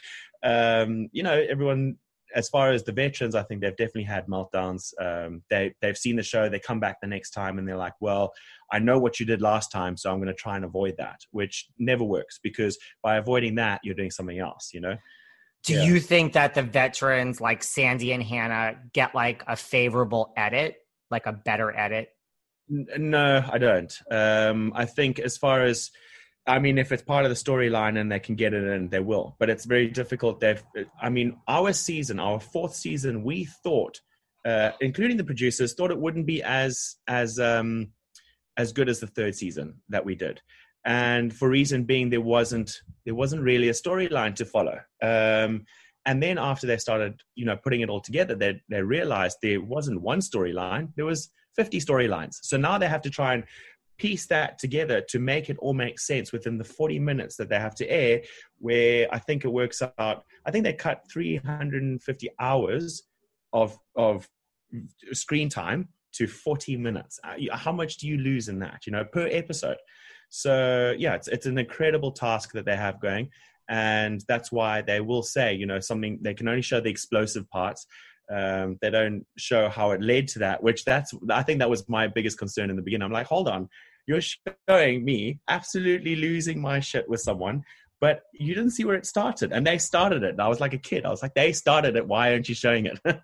um 0.44 1.10
you 1.12 1.24
know 1.24 1.38
everyone 1.54 1.96
as 2.34 2.50
far 2.50 2.72
as 2.72 2.84
the 2.84 2.92
veterans, 2.92 3.36
I 3.36 3.44
think 3.44 3.62
they've 3.62 3.76
definitely 3.76 4.04
had 4.04 4.28
meltdowns. 4.28 4.94
Um, 5.00 5.44
they 5.50 5.74
they've 5.82 5.98
seen 5.98 6.16
the 6.16 6.24
show, 6.24 6.50
they 6.50 6.60
come 6.60 6.80
back 6.80 6.98
the 7.02 7.08
next 7.08 7.32
time, 7.32 7.58
and 7.58 7.68
they're 7.68 7.78
like, 7.78 7.94
"Well, 8.00 8.34
I 8.72 8.80
know 8.80 9.00
what 9.00 9.20
you 9.20 9.26
did 9.26 9.42
last 9.42 9.72
time, 9.72 9.98
so 9.98 10.12
I'm 10.12 10.18
going 10.18 10.28
to 10.28 10.34
try 10.34 10.56
and 10.56 10.66
avoid 10.66 10.96
that," 10.98 11.20
which 11.32 11.68
never 11.78 12.04
works 12.04 12.40
because 12.42 12.78
by 13.02 13.18
avoiding 13.18 13.56
that, 13.56 13.82
you're 13.84 13.96
doing 13.96 14.12
something 14.12 14.40
else. 14.40 14.72
You 14.74 14.82
know. 14.82 14.96
Do 15.64 15.76
yeah. 15.76 15.84
you 15.84 16.00
think 16.02 16.34
that 16.34 16.56
the 16.56 16.64
veterans 16.64 17.40
like 17.40 17.64
Sandy 17.64 18.12
and 18.12 18.22
Hannah 18.22 18.76
get 18.92 19.16
like 19.16 19.44
a 19.48 19.56
favorable 19.56 20.34
edit, 20.36 20.76
like 21.10 21.26
a 21.26 21.32
better 21.32 21.76
edit? 21.76 22.10
No, 22.68 23.44
I 23.50 23.58
don't. 23.58 23.98
Um, 24.12 24.74
I 24.76 24.86
think 24.86 25.20
as 25.20 25.38
far 25.38 25.64
as 25.64 25.92
I 26.46 26.60
mean, 26.60 26.78
if 26.78 26.92
it's 26.92 27.04
part 27.04 27.26
of 27.26 27.30
the 27.30 27.36
storyline 27.36 28.00
and 28.00 28.12
they 28.12 28.20
can 28.20 28.36
get 28.36 28.54
it 28.54 28.64
in, 28.64 28.90
they 28.90 29.00
will. 29.00 29.36
But 29.40 29.50
it's 29.50 29.66
very 29.66 29.88
difficult. 29.88 30.42
They've, 30.42 30.62
I 31.02 31.10
mean, 31.10 31.38
our 31.48 31.72
season, 31.72 32.20
our 32.20 32.40
fourth 32.40 32.76
season, 32.76 33.24
we 33.24 33.46
thought, 33.46 34.02
uh, 34.46 34.72
including 34.82 35.18
the 35.18 35.24
producers, 35.24 35.74
thought 35.74 35.92
it 35.92 36.00
wouldn't 36.00 36.26
be 36.26 36.44
as 36.44 36.96
as 37.08 37.40
um, 37.40 37.92
as 38.58 38.74
good 38.74 38.90
as 38.90 39.00
the 39.00 39.08
third 39.08 39.36
season 39.36 39.82
that 39.88 40.04
we 40.04 40.16
did, 40.16 40.42
and 40.84 41.34
for 41.34 41.48
reason 41.48 41.86
being, 41.86 42.10
there 42.10 42.20
wasn't 42.20 42.82
there 43.06 43.16
wasn't 43.16 43.42
really 43.42 43.70
a 43.70 43.74
storyline 43.74 44.36
to 44.36 44.46
follow. 44.46 44.80
Um, 45.02 45.66
and 46.06 46.22
then 46.22 46.38
after 46.38 46.68
they 46.68 46.76
started, 46.76 47.22
you 47.36 47.46
know, 47.46 47.56
putting 47.56 47.80
it 47.80 47.90
all 47.90 48.02
together, 48.02 48.36
they 48.36 48.62
they 48.68 48.82
realized 48.82 49.38
there 49.42 49.62
wasn't 49.62 50.02
one 50.02 50.20
storyline. 50.20 50.90
There 50.98 51.06
was 51.06 51.30
50 51.56 51.80
storylines. 51.80 52.40
So 52.42 52.58
now 52.58 52.78
they 52.78 52.88
have 52.88 53.04
to 53.04 53.10
try 53.10 53.36
and 53.36 53.44
piece 53.98 54.26
that 54.28 54.58
together 54.58 55.02
to 55.02 55.20
make 55.20 55.50
it 55.50 55.58
all 55.60 55.74
make 55.74 56.00
sense 56.00 56.32
within 56.32 56.58
the 56.58 56.64
40 56.64 57.00
minutes 57.00 57.36
that 57.38 57.50
they 57.50 57.60
have 57.60 57.76
to 57.76 57.88
air 57.90 58.22
where 58.58 59.08
i 59.12 59.20
think 59.20 59.46
it 59.46 59.50
works 59.50 59.82
out 59.98 60.24
i 60.46 60.52
think 60.52 60.64
they 60.64 60.74
cut 60.74 61.04
350 61.12 62.30
hours 62.40 63.04
of 63.54 63.78
of 63.96 64.28
screen 65.12 65.50
time 65.50 65.88
to 66.14 66.28
40 66.28 66.78
minutes. 66.78 67.20
Uh, 67.24 67.56
how 67.56 67.72
much 67.72 67.98
do 67.98 68.08
you 68.08 68.18
lose 68.18 68.48
in 68.48 68.60
that 68.60 68.86
you 68.86 68.92
know 68.92 69.04
per 69.04 69.28
episode? 69.28 69.78
So 70.30 70.96
yeah 70.98 71.16
it's, 71.16 71.28
it's 71.28 71.46
an 71.46 71.58
incredible 71.58 72.12
task 72.12 72.54
that 72.54 72.66
they 72.66 72.76
have 72.76 73.02
going 73.02 73.30
and 73.70 74.24
that's 74.28 74.52
why 74.52 74.82
they 74.82 75.00
will 75.00 75.24
say 75.24 75.54
you 75.54 75.66
know 75.66 75.80
something 75.80 76.20
they 76.22 76.34
can 76.34 76.48
only 76.48 76.62
show 76.62 76.82
the 76.82 76.90
explosive 76.90 77.50
parts 77.50 77.86
um, 78.34 78.78
they 78.82 78.90
don't 78.90 79.26
show 79.38 79.70
how 79.70 79.92
it 79.92 80.02
led 80.02 80.28
to 80.30 80.40
that 80.40 80.64
which 80.64 80.84
that's 80.86 81.14
i 81.30 81.44
think 81.44 81.60
that 81.60 81.70
was 81.70 81.88
my 81.88 82.08
biggest 82.08 82.38
concern 82.38 82.70
in 82.70 82.76
the 82.76 82.82
beginning. 82.82 83.06
I'm 83.06 83.12
like 83.12 83.28
hold 83.28 83.48
on. 83.48 83.70
You're 84.06 84.22
showing 84.68 85.06
me 85.06 85.40
absolutely 85.48 86.18
losing 86.18 86.60
my 86.62 86.80
shit 86.80 87.08
with 87.08 87.22
someone 87.22 87.64
but 88.02 88.24
you 88.34 88.54
didn't 88.54 88.72
see 88.72 88.84
where 88.84 88.98
it 88.98 89.06
started. 89.06 89.54
And 89.54 89.66
they 89.66 89.78
started 89.78 90.24
it. 90.24 90.32
And 90.32 90.42
i 90.42 90.50
was 90.50 90.60
like 90.60 90.74
a 90.74 90.78
kid. 90.78 91.06
I 91.06 91.10
was 91.10 91.22
like 91.22 91.36
they 91.36 91.54
started 91.54 91.96
it. 91.96 92.06
Why 92.06 92.34
aren't 92.34 92.50
you 92.50 92.56
showing 92.56 92.86
it? 92.86 93.00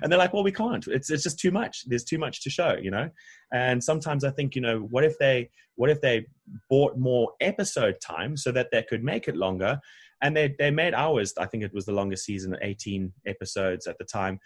And 0.00 0.12
they're 0.12 0.18
like 0.18 0.32
well 0.32 0.44
we 0.44 0.52
can't. 0.52 0.86
It's, 0.86 1.10
it's 1.10 1.24
just 1.24 1.40
too 1.40 1.50
much. 1.50 1.82
There's 1.88 2.04
too 2.04 2.18
much 2.18 2.42
to 2.44 2.50
show 2.50 2.76
you 2.80 2.92
know? 2.92 3.10
And 3.52 3.82
sometimes 3.82 4.22
i 4.22 4.30
think 4.30 4.54
you 4.54 4.62
know 4.62 4.78
what 4.78 5.02
if 5.02 5.18
they 5.18 5.50
what 5.74 5.90
if 5.90 6.00
they 6.00 6.26
bought 6.70 6.96
more 6.96 7.32
episode 7.40 7.96
time 8.00 8.36
so 8.36 8.52
that 8.52 8.68
they 8.70 8.82
could 8.82 9.02
make 9.02 9.26
it 9.26 9.36
longer 9.36 9.80
and 10.22 10.36
they 10.36 10.54
they 10.58 10.70
made 10.70 10.94
ours. 10.94 11.34
I 11.38 11.46
think 11.46 11.62
it 11.62 11.74
was 11.74 11.86
the 11.86 11.92
longest 11.92 12.24
season, 12.24 12.56
18 12.60 13.12
episodes 13.26 13.86
at 13.86 13.98
the 13.98 14.04
time. 14.04 14.38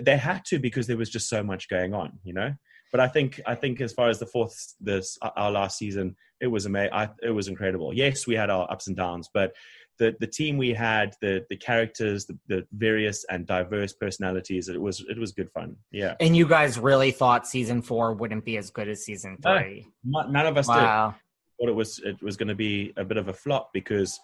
They 0.00 0.16
had 0.16 0.44
to 0.46 0.58
because 0.58 0.86
there 0.86 0.96
was 0.96 1.10
just 1.10 1.28
so 1.28 1.42
much 1.42 1.68
going 1.68 1.94
on, 1.94 2.18
you 2.24 2.34
know. 2.34 2.52
But 2.92 3.00
I 3.00 3.08
think 3.08 3.40
I 3.46 3.54
think 3.54 3.80
as 3.80 3.92
far 3.92 4.08
as 4.08 4.18
the 4.18 4.26
fourth 4.26 4.74
this 4.80 5.18
uh, 5.22 5.30
our 5.36 5.50
last 5.50 5.78
season, 5.78 6.16
it 6.40 6.46
was 6.46 6.66
amazing. 6.66 6.92
It 7.22 7.30
was 7.30 7.48
incredible. 7.48 7.92
Yes, 7.92 8.26
we 8.26 8.36
had 8.36 8.50
our 8.50 8.70
ups 8.70 8.86
and 8.86 8.96
downs, 8.96 9.28
but 9.32 9.52
the 9.98 10.14
the 10.20 10.26
team 10.26 10.56
we 10.56 10.72
had, 10.72 11.14
the 11.20 11.44
the 11.50 11.56
characters, 11.56 12.26
the, 12.26 12.38
the 12.48 12.66
various 12.72 13.24
and 13.30 13.46
diverse 13.46 13.92
personalities, 13.92 14.68
it 14.68 14.80
was 14.80 15.04
it 15.08 15.18
was 15.18 15.32
good 15.32 15.50
fun. 15.50 15.76
Yeah. 15.90 16.14
And 16.20 16.36
you 16.36 16.46
guys 16.46 16.78
really 16.78 17.10
thought 17.10 17.46
season 17.46 17.82
four 17.82 18.12
wouldn't 18.14 18.44
be 18.44 18.56
as 18.56 18.70
good 18.70 18.88
as 18.88 19.04
season 19.04 19.38
three? 19.42 19.86
No, 20.04 20.22
none 20.28 20.46
of 20.46 20.56
us 20.56 20.68
wow. 20.68 21.10
did. 21.10 21.16
Thought 21.60 21.70
it 21.70 21.76
was 21.76 22.00
it 22.04 22.22
was 22.22 22.36
going 22.36 22.48
to 22.48 22.54
be 22.54 22.92
a 22.96 23.04
bit 23.04 23.16
of 23.16 23.28
a 23.28 23.32
flop 23.32 23.70
because 23.72 24.18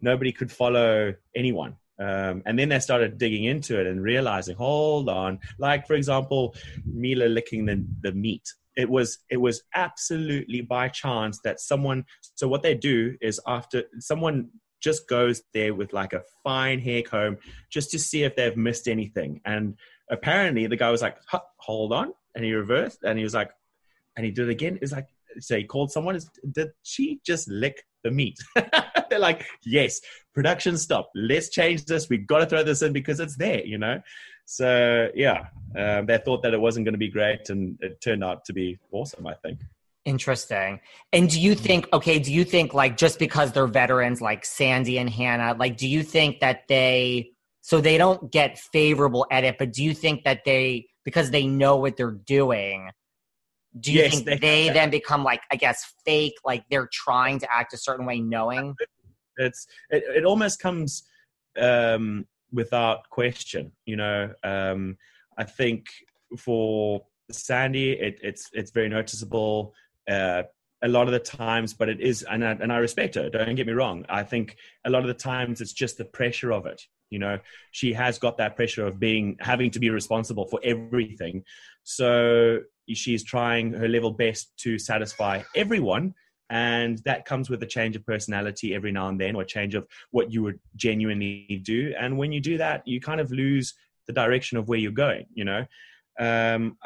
nobody 0.00 0.32
could 0.32 0.50
follow 0.50 1.14
anyone. 1.34 1.76
Um, 1.98 2.42
and 2.46 2.58
then 2.58 2.70
they 2.70 2.78
started 2.78 3.18
digging 3.18 3.44
into 3.44 3.78
it 3.78 3.86
and 3.86 4.02
realizing, 4.02 4.56
hold 4.56 5.08
on, 5.10 5.38
like 5.58 5.86
for 5.86 5.94
example, 5.94 6.54
Mila 6.86 7.26
licking 7.26 7.66
the, 7.66 7.84
the 8.00 8.12
meat. 8.12 8.48
It 8.76 8.88
was 8.88 9.18
it 9.28 9.36
was 9.36 9.62
absolutely 9.74 10.62
by 10.62 10.88
chance 10.88 11.40
that 11.44 11.60
someone. 11.60 12.04
So 12.36 12.48
what 12.48 12.62
they 12.62 12.74
do 12.74 13.16
is 13.20 13.38
after 13.46 13.84
someone 13.98 14.48
just 14.80 15.06
goes 15.08 15.42
there 15.52 15.74
with 15.74 15.92
like 15.92 16.14
a 16.14 16.22
fine 16.42 16.80
hair 16.80 17.02
comb 17.02 17.36
just 17.68 17.90
to 17.90 17.98
see 17.98 18.22
if 18.22 18.34
they've 18.34 18.56
missed 18.56 18.88
anything. 18.88 19.42
And 19.44 19.74
apparently 20.10 20.66
the 20.66 20.76
guy 20.76 20.90
was 20.90 21.02
like, 21.02 21.18
hold 21.58 21.92
on, 21.92 22.14
and 22.34 22.44
he 22.44 22.54
reversed 22.54 23.00
and 23.02 23.18
he 23.18 23.24
was 23.24 23.34
like, 23.34 23.50
and 24.16 24.24
he 24.24 24.32
did 24.32 24.48
it 24.48 24.52
again. 24.52 24.78
It's 24.80 24.92
like 24.92 25.08
so 25.38 25.56
he 25.56 25.64
called 25.64 25.92
someone. 25.92 26.18
Did 26.50 26.70
she 26.82 27.20
just 27.24 27.48
lick 27.48 27.84
the 28.02 28.10
meat? 28.10 28.38
they're 29.10 29.18
like, 29.18 29.46
yes, 29.64 30.00
production 30.34 30.78
stop. 30.78 31.10
Let's 31.14 31.48
change 31.50 31.84
this. 31.84 32.08
We've 32.08 32.26
got 32.26 32.38
to 32.38 32.46
throw 32.46 32.62
this 32.62 32.82
in 32.82 32.92
because 32.92 33.20
it's 33.20 33.36
there, 33.36 33.64
you 33.64 33.78
know? 33.78 34.00
So, 34.46 35.10
yeah, 35.14 35.46
um, 35.76 36.06
they 36.06 36.18
thought 36.18 36.42
that 36.42 36.54
it 36.54 36.60
wasn't 36.60 36.84
going 36.84 36.94
to 36.94 36.98
be 36.98 37.08
great, 37.08 37.50
and 37.50 37.78
it 37.80 38.00
turned 38.00 38.24
out 38.24 38.44
to 38.46 38.52
be 38.52 38.78
awesome, 38.90 39.26
I 39.26 39.34
think. 39.34 39.60
Interesting. 40.04 40.80
And 41.12 41.28
do 41.28 41.38
you 41.38 41.54
think, 41.54 41.86
okay, 41.92 42.18
do 42.18 42.32
you 42.32 42.44
think, 42.44 42.74
like, 42.74 42.96
just 42.96 43.18
because 43.18 43.52
they're 43.52 43.66
veterans, 43.66 44.20
like 44.20 44.44
Sandy 44.44 44.98
and 44.98 45.08
Hannah, 45.08 45.54
like, 45.58 45.76
do 45.76 45.86
you 45.86 46.02
think 46.02 46.40
that 46.40 46.62
they, 46.68 47.30
so 47.60 47.80
they 47.80 47.98
don't 47.98 48.32
get 48.32 48.58
favorable 48.58 49.26
edit, 49.30 49.56
but 49.58 49.72
do 49.72 49.84
you 49.84 49.94
think 49.94 50.24
that 50.24 50.40
they, 50.44 50.86
because 51.04 51.30
they 51.30 51.46
know 51.46 51.76
what 51.76 51.96
they're 51.96 52.10
doing, 52.10 52.90
do 53.78 53.92
you 53.92 54.00
yes, 54.00 54.14
think 54.14 54.26
they, 54.26 54.38
they 54.38 54.70
then 54.70 54.90
become 54.90 55.22
like 55.22 55.42
i 55.52 55.56
guess 55.56 55.94
fake 56.04 56.34
like 56.44 56.64
they're 56.70 56.88
trying 56.92 57.38
to 57.38 57.46
act 57.54 57.72
a 57.72 57.76
certain 57.76 58.04
way 58.04 58.18
knowing 58.18 58.74
it's 59.36 59.66
it, 59.90 60.04
it 60.16 60.24
almost 60.24 60.60
comes 60.60 61.04
um, 61.58 62.26
without 62.52 63.08
question. 63.10 63.72
You 63.86 63.96
know, 63.96 64.32
um, 64.42 64.96
I 65.36 65.44
think 65.44 65.86
for 66.38 67.04
Sandy, 67.30 67.92
it, 67.92 68.18
it's 68.22 68.50
it's 68.52 68.70
very 68.70 68.88
noticeable. 68.88 69.74
Uh, 70.08 70.42
a 70.82 70.88
lot 70.88 71.06
of 71.06 71.12
the 71.12 71.18
times, 71.18 71.74
but 71.74 71.90
it 71.90 72.00
is, 72.00 72.22
and 72.22 72.42
I, 72.42 72.52
and 72.52 72.72
I 72.72 72.78
respect 72.78 73.14
her. 73.14 73.28
Don't 73.28 73.54
get 73.54 73.66
me 73.66 73.74
wrong. 73.74 74.06
I 74.08 74.22
think 74.22 74.56
a 74.86 74.90
lot 74.90 75.02
of 75.02 75.08
the 75.08 75.14
times 75.14 75.60
it's 75.60 75.74
just 75.74 75.98
the 75.98 76.06
pressure 76.06 76.52
of 76.52 76.64
it. 76.64 76.80
You 77.10 77.18
know, 77.18 77.38
she 77.72 77.92
has 77.92 78.18
got 78.18 78.38
that 78.38 78.56
pressure 78.56 78.86
of 78.86 78.98
being 78.98 79.36
having 79.40 79.70
to 79.72 79.80
be 79.80 79.90
responsible 79.90 80.46
for 80.46 80.60
everything. 80.64 81.44
So 81.82 82.60
she's 82.88 83.24
trying 83.24 83.72
her 83.74 83.88
level 83.88 84.12
best 84.12 84.56
to 84.58 84.78
satisfy 84.78 85.42
everyone 85.54 86.14
and 86.50 86.98
that 87.04 87.24
comes 87.24 87.48
with 87.48 87.62
a 87.62 87.66
change 87.66 87.96
of 87.96 88.04
personality 88.04 88.74
every 88.74 88.92
now 88.92 89.08
and 89.08 89.20
then 89.20 89.34
or 89.34 89.42
a 89.42 89.46
change 89.46 89.74
of 89.74 89.86
what 90.10 90.32
you 90.32 90.42
would 90.42 90.58
genuinely 90.76 91.60
do 91.64 91.94
and 91.98 92.16
when 92.16 92.32
you 92.32 92.40
do 92.40 92.58
that 92.58 92.86
you 92.86 93.00
kind 93.00 93.20
of 93.20 93.30
lose 93.30 93.74
the 94.06 94.12
direction 94.12 94.58
of 94.58 94.68
where 94.68 94.78
you're 94.78 94.92
going 94.92 95.26
you 95.32 95.44
know 95.44 95.64
um, 96.18 96.76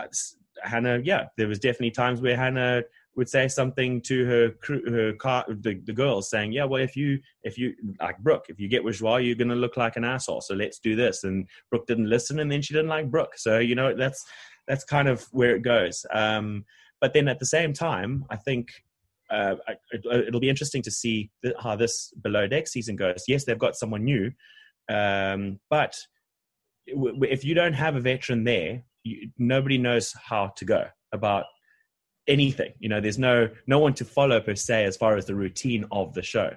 hannah 0.63 1.01
yeah 1.03 1.25
there 1.37 1.49
was 1.49 1.59
definitely 1.59 1.91
times 1.91 2.21
where 2.21 2.37
hannah 2.37 2.83
would 3.17 3.29
say 3.29 3.49
something 3.49 4.01
to 4.01 4.25
her 4.25 4.51
crew, 4.51 4.83
her 4.91 5.13
car, 5.13 5.45
the, 5.49 5.75
the 5.85 5.93
girls 5.93 6.29
saying, 6.29 6.53
yeah, 6.53 6.65
well, 6.65 6.83
if 6.83 6.97
you, 6.97 7.21
if 7.43 7.57
you, 7.57 7.75
like 8.01 8.19
Brooke, 8.19 8.47
if 8.49 8.59
you 8.59 8.69
get 8.69 8.83
with 8.83 8.97
Joie, 8.97 9.19
you're 9.19 9.37
going 9.37 9.49
to 9.49 9.55
look 9.55 9.77
like 9.77 9.97
an 9.97 10.05
asshole. 10.05 10.41
So 10.41 10.55
let's 10.55 10.79
do 10.79 10.97
this. 10.97 11.25
And 11.25 11.49
Brooke 11.71 11.87
didn't 11.87 12.09
listen 12.09 12.41
and 12.41 12.51
then 12.51 12.63
she 12.63 12.75
didn't 12.75 12.89
like 12.89 13.11
Brooke. 13.11 13.35
So, 13.37 13.59
you 13.59 13.75
know, 13.75 13.95
that's, 13.95 14.25
that's 14.67 14.85
kind 14.85 15.09
of 15.09 15.23
where 15.31 15.55
it 15.55 15.63
goes. 15.63 16.05
Um, 16.13 16.65
but 17.01 17.13
then 17.13 17.29
at 17.29 17.39
the 17.39 17.47
same 17.47 17.73
time, 17.73 18.25
I 18.31 18.37
think 18.37 18.71
uh, 19.31 19.55
it'll 19.93 20.41
be 20.41 20.49
interesting 20.49 20.83
to 20.83 20.91
see 20.91 21.31
how 21.61 21.77
this 21.77 22.13
below 22.23 22.47
deck 22.47 22.69
season 22.69 22.97
goes. 22.97 23.25
Yes, 23.27 23.45
they've 23.45 23.59
got 23.59 23.77
someone 23.77 24.05
new, 24.05 24.31
um, 24.89 25.61
but 25.71 25.97
if 26.87 27.45
you 27.45 27.55
don't 27.55 27.73
have 27.73 27.97
a 27.97 28.01
veteran 28.01 28.45
there, 28.45 28.83
you, 29.03 29.31
nobody 29.39 29.79
knows 29.79 30.13
how 30.13 30.49
to 30.57 30.65
go 30.65 30.85
about 31.13 31.45
anything. 32.27 32.73
You 32.79 32.89
know, 32.89 33.01
there's 33.01 33.19
no 33.19 33.49
no 33.67 33.79
one 33.79 33.95
to 33.95 34.05
follow 34.05 34.41
per 34.41 34.55
se 34.55 34.85
as 34.85 34.97
far 34.97 35.17
as 35.17 35.27
the 35.27 35.35
routine 35.35 35.85
of 35.91 36.15
the 36.15 36.23
show. 36.23 36.51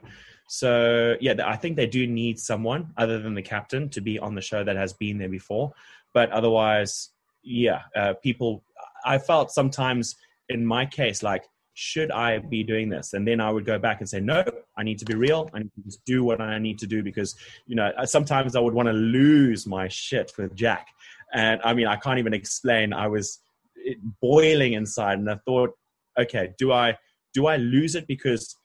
So 0.50 1.16
yeah, 1.20 1.34
I 1.46 1.56
think 1.58 1.76
they 1.76 1.88
do 1.88 2.08
need 2.08 2.40
someone 2.40 2.94
other 2.98 3.20
than 3.20 3.34
the 3.34 3.42
captain 3.42 3.90
to 3.90 4.02
be 4.02 4.18
on 4.18 4.36
the 4.36 4.42
show 4.42 4.64
that 4.64 4.76
has 4.76 4.94
been 4.94 5.18
there 5.18 5.30
before. 5.30 5.74
But 6.14 6.32
otherwise, 6.32 7.10
yeah, 7.44 7.82
uh, 7.96 8.14
people. 8.24 8.64
I 9.06 9.20
felt 9.20 9.52
sometimes 9.52 10.16
in 10.50 10.66
my 10.66 10.86
case 10.86 11.22
like 11.24 11.44
should 11.80 12.10
I 12.10 12.40
be 12.40 12.64
doing 12.64 12.90
this? 12.90 13.14
And 13.14 13.28
then 13.28 13.40
I 13.40 13.52
would 13.52 13.64
go 13.64 13.78
back 13.78 14.00
and 14.00 14.10
say, 14.10 14.20
no, 14.20 14.44
I 14.76 14.82
need 14.82 14.98
to 14.98 15.06
be 15.06 15.14
real. 15.14 15.48
I 15.54 15.60
need 15.60 15.72
to 15.76 15.82
just 15.84 16.04
do 16.06 16.24
what 16.24 16.42
I 16.42 16.58
need 16.58 16.80
to 16.80 16.88
do 16.88 17.04
because, 17.04 17.36
you 17.68 17.76
know, 17.76 17.92
sometimes 18.06 18.56
I 18.56 18.60
would 18.60 18.74
want 18.74 18.88
to 18.88 18.94
lose 18.94 19.68
my 19.68 19.88
shit 19.88 20.32
with 20.40 20.56
Jack. 20.56 20.88
And 21.36 21.62
I 21.64 21.76
mean, 21.76 21.86
I 21.86 21.96
can't 21.96 22.18
even 22.18 22.34
explain. 22.34 22.94
I 22.94 23.08
was 23.08 23.40
eh, 23.88 23.94
boiling 24.20 24.74
inside 24.74 25.20
and 25.20 25.30
I 25.30 25.36
thought, 25.46 25.78
okay, 26.18 26.56
do 26.58 26.72
I, 26.72 26.98
do 27.32 27.46
I 27.46 27.58
lose 27.58 27.94
it 27.94 28.08
because 28.08 28.56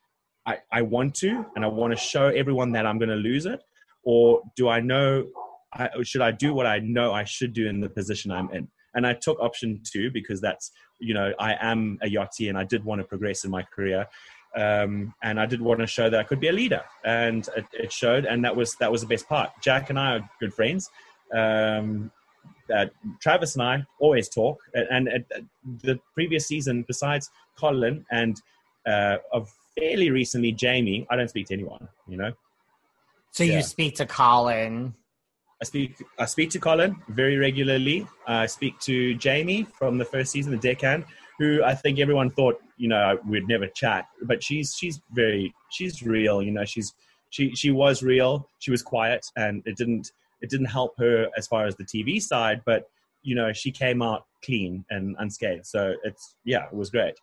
I, 0.47 0.61
I 0.73 0.81
want 0.81 1.15
to 1.17 1.45
and 1.55 1.67
I 1.67 1.69
want 1.69 1.93
to 1.93 1.99
show 1.99 2.29
everyone 2.29 2.73
that 2.73 2.87
I'm 2.87 2.99
going 2.99 3.11
to 3.11 3.15
lose 3.17 3.45
it? 3.45 3.61
Or 4.05 4.41
do 4.57 4.71
I 4.71 4.81
know 4.81 5.27
I, 5.75 5.91
should 6.03 6.23
I 6.23 6.31
do 6.31 6.55
what 6.55 6.67
I 6.67 6.79
know 6.79 7.13
I 7.13 7.25
should 7.25 7.53
do 7.53 7.69
in 7.69 7.81
the 7.81 7.91
position 7.91 8.31
I'm 8.31 8.51
in? 8.53 8.69
And 8.95 9.07
I 9.07 9.15
took 9.15 9.41
option 9.41 9.81
two 9.85 10.11
because 10.11 10.41
that's, 10.41 10.73
you 10.99 11.15
know, 11.15 11.33
I 11.39 11.57
am 11.61 11.99
a 12.03 12.07
yachty 12.07 12.49
and 12.49 12.59
I 12.59 12.65
did 12.65 12.85
want 12.85 13.01
to 13.01 13.07
progress 13.07 13.45
in 13.45 13.51
my 13.51 13.63
career. 13.63 14.07
Um, 14.55 15.15
and 15.23 15.41
I 15.41 15.47
did 15.47 15.63
want 15.63 15.81
to 15.81 15.87
show 15.87 16.11
that 16.11 16.21
I 16.21 16.25
could 16.25 16.41
be 16.41 16.49
a 16.49 16.53
leader, 16.53 16.83
and 17.05 17.49
it, 17.57 17.65
it, 17.73 17.91
showed. 17.91 18.27
And 18.27 18.45
that 18.45 18.55
was 18.55 18.75
that 18.81 18.93
was 18.93 19.01
the 19.01 19.07
best 19.07 19.27
part. 19.27 19.51
Jack 19.63 19.89
and 19.89 19.99
I 19.99 20.17
are 20.17 20.31
good 20.41 20.53
friends. 20.53 20.91
Um, 21.33 22.11
that 22.69 22.93
Travis 23.21 23.55
and 23.55 23.63
I 23.63 23.87
always 23.99 24.29
talk, 24.29 24.61
and, 24.75 25.09
and, 25.09 25.25
and, 25.35 25.49
the 25.83 25.99
previous 26.13 26.47
season, 26.47 26.85
besides 26.87 27.31
Colin 27.57 28.05
and 28.11 28.43
uh, 28.87 29.19
of 29.33 29.51
fairly 29.79 30.11
recently 30.11 30.53
Jamie, 30.53 31.07
I 31.11 31.17
don't 31.17 31.29
speak 31.29 31.47
to 31.47 31.55
anyone. 31.55 31.89
You 32.07 32.19
know. 32.19 32.33
So 33.31 33.45
yeah. 33.45 33.57
you 33.57 33.63
speak 33.63 33.97
to 33.97 34.07
Colin. 34.07 34.95
I 35.63 35.65
speak. 35.65 36.05
I 36.19 36.25
speak 36.25 36.51
to 36.51 36.59
Colin 36.59 36.97
very 37.09 37.37
regularly. 37.37 38.05
I 38.27 38.47
speak 38.47 38.81
to 38.81 39.15
Jamie 39.15 39.63
from 39.63 39.97
the 39.97 40.05
first 40.05 40.33
season, 40.33 40.51
the 40.51 40.59
deckhand, 40.59 41.05
who 41.39 41.63
I 41.63 41.73
think 41.73 42.01
everyone 42.01 42.31
thought 42.31 42.61
you 42.79 42.89
know 42.89 43.17
we'd 43.29 43.47
never 43.47 43.69
chat, 43.69 44.09
but 44.23 44.43
she's 44.43 44.75
she's 44.75 45.01
very 45.13 45.55
she's 45.71 46.03
real. 46.03 46.43
You 46.43 46.51
know, 46.51 46.65
she's 46.65 46.93
she 47.31 47.55
she 47.55 47.71
was 47.71 48.03
real. 48.03 48.49
She 48.59 48.73
was 48.73 48.83
quiet, 48.83 49.25
and 49.37 49.63
it 49.65 49.77
didn't 49.77 50.11
it 50.41 50.51
didn't 50.51 50.67
help 50.67 50.95
her 50.99 51.29
as 51.39 51.47
far 51.47 51.65
as 51.65 51.77
the 51.77 51.85
TV 51.85 52.21
side, 52.21 52.63
but 52.67 52.91
you 53.23 53.37
know 53.37 53.53
she 53.53 53.71
came 53.71 54.03
out 54.03 54.27
clean 54.45 54.85
and 54.91 55.15
unscathed. 55.21 55.65
So 55.65 55.95
it's 56.03 56.35
yeah, 56.45 56.67
it 56.67 56.75
was 56.75 56.91
great. 56.91 57.15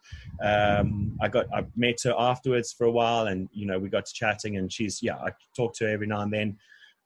Um, 0.41 1.17
I 1.19 1.27
got 1.27 1.47
I 1.53 1.65
met 1.75 1.97
her 2.05 2.15
afterwards 2.17 2.71
for 2.71 2.85
a 2.85 2.91
while, 2.91 3.27
and 3.27 3.49
you 3.51 3.65
know 3.65 3.77
we 3.77 3.89
got 3.89 4.05
to 4.05 4.13
chatting, 4.13 4.55
and 4.55 4.71
she's 4.71 5.03
yeah, 5.03 5.17
I 5.17 5.31
talk 5.57 5.73
to 5.75 5.83
her 5.83 5.91
every 5.91 6.07
now 6.07 6.21
and 6.21 6.31
then. 6.31 6.57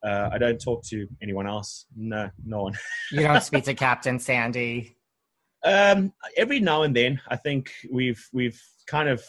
Uh, 0.03 0.29
I 0.31 0.37
don't 0.37 0.59
talk 0.59 0.83
to 0.85 1.07
anyone 1.21 1.47
else. 1.47 1.85
No, 1.95 2.29
no 2.45 2.63
one. 2.63 2.73
you 3.11 3.21
don't 3.21 3.41
speak 3.41 3.63
to 3.65 3.73
Captain 3.73 4.19
Sandy. 4.19 4.97
Um, 5.63 6.13
every 6.35 6.59
now 6.59 6.83
and 6.83 6.95
then, 6.95 7.21
I 7.27 7.37
think 7.37 7.71
we've 7.89 8.27
we've 8.33 8.61
kind 8.85 9.07
of 9.07 9.23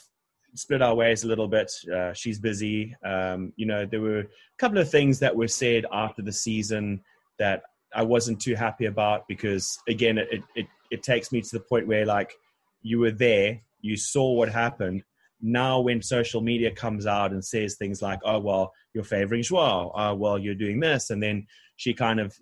split 0.54 0.82
our 0.82 0.94
ways 0.94 1.24
a 1.24 1.28
little 1.28 1.48
bit. 1.48 1.70
Uh, 1.92 2.12
she's 2.12 2.38
busy. 2.38 2.96
Um, 3.04 3.52
you 3.56 3.66
know, 3.66 3.86
there 3.86 4.00
were 4.00 4.20
a 4.20 4.26
couple 4.58 4.78
of 4.78 4.90
things 4.90 5.18
that 5.20 5.34
were 5.34 5.48
said 5.48 5.84
after 5.92 6.22
the 6.22 6.32
season 6.32 7.02
that 7.38 7.62
I 7.94 8.02
wasn't 8.02 8.40
too 8.40 8.54
happy 8.54 8.86
about 8.86 9.28
because 9.28 9.78
again, 9.88 10.18
it, 10.18 10.42
it, 10.54 10.66
it 10.90 11.02
takes 11.02 11.32
me 11.32 11.40
to 11.40 11.50
the 11.52 11.60
point 11.60 11.86
where 11.86 12.06
like 12.06 12.32
you 12.82 12.98
were 12.98 13.10
there, 13.10 13.60
you 13.80 13.96
saw 13.96 14.32
what 14.32 14.48
happened. 14.48 15.04
Now, 15.46 15.78
when 15.78 16.00
social 16.00 16.40
media 16.40 16.70
comes 16.70 17.06
out 17.06 17.32
and 17.32 17.44
says 17.44 17.76
things 17.76 18.00
like, 18.00 18.18
"Oh 18.24 18.38
well, 18.38 18.72
you're 18.94 19.04
favoring 19.04 19.42
Joao," 19.42 19.92
"Oh 19.94 20.14
well, 20.14 20.38
you're 20.38 20.54
doing 20.54 20.80
this," 20.80 21.10
and 21.10 21.22
then 21.22 21.46
she 21.76 21.92
kind 21.92 22.18
of 22.18 22.34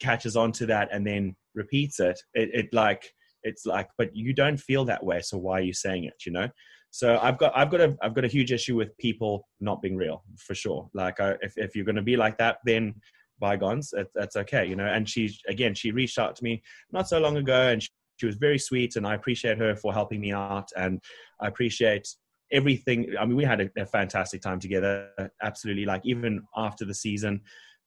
catches 0.00 0.36
on 0.36 0.50
to 0.52 0.66
that 0.66 0.88
and 0.90 1.06
then 1.06 1.36
repeats 1.54 2.00
it. 2.00 2.20
It, 2.34 2.50
it 2.52 2.66
like 2.72 3.08
it's 3.44 3.64
like, 3.64 3.88
but 3.96 4.14
you 4.16 4.34
don't 4.34 4.58
feel 4.58 4.84
that 4.86 5.04
way, 5.04 5.20
so 5.20 5.38
why 5.38 5.58
are 5.58 5.62
you 5.62 5.72
saying 5.72 6.04
it? 6.04 6.24
You 6.26 6.32
know. 6.32 6.48
So 6.90 7.16
I've 7.22 7.38
got 7.38 7.56
I've 7.56 7.70
got 7.70 7.80
a 7.80 7.96
I've 8.02 8.14
got 8.14 8.24
a 8.24 8.28
huge 8.28 8.50
issue 8.50 8.74
with 8.74 8.96
people 8.98 9.48
not 9.60 9.80
being 9.80 9.96
real 9.96 10.24
for 10.36 10.56
sure. 10.56 10.90
Like 10.94 11.20
I, 11.20 11.36
if 11.42 11.56
if 11.56 11.76
you're 11.76 11.84
going 11.84 11.94
to 11.96 12.02
be 12.02 12.16
like 12.16 12.38
that, 12.38 12.58
then 12.66 12.94
bygones, 13.38 13.92
it, 13.92 14.08
that's 14.16 14.34
okay, 14.34 14.66
you 14.66 14.74
know. 14.74 14.86
And 14.86 15.08
she 15.08 15.30
again, 15.48 15.74
she 15.74 15.92
reached 15.92 16.18
out 16.18 16.34
to 16.36 16.42
me 16.42 16.60
not 16.90 17.08
so 17.08 17.20
long 17.20 17.36
ago, 17.36 17.68
and 17.68 17.80
she, 17.80 17.88
she 18.16 18.26
was 18.26 18.34
very 18.34 18.58
sweet, 18.58 18.96
and 18.96 19.06
I 19.06 19.14
appreciate 19.14 19.58
her 19.58 19.76
for 19.76 19.92
helping 19.92 20.20
me 20.20 20.32
out, 20.32 20.68
and 20.76 21.00
I 21.40 21.46
appreciate 21.46 22.08
everything. 22.52 23.14
I 23.18 23.24
mean, 23.24 23.36
we 23.36 23.44
had 23.44 23.60
a, 23.60 23.70
a 23.76 23.86
fantastic 23.86 24.42
time 24.42 24.60
together. 24.60 25.10
Absolutely, 25.42 25.84
like 25.84 26.02
even 26.04 26.42
after 26.56 26.84
the 26.84 26.94
season, 26.94 27.40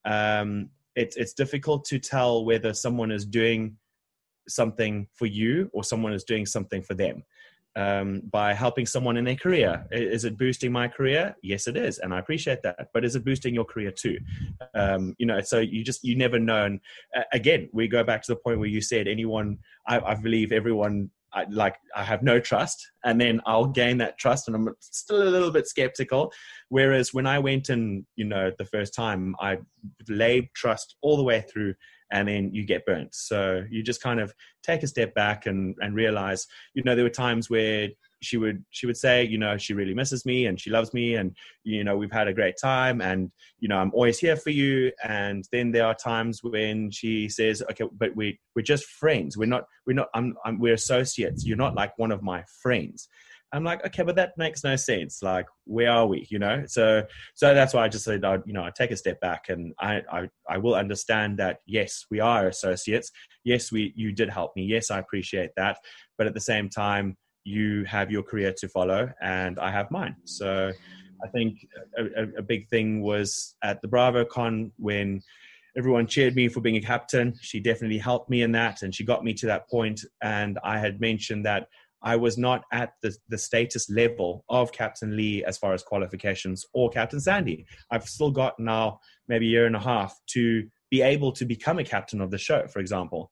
um, 0.06 0.70
it's 0.96 1.16
it's 1.16 1.34
difficult 1.34 1.86
to 1.86 2.00
tell 2.00 2.46
whether 2.46 2.74
someone 2.74 3.12
is 3.12 3.26
doing 3.26 3.78
something 4.48 5.08
for 5.14 5.26
you 5.26 5.70
or 5.74 5.84
someone 5.84 6.14
is 6.14 6.24
doing 6.24 6.46
something 6.46 6.82
for 6.82 6.94
them 6.94 7.24
um, 7.76 8.22
by 8.32 8.54
helping 8.54 8.86
someone 8.86 9.18
in 9.18 9.26
their 9.26 9.36
career. 9.36 9.86
Is 9.92 10.24
it 10.24 10.38
boosting 10.38 10.72
my 10.72 10.88
career? 10.88 11.36
Yes, 11.42 11.68
it 11.68 11.76
is, 11.76 12.00
and 12.00 12.14
I 12.14 12.20
appreciate 12.20 12.62
that. 12.64 12.88
But 12.94 13.04
is 13.04 13.16
it 13.16 13.26
boosting 13.26 13.54
your 13.54 13.66
career 13.66 13.92
too? 13.92 14.18
Um, 14.74 15.16
you 15.18 15.26
know, 15.26 15.42
so 15.42 15.60
you 15.60 15.84
just 15.84 16.04
you 16.04 16.16
never 16.16 16.40
know. 16.40 16.66
And 16.66 16.80
uh, 17.16 17.24
again, 17.34 17.70
we 17.74 17.88
go 17.88 18.04
back 18.04 18.22
to 18.24 18.32
the 18.32 18.38
point 18.38 18.60
where 18.60 18.70
you 18.70 18.82
said 18.82 19.08
anyone. 19.08 19.60
I, 19.88 20.00
I 20.00 20.16
believe 20.16 20.52
everyone. 20.52 21.12
I, 21.36 21.46
like 21.50 21.76
I 21.96 22.04
have 22.04 22.24
no 22.24 22.40
trust, 22.40 22.90
and 23.04 23.20
then 23.20 23.42
I'll 23.46 23.66
gain 23.68 23.98
that 24.00 24.18
trust, 24.18 24.48
and 24.48 24.56
I'm 24.56 24.74
still 24.80 25.22
a 25.22 25.30
little 25.30 25.52
bit 25.52 25.68
skeptical. 25.68 26.32
Whereas 26.70 27.14
when 27.14 27.28
I 27.28 27.40
went 27.40 27.70
and 27.70 28.06
you 28.16 28.26
know 28.26 28.52
the 28.58 28.66
first 28.66 28.94
time, 28.94 29.36
I 29.40 29.58
laid 30.08 30.50
trust 30.56 30.96
all 31.02 31.18
the 31.18 31.24
way 31.24 31.42
through 31.42 31.76
and 32.12 32.28
then 32.28 32.52
you 32.54 32.66
get 32.66 32.86
burnt. 32.86 33.14
So 33.14 33.64
you 33.70 33.84
just 33.84 34.02
kind 34.02 34.20
of 34.20 34.34
take 34.64 34.84
a 34.84 34.88
step 34.88 35.14
back 35.16 35.46
and, 35.48 35.76
and 35.80 35.96
realize, 35.96 36.48
you 36.74 36.84
know, 36.84 36.96
there 36.96 37.04
were 37.04 37.10
times 37.10 37.50
where 37.50 37.90
she 38.26 38.38
would 38.38 38.64
she 38.72 38.86
would 38.88 38.98
say, 38.98 39.24
you 39.24 39.38
know, 39.38 39.58
she 39.58 39.74
really 39.74 39.94
misses 39.94 40.26
me 40.26 40.48
and 40.48 40.60
she 40.60 40.70
loves 40.70 40.94
me 40.94 41.16
and 41.16 41.36
you 41.64 41.84
know 41.84 41.98
we've 41.98 42.12
had 42.12 42.28
a 42.28 42.34
great 42.34 42.56
time 42.62 43.02
and 43.02 43.32
you 43.60 43.68
know 43.68 43.78
I'm 43.78 43.92
always 43.94 44.20
here 44.20 44.36
for 44.36 44.50
you. 44.50 44.92
And 45.04 45.48
then 45.52 45.72
there 45.72 45.86
are 45.86 45.96
times 45.96 46.44
when 46.44 46.92
she 46.92 47.30
says, 47.30 47.64
okay, 47.72 47.86
but 47.94 48.16
we 48.16 48.40
we're 48.56 48.64
just 48.64 48.86
friends. 48.86 49.38
We're 49.38 49.46
not 49.46 49.66
we're 49.86 49.94
not 49.94 50.10
I'm, 50.14 50.36
I'm 50.46 50.60
we're 50.60 50.74
associates. 50.74 51.46
You're 51.46 51.58
not 51.58 51.76
like 51.76 51.98
one 51.98 52.12
of 52.12 52.22
my 52.24 52.44
friends. 52.62 53.08
I'm 53.56 53.64
like, 53.64 53.86
okay, 53.86 54.04
but 54.04 54.18
that 54.18 54.38
makes 54.38 54.66
no 54.66 54.76
sense. 54.76 55.22
Like, 55.22 55.46
where 55.64 55.90
are 55.90 56.06
we? 56.08 56.28
You 56.30 56.40
know, 56.40 56.64
so 56.68 57.04
so 57.36 57.54
that's 57.54 57.74
why 57.74 57.86
I 57.86 57.88
just 57.88 58.04
said, 58.04 58.26
I, 58.26 58.40
you 58.46 58.54
know, 58.54 58.64
I 58.64 58.72
take 58.76 58.92
a 58.92 58.98
step 58.98 59.22
back 59.22 59.46
and 59.50 59.74
I, 59.80 60.02
I 60.12 60.30
I 60.50 60.58
will 60.58 60.76
understand 60.76 61.40
that 61.40 61.60
yes, 61.66 62.06
we 62.12 62.20
are 62.20 62.48
associates. 62.48 63.12
Yes, 63.46 63.72
we 63.72 63.94
you 63.96 64.12
did 64.12 64.30
help 64.30 64.56
me. 64.56 64.64
Yes, 64.64 64.92
I 64.92 65.00
appreciate 65.00 65.52
that. 65.56 65.78
But 66.18 66.28
at 66.28 66.34
the 66.34 66.42
same 66.42 66.70
time, 66.70 67.16
you 67.46 67.86
have 67.86 68.12
your 68.12 68.24
career 68.24 68.54
to 68.58 68.68
follow, 68.68 69.14
and 69.22 69.58
I 69.60 69.72
have 69.72 69.92
mine. 69.92 70.16
So 70.26 70.72
I 71.24 71.28
think 71.30 71.66
a, 71.98 72.24
a, 72.38 72.42
big 72.42 72.68
thing 72.68 73.02
was 73.02 73.56
at 73.64 73.82
the 73.82 73.88
BravoCon 73.88 74.72
when 74.78 75.22
everyone 75.78 76.08
cheered 76.08 76.36
me 76.36 76.50
for 76.50 76.60
being 76.60 76.76
a 76.76 76.82
captain. 76.82 77.36
She 77.42 77.60
definitely 77.60 78.00
helped 78.00 78.30
me 78.30 78.42
in 78.42 78.52
that, 78.54 78.82
and 78.82 78.94
she 78.94 79.06
got 79.06 79.24
me 79.24 79.34
to 79.36 79.46
that 79.46 79.70
point. 79.70 80.02
And 80.22 80.60
I 80.64 80.80
had 80.80 81.00
mentioned 81.00 81.46
that 81.46 81.68
I 82.02 82.16
was 82.16 82.38
not 82.38 82.64
at 82.72 82.94
the, 83.02 83.16
the 83.30 83.38
status 83.38 83.90
level 83.90 84.44
of 84.50 84.72
Captain 84.72 85.16
Lee 85.16 85.44
as 85.44 85.58
far 85.58 85.74
as 85.74 85.84
qualifications 85.84 86.66
or 86.74 86.90
Captain 86.90 87.20
Sandy. 87.20 87.66
I've 87.90 88.08
still 88.08 88.32
got 88.32 88.60
now 88.60 89.00
maybe 89.28 89.48
a 89.48 89.50
year 89.50 89.66
and 89.66 89.76
a 89.76 89.80
half 89.80 90.20
to 90.28 90.68
be 90.92 91.02
able 91.02 91.32
to 91.34 91.46
become 91.46 91.80
a 91.80 91.84
captain 91.84 92.22
of 92.22 92.32
the 92.32 92.38
show, 92.38 92.68
for 92.68 92.80
example. 92.80 93.32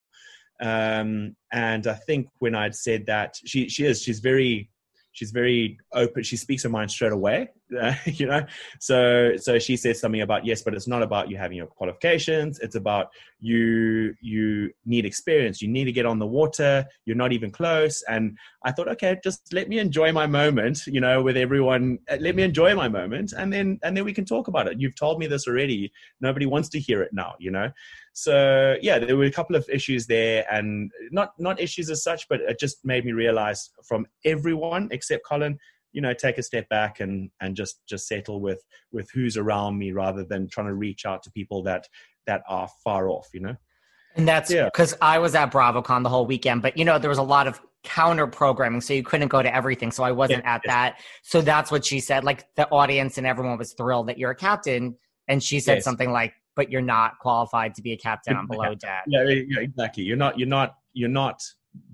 Um, 0.62 1.36
and 1.52 1.88
I 1.88 1.94
think 1.94 2.28
when 2.40 2.56
I'd 2.56 2.76
said 2.76 3.06
that, 3.08 3.36
she 3.46 3.70
she 3.70 3.86
is 3.86 4.02
she's 4.02 4.20
very 4.20 4.70
she's 5.12 5.32
very 5.32 5.78
open. 5.94 6.24
She 6.24 6.38
speaks 6.38 6.64
her 6.64 6.70
mind 6.70 6.92
straight 6.92 7.12
away, 7.12 7.50
you 8.06 8.26
know. 8.26 8.46
So 8.80 9.36
so 9.38 9.60
she 9.60 9.76
says 9.78 10.00
something 10.00 10.22
about 10.22 10.46
yes, 10.46 10.62
but 10.62 10.74
it's 10.74 10.88
not 10.88 11.02
about 11.02 11.30
you 11.30 11.38
having 11.38 11.58
your 11.58 11.68
qualifications. 11.68 12.60
It's 12.60 12.76
about 12.76 13.10
you 13.40 14.16
you 14.22 14.72
need 14.86 15.06
experience. 15.06 15.62
You 15.62 15.68
need 15.68 15.86
to 15.86 15.92
get 15.92 16.06
on 16.06 16.20
the 16.20 16.26
water. 16.26 16.86
You're 17.06 17.16
not 17.16 17.34
even 17.34 17.52
close. 17.52 18.04
And 18.08 18.38
I 18.64 18.72
thought, 18.72 18.88
okay, 18.90 19.20
just 19.24 19.54
let 19.54 19.68
me 19.68 19.80
enjoy 19.80 20.12
my 20.12 20.28
moment, 20.28 20.88
you 20.88 21.02
know, 21.02 21.22
with 21.22 21.38
everyone. 21.38 22.00
Uh, 22.10 22.18
let 22.20 22.36
me 22.36 22.44
enjoy 22.44 22.76
my 22.76 22.88
moment, 22.88 23.34
and 23.34 23.52
then 23.52 23.80
and 23.84 23.96
then 23.96 24.06
we 24.06 24.14
can 24.14 24.26
talk 24.26 24.48
about 24.48 24.68
it. 24.68 24.80
You've 24.80 24.96
told 24.96 25.20
me 25.20 25.28
this 25.28 25.48
already. 25.48 25.92
Nobody 26.22 26.46
wants 26.46 26.70
to 26.70 26.80
hear 26.80 27.02
it 27.02 27.12
now, 27.14 27.36
you 27.40 27.52
know. 27.52 27.72
So 28.14 28.78
yeah, 28.82 29.00
there 29.00 29.18
were 29.18 29.26
a 29.26 29.32
couple 29.32 29.56
of 29.56 29.68
issues 29.70 30.06
there, 30.08 30.46
and 30.52 30.92
not 31.12 31.34
not 31.40 31.60
issues 31.60 31.90
as 31.90 32.04
such, 32.04 32.28
but 32.30 32.42
it 32.42 32.60
just 32.60 32.86
made 32.86 33.06
me 33.06 33.12
realize 33.12 33.72
from 33.84 34.06
everyone 34.24 34.88
except 34.92 35.26
Colin, 35.26 35.60
you 35.94 36.02
know, 36.02 36.14
take 36.14 36.38
a 36.38 36.44
step 36.44 36.68
back 36.70 37.00
and 37.00 37.30
and 37.40 37.56
just 37.56 37.82
just 37.88 38.08
settle 38.08 38.42
with 38.42 38.64
with 38.92 39.10
who's 39.14 39.38
around 39.38 39.78
me 39.78 39.92
rather 39.92 40.24
than 40.24 40.50
trying 40.50 40.68
to 40.68 40.74
reach 40.74 41.06
out 41.06 41.24
to 41.24 41.32
people 41.32 41.64
that 41.64 41.88
that 42.28 42.42
are 42.48 42.68
far 42.84 43.10
off, 43.10 43.30
you 43.34 43.40
know. 43.40 43.56
And 44.16 44.28
that's 44.28 44.54
because 44.54 44.92
yeah. 44.92 44.98
I 45.02 45.20
was 45.20 45.34
at 45.34 45.52
BravoCon 45.52 46.04
the 46.04 46.10
whole 46.10 46.26
weekend, 46.26 46.62
but 46.62 46.78
you 46.78 46.86
know, 46.86 47.00
there 47.00 47.10
was 47.10 47.18
a 47.18 47.24
lot 47.24 47.48
of 47.48 47.62
counter 47.84 48.28
programming, 48.28 48.82
so 48.82 48.94
you 48.94 49.04
couldn't 49.04 49.30
go 49.30 49.42
to 49.42 49.54
everything. 49.54 49.92
So 49.92 50.04
I 50.04 50.12
wasn't 50.12 50.44
yeah, 50.44 50.56
at 50.56 50.62
yeah. 50.66 50.72
that. 50.74 51.00
So 51.24 51.42
that's 51.42 51.72
what 51.72 51.84
she 51.86 52.00
said. 52.00 52.24
Like 52.24 52.46
the 52.56 52.70
audience 52.70 53.18
and 53.18 53.26
everyone 53.26 53.58
was 53.58 53.74
thrilled 53.74 54.08
that 54.08 54.18
you're 54.18 54.32
a 54.32 54.36
captain. 54.36 54.96
And 55.28 55.42
she 55.42 55.60
said 55.60 55.76
yes. 55.76 55.84
something 55.84 56.12
like, 56.12 56.34
but 56.56 56.70
you're 56.72 56.82
not 56.82 57.18
qualified 57.20 57.76
to 57.76 57.82
be 57.82 57.94
a 57.94 57.98
captain 57.98 58.36
on 58.36 58.46
below 58.48 58.76
deck. 58.76 59.04
Yeah, 59.08 59.24
yeah, 59.24 59.60
exactly. 59.62 60.04
You're 60.04 60.18
not. 60.18 60.38
You're 60.38 60.48
not. 60.48 60.76
You're 60.94 61.10
not 61.10 61.42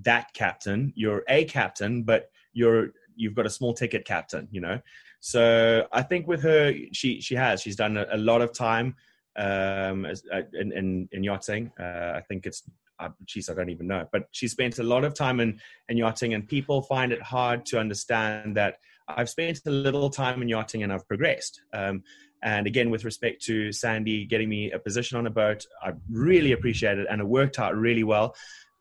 that 0.02 0.34
captain. 0.34 0.92
You're 0.96 1.24
a 1.30 1.46
captain, 1.46 2.04
but 2.04 2.30
you're 2.54 2.90
you've 3.22 3.38
got 3.40 3.46
a 3.46 3.50
small 3.50 3.74
ticket 3.74 4.04
captain. 4.06 4.48
You 4.56 4.62
know. 4.66 4.78
So 5.20 5.88
I 5.92 6.02
think 6.10 6.28
with 6.32 6.42
her, 6.44 6.74
she 6.92 7.22
she 7.22 7.36
has. 7.36 7.62
She's 7.62 7.76
done 7.76 7.98
a, 7.98 8.06
a 8.18 8.18
lot 8.18 8.42
of 8.42 8.50
time 8.54 8.88
um, 9.36 10.06
as, 10.12 10.24
uh, 10.36 10.44
in, 10.62 10.72
in, 10.80 10.88
in 11.12 11.24
yachting. 11.24 11.72
Uh, 11.80 12.12
I 12.20 12.22
think 12.28 12.46
it's 12.46 12.64
uh, 13.00 13.10
geez, 13.26 13.50
I 13.50 13.54
don't 13.54 13.70
even 13.70 13.88
know. 13.88 14.04
But 14.14 14.24
she 14.32 14.48
spent 14.48 14.80
a 14.80 14.84
lot 14.84 15.04
of 15.04 15.14
time 15.14 15.40
in, 15.44 15.60
in 15.90 15.98
yachting, 15.98 16.34
and 16.34 16.48
people 16.48 16.82
find 16.82 17.12
it 17.12 17.22
hard 17.22 17.66
to 17.68 17.80
understand 17.80 18.58
that 18.58 18.74
I've 19.08 19.30
spent 19.30 19.62
a 19.66 19.72
little 19.72 20.10
time 20.10 20.42
in 20.42 20.50
yachting 20.50 20.84
and 20.84 20.92
I've 20.94 21.08
progressed. 21.08 21.62
Um, 21.74 22.04
And 22.42 22.68
again, 22.68 22.90
with 22.90 23.04
respect 23.04 23.38
to 23.48 23.74
Sandy 23.74 24.26
getting 24.26 24.50
me 24.50 24.72
a 24.72 24.80
position 24.80 25.18
on 25.20 25.28
a 25.28 25.34
boat, 25.44 25.62
I 25.88 25.90
really 26.10 26.54
appreciate 26.54 26.98
it, 27.02 27.08
and 27.10 27.20
it 27.20 27.28
worked 27.28 27.60
out 27.60 27.74
really 27.88 28.06
well. 28.14 28.28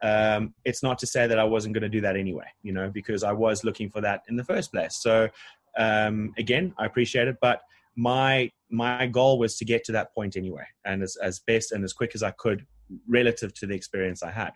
Um, 0.03 0.55
it's 0.65 0.83
not 0.83 0.99
to 1.01 1.07
say 1.07 1.27
that 1.27 1.39
I 1.39 1.45
wasn't 1.45 1.75
going 1.75 1.83
to 1.83 1.89
do 1.89 2.01
that 2.03 2.17
anyway, 2.17 2.47
you 2.63 2.73
know, 2.73 2.91
because 2.91 3.25
I 3.25 3.33
was 3.33 3.65
looking 3.65 3.91
for 3.91 4.01
that 4.01 4.23
in 4.29 4.37
the 4.37 4.45
first 4.45 4.73
place. 4.73 4.99
So 5.01 5.29
um, 5.77 6.33
again, 6.39 6.75
I 6.79 6.87
appreciate 6.87 7.29
it, 7.29 7.37
but 7.41 7.63
my 7.97 8.51
my 8.71 9.07
goal 9.07 9.39
was 9.39 9.57
to 9.59 9.65
get 9.65 9.83
to 9.85 9.93
that 9.93 10.15
point 10.15 10.37
anyway, 10.37 10.65
and 10.85 11.03
as 11.03 11.17
as 11.23 11.41
best 11.41 11.73
and 11.73 11.83
as 11.85 11.93
quick 11.93 12.13
as 12.15 12.23
I 12.23 12.31
could 12.31 12.65
relative 13.09 13.53
to 13.55 13.67
the 13.67 13.75
experience 13.75 14.23
I 14.23 14.31
had. 14.31 14.53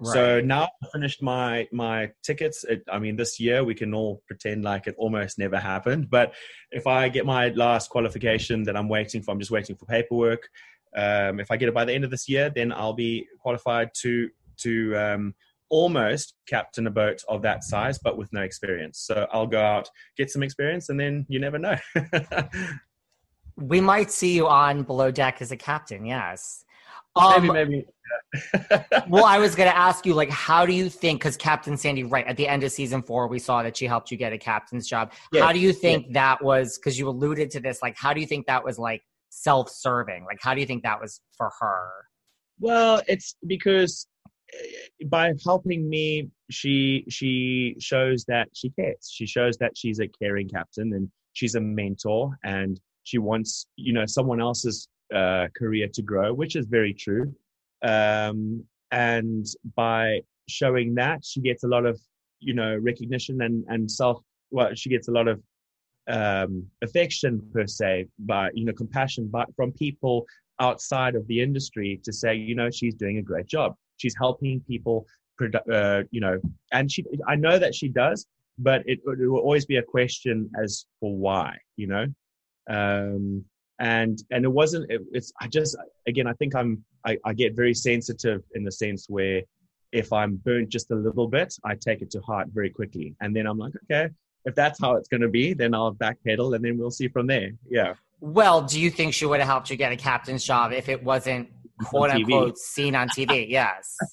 Right. 0.00 0.12
So 0.12 0.40
now 0.40 0.68
I 0.82 0.86
finished 0.92 1.22
my 1.22 1.68
my 1.72 2.10
tickets. 2.22 2.64
It, 2.64 2.82
I 2.90 2.98
mean, 2.98 3.16
this 3.16 3.38
year 3.38 3.64
we 3.64 3.74
can 3.74 3.94
all 3.94 4.22
pretend 4.26 4.64
like 4.64 4.86
it 4.86 4.94
almost 4.98 5.38
never 5.38 5.58
happened. 5.58 6.10
But 6.10 6.34
if 6.70 6.86
I 6.86 7.08
get 7.08 7.26
my 7.26 7.48
last 7.50 7.90
qualification 7.90 8.62
that 8.64 8.76
I'm 8.76 8.88
waiting 8.88 9.22
for, 9.22 9.30
I'm 9.30 9.38
just 9.38 9.50
waiting 9.50 9.76
for 9.76 9.86
paperwork. 9.86 10.48
Um, 10.96 11.40
if 11.40 11.50
I 11.50 11.56
get 11.56 11.68
it 11.68 11.74
by 11.74 11.84
the 11.84 11.92
end 11.92 12.04
of 12.04 12.10
this 12.10 12.28
year, 12.28 12.50
then 12.54 12.72
I'll 12.72 12.94
be 12.94 13.26
qualified 13.40 13.90
to 14.02 14.30
to 14.58 14.96
um, 14.96 15.34
almost 15.68 16.34
captain 16.46 16.86
a 16.86 16.90
boat 16.90 17.22
of 17.28 17.42
that 17.42 17.64
size, 17.64 17.98
but 17.98 18.16
with 18.16 18.32
no 18.32 18.42
experience. 18.42 19.00
So 19.00 19.26
I'll 19.32 19.46
go 19.46 19.60
out, 19.60 19.88
get 20.16 20.30
some 20.30 20.42
experience, 20.42 20.88
and 20.88 20.98
then 20.98 21.26
you 21.28 21.40
never 21.40 21.58
know. 21.58 21.76
we 23.56 23.80
might 23.80 24.10
see 24.10 24.34
you 24.34 24.46
on 24.46 24.82
below 24.82 25.10
deck 25.10 25.40
as 25.40 25.52
a 25.52 25.56
captain. 25.56 26.04
Yes. 26.04 26.64
Um, 27.16 27.46
maybe, 27.46 27.86
maybe. 28.32 28.84
well, 29.08 29.24
I 29.24 29.38
was 29.38 29.54
going 29.56 29.70
to 29.70 29.76
ask 29.76 30.04
you, 30.04 30.14
like, 30.14 30.30
how 30.30 30.66
do 30.66 30.72
you 30.72 30.88
think? 30.90 31.20
Because 31.20 31.36
Captain 31.36 31.76
Sandy, 31.76 32.04
right 32.04 32.26
at 32.26 32.36
the 32.36 32.46
end 32.46 32.62
of 32.62 32.72
season 32.72 33.02
four, 33.02 33.26
we 33.26 33.38
saw 33.38 33.62
that 33.62 33.76
she 33.76 33.86
helped 33.86 34.10
you 34.10 34.18
get 34.18 34.32
a 34.32 34.38
captain's 34.38 34.86
job. 34.86 35.12
How 35.34 35.52
do 35.52 35.58
you 35.58 35.72
think 35.72 36.12
that 36.12 36.44
was? 36.44 36.78
Because 36.78 36.98
you 36.98 37.08
alluded 37.08 37.50
to 37.52 37.60
this. 37.60 37.80
Like, 37.82 37.96
how 37.96 38.12
do 38.12 38.20
you 38.20 38.26
think 38.26 38.46
that 38.46 38.62
was 38.62 38.78
like 38.78 39.02
self-serving? 39.30 40.24
Like, 40.26 40.38
how 40.40 40.54
do 40.54 40.60
you 40.60 40.66
think 40.66 40.82
that 40.82 41.00
was 41.00 41.20
for 41.36 41.50
her? 41.60 41.88
Well, 42.60 43.02
it's 43.06 43.36
because 43.46 44.06
by 45.06 45.32
helping 45.44 45.88
me, 45.88 46.30
she 46.50 47.04
she 47.08 47.76
shows 47.78 48.24
that 48.26 48.48
she 48.54 48.70
cares. 48.70 49.10
She 49.10 49.26
shows 49.26 49.56
that 49.58 49.76
she's 49.76 50.00
a 50.00 50.08
caring 50.08 50.48
captain 50.48 50.92
and 50.94 51.10
she's 51.32 51.54
a 51.54 51.60
mentor, 51.60 52.38
and 52.44 52.80
she 53.02 53.18
wants 53.18 53.66
you 53.76 53.92
know 53.92 54.06
someone 54.06 54.40
else's 54.40 54.88
uh, 55.14 55.48
career 55.56 55.88
to 55.94 56.02
grow, 56.02 56.32
which 56.32 56.56
is 56.56 56.66
very 56.66 56.94
true. 56.94 57.34
Um, 57.82 58.64
and 58.90 59.46
by 59.74 60.20
showing 60.48 60.94
that, 60.94 61.24
she 61.24 61.40
gets 61.40 61.64
a 61.64 61.68
lot 61.68 61.86
of, 61.86 62.00
you 62.40 62.54
know, 62.54 62.76
recognition 62.76 63.42
and, 63.42 63.64
and 63.68 63.90
self, 63.90 64.22
well, 64.50 64.74
she 64.74 64.88
gets 64.90 65.08
a 65.08 65.12
lot 65.12 65.28
of 65.28 65.42
um, 66.08 66.66
affection 66.82 67.42
per 67.52 67.66
se, 67.66 68.06
but, 68.18 68.56
you 68.56 68.64
know, 68.64 68.72
compassion 68.72 69.28
but 69.30 69.48
from 69.56 69.72
people 69.72 70.24
outside 70.60 71.14
of 71.14 71.26
the 71.26 71.40
industry 71.40 72.00
to 72.04 72.12
say, 72.12 72.34
you 72.34 72.54
know, 72.54 72.70
she's 72.70 72.94
doing 72.94 73.18
a 73.18 73.22
great 73.22 73.46
job. 73.46 73.74
She's 73.96 74.14
helping 74.18 74.60
people, 74.60 75.06
uh, 75.72 76.02
you 76.10 76.20
know, 76.20 76.38
and 76.72 76.90
she, 76.90 77.04
I 77.26 77.36
know 77.36 77.58
that 77.58 77.74
she 77.74 77.88
does, 77.88 78.26
but 78.58 78.82
it, 78.86 79.00
it 79.04 79.28
will 79.30 79.40
always 79.40 79.66
be 79.66 79.76
a 79.76 79.82
question 79.82 80.50
as 80.62 80.86
for 81.00 81.16
why, 81.16 81.56
you 81.76 81.86
know. 81.86 82.06
Um, 82.68 83.44
and 83.78 84.22
and 84.30 84.44
it 84.44 84.52
wasn't 84.52 84.90
it, 84.90 85.02
it's 85.12 85.32
i 85.40 85.46
just 85.46 85.76
again 86.06 86.26
i 86.26 86.32
think 86.34 86.54
i'm 86.54 86.82
I, 87.04 87.18
I 87.24 87.34
get 87.34 87.54
very 87.54 87.74
sensitive 87.74 88.42
in 88.54 88.64
the 88.64 88.72
sense 88.72 89.06
where 89.08 89.42
if 89.92 90.12
i'm 90.12 90.36
burnt 90.36 90.70
just 90.70 90.90
a 90.90 90.94
little 90.94 91.28
bit 91.28 91.54
i 91.64 91.74
take 91.74 92.02
it 92.02 92.10
to 92.12 92.20
heart 92.20 92.48
very 92.52 92.70
quickly. 92.70 93.14
And 93.20 93.34
then 93.36 93.46
i'm 93.46 93.58
like 93.58 93.72
okay 93.84 94.12
if 94.44 94.54
that's 94.54 94.80
how 94.80 94.94
it's 94.94 95.08
going 95.08 95.20
to 95.20 95.28
be 95.28 95.52
then 95.52 95.74
i'll 95.74 95.94
backpedal 95.94 96.54
and 96.54 96.64
then 96.64 96.78
we'll 96.78 96.90
see 96.90 97.08
from 97.08 97.26
there. 97.26 97.50
Yeah. 97.68 97.94
Well 98.20 98.62
do 98.62 98.80
you 98.80 98.90
think 98.90 99.12
she 99.12 99.26
would 99.26 99.40
have 99.40 99.48
helped 99.48 99.70
you 99.70 99.76
get 99.76 99.92
a 99.92 99.96
captain's 99.96 100.44
job 100.44 100.72
if 100.72 100.88
it 100.88 101.02
wasn't 101.02 101.48
quote 101.84 102.10
unquote 102.10 102.58
seen 102.58 102.94
on 102.94 103.08
tv 103.08 103.46
yes 103.48 103.96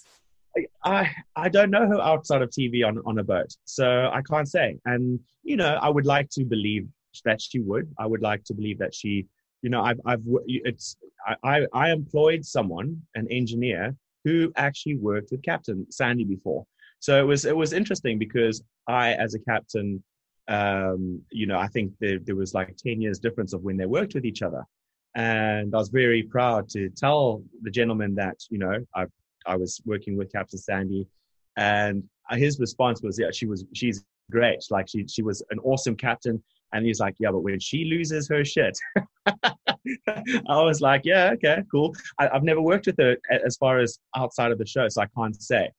I 0.86 1.10
I 1.36 1.50
don't 1.50 1.72
know 1.72 1.88
her 1.88 2.00
outside 2.00 2.44
of 2.44 2.52
TV 2.52 2.86
on 2.86 3.00
on 3.08 3.18
a 3.18 3.24
boat, 3.24 3.52
so 3.66 4.12
I 4.14 4.22
can't 4.22 4.48
say. 4.48 4.78
And 4.86 5.20
you 5.42 5.58
know, 5.58 5.80
I 5.82 5.90
would 5.90 6.06
like 6.06 6.30
to 6.34 6.46
believe 6.46 6.88
that 7.26 7.42
she 7.42 7.60
would. 7.60 7.92
I 7.98 8.06
would 8.06 8.22
like 8.22 8.44
to 8.44 8.54
believe 8.54 8.78
that 8.78 8.94
she 8.94 9.26
you 9.64 9.70
know, 9.70 9.82
I've, 9.82 10.00
I've, 10.06 10.22
it's, 10.46 10.98
I, 11.44 11.66
I 11.74 11.92
employed 11.92 12.46
someone, 12.46 13.02
an 13.16 13.28
engineer, 13.32 13.96
who 14.26 14.52
actually 14.58 14.98
worked 14.98 15.32
with 15.32 15.42
Captain 15.42 15.88
Sandy 15.90 16.26
before. 16.26 16.66
So 17.00 17.20
it 17.20 17.24
was, 17.24 17.46
it 17.46 17.56
was 17.56 17.74
interesting 17.74 18.20
because 18.20 18.62
I, 18.88 19.14
as 19.14 19.34
a 19.34 19.40
captain, 19.40 20.04
um, 20.50 21.22
you 21.32 21.48
know, 21.48 21.58
I 21.58 21.68
think 21.68 21.94
there, 22.00 22.20
there 22.20 22.36
was 22.36 22.54
like 22.54 22.76
10 22.78 23.02
years 23.02 23.20
difference 23.20 23.54
of 23.54 23.64
when 23.64 23.78
they 23.78 23.86
worked 23.86 24.14
with 24.14 24.26
each 24.26 24.42
other. 24.42 24.64
And 25.16 25.74
I 25.74 25.78
was 25.78 25.90
very 25.90 26.24
proud 26.24 26.70
to 26.70 26.90
tell 26.90 27.44
the 27.62 27.70
gentleman 27.70 28.16
that, 28.16 28.38
you 28.50 28.58
know, 28.58 28.84
I, 28.96 29.06
I 29.46 29.56
was 29.56 29.82
working 29.86 30.18
with 30.18 30.32
Captain 30.32 30.60
Sandy 30.60 31.08
and 31.58 32.04
his 32.32 32.60
response 32.60 33.02
was, 33.04 33.20
yeah, 33.20 33.30
she 33.32 33.46
was, 33.46 33.66
she's 33.74 34.04
great. 34.32 34.64
Like 34.72 34.88
she, 34.90 35.06
she 35.08 35.22
was 35.22 35.44
an 35.52 35.60
awesome 35.60 35.96
captain. 35.96 36.42
And 36.74 36.86
he's 36.86 37.00
like, 37.00 37.16
yeah, 37.20 37.30
but 37.30 37.42
when 37.42 37.60
she 37.60 37.86
loses 37.86 38.28
her 38.30 38.44
shit, 38.44 38.78
I 39.28 39.54
was 40.48 40.82
like, 40.82 41.02
yeah, 41.04 41.32
okay, 41.34 41.62
cool. 41.72 41.94
I, 42.18 42.30
have 42.34 42.44
never 42.44 42.62
worked 42.62 42.88
with 42.88 42.98
her 42.98 43.16
as 43.30 43.58
far 43.58 43.78
as 43.80 44.00
outside 44.16 44.52
of 44.52 44.58
the 44.58 44.66
show, 44.66 44.88
so 44.90 45.04
I 45.04 45.08
can't 45.16 45.40
say. 45.40 45.70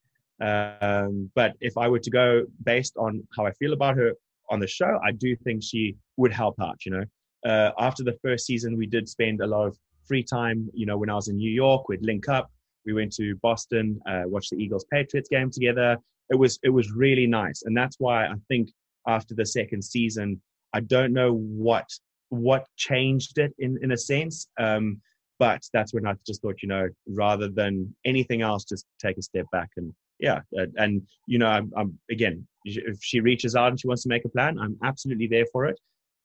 Um, 0.41 1.31
but 1.35 1.55
if 1.61 1.77
I 1.77 1.89
were 1.89 1.99
to 1.99 2.11
go 2.11 2.45
based 2.63 2.97
on 2.97 3.27
how 3.37 3.47
I 3.47 3.53
feel 3.53 3.73
about 3.73 3.97
her 3.97 4.13
on 4.51 4.61
the 4.61 4.67
show, 4.69 4.99
I 5.05 5.13
do 5.13 5.35
think 5.37 5.63
she 5.65 5.97
would 6.17 6.33
help 6.33 6.57
out. 6.61 6.85
You 6.85 6.93
know, 6.93 7.05
uh, 7.45 7.73
after 7.79 8.03
the 8.03 8.17
first 8.23 8.47
season, 8.47 8.77
we 8.77 8.87
did 8.87 9.09
spend 9.09 9.41
a 9.41 9.47
lot 9.47 9.67
of 9.67 9.79
free 10.07 10.23
time. 10.23 10.69
You 10.73 10.87
know, 10.87 10.97
when 10.97 11.11
I 11.11 11.15
was 11.15 11.29
in 11.29 11.37
New 11.37 11.51
York, 11.51 11.89
we'd 11.89 12.05
link 12.05 12.29
up. 12.29 12.51
We 12.87 12.93
went 12.93 13.13
to 13.15 13.35
Boston, 13.37 14.01
uh, 14.07 14.23
watched 14.27 14.51
the 14.51 14.57
Eagles 14.57 14.85
Patriots 14.91 15.29
game 15.29 15.51
together. 15.51 15.97
It 16.31 16.37
was 16.37 16.59
it 16.63 16.71
was 16.71 16.91
really 16.93 17.27
nice, 17.27 17.63
and 17.65 17.77
that's 17.77 17.97
why 17.99 18.27
I 18.27 18.35
think 18.49 18.71
after 19.07 19.35
the 19.35 19.47
second 19.47 19.83
season, 19.83 20.41
I 20.73 20.81
don't 20.81 21.13
know 21.13 21.35
what 21.35 21.87
what 22.31 22.67
changed 22.77 23.39
it 23.39 23.55
in 23.59 23.79
in 23.83 23.93
a 23.93 23.97
sense. 23.97 24.49
Um, 24.59 25.01
but 25.39 25.63
that's 25.73 25.93
when 25.93 26.07
I 26.07 26.15
just 26.27 26.43
thought, 26.43 26.63
you 26.63 26.69
know, 26.69 26.89
rather 27.09 27.49
than 27.49 27.95
anything 28.05 28.43
else, 28.43 28.65
just 28.65 28.87
take 29.01 29.19
a 29.19 29.23
step 29.23 29.47
back 29.51 29.71
and 29.77 29.93
yeah, 30.21 30.41
and 30.77 31.03
you 31.27 31.39
know, 31.39 31.47
I'm, 31.47 31.73
I'm, 31.77 31.99
again, 32.11 32.47
if 32.65 32.99
she 33.03 33.21
reaches 33.21 33.57
out 33.57 33.69
and 33.69 33.81
she 33.81 33.89
wants 33.89 34.05
to 34.05 34.09
make 34.09 34.25
a 34.25 34.29
plan, 34.29 34.59
I'm 34.59 34.79
absolutely 34.83 35.27
there 35.27 35.47
for 35.53 35.67
it. 35.67 35.79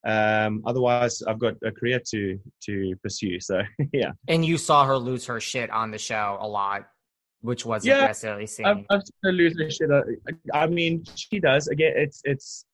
Um, 0.06 0.62
otherwise, 0.64 1.22
I've 1.22 1.38
got 1.38 1.54
a 1.64 1.70
career 1.70 2.00
to 2.10 2.38
to 2.64 2.94
pursue. 3.02 3.40
So 3.40 3.62
yeah. 3.92 4.12
And 4.28 4.44
you 4.44 4.58
saw 4.58 4.84
her 4.86 4.96
lose 4.96 5.26
her 5.26 5.40
shit 5.40 5.70
on 5.70 5.90
the 5.90 5.98
show 5.98 6.38
a 6.40 6.48
lot, 6.48 6.88
which 7.42 7.66
wasn't 7.66 7.96
yeah, 7.96 8.06
necessarily 8.06 8.46
seen. 8.46 8.66
I've, 8.66 8.84
I've 8.90 9.02
seen 9.02 9.18
her 9.22 9.32
lose 9.32 9.58
her 9.58 9.70
shit. 9.70 9.90
Uh, 9.90 10.02
I 10.54 10.66
mean, 10.66 11.04
she 11.14 11.38
does. 11.38 11.68
Again, 11.68 11.92
it's 11.96 12.22
it's 12.24 12.64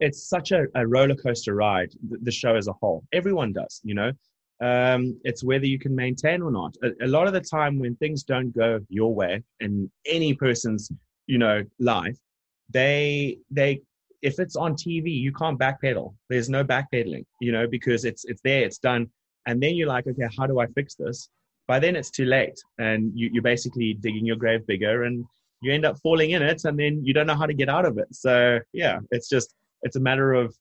it's 0.00 0.28
such 0.28 0.52
a, 0.52 0.66
a 0.74 0.86
roller 0.86 1.14
coaster 1.14 1.54
ride 1.54 1.90
the 2.22 2.30
show 2.30 2.56
as 2.56 2.68
a 2.68 2.72
whole 2.72 3.04
everyone 3.12 3.52
does 3.52 3.80
you 3.84 3.94
know 3.94 4.12
um, 4.60 5.16
it's 5.22 5.44
whether 5.44 5.66
you 5.66 5.78
can 5.78 5.94
maintain 5.94 6.42
or 6.42 6.50
not 6.50 6.74
a, 6.82 7.04
a, 7.04 7.06
lot 7.06 7.28
of 7.28 7.32
the 7.32 7.40
time 7.40 7.78
when 7.78 7.94
things 7.96 8.24
don't 8.24 8.50
go 8.56 8.80
your 8.88 9.14
way 9.14 9.42
in 9.60 9.88
any 10.04 10.34
person's 10.34 10.90
you 11.26 11.38
know 11.38 11.62
life 11.78 12.18
they 12.70 13.38
they 13.50 13.80
if 14.22 14.38
it's 14.38 14.56
on 14.56 14.74
tv 14.74 15.06
you 15.06 15.32
can't 15.32 15.58
backpedal. 15.58 16.14
There's 16.28 16.48
no 16.48 16.64
backpedaling 16.64 17.24
you 17.40 17.52
know 17.52 17.66
because 17.66 18.04
it's 18.04 18.24
it's 18.24 18.40
there 18.42 18.62
it's 18.62 18.78
done. 18.78 19.08
And 19.46 19.62
then 19.62 19.74
you're 19.74 19.88
like 19.88 20.06
okay 20.06 20.28
how 20.36 20.46
do 20.46 20.58
i 20.60 20.66
fix 20.66 20.94
this? 20.94 21.28
By 21.66 21.78
then 21.78 21.96
it's 21.96 22.10
too 22.10 22.24
late 22.24 22.58
and 22.78 23.12
you, 23.14 23.28
you're 23.32 23.42
basically 23.42 23.94
digging 23.94 24.24
your 24.24 24.36
grave 24.36 24.66
bigger 24.66 25.04
and 25.04 25.24
you 25.60 25.72
end 25.72 25.84
up 25.84 25.98
falling 26.02 26.30
in 26.30 26.42
it 26.42 26.64
and 26.64 26.78
then 26.78 27.04
you 27.04 27.12
don't 27.12 27.26
know 27.26 27.34
how 27.34 27.46
to 27.46 27.54
get 27.54 27.68
out 27.68 27.84
of 27.84 27.98
it. 27.98 28.08
So 28.12 28.60
yeah 28.72 29.00
it's 29.10 29.28
just 29.28 29.54
it's 29.82 29.96
a 29.96 30.00
matter 30.00 30.32
of 30.34 30.54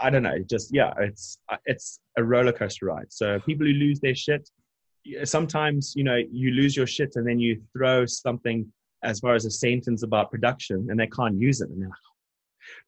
I 0.00 0.10
don't 0.10 0.22
know, 0.22 0.38
just 0.48 0.72
yeah, 0.72 0.92
it's 0.98 1.38
it's 1.66 2.00
a 2.16 2.24
roller 2.24 2.52
coaster 2.52 2.86
ride. 2.86 3.06
So 3.10 3.40
people 3.40 3.66
who 3.66 3.72
lose 3.72 4.00
their 4.00 4.14
shit, 4.14 4.48
sometimes 5.24 5.94
you 5.96 6.04
know 6.04 6.18
you 6.30 6.52
lose 6.52 6.76
your 6.76 6.86
shit 6.86 7.12
and 7.16 7.26
then 7.26 7.40
you 7.40 7.62
throw 7.72 8.06
something 8.06 8.70
as 9.02 9.20
far 9.20 9.34
as 9.34 9.44
a 9.44 9.50
sentence 9.50 10.02
about 10.02 10.30
production 10.30 10.88
and 10.90 10.98
they 10.98 11.06
can't 11.06 11.38
use 11.38 11.60
it 11.60 11.70
and 11.70 11.80
they're 11.80 11.88
like, 11.88 11.98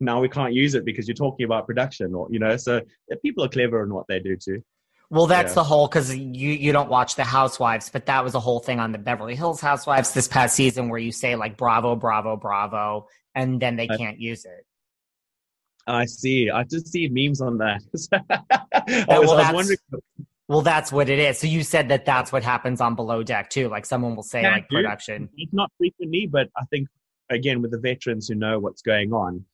now 0.01 0.21
we 0.21 0.29
can't 0.29 0.53
use 0.53 0.75
it 0.75 0.85
because 0.85 1.09
you're 1.09 1.15
talking 1.15 1.45
about 1.45 1.67
production 1.67 2.15
or 2.15 2.29
you 2.31 2.39
know. 2.39 2.57
So 2.57 2.81
people 3.23 3.45
are 3.45 3.49
clever 3.49 3.83
in 3.83 3.93
what 3.93 4.07
they 4.09 4.21
do 4.21 4.37
too. 4.37 4.63
Well, 5.11 5.27
that's 5.27 5.51
yeah. 5.51 5.55
the 5.55 5.65
whole 5.65 5.89
because 5.89 6.15
you 6.15 6.51
you 6.51 6.73
don't 6.73 6.89
watch 6.89 7.17
the 7.17 7.25
Housewives, 7.25 7.91
but 7.91 8.07
that 8.07 8.23
was 8.23 8.35
a 8.35 8.41
whole 8.41 8.61
thing 8.61 8.79
on 8.79 8.93
the 8.93 8.99
Beverly 8.99 9.35
Hills 9.35 9.61
Housewives 9.61 10.13
this 10.13 10.29
past 10.29 10.55
season 10.55 10.89
where 10.89 11.01
you 11.01 11.11
say 11.11 11.35
like 11.35 11.57
bravo, 11.57 11.97
bravo, 11.97 12.37
bravo, 12.37 13.09
and 13.35 13.61
then 13.61 13.77
they 13.77 13.89
can't 13.89 14.21
use 14.21 14.45
it. 14.45 14.65
I 15.87 16.05
see. 16.05 16.51
I 16.51 16.63
just 16.63 16.89
see 16.89 17.09
memes 17.09 17.41
on 17.41 17.59
that. 17.59 17.83
I, 18.31 19.19
was, 19.19 19.29
well, 19.29 19.33
I 19.33 19.53
was 19.53 19.55
wondering. 19.55 19.79
Well, 20.47 20.63
that's 20.63 20.91
what 20.91 21.09
it 21.09 21.19
is. 21.19 21.39
So 21.39 21.47
you 21.47 21.63
said 21.63 21.89
that 21.89 22.05
that's 22.05 22.33
what 22.33 22.43
happens 22.43 22.81
on 22.81 22.95
Below 22.95 23.23
Deck 23.23 23.51
too. 23.51 23.69
Like 23.69 23.87
someone 23.87 24.17
will 24.17 24.23
say, 24.23 24.43
like 24.43 24.69
production. 24.69 25.29
It's 25.37 25.53
not 25.53 25.71
frequently, 25.79 26.27
but 26.27 26.49
I 26.57 26.65
think 26.67 26.89
again 27.31 27.63
with 27.63 27.71
the 27.71 27.79
veterans 27.79 28.29
who 28.29 28.35
know 28.35 28.59
what's 28.59 28.83
going 28.83 29.13
on, 29.13 29.45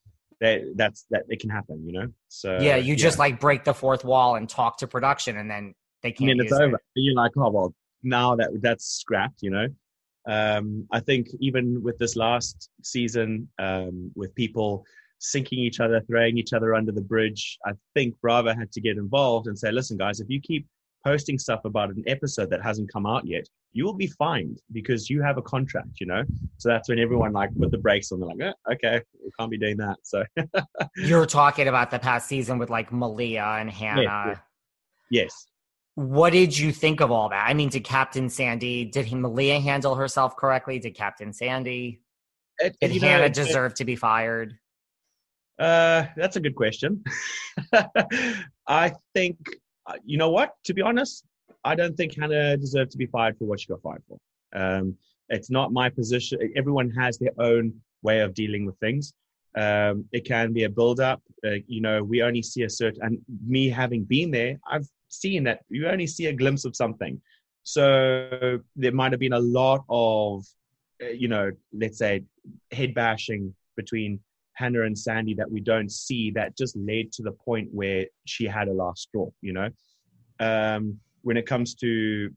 they, 0.40 0.64
that's 0.74 1.06
that 1.10 1.22
it 1.28 1.40
can 1.40 1.50
happen, 1.50 1.82
you 1.86 1.92
know. 1.92 2.08
So 2.28 2.58
yeah, 2.60 2.76
you 2.76 2.96
just 2.96 3.18
like 3.18 3.40
break 3.40 3.64
the 3.64 3.74
fourth 3.74 4.04
wall 4.04 4.36
and 4.36 4.48
talk 4.48 4.78
to 4.78 4.86
production, 4.86 5.38
and 5.38 5.50
then 5.50 5.74
they 6.02 6.12
can't. 6.12 6.30
And 6.30 6.40
then 6.40 6.46
it's 6.46 6.52
over. 6.52 6.76
It. 6.76 6.82
You're 6.94 7.14
like, 7.14 7.32
oh 7.36 7.50
well, 7.50 7.74
now 8.02 8.36
that 8.36 8.50
that's 8.60 8.86
scrapped, 8.86 9.42
you 9.42 9.50
know. 9.50 9.66
Um, 10.28 10.86
I 10.90 11.00
think 11.00 11.28
even 11.40 11.82
with 11.82 11.98
this 11.98 12.16
last 12.16 12.68
season, 12.82 13.48
um, 13.58 14.10
with 14.16 14.34
people 14.34 14.84
sinking 15.18 15.58
each 15.58 15.80
other, 15.80 16.00
throwing 16.02 16.36
each 16.36 16.52
other 16.52 16.74
under 16.74 16.92
the 16.92 17.00
bridge, 17.00 17.58
I 17.64 17.72
think 17.94 18.14
Bravo 18.20 18.54
had 18.54 18.72
to 18.72 18.80
get 18.80 18.96
involved 18.96 19.46
and 19.46 19.58
say, 19.58 19.70
listen, 19.70 19.96
guys, 19.96 20.20
if 20.20 20.28
you 20.28 20.40
keep 20.40 20.66
posting 21.06 21.38
stuff 21.38 21.64
about 21.64 21.90
an 21.90 22.02
episode 22.08 22.50
that 22.50 22.60
hasn't 22.62 22.92
come 22.92 23.06
out 23.06 23.24
yet, 23.24 23.46
you 23.72 23.84
will 23.84 23.94
be 23.94 24.08
fined 24.08 24.60
because 24.72 25.08
you 25.08 25.22
have 25.22 25.38
a 25.38 25.42
contract, 25.42 26.00
you 26.00 26.06
know? 26.06 26.24
So 26.58 26.68
that's 26.68 26.88
when 26.88 26.98
everyone 26.98 27.32
like 27.32 27.50
put 27.56 27.70
the 27.70 27.78
brakes 27.78 28.10
on. 28.10 28.18
They're 28.18 28.28
like, 28.28 28.38
oh, 28.42 28.72
okay, 28.72 29.00
we 29.24 29.30
can't 29.38 29.50
be 29.50 29.56
doing 29.56 29.76
that. 29.76 29.98
So 30.02 30.24
you're 30.96 31.26
talking 31.26 31.68
about 31.68 31.92
the 31.92 32.00
past 32.00 32.26
season 32.26 32.58
with 32.58 32.70
like 32.70 32.92
Malia 32.92 33.44
and 33.60 33.70
Hannah. 33.70 34.02
Yes. 35.10 35.28
yes. 35.30 35.46
What 35.94 36.32
did 36.32 36.58
you 36.58 36.72
think 36.72 37.00
of 37.00 37.12
all 37.12 37.28
that? 37.28 37.48
I 37.48 37.54
mean, 37.54 37.68
did 37.68 37.84
Captain 37.84 38.28
Sandy, 38.28 38.84
did 38.84 39.06
he, 39.06 39.14
Malia 39.14 39.60
handle 39.60 39.94
herself 39.94 40.36
correctly? 40.36 40.80
Did 40.80 40.96
Captain 40.96 41.32
Sandy, 41.32 42.00
It- 42.58 42.76
did 42.80 42.94
you 42.94 43.00
know, 43.00 43.06
Hannah 43.06 43.26
it- 43.26 43.32
deserve 43.34 43.74
to 43.74 43.84
be 43.84 43.94
fired? 43.94 44.58
Uh, 45.58 46.06
that's 46.16 46.36
a 46.36 46.40
good 46.40 46.54
question. 46.54 47.02
I 48.68 48.92
think, 49.14 49.38
uh, 49.86 49.94
you 50.04 50.18
know 50.18 50.30
what? 50.30 50.54
To 50.64 50.74
be 50.74 50.82
honest, 50.82 51.24
I 51.64 51.74
don't 51.74 51.96
think 51.96 52.16
Hannah 52.18 52.56
deserved 52.56 52.90
to 52.92 52.98
be 52.98 53.06
fired 53.06 53.36
for 53.38 53.44
what 53.44 53.60
she 53.60 53.66
got 53.66 53.82
fired 53.82 54.02
for. 54.08 54.18
Um, 54.54 54.96
it's 55.28 55.50
not 55.50 55.72
my 55.72 55.88
position. 55.90 56.38
Everyone 56.56 56.90
has 56.90 57.18
their 57.18 57.32
own 57.38 57.74
way 58.02 58.20
of 58.20 58.34
dealing 58.34 58.64
with 58.64 58.78
things. 58.78 59.12
Um, 59.56 60.04
it 60.12 60.24
can 60.24 60.52
be 60.52 60.64
a 60.64 60.68
build-up. 60.68 61.22
Uh, 61.44 61.56
you 61.66 61.80
know, 61.80 62.02
we 62.02 62.22
only 62.22 62.42
see 62.42 62.62
a 62.62 62.70
certain. 62.70 63.00
And 63.02 63.18
me 63.46 63.68
having 63.68 64.04
been 64.04 64.30
there, 64.30 64.58
I've 64.70 64.86
seen 65.08 65.44
that 65.44 65.60
you 65.68 65.88
only 65.88 66.06
see 66.06 66.26
a 66.26 66.32
glimpse 66.32 66.64
of 66.64 66.76
something. 66.76 67.20
So 67.62 68.60
there 68.76 68.92
might 68.92 69.12
have 69.12 69.20
been 69.20 69.32
a 69.32 69.40
lot 69.40 69.84
of, 69.88 70.44
uh, 71.02 71.08
you 71.08 71.28
know, 71.28 71.50
let's 71.72 71.98
say, 71.98 72.22
head 72.70 72.94
bashing 72.94 73.54
between 73.76 74.20
Hannah 74.56 74.82
and 74.82 74.98
Sandy 74.98 75.34
that 75.34 75.50
we 75.50 75.60
don't 75.60 75.92
see 75.92 76.30
that 76.32 76.56
just 76.56 76.76
led 76.76 77.12
to 77.12 77.22
the 77.22 77.32
point 77.32 77.68
where 77.72 78.06
she 78.24 78.46
had 78.46 78.68
a 78.68 78.72
last 78.72 79.02
straw, 79.02 79.28
you 79.42 79.52
know. 79.52 79.68
Um, 80.40 80.98
when 81.22 81.36
it 81.36 81.46
comes 81.46 81.74
to 81.76 82.30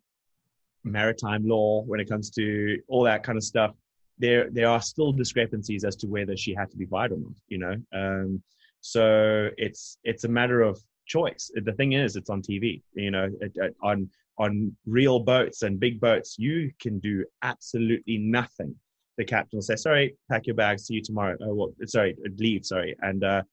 maritime 0.84 1.47
law, 1.47 1.84
when 1.84 1.99
it 1.99 2.09
comes 2.09 2.30
to 2.32 2.78
all 2.88 3.03
that 3.03 3.24
kind 3.24 3.38
of 3.38 3.43
stuff, 3.43 3.72
there 4.17 4.49
there 4.51 4.67
are 4.67 4.82
still 4.82 5.13
discrepancies 5.13 5.86
as 5.86 5.95
to 5.97 6.07
whether 6.07 6.36
she 6.36 6.53
had 6.53 6.70
to 6.72 6.78
be 6.78 6.86
fired 6.86 7.13
or 7.13 7.20
not, 7.20 7.32
you 7.47 7.57
know. 7.57 7.76
Um, 7.93 8.43
so 8.82 9.49
it's 9.57 9.97
it's 10.03 10.26
a 10.26 10.30
matter 10.30 10.61
of 10.61 10.78
choice. 11.05 11.49
The 11.55 11.74
thing 11.74 11.93
is, 11.93 12.17
it's 12.17 12.30
on 12.30 12.41
TV, 12.41 12.82
you 12.93 13.11
know, 13.11 13.30
it, 13.39 13.53
it, 13.55 13.76
on 13.82 14.09
on 14.38 14.76
real 14.86 15.20
boats 15.20 15.63
and 15.63 15.80
big 15.80 15.99
boats, 16.01 16.38
you 16.38 16.72
can 16.82 16.99
do 16.99 17.26
absolutely 17.43 18.17
nothing 18.17 18.76
the 19.20 19.26
captain 19.26 19.57
will 19.57 19.61
say, 19.61 19.76
"Sorry, 19.76 20.15
pack 20.32 20.47
your 20.47 20.55
bags. 20.55 20.86
See 20.86 20.95
you 20.95 21.01
tomorrow." 21.01 21.36
Oh, 21.41 21.53
well, 21.53 21.72
sorry, 21.86 22.15
leave. 22.38 22.65
Sorry, 22.65 22.95
and 23.01 23.24
uh, 23.24 23.43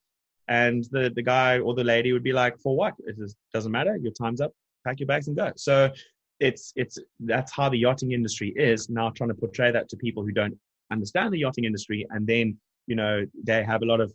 and 0.49 0.85
the 0.93 1.12
the 1.14 1.23
guy 1.23 1.59
or 1.59 1.75
the 1.75 1.85
lady 1.85 2.12
would 2.12 2.23
be 2.23 2.33
like, 2.33 2.55
"For 2.61 2.75
what? 2.75 2.95
It 3.01 3.19
just 3.19 3.37
doesn't 3.53 3.73
matter. 3.73 3.97
Your 3.97 4.12
time's 4.12 4.41
up. 4.41 4.53
Pack 4.87 5.01
your 5.01 5.09
bags 5.09 5.27
and 5.27 5.37
go." 5.37 5.53
So 5.57 5.91
it's 6.39 6.73
it's 6.77 6.99
that's 7.19 7.53
how 7.53 7.69
the 7.69 7.79
yachting 7.79 8.12
industry 8.12 8.55
is 8.57 8.89
now. 8.89 9.11
Trying 9.11 9.31
to 9.31 9.35
portray 9.35 9.73
that 9.73 9.89
to 9.89 9.97
people 9.97 10.23
who 10.25 10.31
don't 10.31 10.57
understand 10.93 11.35
the 11.35 11.41
yachting 11.41 11.64
industry, 11.64 12.07
and 12.11 12.27
then 12.27 12.57
you 12.87 12.95
know 12.95 13.27
they 13.43 13.64
have 13.64 13.83
a 13.83 13.87
lot 13.87 14.01
of 14.01 14.14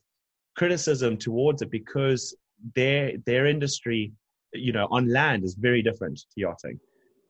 criticism 0.55 1.17
towards 1.17 1.61
it 1.61 1.69
because 1.69 2.33
their 2.75 3.17
their 3.25 3.45
industry, 3.45 4.13
you 4.53 4.71
know, 4.71 4.87
on 4.89 5.09
land 5.09 5.43
is 5.43 5.55
very 5.55 5.81
different 5.81 6.17
to 6.17 6.37
yachting. 6.37 6.79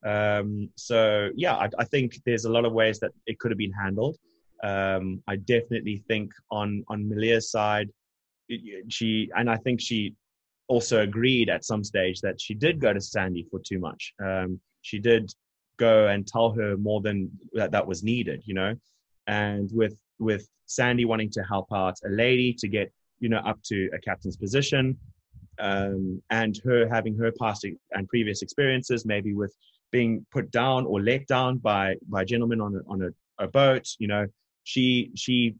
Um, 0.05 0.69
so 0.75 1.29
yeah, 1.35 1.55
I, 1.55 1.69
I, 1.77 1.83
think 1.85 2.19
there's 2.25 2.45
a 2.45 2.51
lot 2.51 2.65
of 2.65 2.73
ways 2.73 2.99
that 2.99 3.11
it 3.27 3.37
could 3.37 3.51
have 3.51 3.57
been 3.57 3.71
handled. 3.71 4.17
Um, 4.63 5.21
I 5.27 5.35
definitely 5.35 6.03
think 6.07 6.31
on 6.49 6.83
on 6.87 7.07
Malia's 7.07 7.51
side, 7.51 7.89
she 8.89 9.29
and 9.35 9.49
I 9.49 9.57
think 9.57 9.79
she 9.79 10.15
also 10.67 11.01
agreed 11.01 11.49
at 11.49 11.65
some 11.65 11.83
stage 11.83 12.21
that 12.21 12.39
she 12.41 12.53
did 12.53 12.79
go 12.79 12.93
to 12.93 13.01
Sandy 13.01 13.45
for 13.51 13.59
too 13.59 13.77
much. 13.77 14.13
Um, 14.23 14.59
she 14.81 14.99
did 14.99 15.31
go 15.77 16.07
and 16.07 16.27
tell 16.27 16.51
her 16.51 16.77
more 16.77 17.01
than 17.01 17.29
that, 17.53 17.71
that 17.71 17.85
was 17.85 18.03
needed, 18.03 18.41
you 18.45 18.53
know. 18.53 18.73
And 19.27 19.69
with 19.73 19.97
with 20.19 20.47
Sandy 20.65 21.05
wanting 21.05 21.29
to 21.31 21.43
help 21.43 21.67
out 21.73 21.95
a 22.05 22.09
lady 22.09 22.53
to 22.59 22.67
get 22.67 22.91
you 23.19 23.29
know 23.29 23.39
up 23.39 23.61
to 23.63 23.89
a 23.93 23.99
captain's 23.99 24.37
position, 24.37 24.97
um, 25.59 26.21
and 26.29 26.59
her 26.65 26.87
having 26.87 27.15
her 27.17 27.31
past 27.39 27.65
and 27.65 28.07
previous 28.07 28.41
experiences, 28.41 29.05
maybe 29.05 29.33
with 29.33 29.53
being 29.91 30.25
put 30.31 30.51
down 30.51 30.85
or 30.85 31.01
let 31.01 31.27
down 31.27 31.57
by 31.57 31.95
by 32.07 32.23
gentlemen 32.23 32.61
on 32.61 32.75
a, 32.75 32.91
on 32.91 33.01
a, 33.01 33.43
a 33.43 33.47
boat. 33.47 33.87
You 33.99 34.07
know, 34.07 34.25
she 34.63 35.11
she 35.15 35.55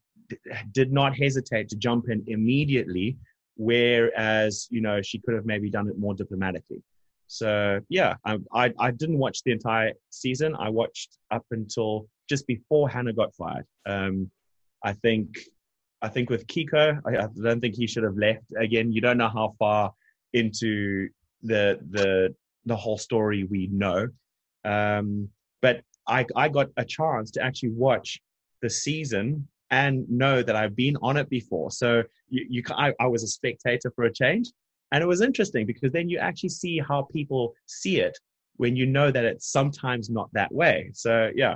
did 0.71 0.91
not 0.91 1.15
hesitate 1.17 1.69
to 1.69 1.75
jump 1.75 2.09
in 2.09 2.23
immediately, 2.27 3.17
whereas 3.55 4.67
you 4.69 4.82
know 4.82 5.01
she 5.01 5.19
could 5.19 5.36
have 5.36 5.45
maybe 5.45 5.69
done 5.69 5.88
it 5.88 5.97
more 5.97 6.13
diplomatically. 6.13 6.82
So 7.27 7.79
yeah, 7.88 8.15
I, 8.25 8.39
I, 8.53 8.73
I 8.77 8.91
didn't 8.91 9.17
watch 9.17 9.43
the 9.43 9.53
entire 9.53 9.93
season. 10.09 10.53
I 10.59 10.67
watched 10.69 11.17
up 11.32 11.45
until 11.51 12.07
just 12.27 12.45
before 12.45 12.89
Hannah 12.89 13.13
got 13.13 13.34
fired. 13.36 13.65
Um, 13.86 14.29
I 14.84 14.93
think 14.93 15.38
I 16.01 16.09
think 16.09 16.29
with 16.29 16.47
Kiko, 16.47 16.99
I, 17.05 17.23
I 17.23 17.27
don't 17.41 17.61
think 17.61 17.75
he 17.75 17.88
should 17.88 18.03
have 18.03 18.17
left. 18.17 18.43
Again, 18.57 18.91
you 18.91 18.99
don't 19.01 19.17
know 19.17 19.29
how 19.29 19.55
far 19.59 19.93
into 20.34 21.09
the 21.43 21.79
the 21.91 22.36
the 22.66 22.76
whole 22.76 22.97
story 22.97 23.43
we 23.43 23.68
know. 23.72 24.07
Um, 24.64 25.30
but 25.62 25.82
I, 26.07 26.26
I 26.36 26.49
got 26.49 26.70
a 26.78 26.86
chance 26.86 27.32
to 27.32 27.43
actually 27.43 27.72
watch 27.72 28.20
the 28.62 28.70
season 28.70 29.47
and 29.70 30.07
know 30.09 30.43
that 30.43 30.55
I've 30.55 30.76
been 30.76 30.97
on 31.01 31.18
it 31.18 31.30
before. 31.30 31.72
So 31.72 32.03
you, 32.30 32.45
you 32.49 32.64
I, 32.72 32.93
I 32.99 33.07
was 33.07 33.24
a 33.24 33.28
spectator 33.28 33.91
for 33.95 34.05
a 34.05 34.14
change. 34.14 34.49
And 34.91 35.01
it 35.01 35.07
was 35.07 35.22
interesting 35.22 35.66
because 35.66 35.91
then 35.93 36.09
you 36.09 36.18
actually 36.18 36.49
see 36.49 36.80
how 36.80 37.03
people 37.03 37.53
see 37.66 38.01
it 38.01 38.18
when 38.57 38.76
you 38.76 38.86
know 38.86 39.09
that 39.09 39.24
it's 39.24 39.49
sometimes 39.49 40.09
not 40.09 40.30
that 40.34 40.53
way. 40.53 40.91
So 40.93 41.32
yeah, 41.34 41.55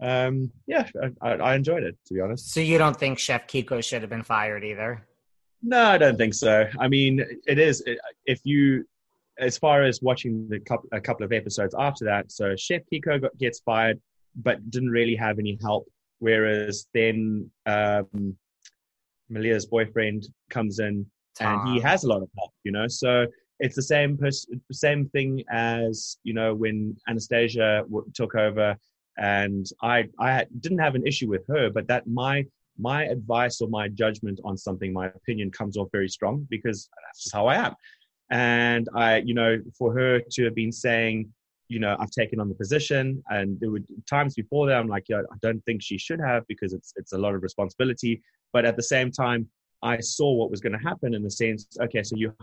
um, 0.00 0.50
yeah, 0.66 0.88
I, 1.20 1.32
I 1.32 1.54
enjoyed 1.54 1.82
it 1.82 1.96
to 2.06 2.14
be 2.14 2.20
honest. 2.20 2.52
So 2.52 2.60
you 2.60 2.78
don't 2.78 2.98
think 2.98 3.18
Chef 3.18 3.46
Kiko 3.46 3.84
should 3.84 4.00
have 4.00 4.10
been 4.10 4.22
fired 4.22 4.64
either? 4.64 5.06
No, 5.62 5.84
I 5.84 5.98
don't 5.98 6.16
think 6.16 6.32
so. 6.32 6.66
I 6.78 6.88
mean, 6.88 7.22
it 7.46 7.58
is 7.58 7.84
if 8.24 8.40
you 8.44 8.86
as 9.40 9.58
far 9.58 9.82
as 9.82 10.00
watching 10.02 10.48
the 10.48 10.60
couple, 10.60 10.88
a 10.92 11.00
couple 11.00 11.24
of 11.24 11.32
episodes 11.32 11.74
after 11.78 12.04
that, 12.04 12.30
so 12.30 12.54
Chef 12.56 12.82
Kiko 12.92 13.20
got, 13.20 13.36
gets 13.38 13.60
fired, 13.60 14.00
but 14.36 14.70
didn't 14.70 14.90
really 14.90 15.16
have 15.16 15.38
any 15.38 15.58
help. 15.60 15.88
Whereas 16.18 16.86
then 16.92 17.50
um, 17.66 18.36
Malia's 19.30 19.66
boyfriend 19.66 20.28
comes 20.50 20.78
in 20.78 21.06
and 21.40 21.68
he 21.68 21.80
has 21.80 22.04
a 22.04 22.08
lot 22.08 22.22
of 22.22 22.28
help, 22.36 22.52
you 22.64 22.72
know. 22.72 22.86
So 22.86 23.26
it's 23.58 23.76
the 23.76 23.82
same 23.82 24.18
pers- 24.18 24.46
same 24.70 25.08
thing 25.08 25.42
as 25.50 26.18
you 26.22 26.34
know 26.34 26.54
when 26.54 26.96
Anastasia 27.08 27.84
w- 27.84 28.10
took 28.14 28.34
over, 28.34 28.76
and 29.18 29.66
I 29.82 30.04
I 30.18 30.32
had, 30.32 30.48
didn't 30.60 30.78
have 30.78 30.94
an 30.94 31.06
issue 31.06 31.28
with 31.28 31.46
her, 31.48 31.70
but 31.70 31.86
that 31.88 32.06
my 32.06 32.44
my 32.78 33.04
advice 33.04 33.60
or 33.60 33.68
my 33.68 33.88
judgment 33.88 34.40
on 34.44 34.56
something, 34.56 34.92
my 34.92 35.06
opinion 35.06 35.50
comes 35.50 35.76
off 35.76 35.88
very 35.92 36.08
strong 36.08 36.46
because 36.50 36.88
that's 37.06 37.24
just 37.24 37.34
how 37.34 37.46
I 37.46 37.56
am. 37.56 37.74
And 38.30 38.88
I, 38.94 39.18
you 39.18 39.34
know, 39.34 39.60
for 39.76 39.92
her 39.92 40.20
to 40.20 40.44
have 40.44 40.54
been 40.54 40.72
saying, 40.72 41.30
you 41.68 41.78
know, 41.78 41.96
I've 41.98 42.10
taken 42.10 42.40
on 42.40 42.48
the 42.48 42.54
position, 42.54 43.22
and 43.30 43.58
there 43.60 43.70
were 43.70 43.80
times 44.08 44.34
before 44.34 44.66
that 44.66 44.76
I'm 44.76 44.88
like, 44.88 45.04
yeah, 45.08 45.22
I 45.32 45.36
don't 45.40 45.64
think 45.64 45.82
she 45.82 45.98
should 45.98 46.20
have 46.20 46.46
because 46.48 46.72
it's 46.72 46.92
it's 46.96 47.12
a 47.12 47.18
lot 47.18 47.34
of 47.34 47.42
responsibility. 47.42 48.22
But 48.52 48.64
at 48.64 48.76
the 48.76 48.82
same 48.82 49.10
time, 49.12 49.48
I 49.82 50.00
saw 50.00 50.32
what 50.32 50.50
was 50.50 50.60
going 50.60 50.72
to 50.72 50.78
happen 50.78 51.14
in 51.14 51.22
the 51.22 51.30
sense, 51.30 51.66
okay, 51.80 52.02
so 52.02 52.16
you 52.16 52.34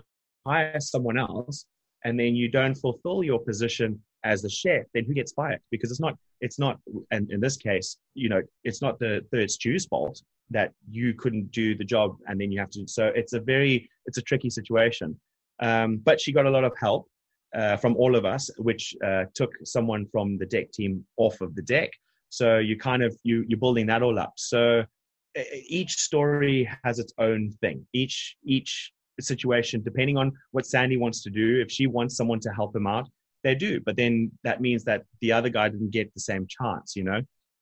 hire 0.46 0.80
someone 0.80 1.18
else, 1.18 1.66
and 2.06 2.18
then 2.20 2.36
you 2.36 2.50
don't 2.50 2.76
fulfill 2.76 3.24
your 3.24 3.40
position 3.40 4.02
as 4.24 4.42
the 4.42 4.50
chef, 4.50 4.86
then 4.94 5.06
who 5.06 5.14
gets 5.14 5.32
fired? 5.34 5.60
Because 5.72 5.92
it's 5.92 6.00
not 6.00 6.18
it's 6.42 6.60
not, 6.60 6.80
and 7.12 7.32
in 7.32 7.40
this 7.40 7.58
case, 7.58 7.98
you 8.14 8.30
know, 8.30 8.42
it's 8.64 8.82
not 8.82 9.00
the 9.00 9.26
third 9.32 9.50
stew's 9.50 9.86
fault 9.86 10.22
that 10.52 10.72
you 10.90 11.14
couldn't 11.14 11.52
do 11.52 11.76
the 11.76 11.84
job, 11.84 12.18
and 12.28 12.40
then 12.40 12.52
you 12.52 12.60
have 12.60 12.70
to. 12.72 12.88
So 12.88 13.08
it's 13.08 13.34
a 13.34 13.40
very 13.40 13.90
it's 14.06 14.18
a 14.18 14.22
tricky 14.22 14.50
situation. 14.50 15.20
Um, 15.60 15.98
but 15.98 16.20
she 16.22 16.32
got 16.32 16.46
a 16.46 16.50
lot 16.50 16.64
of 16.64 16.74
help 16.78 17.08
uh, 17.56 17.78
from 17.78 17.96
all 17.96 18.16
of 18.16 18.26
us, 18.26 18.50
which 18.58 18.96
uh, 19.04 19.26
took 19.34 19.52
someone 19.64 20.06
from 20.12 20.38
the 20.38 20.46
deck 20.46 20.72
team 20.72 21.06
off 21.18 21.42
of 21.42 21.56
the 21.56 21.62
deck. 21.62 21.92
So 22.30 22.58
you 22.58 22.78
kind 22.78 23.04
of 23.04 23.16
you 23.24 23.46
you're 23.48 23.60
building 23.60 23.88
that 23.88 24.04
all 24.04 24.20
up. 24.20 24.34
So 24.38 24.84
each 25.54 25.94
story 25.94 26.70
has 26.84 27.00
its 27.00 27.14
own 27.18 27.52
thing. 27.62 27.86
Each 27.94 28.36
each 28.44 28.92
situation, 29.20 29.82
depending 29.82 30.18
on 30.18 30.32
what 30.52 30.66
Sandy 30.66 30.98
wants 30.98 31.24
to 31.24 31.30
do, 31.30 31.62
if 31.62 31.72
she 31.72 31.88
wants 31.88 32.16
someone 32.16 32.40
to 32.42 32.52
help 32.52 32.76
him 32.76 32.88
out, 32.88 33.10
they 33.44 33.56
do. 33.56 33.80
But 33.80 33.96
then 33.96 34.32
that 34.44 34.62
means 34.62 34.84
that 34.84 35.04
the 35.22 35.32
other 35.32 35.50
guy 35.50 35.70
didn't 35.70 35.92
get 35.92 36.14
the 36.14 36.20
same 36.20 36.46
chance, 36.48 36.96
you 36.96 37.04
know. 37.04 37.22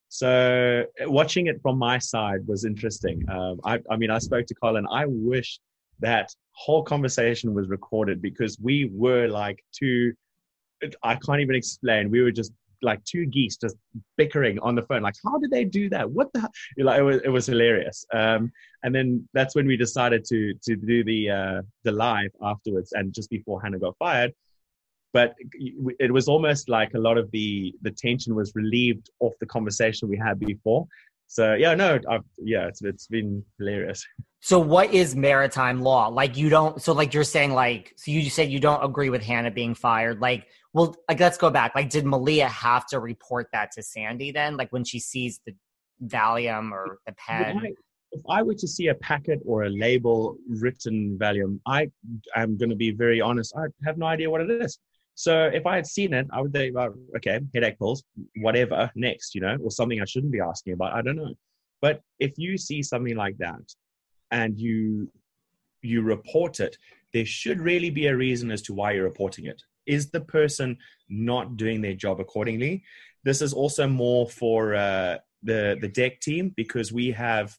So 0.10 0.86
watching 1.02 1.48
it 1.48 1.62
from 1.62 1.78
my 1.78 1.98
side 2.00 2.46
was 2.48 2.64
interesting. 2.64 3.24
Um, 3.30 3.60
I, 3.64 3.80
I 3.90 3.98
mean, 3.98 4.12
I 4.12 4.20
spoke 4.20 4.46
to 4.48 4.56
Colin. 4.56 4.86
I 4.90 5.06
wish 5.08 5.60
that 6.00 6.30
whole 6.52 6.84
conversation 6.84 7.54
was 7.54 7.68
recorded 7.68 8.22
because 8.22 8.58
we 8.60 8.90
were 8.94 9.28
like 9.28 9.64
two. 9.72 10.14
I 11.04 11.16
can't 11.16 11.40
even 11.40 11.56
explain. 11.56 12.12
We 12.12 12.22
were 12.22 12.32
just 12.32 12.52
like 12.82 13.04
two 13.04 13.26
geese 13.26 13.58
just 13.58 13.76
bickering 14.18 14.60
on 14.60 14.76
the 14.76 14.84
phone. 14.84 15.02
Like, 15.02 15.16
how 15.24 15.38
did 15.40 15.52
they 15.52 15.66
do 15.66 15.90
that? 15.90 16.10
What 16.10 16.32
the? 16.34 16.50
Like, 16.78 17.00
it 17.00 17.04
was 17.04 17.22
it 17.24 17.30
was 17.30 17.46
hilarious. 17.46 18.06
Um, 18.14 18.52
and 18.84 18.94
then 18.94 19.28
that's 19.34 19.56
when 19.56 19.68
we 19.68 19.78
decided 19.78 20.26
to 20.26 20.54
to 20.64 20.76
do 20.76 21.04
the 21.04 21.30
uh, 21.30 21.62
the 21.84 21.92
live 21.92 22.32
afterwards, 22.42 22.94
and 22.94 23.14
just 23.14 23.30
before 23.30 23.62
Hannah 23.62 23.80
got 23.80 23.98
fired. 23.98 24.34
But 25.14 25.34
it 25.54 26.12
was 26.12 26.28
almost 26.28 26.68
like 26.68 26.94
a 26.94 27.00
lot 27.00 27.18
of 27.18 27.32
the 27.32 27.74
the 27.82 27.92
tension 27.92 28.36
was 28.36 28.54
relieved 28.56 29.10
off 29.20 29.34
the 29.40 29.46
conversation 29.46 30.10
we 30.10 30.18
had 30.18 30.40
before. 30.40 30.88
So 31.28 31.54
yeah, 31.56 31.74
no, 31.74 32.00
I've, 32.10 32.24
yeah, 32.38 32.68
it's 32.68 32.82
it's 32.82 33.08
been 33.08 33.44
hilarious. 33.58 34.06
So 34.46 34.60
what 34.60 34.94
is 34.94 35.16
maritime 35.16 35.82
law? 35.82 36.08
Like 36.08 36.38
you 36.38 36.50
don't 36.50 36.80
so 36.80 36.94
like 36.94 37.16
you're 37.16 37.24
saying 37.24 37.56
like 37.56 37.94
so 37.98 38.12
you 38.12 38.30
said 38.30 38.52
you 38.52 38.60
don't 38.60 38.86
agree 38.86 39.10
with 39.10 39.24
Hannah 39.24 39.50
being 39.50 39.74
fired. 39.74 40.22
Like 40.22 40.46
well 40.72 40.96
like 41.10 41.20
let's 41.20 41.40
go 41.40 41.50
back. 41.50 41.74
Like 41.74 41.90
did 41.90 42.06
Malia 42.06 42.48
have 42.48 42.86
to 42.90 43.00
report 43.00 43.48
that 43.54 43.72
to 43.72 43.82
Sandy 43.82 44.30
then? 44.30 44.56
Like 44.56 44.72
when 44.72 44.84
she 44.84 45.00
sees 45.00 45.40
the 45.48 45.56
Valium 46.06 46.72
or 46.72 47.00
the 47.08 47.14
pen? 47.14 47.74
If 48.12 48.22
I, 48.30 48.44
were 48.44 48.54
to 48.54 48.68
see 48.68 48.90
a 48.90 48.94
packet 48.94 49.40
or 49.48 49.64
a 49.64 49.70
label 49.72 50.38
written 50.48 51.18
Valium, 51.20 51.60
I 51.66 51.90
am 52.36 52.56
going 52.56 52.70
to 52.70 52.76
be 52.76 52.92
very 52.92 53.20
honest. 53.20 53.52
I 53.58 53.64
have 53.84 53.98
no 53.98 54.06
idea 54.06 54.30
what 54.30 54.42
it 54.42 54.52
is. 54.52 54.78
So 55.16 55.46
if 55.48 55.66
I 55.66 55.76
had 55.76 55.88
seen 55.88 56.14
it, 56.14 56.28
I 56.32 56.42
would 56.42 56.54
think, 56.54 56.76
well, 56.76 56.94
okay, 57.18 57.40
headache 57.56 57.80
pills, 57.80 58.04
whatever, 58.42 58.92
next, 58.94 59.34
you 59.34 59.42
know, 59.42 59.58
or 59.60 59.72
something 59.72 60.00
I 60.00 60.06
shouldn't 60.06 60.32
be 60.32 60.40
asking 60.40 60.74
about. 60.74 60.94
I 60.94 61.02
don't 61.02 61.16
know. 61.16 61.34
But 61.82 62.02
if 62.20 62.34
you 62.38 62.60
see 62.60 62.84
something 62.84 63.16
like 63.16 63.38
that 63.40 63.60
and 64.36 64.60
you 64.60 65.10
you 65.82 66.02
report 66.02 66.60
it, 66.60 66.78
there 67.14 67.26
should 67.26 67.62
really 67.62 67.90
be 67.90 68.08
a 68.08 68.18
reason 68.18 68.52
as 68.52 68.62
to 68.64 68.74
why 68.74 68.92
you're 68.92 69.12
reporting 69.14 69.46
it. 69.46 69.62
Is 69.86 70.10
the 70.10 70.22
person 70.22 70.78
not 71.08 71.58
doing 71.58 71.82
their 71.82 71.94
job 71.94 72.20
accordingly? 72.20 72.84
This 73.24 73.42
is 73.42 73.54
also 73.54 73.88
more 73.88 74.28
for 74.28 74.76
uh, 74.76 75.18
the 75.44 75.78
the 75.80 75.88
deck 75.88 76.20
team 76.20 76.54
because 76.56 76.92
we 76.92 77.12
have 77.12 77.58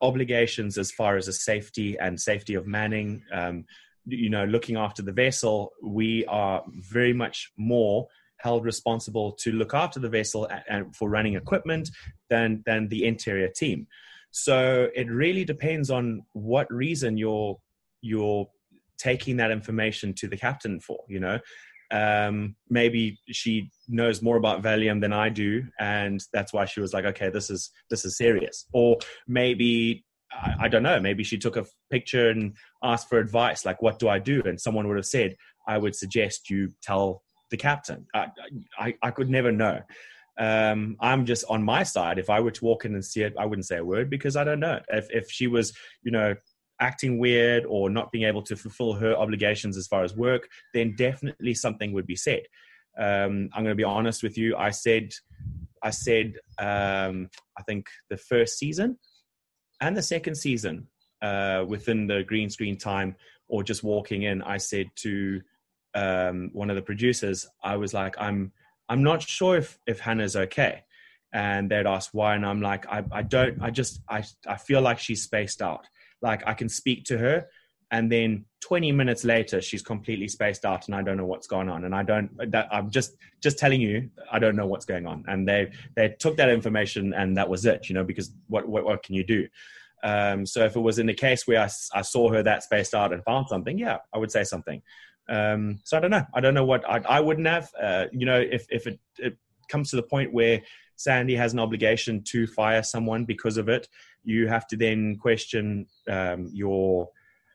obligations 0.00 0.78
as 0.78 0.90
far 0.90 1.16
as 1.16 1.26
the 1.26 1.32
safety 1.32 1.98
and 1.98 2.20
safety 2.20 2.54
of 2.54 2.66
manning. 2.66 3.22
Um, 3.32 3.64
you 4.06 4.30
know, 4.30 4.44
looking 4.44 4.76
after 4.76 5.02
the 5.02 5.12
vessel, 5.12 5.72
we 5.82 6.24
are 6.26 6.62
very 6.92 7.12
much 7.12 7.50
more 7.56 8.06
held 8.38 8.64
responsible 8.64 9.32
to 9.32 9.50
look 9.52 9.74
after 9.74 9.98
the 9.98 10.08
vessel 10.08 10.48
and 10.68 10.94
for 10.94 11.10
running 11.10 11.34
equipment 11.34 11.90
than 12.30 12.62
than 12.64 12.88
the 12.88 13.04
interior 13.04 13.48
team. 13.48 13.86
So 14.38 14.88
it 14.94 15.10
really 15.10 15.46
depends 15.46 15.90
on 15.90 16.22
what 16.34 16.70
reason 16.70 17.16
you're 17.16 17.56
you're 18.02 18.46
taking 18.98 19.38
that 19.38 19.50
information 19.50 20.12
to 20.14 20.28
the 20.28 20.36
captain 20.36 20.78
for. 20.78 20.98
You 21.08 21.20
know, 21.20 21.38
um, 21.90 22.54
maybe 22.68 23.18
she 23.28 23.70
knows 23.88 24.20
more 24.20 24.36
about 24.36 24.62
Valium 24.62 25.00
than 25.00 25.14
I 25.14 25.30
do, 25.30 25.64
and 25.80 26.22
that's 26.34 26.52
why 26.52 26.66
she 26.66 26.80
was 26.80 26.92
like, 26.92 27.06
"Okay, 27.06 27.30
this 27.30 27.48
is 27.48 27.70
this 27.88 28.04
is 28.04 28.18
serious." 28.18 28.66
Or 28.74 28.98
maybe 29.26 30.04
I, 30.60 30.68
don't 30.68 30.82
know, 30.82 31.00
maybe 31.00 31.24
she 31.24 31.38
took 31.38 31.56
a 31.56 31.64
picture 31.90 32.28
and 32.28 32.56
asked 32.82 33.08
for 33.08 33.18
advice, 33.18 33.64
like, 33.64 33.80
what 33.80 33.98
do 33.98 34.08
I 34.08 34.18
do? 34.18 34.42
And 34.44 34.60
someone 34.60 34.86
would 34.88 34.98
have 34.98 35.06
said, 35.06 35.36
I 35.66 35.78
would 35.78 35.96
suggest 35.96 36.50
you 36.50 36.72
tell 36.82 37.22
the 37.50 37.56
captain. 37.56 38.06
I, 38.14 38.26
I, 38.78 38.94
I 39.02 39.10
could 39.12 39.30
never 39.30 39.50
know. 39.50 39.80
Um, 40.38 40.96
I'm 41.00 41.24
just 41.24 41.44
on 41.48 41.62
my 41.62 41.82
side. 41.82 42.18
If 42.18 42.28
I 42.28 42.40
were 42.40 42.50
to 42.50 42.64
walk 42.64 42.84
in 42.84 42.94
and 42.94 43.04
see 43.04 43.22
it, 43.22 43.34
I 43.38 43.46
wouldn't 43.46 43.66
say 43.66 43.78
a 43.78 43.84
word 43.84 44.10
because 44.10 44.36
I 44.36 44.44
don't 44.44 44.60
know. 44.60 44.80
If, 44.88 45.06
if 45.10 45.30
she 45.30 45.46
was, 45.46 45.72
you 46.02 46.10
know, 46.10 46.34
acting 46.80 47.18
weird 47.18 47.64
or 47.66 47.88
not 47.88 48.12
being 48.12 48.24
able 48.24 48.42
to 48.42 48.56
fulfill 48.56 48.92
her 48.94 49.14
obligations 49.14 49.76
as 49.76 49.86
far 49.86 50.04
as 50.04 50.14
work, 50.14 50.48
then 50.74 50.94
definitely 50.96 51.54
something 51.54 51.92
would 51.92 52.06
be 52.06 52.16
said. 52.16 52.42
Um, 52.98 53.50
I'm 53.54 53.62
going 53.62 53.66
to 53.66 53.74
be 53.74 53.84
honest 53.84 54.22
with 54.22 54.36
you. 54.36 54.56
I 54.56 54.70
said, 54.70 55.12
I 55.82 55.90
said, 55.90 56.34
um, 56.58 57.28
I 57.58 57.62
think 57.62 57.86
the 58.10 58.16
first 58.16 58.58
season, 58.58 58.98
and 59.80 59.96
the 59.96 60.02
second 60.02 60.36
season 60.36 60.88
uh, 61.22 61.64
within 61.66 62.06
the 62.06 62.24
green 62.24 62.50
screen 62.50 62.76
time 62.76 63.16
or 63.48 63.62
just 63.62 63.82
walking 63.82 64.22
in, 64.22 64.42
I 64.42 64.56
said 64.56 64.86
to 64.96 65.40
um, 65.94 66.50
one 66.52 66.70
of 66.70 66.76
the 66.76 66.82
producers, 66.82 67.46
I 67.62 67.76
was 67.76 67.94
like, 67.94 68.16
I'm 68.18 68.52
I'm 68.88 69.02
not 69.02 69.22
sure 69.22 69.56
if 69.56 69.78
if 69.86 70.00
Hannah's 70.00 70.36
okay. 70.36 70.82
And 71.32 71.70
they'd 71.70 71.86
ask 71.86 72.10
why, 72.12 72.34
and 72.34 72.46
I'm 72.46 72.62
like, 72.62 72.86
I, 72.86 73.04
I 73.12 73.20
don't, 73.20 73.60
I 73.60 73.70
just, 73.70 74.00
I, 74.08 74.24
I 74.46 74.56
feel 74.56 74.80
like 74.80 74.98
she's 74.98 75.22
spaced 75.22 75.60
out. 75.60 75.86
Like 76.22 76.42
I 76.46 76.54
can 76.54 76.68
speak 76.70 77.04
to 77.06 77.18
her, 77.18 77.46
and 77.90 78.10
then 78.10 78.44
20 78.62 78.90
minutes 78.92 79.24
later 79.24 79.60
she's 79.60 79.82
completely 79.82 80.26
spaced 80.28 80.64
out 80.64 80.86
and 80.86 80.94
i 80.94 81.02
don't 81.02 81.16
know 81.16 81.26
what's 81.26 81.46
going 81.46 81.68
on 81.68 81.84
and 81.84 81.94
i 81.94 82.02
don't 82.02 82.30
that, 82.50 82.68
i'm 82.72 82.90
just 82.90 83.16
just 83.42 83.58
telling 83.58 83.80
you 83.80 84.08
i 84.32 84.38
don't 84.38 84.56
know 84.56 84.66
what's 84.66 84.84
going 84.84 85.06
on 85.06 85.24
and 85.28 85.48
they 85.48 85.70
they 85.94 86.08
took 86.18 86.36
that 86.36 86.48
information 86.48 87.14
and 87.14 87.36
that 87.36 87.48
was 87.48 87.64
it 87.64 87.88
you 87.88 87.94
know 87.94 88.04
because 88.04 88.32
what 88.48 88.68
what, 88.68 88.84
what 88.84 89.02
can 89.02 89.14
you 89.14 89.24
do 89.24 89.46
um, 90.02 90.44
so 90.44 90.62
if 90.64 90.76
it 90.76 90.80
was 90.80 90.98
in 90.98 91.06
the 91.06 91.14
case 91.14 91.46
where 91.46 91.60
I, 91.62 91.70
I 91.92 92.02
saw 92.02 92.30
her 92.30 92.42
that 92.42 92.62
spaced 92.62 92.94
out 92.94 93.12
and 93.12 93.24
found 93.24 93.48
something 93.48 93.78
yeah 93.78 93.98
i 94.12 94.18
would 94.18 94.30
say 94.30 94.44
something 94.44 94.82
um, 95.28 95.78
so 95.84 95.96
i 95.96 96.00
don't 96.00 96.10
know. 96.10 96.24
I 96.34 96.40
don't 96.40 96.54
know 96.54 96.64
what 96.64 96.88
i, 96.88 97.00
I 97.08 97.20
wouldn't 97.20 97.46
have. 97.46 97.70
Uh, 97.80 98.06
you 98.12 98.26
know 98.26 98.40
if 98.40 98.66
if 98.70 98.86
it, 98.86 98.98
it 99.18 99.36
comes 99.68 99.90
to 99.90 99.96
the 99.96 100.02
point 100.02 100.32
where 100.32 100.62
sandy 100.96 101.34
has 101.34 101.52
an 101.52 101.58
obligation 101.58 102.22
to 102.22 102.46
fire 102.46 102.82
someone 102.82 103.24
because 103.24 103.56
of 103.56 103.68
it 103.68 103.88
you 104.24 104.48
have 104.48 104.66
to 104.68 104.76
then 104.76 105.16
question 105.16 105.86
um, 106.08 106.48
your 106.52 107.08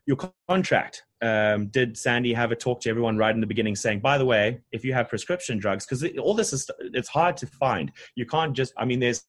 your 0.06 0.18
contract. 0.48 1.04
Um, 1.24 1.68
did 1.68 1.98
Sandy 1.98 2.34
have 2.34 2.52
a 2.52 2.56
talk 2.56 2.82
to 2.82 2.90
everyone 2.90 3.16
right 3.16 3.34
in 3.34 3.42
the 3.42 3.48
beginning 3.48 3.76
saying, 3.76 4.00
by 4.00 4.18
the 4.18 4.26
way, 4.26 4.62
if 4.72 4.84
you 4.84 4.94
have 4.94 5.08
prescription 5.08 5.60
drugs, 5.60 5.86
because 5.86 6.04
all 6.18 6.34
this 6.34 6.52
is, 6.52 6.70
it's 6.80 7.10
hard 7.10 7.38
to 7.38 7.48
find. 7.48 7.92
You 8.16 8.26
can't 8.26 8.54
just, 8.54 8.74
I 8.76 8.86
mean, 8.86 9.00
there's 9.00 9.24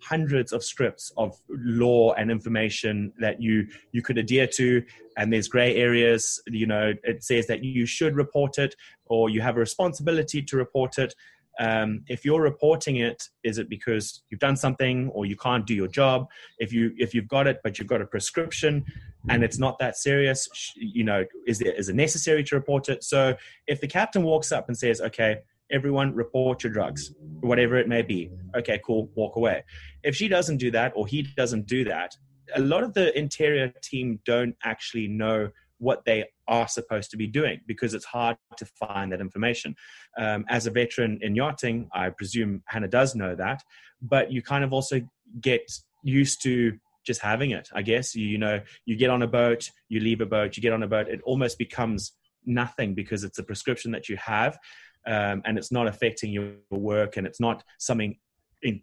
hundreds 0.00 0.52
of 0.52 0.62
scripts 0.62 1.12
of 1.16 1.36
law 1.48 2.12
and 2.12 2.30
information 2.30 3.12
that 3.18 3.42
you, 3.42 3.66
you 3.90 4.02
could 4.02 4.18
adhere 4.18 4.46
to. 4.54 4.84
And 5.16 5.32
there's 5.32 5.48
gray 5.48 5.74
areas, 5.74 6.40
you 6.46 6.66
know, 6.66 6.94
it 7.02 7.24
says 7.24 7.48
that 7.48 7.64
you 7.64 7.86
should 7.86 8.14
report 8.14 8.58
it 8.58 8.76
or 9.06 9.28
you 9.28 9.40
have 9.40 9.56
a 9.56 9.60
responsibility 9.60 10.42
to 10.42 10.56
report 10.56 10.98
it 10.98 11.14
um, 11.60 12.04
if 12.08 12.24
you're 12.24 12.40
reporting 12.40 12.96
it 12.96 13.22
is 13.44 13.58
it 13.58 13.68
because 13.68 14.22
you've 14.30 14.40
done 14.40 14.56
something 14.56 15.08
or 15.10 15.26
you 15.26 15.36
can't 15.36 15.66
do 15.66 15.74
your 15.74 15.88
job? 15.88 16.26
If 16.58 16.72
you 16.72 16.92
if 16.96 17.14
you've 17.14 17.28
got 17.28 17.46
it 17.46 17.60
but 17.62 17.78
you've 17.78 17.88
got 17.88 18.00
a 18.00 18.06
prescription 18.06 18.84
and 19.28 19.44
it's 19.44 19.58
not 19.58 19.78
that 19.78 19.96
serious 19.96 20.48
you 20.76 21.04
know 21.04 21.24
is 21.46 21.60
it 21.60 21.74
is 21.76 21.88
it 21.88 21.94
necessary 21.94 22.44
to 22.44 22.54
report 22.54 22.88
it? 22.88 23.04
So 23.04 23.36
if 23.66 23.80
the 23.80 23.88
captain 23.88 24.22
walks 24.22 24.52
up 24.52 24.68
and 24.68 24.76
says 24.76 25.00
okay 25.00 25.38
everyone 25.70 26.14
report 26.14 26.62
your 26.62 26.72
drugs 26.72 27.14
whatever 27.40 27.76
it 27.76 27.88
may 27.88 28.02
be 28.02 28.30
okay 28.56 28.80
cool 28.84 29.10
walk 29.14 29.36
away. 29.36 29.64
If 30.02 30.16
she 30.16 30.28
doesn't 30.28 30.58
do 30.58 30.70
that 30.72 30.92
or 30.96 31.06
he 31.06 31.22
doesn't 31.22 31.66
do 31.66 31.84
that 31.84 32.16
a 32.54 32.60
lot 32.60 32.82
of 32.82 32.94
the 32.94 33.16
interior 33.18 33.72
team 33.82 34.20
don't 34.24 34.56
actually 34.64 35.08
know 35.08 35.48
what 35.82 36.04
they 36.04 36.24
are 36.46 36.68
supposed 36.68 37.10
to 37.10 37.16
be 37.16 37.26
doing 37.26 37.60
because 37.66 37.92
it's 37.92 38.04
hard 38.04 38.36
to 38.56 38.64
find 38.64 39.10
that 39.10 39.20
information. 39.20 39.74
Um, 40.16 40.44
as 40.48 40.66
a 40.66 40.70
veteran 40.70 41.18
in 41.22 41.34
yachting, 41.34 41.88
I 41.92 42.10
presume 42.10 42.62
Hannah 42.66 42.86
does 42.86 43.16
know 43.16 43.34
that, 43.34 43.62
but 44.00 44.30
you 44.30 44.42
kind 44.42 44.62
of 44.62 44.72
also 44.72 45.00
get 45.40 45.70
used 46.04 46.40
to 46.44 46.78
just 47.04 47.20
having 47.20 47.50
it. 47.50 47.68
I 47.74 47.82
guess 47.82 48.14
you, 48.14 48.26
you 48.26 48.38
know 48.38 48.60
you 48.86 48.96
get 48.96 49.10
on 49.10 49.22
a 49.22 49.26
boat, 49.26 49.70
you 49.88 49.98
leave 49.98 50.20
a 50.20 50.26
boat, 50.26 50.56
you 50.56 50.62
get 50.62 50.72
on 50.72 50.84
a 50.84 50.86
boat, 50.86 51.08
it 51.08 51.20
almost 51.24 51.58
becomes 51.58 52.12
nothing 52.46 52.94
because 52.94 53.24
it's 53.24 53.40
a 53.40 53.42
prescription 53.42 53.90
that 53.90 54.08
you 54.08 54.16
have. 54.18 54.58
Um, 55.04 55.42
and 55.44 55.58
it's 55.58 55.72
not 55.72 55.88
affecting 55.88 56.30
your 56.30 56.52
work 56.70 57.16
and 57.16 57.26
it's 57.26 57.40
not 57.40 57.64
something 57.78 58.16
in, 58.62 58.82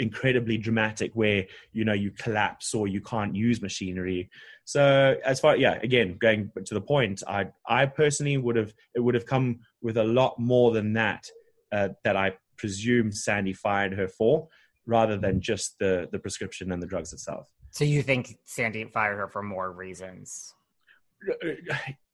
incredibly 0.00 0.56
dramatic 0.56 1.12
where 1.14 1.46
you 1.72 1.84
know 1.84 1.92
you 1.92 2.10
collapse 2.10 2.74
or 2.74 2.88
you 2.88 3.00
can't 3.00 3.36
use 3.36 3.62
machinery. 3.62 4.30
So 4.64 5.16
as 5.24 5.40
far 5.40 5.56
yeah 5.56 5.78
again 5.82 6.16
going 6.20 6.50
to 6.64 6.74
the 6.74 6.80
point 6.80 7.22
i 7.26 7.46
i 7.66 7.86
personally 7.86 8.36
would 8.36 8.56
have 8.56 8.72
it 8.94 9.00
would 9.00 9.14
have 9.14 9.26
come 9.26 9.60
with 9.82 9.96
a 9.96 10.04
lot 10.04 10.38
more 10.38 10.70
than 10.72 10.92
that 10.94 11.28
uh, 11.72 11.88
that 12.04 12.16
i 12.16 12.32
presume 12.56 13.10
sandy 13.10 13.52
fired 13.52 13.92
her 13.92 14.06
for 14.06 14.48
rather 14.86 15.16
than 15.16 15.40
just 15.40 15.78
the 15.78 16.08
the 16.12 16.18
prescription 16.18 16.72
and 16.72 16.82
the 16.82 16.86
drugs 16.86 17.12
itself. 17.12 17.48
So 17.70 17.84
you 17.84 18.02
think 18.02 18.38
sandy 18.44 18.84
fired 18.84 19.16
her 19.16 19.28
for 19.28 19.42
more 19.42 19.72
reasons? 19.72 20.54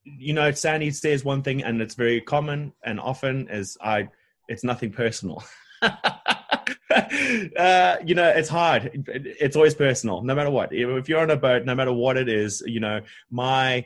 You 0.05 0.33
know 0.33 0.51
sandy 0.53 0.91
says 0.91 1.25
one 1.25 1.43
thing 1.43 1.63
and 1.63 1.81
it's 1.81 1.95
very 1.95 2.21
common 2.21 2.73
and 2.85 2.99
often 3.01 3.49
is 3.49 3.77
i 3.83 4.09
it's 4.49 4.65
nothing 4.65 4.93
personal 4.93 5.43
uh, 7.57 7.97
you 8.05 8.15
know, 8.15 8.29
it's 8.29 8.49
hard. 8.49 8.91
It's 9.07 9.57
always 9.57 9.75
personal, 9.75 10.23
no 10.23 10.35
matter 10.35 10.51
what. 10.51 10.71
If 10.73 11.09
you're 11.09 11.21
on 11.21 11.31
a 11.31 11.37
boat, 11.37 11.65
no 11.65 11.75
matter 11.75 11.93
what 11.93 12.17
it 12.17 12.29
is, 12.29 12.63
you 12.67 12.81
know, 12.81 13.01
my 13.31 13.85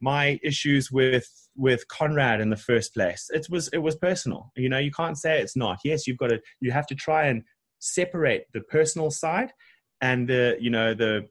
my 0.00 0.38
issues 0.42 0.90
with 0.90 1.28
with 1.56 1.88
Conrad 1.88 2.40
in 2.40 2.50
the 2.50 2.56
first 2.56 2.94
place, 2.94 3.30
it 3.32 3.46
was 3.50 3.68
it 3.68 3.78
was 3.78 3.96
personal. 3.96 4.52
You 4.56 4.68
know, 4.68 4.78
you 4.78 4.90
can't 4.90 5.18
say 5.18 5.40
it's 5.40 5.56
not. 5.56 5.78
Yes, 5.84 6.06
you've 6.06 6.18
got 6.18 6.28
to. 6.28 6.40
You 6.60 6.72
have 6.72 6.86
to 6.88 6.94
try 6.94 7.26
and 7.26 7.42
separate 7.80 8.46
the 8.52 8.60
personal 8.60 9.10
side 9.10 9.52
and 10.00 10.28
the 10.28 10.56
you 10.60 10.70
know 10.70 10.94
the 10.94 11.28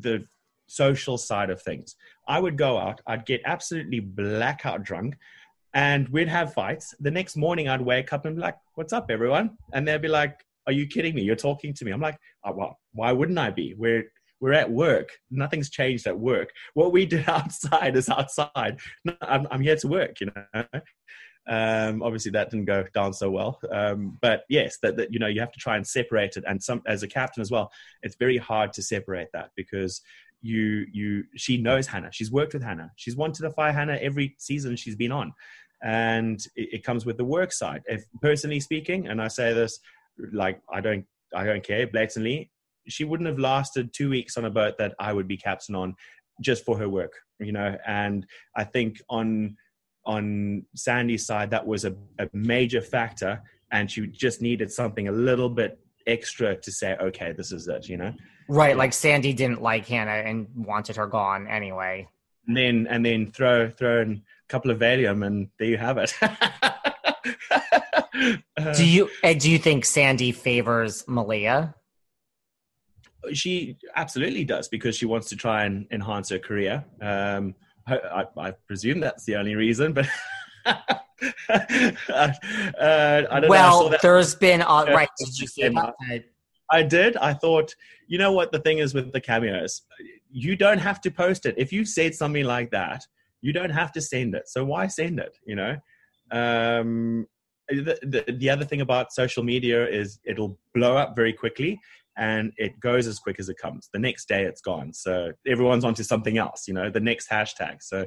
the 0.00 0.24
social 0.66 1.18
side 1.18 1.50
of 1.50 1.60
things. 1.60 1.96
I 2.28 2.38
would 2.38 2.56
go 2.56 2.78
out, 2.78 3.00
I'd 3.06 3.26
get 3.26 3.42
absolutely 3.44 4.00
blackout 4.00 4.84
drunk, 4.84 5.16
and 5.74 6.08
we'd 6.08 6.28
have 6.28 6.52
fights. 6.52 6.94
The 7.00 7.10
next 7.10 7.36
morning, 7.36 7.68
I'd 7.68 7.80
wake 7.80 8.12
up 8.12 8.24
and 8.24 8.36
be 8.36 8.42
like, 8.42 8.56
"What's 8.74 8.92
up, 8.92 9.10
everyone?" 9.10 9.56
And 9.72 9.86
they'd 9.86 10.02
be 10.02 10.08
like, 10.08 10.44
"Are 10.66 10.72
you 10.72 10.86
kidding 10.86 11.14
me? 11.14 11.22
You're 11.22 11.36
talking 11.36 11.74
to 11.74 11.84
me?" 11.84 11.92
I'm 11.92 12.00
like, 12.00 12.18
oh, 12.44 12.52
"Well, 12.52 12.78
why 12.92 13.12
wouldn't 13.12 13.38
I 13.38 13.50
be? 13.50 13.74
We're 13.76 14.04
we're 14.40 14.54
at 14.54 14.70
work. 14.70 15.10
Nothing's 15.30 15.70
changed 15.70 16.06
at 16.06 16.18
work. 16.18 16.50
What 16.74 16.92
we 16.92 17.06
do 17.06 17.22
outside 17.26 17.96
is 17.96 18.08
outside. 18.08 18.78
No, 19.04 19.14
I'm, 19.20 19.46
I'm 19.50 19.60
here 19.60 19.76
to 19.76 19.88
work, 19.88 20.20
you 20.20 20.28
know." 20.34 20.64
Um, 21.48 22.02
obviously, 22.02 22.30
that 22.32 22.50
didn't 22.50 22.66
go 22.66 22.84
down 22.94 23.12
so 23.12 23.30
well. 23.30 23.60
Um, 23.72 24.18
but 24.20 24.42
yes, 24.48 24.78
that, 24.82 24.96
that 24.96 25.12
you 25.12 25.18
know 25.18 25.26
you 25.26 25.40
have 25.40 25.52
to 25.52 25.60
try 25.60 25.76
and 25.76 25.86
separate 25.86 26.36
it. 26.36 26.44
And 26.46 26.62
some 26.62 26.82
as 26.86 27.02
a 27.02 27.08
captain 27.08 27.40
as 27.40 27.50
well, 27.50 27.70
it's 28.02 28.16
very 28.16 28.36
hard 28.36 28.72
to 28.74 28.82
separate 28.82 29.28
that 29.32 29.50
because 29.56 30.00
you 30.42 30.86
you 30.92 31.24
she 31.36 31.56
knows 31.56 31.86
Hannah. 31.86 32.10
She's 32.12 32.30
worked 32.30 32.54
with 32.54 32.62
Hannah. 32.62 32.92
She's 32.96 33.16
wanted 33.16 33.42
to 33.42 33.50
fire 33.50 33.72
Hannah 33.72 33.98
every 34.00 34.36
season 34.38 34.76
she's 34.76 34.96
been 34.96 35.12
on, 35.12 35.32
and 35.82 36.40
it, 36.56 36.74
it 36.74 36.84
comes 36.84 37.06
with 37.06 37.16
the 37.16 37.24
work 37.24 37.52
side. 37.52 37.82
If 37.86 38.04
personally 38.20 38.60
speaking, 38.60 39.08
and 39.08 39.20
I 39.20 39.28
say 39.28 39.52
this 39.52 39.78
like 40.32 40.60
I 40.72 40.80
don't 40.80 41.04
I 41.34 41.44
don't 41.44 41.64
care 41.64 41.86
blatantly, 41.86 42.50
she 42.88 43.04
wouldn't 43.04 43.28
have 43.28 43.38
lasted 43.38 43.92
two 43.92 44.10
weeks 44.10 44.36
on 44.36 44.44
a 44.44 44.50
boat 44.50 44.78
that 44.78 44.94
I 44.98 45.12
would 45.12 45.28
be 45.28 45.36
captain 45.36 45.74
on 45.74 45.94
just 46.40 46.64
for 46.64 46.78
her 46.78 46.88
work, 46.88 47.12
you 47.38 47.52
know. 47.52 47.76
And 47.86 48.26
I 48.56 48.64
think 48.64 49.00
on 49.08 49.56
on 50.06 50.64
Sandy's 50.74 51.26
side, 51.26 51.50
that 51.50 51.66
was 51.66 51.84
a, 51.84 51.94
a 52.18 52.28
major 52.32 52.80
factor, 52.80 53.42
and 53.70 53.90
she 53.90 54.06
just 54.06 54.40
needed 54.40 54.72
something 54.72 55.08
a 55.08 55.12
little 55.12 55.50
bit 55.50 55.78
extra 56.06 56.56
to 56.56 56.72
say, 56.72 56.96
okay, 57.00 57.32
this 57.32 57.52
is 57.52 57.68
it, 57.68 57.88
you 57.88 57.96
know. 57.96 58.12
Right, 58.48 58.76
like 58.76 58.92
Sandy 58.92 59.32
didn't 59.32 59.62
like 59.62 59.86
Hannah 59.86 60.28
and 60.28 60.48
wanted 60.56 60.96
her 60.96 61.06
gone 61.06 61.46
anyway. 61.46 62.08
And 62.48 62.56
then 62.56 62.86
and 62.88 63.04
then 63.04 63.30
throw 63.30 63.70
throw 63.70 64.02
in 64.02 64.22
couple 64.50 64.70
of 64.70 64.78
Valium 64.78 65.26
and 65.26 65.48
there 65.58 65.68
you 65.68 65.78
have 65.78 65.98
it. 65.98 66.14
do 68.76 68.84
you 68.84 69.08
uh, 69.22 69.32
do 69.32 69.50
you 69.50 69.58
think 69.58 69.84
Sandy 69.84 70.32
favors 70.32 71.04
Malia? 71.08 71.74
She 73.32 73.76
absolutely 73.96 74.44
does 74.44 74.68
because 74.68 74.96
she 74.96 75.06
wants 75.06 75.28
to 75.28 75.36
try 75.36 75.64
and 75.64 75.86
enhance 75.90 76.30
her 76.30 76.38
career. 76.38 76.84
Um, 77.00 77.54
I, 77.86 78.26
I, 78.36 78.50
presume 78.66 79.00
that's 79.00 79.24
the 79.24 79.36
only 79.36 79.54
reason, 79.54 79.92
but. 79.92 80.06
uh, 80.66 82.32
well, 83.48 83.94
there's 84.02 84.34
been 84.34 84.62
uh, 84.62 84.84
right. 84.86 85.08
Did 85.18 85.38
you 85.38 85.46
see 85.46 85.62
about 85.62 85.94
that? 86.08 86.24
I 86.70 86.82
did. 86.82 87.16
I 87.16 87.34
thought, 87.34 87.74
you 88.06 88.18
know 88.18 88.32
what 88.32 88.52
the 88.52 88.60
thing 88.60 88.78
is 88.78 88.94
with 88.94 89.12
the 89.12 89.20
cameos? 89.20 89.82
You 90.30 90.56
don't 90.56 90.78
have 90.78 91.00
to 91.02 91.10
post 91.10 91.46
it. 91.46 91.54
If 91.58 91.72
you 91.72 91.84
said 91.84 92.14
something 92.14 92.44
like 92.44 92.70
that, 92.70 93.06
you 93.42 93.52
don't 93.52 93.70
have 93.70 93.92
to 93.92 94.00
send 94.00 94.34
it. 94.34 94.48
So 94.48 94.64
why 94.64 94.86
send 94.86 95.18
it? 95.18 95.36
You 95.44 95.56
know. 95.56 95.76
Um, 96.32 97.26
the, 97.68 97.98
the, 98.02 98.32
the 98.32 98.50
other 98.50 98.64
thing 98.64 98.80
about 98.80 99.12
social 99.12 99.44
media 99.44 99.86
is 99.88 100.18
it'll 100.24 100.58
blow 100.74 100.96
up 100.96 101.14
very 101.14 101.32
quickly 101.32 101.80
and 102.16 102.52
it 102.56 102.78
goes 102.80 103.06
as 103.06 103.18
quick 103.18 103.36
as 103.38 103.48
it 103.48 103.56
comes. 103.58 103.88
The 103.92 103.98
next 103.98 104.28
day 104.28 104.44
it's 104.44 104.60
gone. 104.60 104.92
So 104.92 105.32
everyone's 105.46 105.84
onto 105.84 106.02
something 106.02 106.36
else, 106.36 106.66
you 106.66 106.74
know, 106.74 106.90
the 106.90 107.00
next 107.00 107.30
hashtag. 107.30 107.76
So 107.80 108.06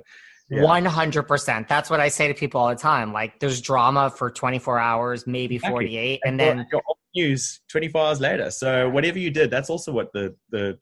one 0.49 0.85
hundred 0.85 1.23
percent. 1.23 1.67
That's 1.67 1.89
what 1.89 1.99
I 1.99 2.09
say 2.09 2.27
to 2.27 2.33
people 2.33 2.61
all 2.61 2.69
the 2.69 2.75
time. 2.75 3.13
Like, 3.13 3.39
there's 3.39 3.61
drama 3.61 4.09
for 4.09 4.29
24 4.29 4.77
hours, 4.77 5.25
maybe 5.25 5.55
exactly. 5.55 5.85
48, 5.85 6.21
and, 6.25 6.41
and 6.41 6.59
then 6.59 6.81
news 7.15 7.61
24 7.69 8.01
hours 8.01 8.19
later. 8.19 8.51
So 8.51 8.89
whatever 8.89 9.19
you 9.19 9.31
did, 9.31 9.49
that's 9.49 9.69
also 9.69 9.91
what 9.91 10.11
the 10.13 10.35
the 10.49 10.77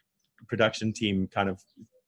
production 0.48 0.91
team 0.94 1.28
kind 1.28 1.49
of 1.49 1.61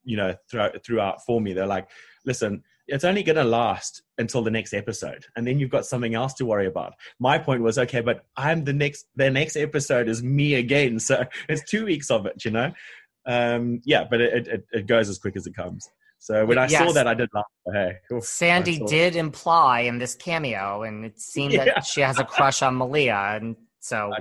you 0.03 0.18
know 0.18 0.36
threw, 0.49 0.70
threw 0.84 0.99
out 0.99 1.24
for 1.26 1.40
me. 1.40 1.53
They're 1.53 1.68
like, 1.68 1.88
listen, 2.26 2.64
it's 2.88 3.04
only 3.04 3.24
going 3.24 3.36
to 3.36 3.44
last 3.44 4.02
until 4.18 4.41
the 4.41 4.52
next 4.52 4.74
episode 4.74 5.26
and 5.36 5.48
then 5.48 5.58
you've 5.58 5.70
got 5.70 5.86
something 5.86 6.16
else 6.16 6.34
to 6.34 6.45
worry 6.45 6.68
about 6.68 6.94
my 7.18 7.38
point 7.38 7.62
was 7.62 7.78
okay 7.78 8.02
but 8.02 8.26
i'm 8.36 8.64
the 8.66 8.74
next 8.74 9.08
the 9.16 9.30
next 9.30 9.56
episode 9.56 10.10
is 10.10 10.22
me 10.22 10.56
again 10.56 11.00
so 11.00 11.24
it's 11.50 11.64
two 11.64 11.86
weeks 11.86 12.12
of 12.12 12.26
it 12.26 12.44
you 12.44 12.52
know 12.52 12.72
um 13.26 13.82
yeah 13.86 14.04
but 14.10 14.20
it, 14.20 14.48
it, 14.48 14.66
it 14.74 14.86
goes 14.86 15.08
as 15.08 15.18
quick 15.18 15.36
as 15.36 15.48
it 15.48 15.56
comes 15.56 15.90
so 16.20 16.45
when 16.45 16.58
I 16.58 16.68
yes. 16.68 16.82
saw 16.82 16.94
that, 16.94 17.06
I 17.06 17.16
did 17.16 17.28
laugh. 17.34 17.44
Hey, 17.70 17.98
oof, 18.14 18.24
Sandy 18.24 18.80
did 18.88 19.18
imply 19.18 19.82
in 19.82 19.98
this 19.98 20.16
cameo, 20.16 20.84
and 20.84 21.04
it 21.04 21.20
seemed 21.20 21.52
yeah. 21.52 21.66
that 21.66 21.86
she 21.86 22.00
has 22.00 22.18
a 22.18 22.24
crush 22.24 22.62
on 22.62 22.76
Malia, 22.76 23.38
and 23.41 23.58
so 23.82 24.14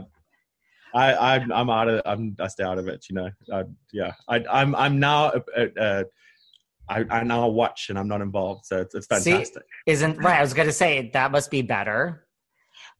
I, 0.92 1.12
I 1.12 1.36
am 1.36 1.52
I'm 1.52 1.70
out 1.70 1.88
of 1.88 2.02
I'm 2.04 2.36
I 2.40 2.48
stay 2.48 2.64
out 2.64 2.78
of 2.78 2.88
it. 2.88 3.06
You 3.08 3.14
know, 3.14 3.30
I, 3.52 3.62
yeah. 3.92 4.14
I, 4.28 4.44
I'm 4.50 4.74
I'm 4.74 4.98
now 4.98 5.26
uh, 5.56 5.66
uh, 5.80 6.04
I, 6.88 7.04
I 7.10 7.22
now 7.22 7.46
watch 7.48 7.86
and 7.88 7.98
I'm 7.98 8.08
not 8.08 8.20
involved, 8.20 8.66
so 8.66 8.80
it's, 8.80 8.94
it's 8.94 9.06
fantastic. 9.06 9.62
See, 9.62 9.92
isn't 9.92 10.18
right? 10.18 10.38
I 10.38 10.42
was 10.42 10.54
going 10.54 10.68
to 10.68 10.72
say 10.72 11.10
that 11.12 11.30
must 11.30 11.50
be 11.50 11.62
better. 11.62 12.26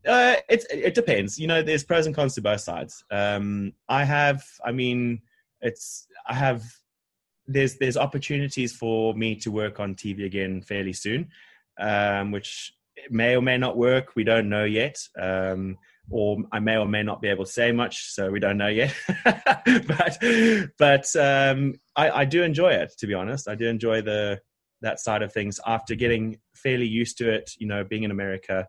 Uh, 0.07 0.37
it 0.49 0.65
it 0.71 0.95
depends. 0.95 1.39
You 1.39 1.47
know, 1.47 1.63
there's 1.63 1.85
pros 1.85 2.07
and 2.07 2.15
cons 2.15 2.35
to 2.35 2.43
both 2.43 2.61
sides. 2.61 3.05
Um, 3.11 3.73
I 3.89 4.05
have, 4.05 4.43
I 4.65 4.73
mean, 4.73 5.23
it's 5.61 6.07
I 6.27 6.35
have 6.35 6.65
there's 7.47 7.77
there's 7.79 7.97
opportunities 7.97 8.75
for 8.75 9.15
me 9.15 9.37
to 9.37 9.51
work 9.51 9.81
on 9.81 9.95
TV 9.95 10.25
again 10.25 10.63
fairly 10.63 10.93
soon, 10.93 11.29
um, 11.79 12.33
which 12.33 12.73
may 13.11 13.37
or 13.37 13.43
may 13.43 13.59
not 13.59 13.77
work. 13.77 14.15
We 14.17 14.25
don't 14.25 14.49
know 14.49 14.65
yet. 14.65 14.97
Um, 15.21 15.79
or 16.11 16.39
I 16.53 16.59
may 16.61 16.77
or 16.77 16.87
may 16.87 17.03
not 17.03 17.23
be 17.23 17.29
able 17.29 17.45
to 17.45 17.51
say 17.51 17.73
much, 17.73 18.13
so 18.13 18.31
we 18.31 18.41
don't 18.41 18.59
know 18.59 18.69
yet. 18.69 18.95
but 19.25 20.19
but 20.79 21.17
um, 21.17 21.75
I, 21.97 22.11
I 22.11 22.25
do 22.25 22.43
enjoy 22.43 22.73
it. 22.73 22.93
To 22.99 23.07
be 23.07 23.15
honest, 23.15 23.49
I 23.49 23.55
do 23.55 23.67
enjoy 23.67 24.03
the 24.03 24.41
that 24.81 25.01
side 25.01 25.23
of 25.23 25.33
things 25.33 25.61
after 25.67 25.95
getting 25.95 26.39
fairly 26.55 26.87
used 26.87 27.19
to 27.19 27.33
it. 27.33 27.53
You 27.59 27.67
know, 27.67 27.85
being 27.85 28.03
in 28.03 28.11
America, 28.11 28.67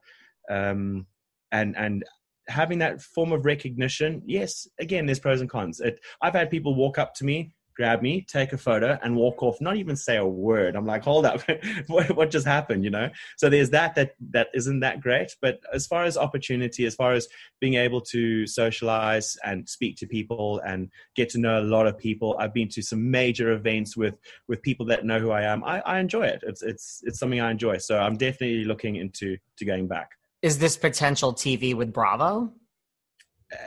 um, 0.49 1.07
and 1.51 1.76
and 1.77 2.03
having 2.47 2.80
that 2.80 3.01
form 3.01 3.31
of 3.31 3.45
recognition. 3.45 4.22
Yes, 4.26 4.68
again, 4.80 5.05
there's 5.05 5.19
pros 5.19 5.41
and 5.41 5.49
cons. 5.49 5.80
It, 5.80 5.99
I've 6.22 6.34
had 6.34 6.49
people 6.49 6.76
walk 6.76 6.97
up 6.97 7.14
to 7.15 7.26
me 7.26 7.53
grab 7.75 8.01
me, 8.01 8.25
take 8.27 8.53
a 8.53 8.57
photo, 8.57 8.97
and 9.03 9.15
walk 9.15 9.41
off. 9.43 9.59
Not 9.61 9.77
even 9.77 9.95
say 9.95 10.17
a 10.17 10.25
word. 10.25 10.75
I'm 10.75 10.85
like, 10.85 11.03
hold 11.03 11.25
up, 11.25 11.41
what, 11.87 12.15
what, 12.15 12.31
just 12.31 12.45
happened? 12.45 12.83
You 12.83 12.89
know. 12.89 13.09
So 13.37 13.49
there's 13.49 13.69
that 13.71 13.95
that 13.95 14.15
that 14.31 14.47
isn't 14.53 14.79
that 14.81 15.01
great. 15.01 15.35
But 15.41 15.59
as 15.73 15.87
far 15.87 16.03
as 16.03 16.17
opportunity, 16.17 16.85
as 16.85 16.95
far 16.95 17.13
as 17.13 17.27
being 17.59 17.75
able 17.75 18.01
to 18.01 18.45
socialize 18.47 19.37
and 19.43 19.67
speak 19.67 19.97
to 19.97 20.07
people 20.07 20.59
and 20.65 20.89
get 21.15 21.29
to 21.29 21.39
know 21.39 21.59
a 21.59 21.63
lot 21.63 21.87
of 21.87 21.97
people, 21.97 22.35
I've 22.39 22.53
been 22.53 22.69
to 22.69 22.81
some 22.81 23.09
major 23.09 23.51
events 23.51 23.97
with 23.97 24.15
with 24.47 24.61
people 24.61 24.85
that 24.87 25.05
know 25.05 25.19
who 25.19 25.31
I 25.31 25.43
am. 25.43 25.63
I, 25.63 25.81
I 25.81 25.99
enjoy 25.99 26.23
it. 26.23 26.43
It's 26.43 26.61
it's 26.61 27.01
it's 27.03 27.19
something 27.19 27.39
I 27.39 27.51
enjoy. 27.51 27.77
So 27.77 27.99
I'm 27.99 28.17
definitely 28.17 28.65
looking 28.65 28.95
into 28.95 29.37
to 29.57 29.65
going 29.65 29.87
back. 29.87 30.11
Is 30.41 30.59
this 30.59 30.75
potential 30.75 31.33
TV 31.33 31.73
with 31.73 31.93
Bravo? 31.93 32.51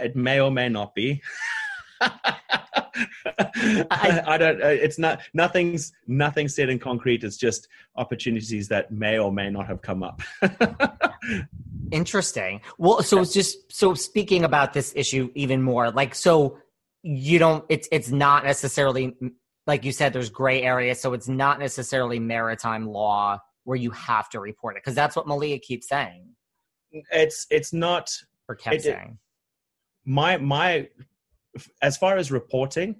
It 0.01 0.15
may 0.17 0.41
or 0.41 0.51
may 0.51 0.69
not 0.69 0.95
be. 0.95 1.23
I, 3.91 4.23
I, 4.27 4.39
don't. 4.39 4.63
Uh, 4.63 4.69
it's 4.69 4.99
not. 4.99 5.21
Nothing's 5.35 5.93
nothing 6.07 6.49
said 6.49 6.69
in 6.69 6.79
concrete. 6.79 7.25
It's 7.25 7.37
just 7.37 7.69
opportunities 7.97 8.69
that 8.69 8.91
may 8.91 9.19
or 9.19 9.33
may 9.33 9.51
not 9.51 9.67
have 9.67 9.83
come 9.83 10.03
up. 10.03 10.23
Interesting. 11.91 12.61
Well, 12.79 13.03
so 13.03 13.21
it's 13.21 13.33
just 13.33 13.73
so 13.73 13.95
speaking 13.95 14.45
about 14.45 14.73
this 14.73 14.93
issue 14.97 15.31
even 15.35 15.63
more. 15.63 15.91
Like, 15.91 16.15
so 16.15 16.59
you 17.03 17.39
don't. 17.39 17.65
It's 17.69 17.89
it's 17.93 18.11
not 18.11 18.45
necessarily 18.45 19.17
like 19.67 19.85
you 19.85 19.93
said. 19.93 20.13
There's 20.13 20.31
gray 20.31 20.63
areas, 20.63 21.01
so 21.01 21.13
it's 21.13 21.29
not 21.29 21.59
necessarily 21.59 22.19
maritime 22.19 22.87
law 22.87 23.39
where 23.65 23.77
you 23.77 23.91
have 23.91 24.29
to 24.31 24.41
report 24.41 24.77
it 24.77 24.83
because 24.83 24.95
that's 24.95 25.17
what 25.17 25.27
Malia 25.27 25.59
keeps 25.59 25.89
saying. 25.89 26.29
It's 27.13 27.47
it's 27.51 27.73
not. 27.73 28.11
Or 28.49 28.55
kept 28.55 28.77
it, 28.77 28.83
saying. 28.83 29.19
My 30.05 30.37
my 30.37 30.89
as 31.83 31.97
far 31.97 32.17
as 32.17 32.31
reporting, 32.31 32.97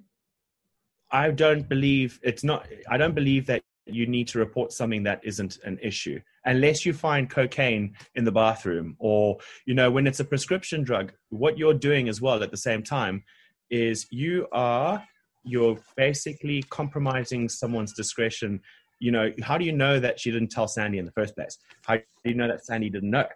I 1.11 1.31
don't 1.31 1.67
believe 1.67 2.19
it's 2.23 2.43
not. 2.43 2.67
I 2.89 2.97
don't 2.97 3.15
believe 3.15 3.45
that 3.47 3.61
you 3.85 4.05
need 4.05 4.27
to 4.29 4.39
report 4.39 4.71
something 4.71 5.03
that 5.03 5.21
isn't 5.23 5.59
an 5.63 5.79
issue 5.81 6.19
unless 6.45 6.85
you 6.85 6.93
find 6.93 7.29
cocaine 7.29 7.93
in 8.15 8.23
the 8.23 8.31
bathroom 8.31 8.95
or 8.99 9.37
you 9.65 9.73
know 9.73 9.89
when 9.89 10.05
it's 10.05 10.19
a 10.19 10.25
prescription 10.25 10.83
drug 10.83 11.13
what 11.29 11.57
you're 11.57 11.73
doing 11.73 12.09
as 12.09 12.21
well 12.21 12.43
at 12.43 12.51
the 12.51 12.57
same 12.57 12.83
time 12.83 13.23
is 13.69 14.05
you 14.11 14.47
are 14.51 15.03
you're 15.43 15.77
basically 15.95 16.61
compromising 16.63 17.47
someone's 17.47 17.93
discretion 17.93 18.59
you 18.99 19.11
know 19.11 19.31
how 19.41 19.57
do 19.57 19.65
you 19.65 19.71
know 19.71 19.99
that 19.99 20.19
she 20.19 20.31
didn't 20.31 20.49
tell 20.49 20.67
sandy 20.67 20.97
in 20.97 21.05
the 21.05 21.11
first 21.11 21.35
place 21.35 21.57
how 21.85 21.95
do 21.95 22.03
you 22.25 22.35
know 22.35 22.47
that 22.47 22.65
sandy 22.65 22.89
didn't 22.89 23.11
know 23.11 23.27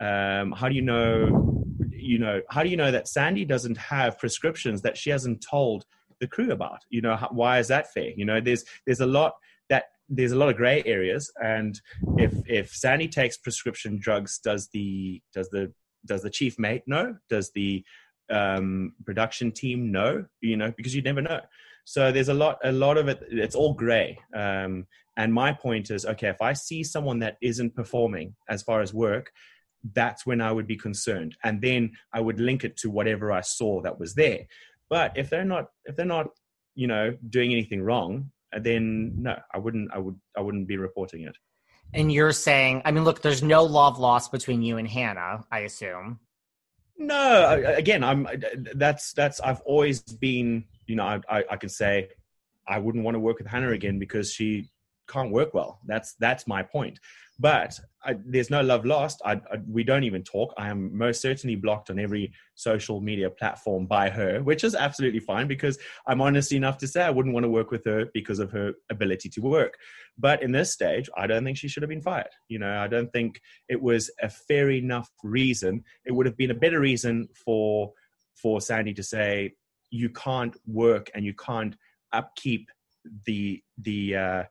um, 0.00 0.52
how 0.52 0.68
do 0.68 0.74
you 0.74 0.82
know 0.82 1.65
you 2.06 2.18
know 2.18 2.40
how 2.50 2.62
do 2.62 2.68
you 2.68 2.76
know 2.76 2.90
that 2.90 3.08
sandy 3.08 3.44
doesn't 3.44 3.76
have 3.76 4.18
prescriptions 4.18 4.82
that 4.82 4.96
she 4.96 5.10
hasn't 5.10 5.44
told 5.48 5.84
the 6.20 6.26
crew 6.26 6.50
about 6.50 6.80
you 6.88 7.00
know 7.00 7.16
how, 7.16 7.28
why 7.30 7.58
is 7.58 7.68
that 7.68 7.92
fair 7.92 8.10
you 8.16 8.24
know 8.24 8.40
there's 8.40 8.64
there's 8.86 9.00
a 9.00 9.06
lot 9.06 9.34
that 9.68 9.84
there's 10.08 10.32
a 10.32 10.36
lot 10.36 10.48
of 10.48 10.56
gray 10.56 10.82
areas 10.86 11.30
and 11.42 11.80
if 12.16 12.32
if 12.46 12.70
sandy 12.70 13.08
takes 13.08 13.36
prescription 13.36 13.98
drugs 13.98 14.38
does 14.38 14.68
the 14.72 15.20
does 15.34 15.48
the 15.50 15.72
does 16.06 16.22
the 16.22 16.30
chief 16.30 16.58
mate 16.58 16.82
know 16.86 17.16
does 17.28 17.50
the 17.52 17.84
um, 18.30 18.94
production 19.04 19.52
team 19.52 19.92
know, 19.92 20.24
you 20.40 20.56
know, 20.56 20.72
because 20.76 20.94
you 20.94 21.02
never 21.02 21.22
know. 21.22 21.40
So 21.84 22.10
there's 22.10 22.28
a 22.28 22.34
lot, 22.34 22.58
a 22.64 22.72
lot 22.72 22.98
of 22.98 23.08
it. 23.08 23.22
It's 23.30 23.54
all 23.54 23.72
gray. 23.72 24.18
Um, 24.34 24.86
and 25.16 25.32
my 25.32 25.52
point 25.52 25.90
is, 25.90 26.04
okay, 26.04 26.28
if 26.28 26.42
I 26.42 26.52
see 26.52 26.82
someone 26.82 27.20
that 27.20 27.38
isn't 27.40 27.74
performing 27.74 28.34
as 28.48 28.62
far 28.62 28.80
as 28.80 28.92
work, 28.92 29.30
that's 29.94 30.26
when 30.26 30.40
I 30.40 30.52
would 30.52 30.66
be 30.66 30.76
concerned, 30.76 31.36
and 31.44 31.60
then 31.60 31.92
I 32.12 32.20
would 32.20 32.40
link 32.40 32.64
it 32.64 32.76
to 32.78 32.90
whatever 32.90 33.32
I 33.32 33.40
saw 33.40 33.80
that 33.82 33.98
was 33.98 34.14
there. 34.14 34.40
But 34.88 35.16
if 35.16 35.30
they're 35.30 35.44
not, 35.44 35.66
if 35.84 35.96
they're 35.96 36.06
not, 36.06 36.28
you 36.74 36.86
know, 36.86 37.16
doing 37.30 37.52
anything 37.52 37.82
wrong, 37.82 38.30
uh, 38.54 38.60
then 38.60 39.12
no, 39.16 39.36
I 39.52 39.58
wouldn't, 39.58 39.90
I 39.92 39.98
would, 39.98 40.18
I 40.36 40.40
wouldn't 40.40 40.68
be 40.68 40.76
reporting 40.76 41.22
it. 41.22 41.36
And 41.94 42.12
you're 42.12 42.32
saying, 42.32 42.82
I 42.84 42.90
mean, 42.90 43.04
look, 43.04 43.22
there's 43.22 43.42
no 43.42 43.64
love 43.64 43.98
lost 43.98 44.32
between 44.32 44.62
you 44.62 44.76
and 44.76 44.88
Hannah, 44.88 45.44
I 45.50 45.60
assume. 45.60 46.20
No, 46.98 47.62
again, 47.76 48.02
I'm. 48.02 48.26
That's 48.74 49.12
that's. 49.12 49.40
I've 49.40 49.60
always 49.62 50.00
been. 50.00 50.64
You 50.86 50.96
know, 50.96 51.04
I 51.04 51.20
I, 51.28 51.44
I 51.50 51.56
can 51.56 51.68
say 51.68 52.08
I 52.66 52.78
wouldn't 52.78 53.04
want 53.04 53.14
to 53.14 53.20
work 53.20 53.38
with 53.38 53.46
Hannah 53.46 53.72
again 53.72 53.98
because 53.98 54.32
she 54.32 54.70
can't 55.08 55.30
work 55.30 55.54
well. 55.54 55.80
That's 55.86 56.14
that's 56.18 56.46
my 56.46 56.62
point. 56.62 56.98
But 57.38 57.78
I, 58.02 58.16
there's 58.24 58.48
no 58.48 58.62
love 58.62 58.86
lost. 58.86 59.20
I, 59.24 59.32
I, 59.32 59.58
we 59.68 59.84
don't 59.84 60.04
even 60.04 60.22
talk. 60.22 60.54
I 60.56 60.68
am 60.68 60.96
most 60.96 61.20
certainly 61.20 61.54
blocked 61.54 61.90
on 61.90 61.98
every 61.98 62.32
social 62.54 63.00
media 63.00 63.28
platform 63.28 63.86
by 63.86 64.08
her, 64.08 64.42
which 64.42 64.64
is 64.64 64.74
absolutely 64.74 65.20
fine 65.20 65.46
because 65.46 65.78
I'm 66.06 66.22
honest 66.22 66.52
enough 66.52 66.78
to 66.78 66.88
say 66.88 67.02
I 67.02 67.10
wouldn't 67.10 67.34
want 67.34 67.44
to 67.44 67.50
work 67.50 67.70
with 67.70 67.84
her 67.84 68.06
because 68.14 68.38
of 68.38 68.50
her 68.52 68.72
ability 68.90 69.28
to 69.30 69.40
work. 69.40 69.74
But 70.16 70.42
in 70.42 70.52
this 70.52 70.72
stage, 70.72 71.10
I 71.16 71.26
don't 71.26 71.44
think 71.44 71.58
she 71.58 71.68
should 71.68 71.82
have 71.82 71.90
been 71.90 72.00
fired. 72.00 72.30
You 72.48 72.58
know, 72.58 72.78
I 72.78 72.86
don't 72.86 73.12
think 73.12 73.40
it 73.68 73.80
was 73.82 74.10
a 74.22 74.30
fair 74.30 74.70
enough 74.70 75.10
reason. 75.22 75.84
It 76.06 76.12
would 76.12 76.26
have 76.26 76.38
been 76.38 76.52
a 76.52 76.54
better 76.54 76.80
reason 76.80 77.28
for 77.44 77.92
for 78.34 78.60
Sandy 78.60 78.94
to 78.94 79.02
say 79.02 79.54
you 79.90 80.10
can't 80.10 80.56
work 80.66 81.10
and 81.14 81.24
you 81.24 81.34
can't 81.34 81.76
upkeep 82.12 82.68
the 83.26 83.62
the 83.78 84.16
uh, 84.16 84.42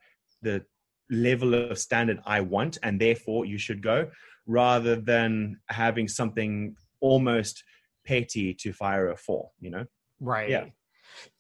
the 0.42 0.66
level 1.10 1.54
of 1.54 1.78
standard 1.78 2.20
I 2.26 2.42
want, 2.42 2.78
and 2.84 3.00
therefore 3.00 3.46
you 3.46 3.58
should 3.58 3.82
go, 3.82 4.10
rather 4.46 4.96
than 4.96 5.60
having 5.70 6.08
something 6.08 6.76
almost 7.00 7.64
petty 8.06 8.54
to 8.54 8.74
fire 8.74 9.08
her 9.08 9.16
for. 9.16 9.52
You 9.60 9.72
know, 9.72 9.86
right? 10.20 10.50
Yeah. 10.50 10.66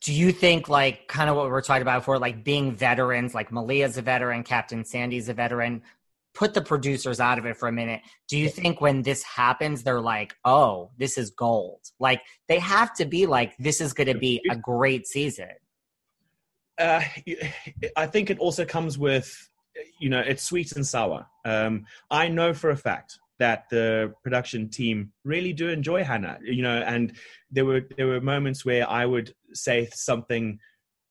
Do 0.02 0.14
you 0.14 0.32
think, 0.32 0.70
like, 0.70 1.08
kind 1.08 1.30
of 1.30 1.36
what 1.36 1.46
we 1.46 1.52
were 1.52 1.62
talking 1.62 1.82
about 1.82 2.00
before, 2.00 2.18
like 2.18 2.46
being 2.46 2.74
veterans, 2.74 3.34
like 3.34 3.52
Malia's 3.52 3.98
a 3.98 4.02
veteran, 4.02 4.44
Captain 4.44 4.86
Sandy's 4.86 5.28
a 5.28 5.34
veteran, 5.34 5.82
put 6.34 6.54
the 6.54 6.62
producers 6.62 7.20
out 7.20 7.38
of 7.38 7.46
it 7.46 7.58
for 7.58 7.68
a 7.68 7.74
minute. 7.74 8.02
Do 8.30 8.38
you 8.38 8.48
think 8.48 8.80
when 8.80 9.02
this 9.02 9.22
happens, 9.24 9.84
they're 9.84 10.00
like, 10.00 10.34
oh, 10.46 10.92
this 10.98 11.18
is 11.18 11.32
gold? 11.32 11.82
Like, 12.00 12.22
they 12.48 12.60
have 12.60 12.94
to 12.96 13.06
be 13.06 13.26
like, 13.26 13.58
this 13.58 13.82
is 13.82 13.92
going 13.92 14.08
to 14.08 14.18
be 14.18 14.42
a 14.50 14.56
great 14.56 15.08
season. 15.08 15.50
Uh, 16.78 17.02
I 17.98 18.06
think 18.08 18.30
it 18.30 18.40
also 18.40 18.64
comes 18.64 18.98
with, 18.98 19.50
you 20.00 20.10
know, 20.10 20.20
it's 20.20 20.44
sweet 20.44 20.72
and 20.74 20.86
sour. 20.86 21.26
Um, 21.46 21.86
I 22.10 22.28
know 22.28 22.54
for 22.54 22.70
a 22.70 22.78
fact 22.78 23.20
that 23.40 23.66
the 23.70 24.14
production 24.24 24.70
team 24.70 25.12
really 25.24 25.54
do 25.54 25.70
enjoy 25.70 26.04
Hannah, 26.04 26.40
you 26.42 26.62
know, 26.62 26.78
and 26.78 27.14
there 27.52 27.66
were 27.66 27.82
there 27.98 28.08
were 28.08 28.22
moments 28.22 28.66
where 28.66 28.90
I 28.90 29.06
would 29.06 29.34
say 29.54 29.90
something 29.94 30.60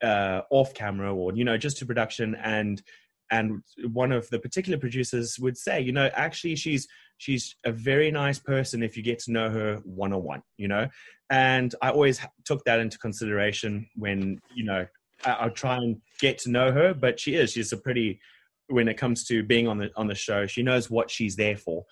uh, 0.03 0.43
off 0.51 0.75
camera 0.75 1.15
or 1.15 1.35
you 1.35 1.45
know 1.45 1.57
just 1.57 1.79
to 1.79 1.87
production 1.87 2.35
and 2.37 2.83
and 3.31 3.63
one 3.93 4.13
of 4.13 4.29
the 4.31 4.39
particular 4.39 4.79
producers 4.79 5.39
would 5.39 5.57
say 5.57 5.81
you 5.81 5.93
know 5.93 6.11
actually 6.15 6.55
she's 6.55 6.87
she's 7.17 7.57
a 7.65 7.73
very 7.73 8.11
nice 8.11 8.39
person 8.39 8.83
if 8.83 8.97
you 8.97 9.03
get 9.03 9.19
to 9.19 9.33
know 9.33 9.49
her 9.49 9.77
one 9.85 10.13
on 10.13 10.23
one 10.23 10.43
you 10.59 10.69
know 10.69 10.87
and 11.31 11.75
i 11.81 11.89
always 11.89 12.21
took 12.45 12.63
that 12.65 12.81
into 12.81 12.99
consideration 12.99 13.89
when 13.97 14.39
you 14.55 14.65
know 14.65 14.87
I, 15.25 15.45
will 15.45 15.53
try 15.53 15.77
and 15.77 15.97
get 16.21 16.39
to 16.41 16.51
know 16.51 16.71
her 16.71 16.93
but 16.93 17.19
she 17.19 17.35
is 17.35 17.53
she's 17.53 17.73
a 17.73 17.79
pretty 17.79 18.21
when 18.69 18.89
it 18.89 18.97
comes 18.97 19.25
to 19.25 19.43
being 19.43 19.69
on 19.69 19.79
the 19.79 19.91
on 19.97 20.07
the 20.07 20.15
show 20.15 20.47
she 20.47 20.63
knows 20.63 20.91
what 20.91 21.11
she's 21.11 21.37
there 21.37 21.57
for 21.57 21.85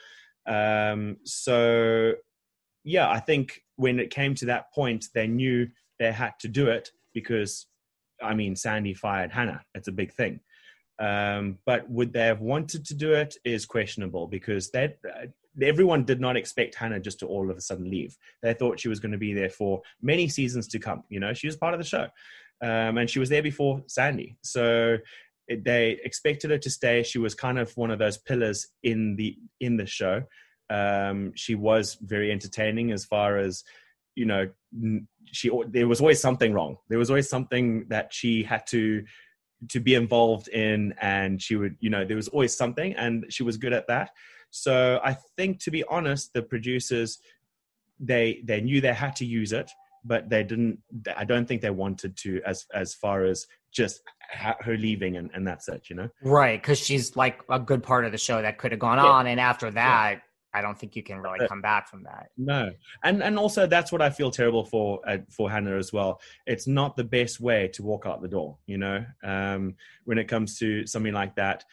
um 0.46 1.16
so 1.24 2.12
yeah 2.84 3.08
i 3.10 3.20
think 3.20 3.60
when 3.76 3.98
it 3.98 4.10
came 4.10 4.34
to 4.34 4.46
that 4.46 4.72
point 4.72 5.06
they 5.14 5.26
knew 5.26 5.68
they 5.98 6.10
had 6.10 6.32
to 6.40 6.48
do 6.48 6.68
it 6.68 6.90
because 7.14 7.66
i 8.22 8.34
mean 8.34 8.56
sandy 8.56 8.94
fired 8.94 9.30
hannah 9.30 9.62
it's 9.74 9.88
a 9.88 9.92
big 9.92 10.12
thing 10.12 10.40
um, 10.98 11.58
but 11.66 11.88
would 11.90 12.12
they 12.12 12.26
have 12.26 12.40
wanted 12.40 12.84
to 12.86 12.94
do 12.94 13.12
it 13.12 13.34
is 13.44 13.66
questionable 13.66 14.28
because 14.28 14.70
that 14.70 14.98
uh, 15.04 15.26
everyone 15.60 16.04
did 16.04 16.20
not 16.20 16.36
expect 16.36 16.74
Hannah 16.74 17.00
just 17.00 17.18
to 17.20 17.26
all 17.26 17.50
of 17.50 17.56
a 17.56 17.60
sudden 17.60 17.90
leave. 17.90 18.16
They 18.42 18.54
thought 18.54 18.78
she 18.78 18.88
was 18.88 19.00
going 19.00 19.12
to 19.12 19.18
be 19.18 19.34
there 19.34 19.50
for 19.50 19.82
many 20.00 20.28
seasons 20.28 20.68
to 20.68 20.78
come. 20.78 21.02
You 21.08 21.20
know, 21.20 21.34
she 21.34 21.46
was 21.46 21.56
part 21.56 21.74
of 21.74 21.80
the 21.80 21.86
show, 21.86 22.06
um, 22.62 22.98
and 22.98 23.10
she 23.10 23.18
was 23.18 23.28
there 23.28 23.42
before 23.42 23.82
Sandy. 23.86 24.36
So 24.42 24.98
they 25.48 25.98
expected 26.04 26.50
her 26.50 26.58
to 26.58 26.70
stay. 26.70 27.02
She 27.02 27.18
was 27.18 27.34
kind 27.34 27.58
of 27.58 27.76
one 27.76 27.90
of 27.90 27.98
those 27.98 28.18
pillars 28.18 28.68
in 28.82 29.16
the 29.16 29.36
in 29.60 29.76
the 29.76 29.86
show. 29.86 30.22
Um, 30.70 31.32
she 31.34 31.54
was 31.54 31.98
very 32.00 32.30
entertaining 32.30 32.92
as 32.92 33.04
far 33.04 33.38
as 33.38 33.64
you 34.14 34.26
know. 34.26 34.48
She 35.26 35.50
there 35.68 35.88
was 35.88 36.00
always 36.00 36.20
something 36.20 36.52
wrong. 36.52 36.76
There 36.88 36.98
was 36.98 37.10
always 37.10 37.28
something 37.28 37.86
that 37.88 38.12
she 38.12 38.42
had 38.42 38.66
to 38.68 39.04
to 39.68 39.80
be 39.80 39.94
involved 39.94 40.48
in 40.48 40.94
and 41.00 41.40
she 41.40 41.56
would 41.56 41.76
you 41.80 41.90
know 41.90 42.04
there 42.04 42.16
was 42.16 42.28
always 42.28 42.56
something 42.56 42.94
and 42.94 43.24
she 43.28 43.42
was 43.42 43.56
good 43.56 43.72
at 43.72 43.86
that 43.86 44.10
so 44.50 45.00
i 45.04 45.16
think 45.36 45.60
to 45.62 45.70
be 45.70 45.84
honest 45.84 46.32
the 46.32 46.42
producers 46.42 47.18
they 48.00 48.42
they 48.44 48.60
knew 48.60 48.80
they 48.80 48.92
had 48.92 49.14
to 49.14 49.24
use 49.24 49.52
it 49.52 49.70
but 50.04 50.28
they 50.28 50.42
didn't 50.42 50.78
i 51.16 51.24
don't 51.24 51.46
think 51.46 51.62
they 51.62 51.70
wanted 51.70 52.16
to 52.16 52.40
as 52.44 52.66
as 52.74 52.94
far 52.94 53.24
as 53.24 53.46
just 53.72 54.02
her 54.60 54.76
leaving 54.78 55.18
and, 55.18 55.30
and 55.34 55.46
that's 55.46 55.68
it 55.68 55.90
you 55.90 55.96
know 55.96 56.08
right 56.22 56.62
because 56.62 56.78
she's 56.78 57.16
like 57.16 57.42
a 57.50 57.58
good 57.58 57.82
part 57.82 58.06
of 58.06 58.12
the 58.12 58.18
show 58.18 58.40
that 58.40 58.56
could 58.56 58.72
have 58.72 58.80
gone 58.80 58.96
yeah. 58.96 59.04
on 59.04 59.26
and 59.26 59.38
after 59.38 59.70
that 59.70 60.12
yeah. 60.12 60.20
I 60.54 60.60
don't 60.60 60.78
think 60.78 60.94
you 60.96 61.02
can 61.02 61.18
really 61.18 61.46
come 61.48 61.62
back 61.62 61.88
from 61.88 62.02
that. 62.02 62.28
No, 62.36 62.70
and 63.02 63.22
and 63.22 63.38
also 63.38 63.66
that's 63.66 63.90
what 63.90 64.02
I 64.02 64.10
feel 64.10 64.30
terrible 64.30 64.64
for 64.64 65.00
uh, 65.06 65.18
for 65.30 65.50
Hannah 65.50 65.76
as 65.76 65.92
well. 65.92 66.20
It's 66.46 66.66
not 66.66 66.94
the 66.94 67.04
best 67.04 67.40
way 67.40 67.68
to 67.68 67.82
walk 67.82 68.04
out 68.04 68.20
the 68.20 68.28
door, 68.28 68.58
you 68.66 68.76
know. 68.76 69.04
Um, 69.24 69.76
when 70.04 70.18
it 70.18 70.28
comes 70.28 70.58
to 70.58 70.86
something 70.86 71.14
like 71.14 71.34
that, 71.36 71.64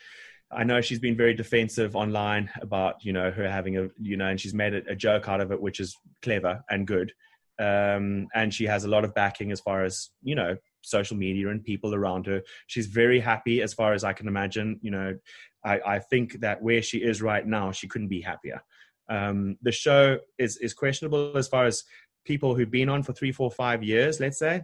I 0.52 0.64
know 0.64 0.80
she's 0.82 1.00
been 1.00 1.18
very 1.18 1.34
defensive 1.34 1.96
online 1.96 2.50
about 2.62 3.04
you 3.04 3.12
know 3.12 3.32
her 3.32 3.50
having 3.50 3.78
a 3.78 3.90
you 4.00 4.16
know, 4.16 4.28
and 4.28 4.40
she's 4.40 4.54
made 4.54 4.74
a, 4.74 4.92
a 4.92 4.96
joke 4.96 5.28
out 5.28 5.42
of 5.42 5.52
it, 5.52 5.62
which 5.62 5.80
is 5.80 5.98
clever 6.22 6.64
and 6.70 6.88
good. 6.88 7.12
Um, 7.60 8.30
and 8.34 8.54
she 8.54 8.64
has 8.66 8.86
a 8.86 8.88
lot 8.88 9.04
of 9.04 9.14
backing 9.14 9.52
as 9.52 9.60
far 9.60 9.84
as 9.84 10.10
you 10.24 10.36
know 10.36 10.56
social 10.82 11.18
media 11.18 11.50
and 11.50 11.64
people 11.64 11.94
around 11.94 12.26
her. 12.28 12.42
She's 12.68 12.88
very 12.88 13.20
happy 13.20 13.62
as 13.62 13.74
far 13.74 13.94
as 13.94 14.04
I 14.04 14.14
can 14.14 14.28
imagine. 14.28 14.80
You 14.82 14.92
know, 14.92 15.18
I, 15.64 15.80
I 15.86 16.00
think 16.00 16.40
that 16.42 16.62
where 16.62 16.82
she 16.82 17.00
is 17.00 17.22
right 17.22 17.46
now, 17.46 17.72
she 17.72 17.88
couldn't 17.88 18.08
be 18.08 18.22
happier. 18.22 18.62
Um, 19.10 19.58
the 19.62 19.72
show 19.72 20.20
is 20.38 20.58
is 20.58 20.74
questionable 20.74 21.36
as 21.38 21.48
far 21.48 21.66
as 21.66 21.84
people 22.26 22.56
who've 22.56 22.72
been 22.72 22.90
on 22.90 23.04
for 23.04 23.14
three, 23.14 23.32
four, 23.32 23.52
five 23.52 23.84
years. 23.84 24.20
Let's 24.20 24.40
say. 24.40 24.64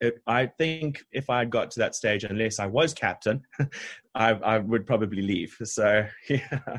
It, 0.00 0.22
I 0.28 0.46
think 0.46 1.02
if 1.10 1.28
I 1.28 1.44
got 1.44 1.72
to 1.72 1.80
that 1.80 1.96
stage, 1.96 2.22
unless 2.22 2.60
I 2.60 2.66
was 2.66 2.94
captain, 2.94 3.42
I, 4.14 4.30
I 4.30 4.58
would 4.58 4.86
probably 4.86 5.22
leave. 5.22 5.56
So 5.64 6.06
yeah. 6.28 6.78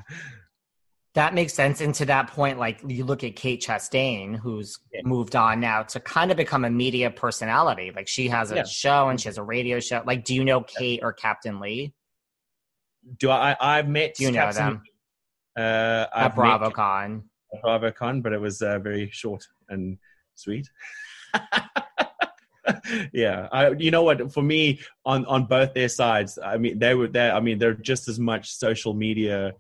That 1.16 1.34
makes 1.34 1.54
sense. 1.54 1.82
And 1.82 1.94
to 1.96 2.06
that 2.06 2.28
point, 2.28 2.60
like 2.60 2.82
you 2.88 3.04
look 3.04 3.24
at 3.24 3.36
Kate 3.36 3.62
Chastain, 3.62 4.38
who's 4.38 4.78
yeah. 4.94 5.02
moved 5.04 5.36
on 5.36 5.60
now 5.60 5.84
to 5.84 6.00
kind 6.00 6.30
of 6.30 6.38
become 6.38 6.66
a 6.66 6.70
media 6.70 7.10
personality. 7.10 7.92
Like 7.96 8.08
she 8.08 8.28
has 8.28 8.52
a 8.52 8.58
yeah. 8.58 8.64
show 8.64 9.10
and 9.10 9.20
she 9.20 9.28
has 9.28 9.38
a 9.38 9.44
radio 9.44 9.80
show. 9.80 10.04
Like, 10.06 10.24
do 10.24 10.36
you 10.36 10.46
know 10.46 10.62
Kate 10.62 11.00
or 11.02 11.12
Captain 11.12 11.60
Lee? 11.60 11.94
do 13.18 13.30
I? 13.30 13.56
I've 13.60 13.88
met. 13.88 14.16
Do 14.16 14.24
you 14.24 14.32
know 14.32 14.52
them? 14.52 14.84
Uh, 15.58 16.06
at 16.14 16.36
BravoCon. 16.36 17.24
At 17.54 17.64
BravoCon, 17.64 18.24
but 18.24 18.34
it 18.34 18.42
was 18.42 18.62
uh, 18.62 18.80
very 18.80 19.10
short 19.12 19.48
and 19.68 19.98
sweet. 20.36 20.70
yeah, 23.14 23.48
I, 23.52 23.72
you 23.72 23.92
know 23.92 24.04
what? 24.04 24.32
For 24.32 24.44
me, 24.44 24.80
on 25.06 25.26
on 25.26 25.46
both 25.46 25.74
their 25.74 25.90
sides, 25.90 26.38
I 26.44 26.58
mean, 26.58 26.80
they 26.80 26.96
were 26.96 27.08
there. 27.08 27.34
I 27.34 27.40
mean, 27.40 27.60
they're 27.60 27.74
just 27.74 28.08
as 28.08 28.20
much 28.20 28.52
social 28.52 28.94
media 28.94 29.54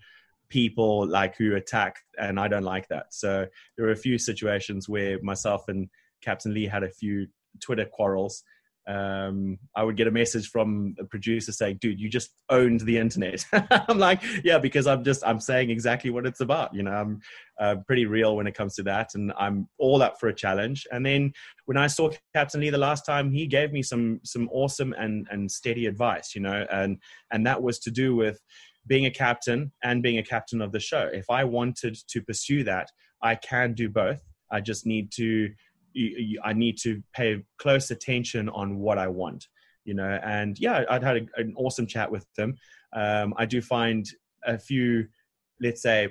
people 0.49 1.07
like 1.07 1.35
who 1.37 1.55
attack, 1.55 1.97
and 2.17 2.39
I 2.39 2.47
don't 2.47 2.63
like 2.63 2.87
that. 2.89 3.13
So 3.13 3.47
there 3.77 3.85
were 3.85 3.91
a 3.91 3.97
few 3.97 4.17
situations 4.17 4.89
where 4.89 5.21
myself 5.21 5.67
and 5.67 5.89
Captain 6.21 6.53
Lee 6.53 6.65
had 6.65 6.83
a 6.83 6.89
few 6.89 7.27
Twitter 7.61 7.85
quarrels 7.85 8.43
um, 8.89 9.59
I 9.75 9.83
would 9.83 9.97
get 9.97 10.07
a 10.07 10.11
message 10.11 10.49
from 10.49 10.95
a 10.99 11.05
producer 11.05 11.51
saying, 11.51 11.77
"Dude, 11.79 11.99
you 11.99 12.09
just 12.09 12.31
owned 12.49 12.81
the 12.81 12.97
internet." 12.97 13.45
I'm 13.53 13.99
like, 13.99 14.23
"Yeah," 14.43 14.57
because 14.57 14.87
I'm 14.87 15.03
just 15.03 15.21
I'm 15.25 15.39
saying 15.39 15.69
exactly 15.69 16.09
what 16.09 16.25
it's 16.25 16.39
about. 16.39 16.73
You 16.73 16.81
know, 16.81 16.91
I'm 16.91 17.19
uh, 17.59 17.75
pretty 17.85 18.07
real 18.07 18.35
when 18.35 18.47
it 18.47 18.55
comes 18.55 18.73
to 18.75 18.83
that, 18.83 19.13
and 19.13 19.31
I'm 19.37 19.67
all 19.77 20.01
up 20.01 20.19
for 20.19 20.27
a 20.27 20.33
challenge. 20.33 20.87
And 20.91 21.05
then 21.05 21.33
when 21.65 21.77
I 21.77 21.85
saw 21.85 22.09
Captain 22.33 22.61
Lee 22.61 22.71
the 22.71 22.79
last 22.79 23.05
time, 23.05 23.31
he 23.31 23.45
gave 23.45 23.71
me 23.71 23.83
some 23.83 24.21
some 24.23 24.49
awesome 24.51 24.93
and 24.93 25.27
and 25.29 25.51
steady 25.51 25.85
advice. 25.85 26.33
You 26.33 26.41
know, 26.41 26.65
and 26.71 26.97
and 27.31 27.45
that 27.45 27.61
was 27.61 27.77
to 27.79 27.91
do 27.91 28.15
with 28.15 28.41
being 28.87 29.05
a 29.05 29.11
captain 29.11 29.71
and 29.83 30.01
being 30.01 30.17
a 30.17 30.23
captain 30.23 30.61
of 30.61 30.71
the 30.71 30.79
show. 30.79 31.09
If 31.11 31.29
I 31.29 31.43
wanted 31.43 31.97
to 32.07 32.21
pursue 32.21 32.63
that, 32.63 32.89
I 33.21 33.35
can 33.35 33.73
do 33.73 33.89
both 33.89 34.21
I 34.51 34.61
just 34.61 34.85
need 34.85 35.11
to 35.13 35.49
I 36.43 36.53
need 36.53 36.77
to 36.83 37.01
pay 37.13 37.43
close 37.57 37.89
attention 37.89 38.47
on 38.49 38.77
what 38.77 38.99
I 38.99 39.07
want, 39.07 39.47
you 39.85 39.95
know. 39.95 40.19
And 40.23 40.57
yeah, 40.59 40.83
I'd 40.89 41.03
had 41.03 41.17
a, 41.17 41.41
an 41.41 41.53
awesome 41.57 41.87
chat 41.87 42.11
with 42.11 42.25
them. 42.37 42.55
Um, 42.93 43.33
I 43.37 43.45
do 43.45 43.59
find 43.59 44.07
a 44.45 44.57
few, 44.57 45.07
let's 45.59 45.81
say, 45.81 46.09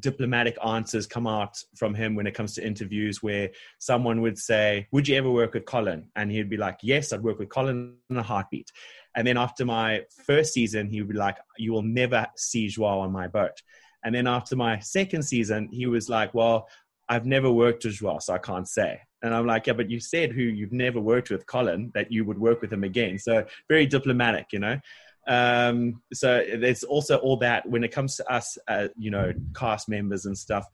diplomatic 0.00 0.56
answers 0.64 1.06
come 1.06 1.26
out 1.28 1.56
from 1.76 1.94
him 1.94 2.16
when 2.16 2.26
it 2.26 2.34
comes 2.34 2.54
to 2.54 2.66
interviews 2.66 3.22
where 3.22 3.50
someone 3.78 4.20
would 4.20 4.36
say, 4.36 4.88
Would 4.90 5.06
you 5.06 5.16
ever 5.16 5.30
work 5.30 5.54
with 5.54 5.64
Colin? 5.64 6.10
And 6.16 6.30
he'd 6.30 6.50
be 6.50 6.56
like, 6.56 6.80
Yes, 6.82 7.12
I'd 7.12 7.22
work 7.22 7.38
with 7.38 7.48
Colin 7.48 7.96
in 8.10 8.16
a 8.16 8.22
heartbeat. 8.22 8.70
And 9.16 9.26
then 9.26 9.36
after 9.36 9.64
my 9.64 10.02
first 10.24 10.52
season, 10.52 10.88
he 10.88 11.00
would 11.00 11.10
be 11.10 11.18
like, 11.18 11.36
You 11.58 11.72
will 11.72 11.82
never 11.82 12.26
see 12.36 12.68
Joao 12.68 13.00
on 13.00 13.12
my 13.12 13.28
boat. 13.28 13.62
And 14.04 14.14
then 14.14 14.26
after 14.26 14.56
my 14.56 14.78
second 14.78 15.22
season, 15.22 15.68
he 15.72 15.86
was 15.86 16.08
like, 16.08 16.32
Well, 16.34 16.68
I've 17.08 17.26
never 17.26 17.50
worked 17.50 17.84
with 17.84 17.94
Joao, 17.94 18.18
so 18.18 18.34
I 18.34 18.38
can't 18.38 18.68
say. 18.68 19.00
And 19.22 19.34
I'm 19.34 19.46
like, 19.46 19.66
Yeah, 19.66 19.74
but 19.74 19.90
you 19.90 20.00
said 20.00 20.32
who 20.32 20.42
you've 20.42 20.72
never 20.72 21.00
worked 21.00 21.30
with, 21.30 21.46
Colin, 21.46 21.90
that 21.94 22.12
you 22.12 22.24
would 22.24 22.38
work 22.38 22.60
with 22.60 22.72
him 22.72 22.84
again. 22.84 23.18
So 23.18 23.44
very 23.68 23.86
diplomatic, 23.86 24.46
you 24.52 24.60
know. 24.60 24.80
Um, 25.26 26.02
so 26.12 26.44
there's 26.58 26.82
also 26.82 27.16
all 27.18 27.36
that 27.38 27.68
when 27.68 27.84
it 27.84 27.92
comes 27.92 28.16
to 28.16 28.32
us, 28.32 28.56
uh, 28.68 28.88
you 28.96 29.10
know, 29.10 29.32
cast 29.54 29.88
members 29.88 30.26
and 30.26 30.36
stuff. 30.36 30.66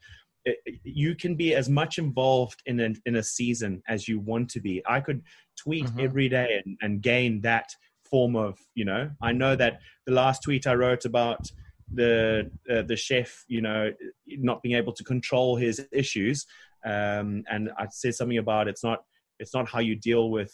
You 0.83 1.13
can 1.15 1.35
be 1.35 1.55
as 1.55 1.67
much 1.67 1.97
involved 1.97 2.61
in 2.65 2.79
a, 2.79 2.93
in 3.05 3.17
a 3.17 3.23
season 3.23 3.83
as 3.87 4.07
you 4.07 4.19
want 4.19 4.49
to 4.51 4.61
be. 4.61 4.81
I 4.87 5.01
could 5.01 5.21
tweet 5.57 5.85
mm-hmm. 5.85 5.99
every 5.99 6.29
day 6.29 6.61
and, 6.65 6.77
and 6.81 7.01
gain 7.01 7.41
that 7.41 7.69
form 8.09 8.35
of, 8.35 8.59
you 8.75 8.85
know, 8.85 9.09
I 9.21 9.31
know 9.31 9.55
that 9.55 9.79
the 10.05 10.13
last 10.13 10.43
tweet 10.43 10.67
I 10.67 10.73
wrote 10.73 11.05
about 11.05 11.51
the 11.93 12.49
uh, 12.69 12.81
the 12.81 12.95
chef, 12.95 13.45
you 13.47 13.61
know, 13.61 13.93
not 14.27 14.61
being 14.61 14.75
able 14.75 14.93
to 14.93 15.03
control 15.03 15.55
his 15.55 15.85
issues, 15.91 16.45
um, 16.85 17.43
and 17.49 17.71
I 17.77 17.87
said 17.89 18.15
something 18.15 18.37
about 18.37 18.67
it's 18.67 18.83
not 18.83 19.03
it's 19.39 19.53
not 19.53 19.69
how 19.69 19.79
you 19.79 19.95
deal 19.95 20.29
with 20.29 20.53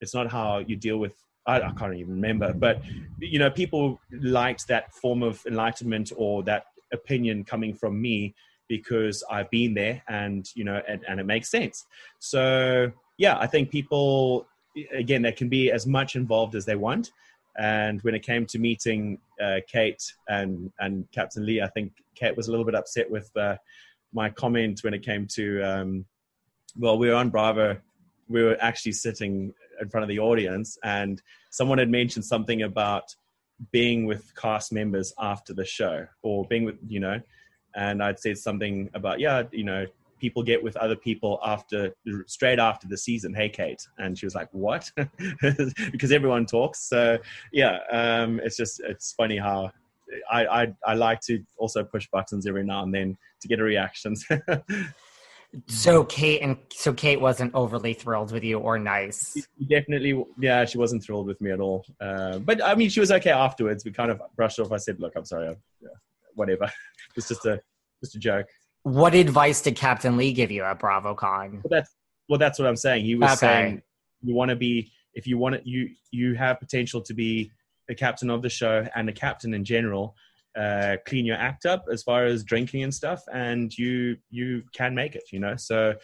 it's 0.00 0.14
not 0.14 0.30
how 0.30 0.58
you 0.58 0.76
deal 0.76 0.98
with 0.98 1.12
I, 1.46 1.60
I, 1.60 1.72
can't 1.72 1.94
even 1.94 2.14
remember, 2.14 2.52
but 2.52 2.82
you 3.18 3.38
know, 3.38 3.50
people 3.50 3.98
liked 4.12 4.68
that 4.68 4.92
form 4.94 5.22
of 5.22 5.44
enlightenment 5.46 6.12
or 6.16 6.42
that 6.44 6.66
opinion 6.92 7.44
coming 7.44 7.74
from 7.74 8.00
me 8.00 8.34
because 8.68 9.24
I've 9.30 9.50
been 9.50 9.74
there 9.74 10.02
and 10.08 10.46
you 10.54 10.64
know, 10.64 10.80
and, 10.86 11.02
and 11.08 11.18
it 11.18 11.26
makes 11.26 11.50
sense. 11.50 11.86
So 12.18 12.92
yeah, 13.18 13.38
I 13.38 13.46
think 13.46 13.70
people 13.70 14.46
again 14.92 15.22
they 15.22 15.32
can 15.32 15.48
be 15.48 15.70
as 15.70 15.86
much 15.86 16.16
involved 16.16 16.54
as 16.54 16.64
they 16.64 16.76
want. 16.76 17.12
And 17.58 18.00
when 18.02 18.14
it 18.14 18.22
came 18.22 18.46
to 18.46 18.58
meeting 18.58 19.18
uh, 19.42 19.60
Kate 19.66 20.02
and 20.28 20.72
and 20.78 21.06
Captain 21.12 21.44
Lee, 21.44 21.60
I 21.60 21.68
think 21.68 21.92
Kate 22.14 22.36
was 22.36 22.48
a 22.48 22.50
little 22.50 22.64
bit 22.64 22.74
upset 22.74 23.10
with 23.10 23.30
uh, 23.36 23.56
my 24.12 24.30
comment 24.30 24.80
when 24.82 24.94
it 24.94 25.04
came 25.04 25.26
to 25.34 25.62
um, 25.62 26.04
well, 26.76 26.98
we 26.98 27.08
were 27.08 27.14
on 27.14 27.30
Bravo. 27.30 27.76
We 28.28 28.42
were 28.42 28.56
actually 28.60 28.92
sitting 28.92 29.52
in 29.80 29.88
front 29.88 30.02
of 30.02 30.08
the 30.08 30.18
audience, 30.18 30.78
and 30.84 31.20
someone 31.50 31.78
had 31.78 31.90
mentioned 31.90 32.24
something 32.24 32.62
about 32.62 33.14
being 33.72 34.06
with 34.06 34.32
cast 34.36 34.72
members 34.72 35.12
after 35.18 35.52
the 35.52 35.64
show, 35.64 36.06
or 36.22 36.46
being 36.46 36.64
with 36.64 36.76
you 36.86 37.00
know, 37.00 37.20
and 37.74 38.02
I'd 38.02 38.20
said 38.20 38.38
something 38.38 38.90
about 38.94 39.20
yeah, 39.20 39.42
you 39.50 39.64
know, 39.64 39.86
people 40.20 40.42
get 40.42 40.62
with 40.62 40.76
other 40.76 40.96
people 40.96 41.40
after 41.44 41.94
straight 42.26 42.58
after 42.58 42.86
the 42.86 42.96
season. 42.96 43.34
Hey, 43.34 43.48
Kate, 43.48 43.86
and 43.98 44.18
she 44.18 44.26
was 44.26 44.34
like, 44.34 44.48
"What?" 44.52 44.90
because 45.40 46.12
everyone 46.12 46.46
talks. 46.46 46.80
So 46.80 47.18
yeah, 47.52 47.78
um, 47.90 48.40
it's 48.44 48.56
just 48.56 48.80
it's 48.80 49.12
funny 49.12 49.38
how 49.38 49.72
I, 50.30 50.46
I 50.46 50.74
I 50.84 50.94
like 50.94 51.20
to 51.22 51.42
also 51.56 51.82
push 51.82 52.08
buttons 52.08 52.46
every 52.46 52.64
now 52.64 52.82
and 52.82 52.94
then 52.94 53.16
to 53.40 53.48
get 53.48 53.60
a 53.60 53.64
reaction. 53.64 54.14
So 55.66 56.04
Kate 56.04 56.42
and 56.42 56.58
so 56.72 56.92
Kate 56.92 57.20
wasn't 57.20 57.54
overly 57.54 57.92
thrilled 57.92 58.30
with 58.30 58.44
you 58.44 58.58
or 58.58 58.78
nice. 58.78 59.36
Definitely, 59.68 60.24
yeah, 60.38 60.64
she 60.64 60.78
wasn't 60.78 61.02
thrilled 61.02 61.26
with 61.26 61.40
me 61.40 61.50
at 61.50 61.58
all. 61.58 61.84
Uh, 62.00 62.38
but 62.38 62.62
I 62.62 62.76
mean, 62.76 62.88
she 62.88 63.00
was 63.00 63.10
okay 63.10 63.30
afterwards. 63.30 63.84
We 63.84 63.90
kind 63.90 64.12
of 64.12 64.22
brushed 64.36 64.60
off. 64.60 64.70
I 64.70 64.76
said, 64.76 65.00
"Look, 65.00 65.14
I'm 65.16 65.24
sorry, 65.24 65.48
I, 65.48 65.56
yeah, 65.80 65.88
whatever. 66.34 66.70
it's 67.16 67.26
just 67.28 67.44
a 67.46 67.60
just 68.00 68.14
a 68.14 68.18
joke." 68.20 68.46
What 68.82 69.14
advice 69.14 69.60
did 69.60 69.76
Captain 69.76 70.16
Lee 70.16 70.32
give 70.32 70.50
you 70.50 70.64
at 70.64 70.78
BravoCon? 70.78 71.52
Well, 71.52 71.62
that's 71.70 71.94
well, 72.28 72.38
that's 72.38 72.58
what 72.58 72.68
I'm 72.68 72.76
saying. 72.76 73.04
He 73.04 73.14
was 73.14 73.32
okay. 73.32 73.36
saying 73.36 73.82
you 74.22 74.34
want 74.34 74.50
to 74.50 74.56
be 74.56 74.92
if 75.14 75.26
you 75.26 75.38
want 75.38 75.56
it, 75.56 75.62
you 75.64 75.90
you 76.10 76.34
have 76.34 76.60
potential 76.60 77.00
to 77.02 77.14
be 77.14 77.50
the 77.88 77.94
captain 77.94 78.30
of 78.30 78.42
the 78.42 78.48
show 78.48 78.86
and 78.94 79.08
the 79.08 79.12
captain 79.12 79.52
in 79.52 79.64
general 79.64 80.14
uh, 80.56 80.96
clean 81.06 81.24
your 81.24 81.36
act 81.36 81.66
up 81.66 81.84
as 81.92 82.02
far 82.02 82.24
as 82.24 82.44
drinking 82.44 82.82
and 82.82 82.94
stuff, 82.94 83.22
and 83.32 83.76
you 83.76 84.16
you 84.30 84.62
can 84.74 84.94
make 84.94 85.14
it. 85.14 85.24
You 85.32 85.40
know, 85.40 85.56
so 85.56 85.94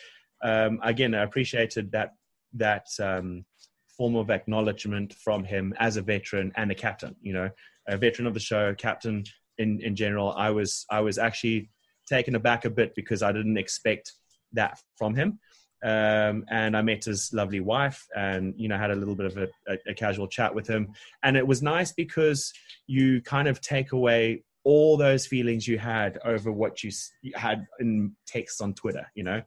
um, 0.43 0.81
again, 0.83 1.15
I 1.15 1.23
appreciated 1.23 1.91
that 1.93 2.15
that 2.55 2.87
um, 3.01 3.45
form 3.89 4.17
of 4.17 4.31
acknowledgement 4.31 5.15
from 5.15 5.45
him 5.45 5.75
as 5.79 5.97
a 5.97 6.03
veteran 6.03 6.53
and 6.57 6.71
a 6.71 6.75
captain. 6.75 7.17
You 7.23 7.33
know, 7.33 7.51
a 7.89 7.97
veteran 7.97 8.27
of 8.27 8.35
the 8.35 8.41
show, 8.41 8.75
captain 8.75 9.25
in 9.59 9.81
in 9.81 9.97
general. 9.97 10.33
I 10.33 10.51
was 10.51 10.87
I 10.91 11.01
was 11.01 11.19
actually 11.19 11.71
taken 12.07 12.35
aback 12.35 12.65
a 12.65 12.71
bit 12.71 12.95
because 12.95 13.23
I 13.23 13.33
didn't 13.33 13.57
expect 13.57 14.13
that 14.53 14.79
from 14.97 15.15
him. 15.15 15.39
Um, 15.85 16.45
and 16.51 16.77
I 16.77 16.83
met 16.83 17.05
his 17.05 17.33
lovely 17.33 17.61
wife, 17.61 18.07
and 18.17 18.55
you 18.57 18.67
know 18.67 18.79
had 18.79 18.91
a 18.91 18.95
little 18.95 19.15
bit 19.15 19.27
of 19.27 19.37
a, 19.37 19.49
a, 19.69 19.79
a, 19.89 19.95
casual 19.95 20.27
chat 20.27 20.55
with 20.55 20.67
him, 20.67 20.89
and 21.23 21.37
it 21.37 21.47
was 21.47 21.63
nice 21.63 21.93
because 21.93 22.53
you 22.87 23.21
kind 23.21 23.47
of 23.47 23.61
take 23.61 23.93
away 23.93 24.43
all 24.65 24.97
those 24.97 25.27
feelings 25.27 25.69
you 25.69 25.79
had 25.79 26.19
over 26.25 26.51
what 26.51 26.83
you 26.83 26.91
had 27.35 27.67
in 27.79 28.17
texts 28.27 28.61
on 28.63 28.73
Twitter. 28.73 29.07
You 29.15 29.25
know, 29.25 29.43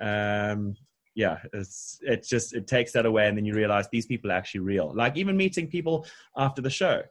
um, 0.00 0.74
yeah, 1.14 1.38
it's 1.52 1.98
it 2.02 2.22
just 2.22 2.54
it 2.54 2.66
takes 2.66 2.92
that 2.92 3.06
away, 3.06 3.28
and 3.28 3.38
then 3.38 3.44
you 3.44 3.54
realize 3.54 3.88
these 3.90 4.06
people 4.06 4.30
are 4.30 4.34
actually 4.34 4.60
real. 4.60 4.92
Like 4.94 5.16
even 5.16 5.36
meeting 5.36 5.68
people 5.68 6.06
after 6.36 6.60
the 6.60 6.70
show. 6.70 7.02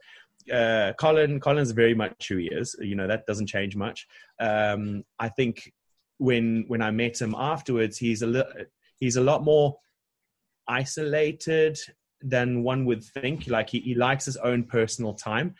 Uh, 0.50 0.92
Colin, 0.98 1.40
Colin's 1.40 1.72
very 1.72 1.94
much 1.94 2.28
who 2.28 2.36
he 2.36 2.46
is. 2.46 2.76
You 2.80 2.94
know 2.94 3.06
that 3.06 3.26
doesn't 3.26 3.46
change 3.46 3.76
much. 3.76 4.06
Um, 4.40 5.04
I 5.18 5.28
think 5.28 5.72
when 6.18 6.64
when 6.68 6.82
I 6.82 6.90
met 6.90 7.20
him 7.20 7.34
afterwards, 7.36 7.98
he's 7.98 8.22
a 8.22 8.26
li- 8.26 8.66
he's 8.98 9.16
a 9.16 9.20
lot 9.22 9.44
more 9.44 9.78
isolated 10.68 11.78
than 12.20 12.62
one 12.62 12.84
would 12.84 13.02
think. 13.02 13.48
Like 13.48 13.70
he, 13.70 13.80
he 13.80 13.94
likes 13.94 14.24
his 14.24 14.36
own 14.36 14.64
personal 14.64 15.14
time. 15.14 15.54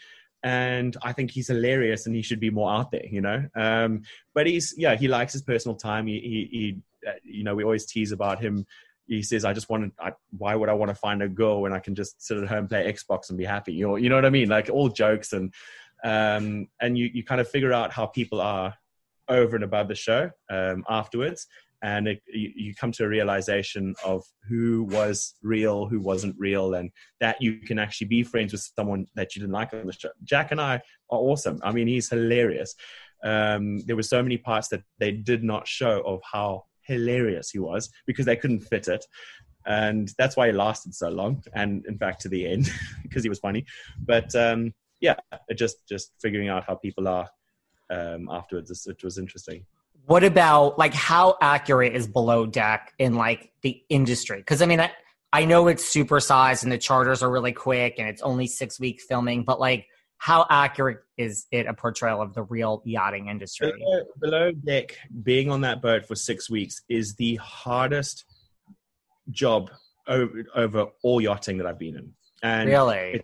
And 0.45 0.97
I 1.03 1.13
think 1.13 1.31
he's 1.31 1.49
hilarious 1.49 2.07
and 2.07 2.15
he 2.15 2.23
should 2.23 2.41
be 2.41 2.51
more 2.51 2.71
out 2.71 2.91
there, 2.93 3.07
you 3.07 3.21
know? 3.21 3.45
Um, 3.57 4.03
but 4.35 4.47
he's, 4.47 4.75
yeah, 4.77 4.95
he 4.95 5.09
likes 5.09 5.33
his 5.33 5.43
personal 5.43 5.77
time. 5.77 6.07
He, 6.07 6.21
he, 6.21 6.59
he 6.59 7.09
uh, 7.09 7.15
you 7.25 7.43
know, 7.43 7.55
we 7.55 7.65
always 7.65 7.87
tease 7.87 8.13
about 8.13 8.41
him. 8.41 8.67
He 9.09 9.23
says, 9.23 9.45
I 9.45 9.53
just 9.53 9.69
want 9.69 9.93
to, 9.97 10.15
why 10.37 10.55
would 10.55 10.69
I 10.69 10.75
want 10.75 10.91
to 10.91 10.95
find 10.95 11.23
a 11.23 11.29
girl 11.29 11.63
when 11.63 11.73
I 11.73 11.81
can 11.81 11.95
just 11.95 12.25
sit 12.25 12.39
at 12.39 12.49
home, 12.49 12.69
play 12.69 12.93
Xbox 12.93 13.31
and 13.31 13.39
be 13.39 13.45
happy? 13.45 13.73
You 13.73 13.89
know, 13.89 13.97
you 13.97 14.09
know 14.09 14.15
what 14.15 14.27
I 14.27 14.31
mean? 14.31 14.49
Like 14.49 14.69
all 14.71 14.89
jokes 14.89 15.33
and, 15.33 15.53
um, 16.05 16.69
and 16.81 16.97
you, 16.97 17.11
you 17.13 17.25
kind 17.25 17.41
of 17.41 17.49
figure 17.49 17.73
out 17.73 17.93
how 17.93 18.07
people 18.07 18.41
are 18.41 18.75
over 19.29 19.57
and 19.57 19.65
above 19.65 19.89
the 19.89 19.95
show 19.95 20.31
um, 20.51 20.85
afterwards 20.89 21.47
and 21.83 22.09
it, 22.09 22.23
you, 22.27 22.53
you, 22.57 22.75
come 22.75 22.91
to 22.93 23.05
a 23.05 23.09
realization 23.09 23.95
of 24.05 24.25
who 24.49 24.85
was 24.85 25.35
real 25.43 25.87
who 25.87 26.01
wasn't 26.01 26.35
real 26.39 26.75
and 26.75 26.91
that 27.21 27.41
you 27.41 27.59
can 27.59 27.79
actually 27.79 28.07
be 28.07 28.23
friends 28.23 28.53
with 28.53 28.69
someone 28.77 29.07
that 29.15 29.35
you 29.35 29.41
didn't 29.41 29.53
like 29.53 29.73
on 29.73 29.87
the 29.87 29.93
show 29.93 30.09
jack 30.25 30.51
and 30.51 30.61
i 30.61 30.75
are 30.75 31.19
awesome 31.19 31.61
i 31.63 31.71
mean 31.71 31.87
he's 31.87 32.11
hilarious 32.11 32.75
um, 33.25 33.81
there 33.81 33.97
were 33.97 34.03
so 34.05 34.23
many 34.23 34.37
parts 34.37 34.69
that 34.69 34.85
they 34.99 35.11
did 35.11 35.43
not 35.43 35.67
show 35.67 36.01
of 36.07 36.21
how 36.31 36.65
hilarious 36.89 37.51
he 37.51 37.61
was 37.61 37.91
because 38.07 38.27
they 38.27 38.37
couldn't 38.37 38.61
fit 38.61 38.89
it 38.89 39.05
and 39.67 40.13
that's 40.19 40.37
why 40.37 40.47
he 40.47 40.53
lasted 40.53 40.95
so 40.95 41.09
long 41.09 41.43
and 41.55 41.85
in 41.87 41.97
fact 41.97 42.21
to 42.21 42.29
the 42.29 42.47
end 42.47 42.69
because 43.03 43.23
he 43.23 43.29
was 43.29 43.39
funny 43.39 43.65
but 44.05 44.35
um, 44.35 44.75
yeah 45.01 45.15
just 45.55 45.77
just 45.89 46.13
figuring 46.21 46.49
out 46.49 46.65
how 46.65 46.75
people 46.75 47.07
are 47.07 47.29
um, 47.91 48.29
afterwards. 48.31 48.87
It 48.87 49.03
was 49.03 49.19
interesting. 49.19 49.65
What 50.07 50.25
about 50.25 50.79
like 50.79 50.95
how 50.95 51.37
accurate 51.41 51.95
is 51.95 52.07
Below 52.07 52.47
Deck 52.47 52.93
in 52.99 53.15
like 53.15 53.53
the 53.63 53.83
industry? 53.89 54.39
Because 54.39 54.63
I 54.63 54.67
mean, 54.67 54.81
I, 54.81 54.91
I 55.33 55.45
know 55.45 55.69
it's 55.69 55.85
supersized 55.85 56.63
and 56.63 56.73
the 56.73 56.79
charters 56.79 57.23
are 57.23 57.31
really 57.31 57.53
quick 57.53 57.97
and 57.99 58.09
it's 58.09 58.23
only 58.23 58.47
six 58.47 58.81
weeks 58.81 59.05
filming, 59.05 59.45
but 59.45 59.61
like 59.61 59.87
how 60.19 60.47
accurate 60.51 60.99
is 61.17 61.47
it 61.53 61.67
a 61.67 61.75
portrayal 61.75 62.21
of 62.21 62.35
the 62.35 62.43
real 62.43 62.83
yachting 62.85 63.29
industry? 63.29 63.73
Below, 63.73 64.03
below 64.21 64.53
Deck, 64.53 64.97
being 65.23 65.51
on 65.51 65.61
that 65.63 65.81
boat 65.81 66.07
for 66.07 66.15
six 66.17 66.51
weeks 66.51 66.83
is 66.89 67.15
the 67.15 67.37
hardest 67.37 68.25
job 69.31 69.71
over, 70.07 70.45
over 70.55 70.87
all 71.03 71.21
yachting 71.21 71.59
that 71.59 71.67
I've 71.67 71.79
been 71.79 71.97
in. 71.97 72.13
And 72.43 72.69
really, 72.69 73.23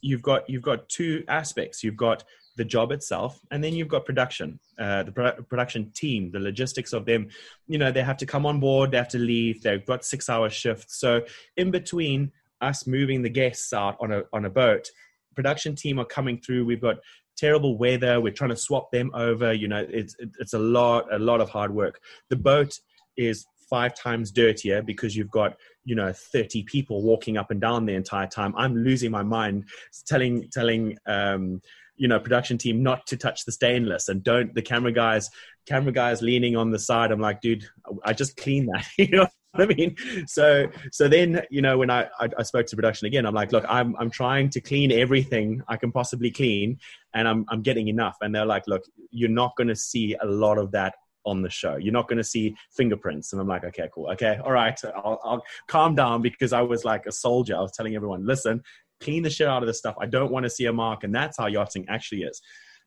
you've 0.00 0.22
got 0.22 0.48
you've 0.50 0.62
got 0.62 0.88
two 0.88 1.24
aspects. 1.28 1.82
You've 1.82 1.96
got 1.96 2.24
the 2.56 2.64
job 2.64 2.92
itself 2.92 3.40
and 3.50 3.64
then 3.64 3.72
you've 3.72 3.88
got 3.88 4.04
production 4.04 4.58
uh, 4.78 5.02
the 5.02 5.12
pro- 5.12 5.42
production 5.44 5.90
team 5.92 6.30
the 6.32 6.38
logistics 6.38 6.92
of 6.92 7.06
them 7.06 7.28
you 7.66 7.78
know 7.78 7.90
they 7.90 8.02
have 8.02 8.16
to 8.18 8.26
come 8.26 8.44
on 8.44 8.60
board 8.60 8.90
they 8.90 8.98
have 8.98 9.08
to 9.08 9.18
leave 9.18 9.62
they've 9.62 9.86
got 9.86 10.04
six 10.04 10.28
hour 10.28 10.50
shifts 10.50 10.98
so 10.98 11.22
in 11.56 11.70
between 11.70 12.30
us 12.60 12.86
moving 12.86 13.22
the 13.22 13.30
guests 13.30 13.72
out 13.72 13.96
on 14.00 14.12
a 14.12 14.22
on 14.32 14.44
a 14.44 14.50
boat 14.50 14.90
production 15.34 15.74
team 15.74 15.98
are 15.98 16.04
coming 16.04 16.40
through. 16.40 16.64
We've 16.64 16.80
got 16.80 16.96
terrible 17.36 17.76
weather. 17.78 18.20
We're 18.20 18.32
trying 18.32 18.50
to 18.50 18.56
swap 18.56 18.90
them 18.90 19.10
over. 19.14 19.52
You 19.52 19.68
know 19.68 19.86
it's 19.88 20.16
it's 20.38 20.54
a 20.54 20.58
lot 20.58 21.12
a 21.12 21.18
lot 21.18 21.40
of 21.40 21.48
hard 21.48 21.74
work. 21.74 22.00
The 22.30 22.36
boat 22.36 22.78
is 23.16 23.46
five 23.68 23.94
times 23.94 24.30
dirtier 24.30 24.82
because 24.82 25.16
you've 25.16 25.30
got 25.30 25.56
you 25.84 25.94
know 25.94 26.12
30 26.12 26.62
people 26.64 27.02
walking 27.02 27.36
up 27.36 27.50
and 27.50 27.60
down 27.60 27.86
the 27.86 27.94
entire 27.94 28.26
time. 28.26 28.54
I'm 28.56 28.76
losing 28.76 29.10
my 29.10 29.22
mind 29.22 29.64
telling 30.06 30.48
telling 30.52 30.96
um 31.06 31.60
you 31.96 32.08
know 32.08 32.18
production 32.18 32.58
team 32.58 32.82
not 32.82 33.06
to 33.06 33.16
touch 33.16 33.44
the 33.44 33.52
stainless 33.52 34.08
and 34.08 34.22
don't 34.22 34.54
the 34.54 34.62
camera 34.62 34.92
guys 34.92 35.28
camera 35.66 35.92
guys 35.92 36.22
leaning 36.22 36.56
on 36.56 36.70
the 36.70 36.78
side. 36.78 37.10
I'm 37.10 37.20
like 37.20 37.40
dude 37.40 37.64
i 38.04 38.12
just 38.12 38.36
clean 38.36 38.66
that 38.66 38.86
you 38.98 39.08
know 39.08 39.26
I 39.58 39.66
mean, 39.66 39.96
so 40.26 40.66
so 40.90 41.08
then 41.08 41.42
you 41.50 41.60
know 41.60 41.76
when 41.76 41.90
I, 41.90 42.08
I, 42.18 42.28
I 42.38 42.42
spoke 42.42 42.66
to 42.66 42.76
production 42.76 43.06
again, 43.06 43.26
I'm 43.26 43.34
like, 43.34 43.52
look, 43.52 43.64
I'm 43.68 43.94
I'm 43.98 44.10
trying 44.10 44.48
to 44.50 44.60
clean 44.60 44.90
everything 44.90 45.62
I 45.68 45.76
can 45.76 45.92
possibly 45.92 46.30
clean, 46.30 46.78
and 47.14 47.28
I'm 47.28 47.44
I'm 47.48 47.60
getting 47.60 47.88
enough. 47.88 48.16
And 48.22 48.34
they're 48.34 48.46
like, 48.46 48.66
look, 48.66 48.82
you're 49.10 49.28
not 49.28 49.54
going 49.56 49.68
to 49.68 49.76
see 49.76 50.16
a 50.20 50.26
lot 50.26 50.56
of 50.56 50.70
that 50.72 50.94
on 51.24 51.42
the 51.42 51.50
show. 51.50 51.76
You're 51.76 51.92
not 51.92 52.08
going 52.08 52.16
to 52.16 52.24
see 52.24 52.56
fingerprints. 52.70 53.32
And 53.32 53.40
I'm 53.40 53.46
like, 53.46 53.64
okay, 53.64 53.88
cool. 53.94 54.10
Okay, 54.12 54.38
all 54.44 54.52
right. 54.52 54.78
I'll, 54.84 55.20
I'll 55.22 55.44
calm 55.68 55.94
down 55.94 56.22
because 56.22 56.52
I 56.52 56.62
was 56.62 56.84
like 56.84 57.06
a 57.06 57.12
soldier. 57.12 57.56
I 57.56 57.60
was 57.60 57.72
telling 57.72 57.94
everyone, 57.94 58.26
listen, 58.26 58.62
clean 59.00 59.22
the 59.22 59.30
shit 59.30 59.46
out 59.46 59.62
of 59.62 59.66
this 59.66 59.78
stuff. 59.78 59.94
I 60.00 60.06
don't 60.06 60.32
want 60.32 60.44
to 60.44 60.50
see 60.50 60.64
a 60.64 60.72
mark. 60.72 61.04
And 61.04 61.14
that's 61.14 61.38
how 61.38 61.46
yachting 61.46 61.86
actually 61.88 62.22
is. 62.22 62.40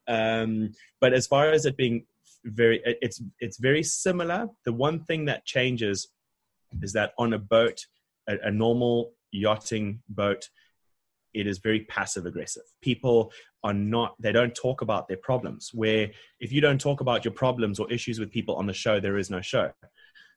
Um, 0.08 0.72
but 1.00 1.14
as 1.14 1.28
far 1.28 1.50
as 1.52 1.66
it 1.66 1.78
being 1.78 2.06
very, 2.44 2.82
it's 2.84 3.22
it's 3.40 3.58
very 3.58 3.84
similar. 3.84 4.48
The 4.66 4.74
one 4.74 5.04
thing 5.04 5.26
that 5.26 5.46
changes 5.46 6.08
is 6.82 6.94
that 6.94 7.14
on 7.18 7.34
a 7.34 7.40
boat, 7.40 7.86
a, 8.28 8.38
a 8.44 8.52
normal 8.52 9.14
yachting 9.32 10.02
boat, 10.10 10.50
it 11.34 11.48
is 11.48 11.60
very 11.60 11.82
passive 11.82 12.26
aggressive. 12.26 12.64
People 12.82 13.32
are 13.64 13.74
not, 13.74 14.16
they 14.20 14.32
don't 14.32 14.56
talk 14.56 14.82
about 14.82 15.08
their 15.08 15.18
problems. 15.18 15.72
Where 15.74 16.10
if 16.40 16.52
you 16.52 16.62
don't 16.62 16.80
talk 16.80 17.02
about 17.02 17.26
your 17.26 17.34
problems 17.34 17.80
or 17.80 17.92
issues 17.92 18.20
with 18.20 18.32
people 18.32 18.56
on 18.56 18.66
the 18.66 18.74
show, 18.74 19.00
there 19.00 19.18
is 19.18 19.30
no 19.30 19.42
show. 19.42 19.72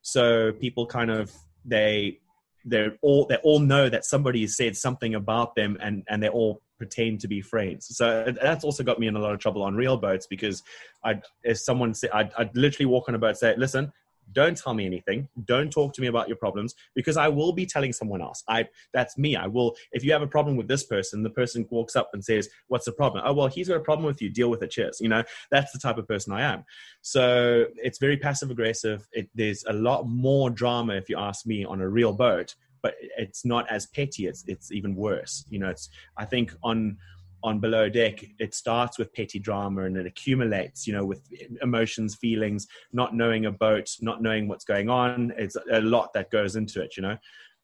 So 0.01 0.51
people 0.53 0.85
kind 0.85 1.09
of, 1.09 1.31
they, 1.63 2.19
they're 2.65 2.97
all, 3.01 3.25
they 3.25 3.37
all 3.37 3.59
know 3.59 3.87
that 3.87 4.05
somebody 4.05 4.45
said 4.47 4.75
something 4.75 5.15
about 5.15 5.55
them 5.55 5.77
and, 5.81 6.03
and 6.09 6.21
they 6.21 6.29
all 6.29 6.61
pretend 6.77 7.21
to 7.21 7.27
be 7.27 7.41
friends. 7.41 7.95
So 7.95 8.33
that's 8.41 8.63
also 8.63 8.83
got 8.83 8.99
me 8.99 9.07
in 9.07 9.15
a 9.15 9.19
lot 9.19 9.33
of 9.33 9.39
trouble 9.39 9.63
on 9.63 9.75
real 9.75 9.97
boats 9.97 10.27
because 10.27 10.63
I, 11.03 11.21
if 11.43 11.59
someone 11.59 11.93
said, 11.93 12.09
I'd, 12.13 12.31
I'd 12.37 12.55
literally 12.55 12.87
walk 12.87 13.07
on 13.07 13.15
a 13.15 13.19
boat 13.19 13.29
and 13.29 13.37
say, 13.37 13.55
listen, 13.57 13.91
don't 14.31 14.57
tell 14.57 14.73
me 14.73 14.85
anything. 14.85 15.27
Don't 15.45 15.71
talk 15.71 15.93
to 15.93 16.01
me 16.01 16.07
about 16.07 16.27
your 16.27 16.37
problems 16.37 16.75
because 16.95 17.17
i 17.17 17.27
will 17.27 17.53
be 17.53 17.65
telling 17.65 17.93
someone 17.93 18.21
else. 18.21 18.43
I 18.47 18.67
that's 18.93 19.17
me. 19.17 19.35
I 19.35 19.47
will 19.47 19.75
if 19.91 20.03
you 20.03 20.11
have 20.11 20.21
a 20.21 20.27
problem 20.27 20.55
with 20.55 20.67
this 20.67 20.83
person 20.83 21.23
the 21.23 21.29
person 21.29 21.65
walks 21.69 21.95
up 21.95 22.09
and 22.13 22.23
says 22.23 22.49
what's 22.67 22.85
the 22.85 22.91
problem? 22.91 23.23
Oh 23.25 23.33
well 23.33 23.47
he's 23.47 23.67
got 23.67 23.77
a 23.77 23.81
problem 23.81 24.05
with 24.05 24.21
you. 24.21 24.29
Deal 24.29 24.49
with 24.49 24.61
it. 24.63 24.71
Cheers. 24.71 24.99
You 24.99 25.09
know 25.09 25.23
that's 25.51 25.71
the 25.71 25.79
type 25.79 25.97
of 25.97 26.07
person 26.07 26.33
i 26.33 26.41
am. 26.41 26.63
So 27.01 27.65
it's 27.75 27.99
very 27.99 28.17
passive 28.17 28.51
aggressive. 28.51 29.07
It, 29.11 29.29
there's 29.33 29.63
a 29.67 29.73
lot 29.73 30.07
more 30.07 30.49
drama 30.49 30.93
if 30.95 31.09
you 31.09 31.17
ask 31.17 31.45
me 31.45 31.65
on 31.65 31.81
a 31.81 31.89
real 31.89 32.13
boat 32.13 32.55
but 32.81 32.95
it's 33.17 33.43
not 33.43 33.69
as 33.69 33.87
petty. 33.87 34.25
It's 34.25 34.43
it's 34.47 34.71
even 34.71 34.95
worse. 34.95 35.45
You 35.49 35.59
know 35.59 35.69
it's 35.69 35.89
i 36.17 36.25
think 36.25 36.53
on 36.63 36.97
on 37.43 37.59
below 37.59 37.89
deck 37.89 38.23
it 38.39 38.53
starts 38.53 38.97
with 38.97 39.13
petty 39.13 39.39
drama 39.39 39.83
and 39.83 39.97
it 39.97 40.05
accumulates 40.05 40.85
you 40.85 40.93
know 40.93 41.05
with 41.05 41.21
emotions 41.61 42.15
feelings 42.15 42.67
not 42.91 43.15
knowing 43.15 43.45
a 43.45 43.51
boat 43.51 43.89
not 44.01 44.21
knowing 44.21 44.47
what's 44.47 44.65
going 44.65 44.89
on. 44.89 45.33
It's 45.37 45.55
a 45.71 45.81
lot 45.81 46.13
that 46.13 46.31
goes 46.31 46.55
into 46.55 46.81
it 46.81 46.95
you 46.97 47.03
know. 47.03 47.17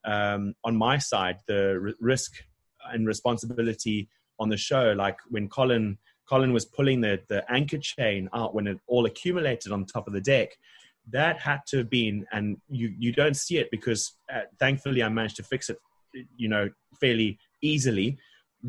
Um, 0.04 0.54
on 0.64 0.76
my 0.76 0.98
side 0.98 1.38
the 1.46 1.94
risk 2.00 2.32
and 2.92 3.06
responsibility 3.06 4.08
on 4.38 4.48
the 4.48 4.56
show 4.56 4.92
like 4.92 5.16
when 5.28 5.48
colin 5.48 5.98
colin 6.28 6.52
was 6.52 6.64
pulling 6.64 7.00
the 7.00 7.20
the 7.28 7.50
anchor 7.50 7.78
chain 7.78 8.28
out 8.32 8.54
when 8.54 8.66
it 8.66 8.78
all 8.86 9.06
accumulated 9.06 9.72
on 9.72 9.84
top 9.84 10.06
of 10.06 10.12
the 10.12 10.20
deck 10.20 10.50
that 11.10 11.40
had 11.40 11.60
to 11.68 11.78
have 11.78 11.90
been 11.90 12.24
and 12.32 12.56
you 12.68 12.94
you 12.98 13.12
don't 13.12 13.36
see 13.36 13.58
it 13.58 13.68
because 13.70 14.12
uh, 14.32 14.42
thankfully 14.58 15.02
i 15.02 15.08
managed 15.08 15.36
to 15.36 15.42
fix 15.42 15.70
it 15.70 15.78
you 16.36 16.48
know 16.48 16.68
fairly 17.00 17.38
easily 17.62 18.16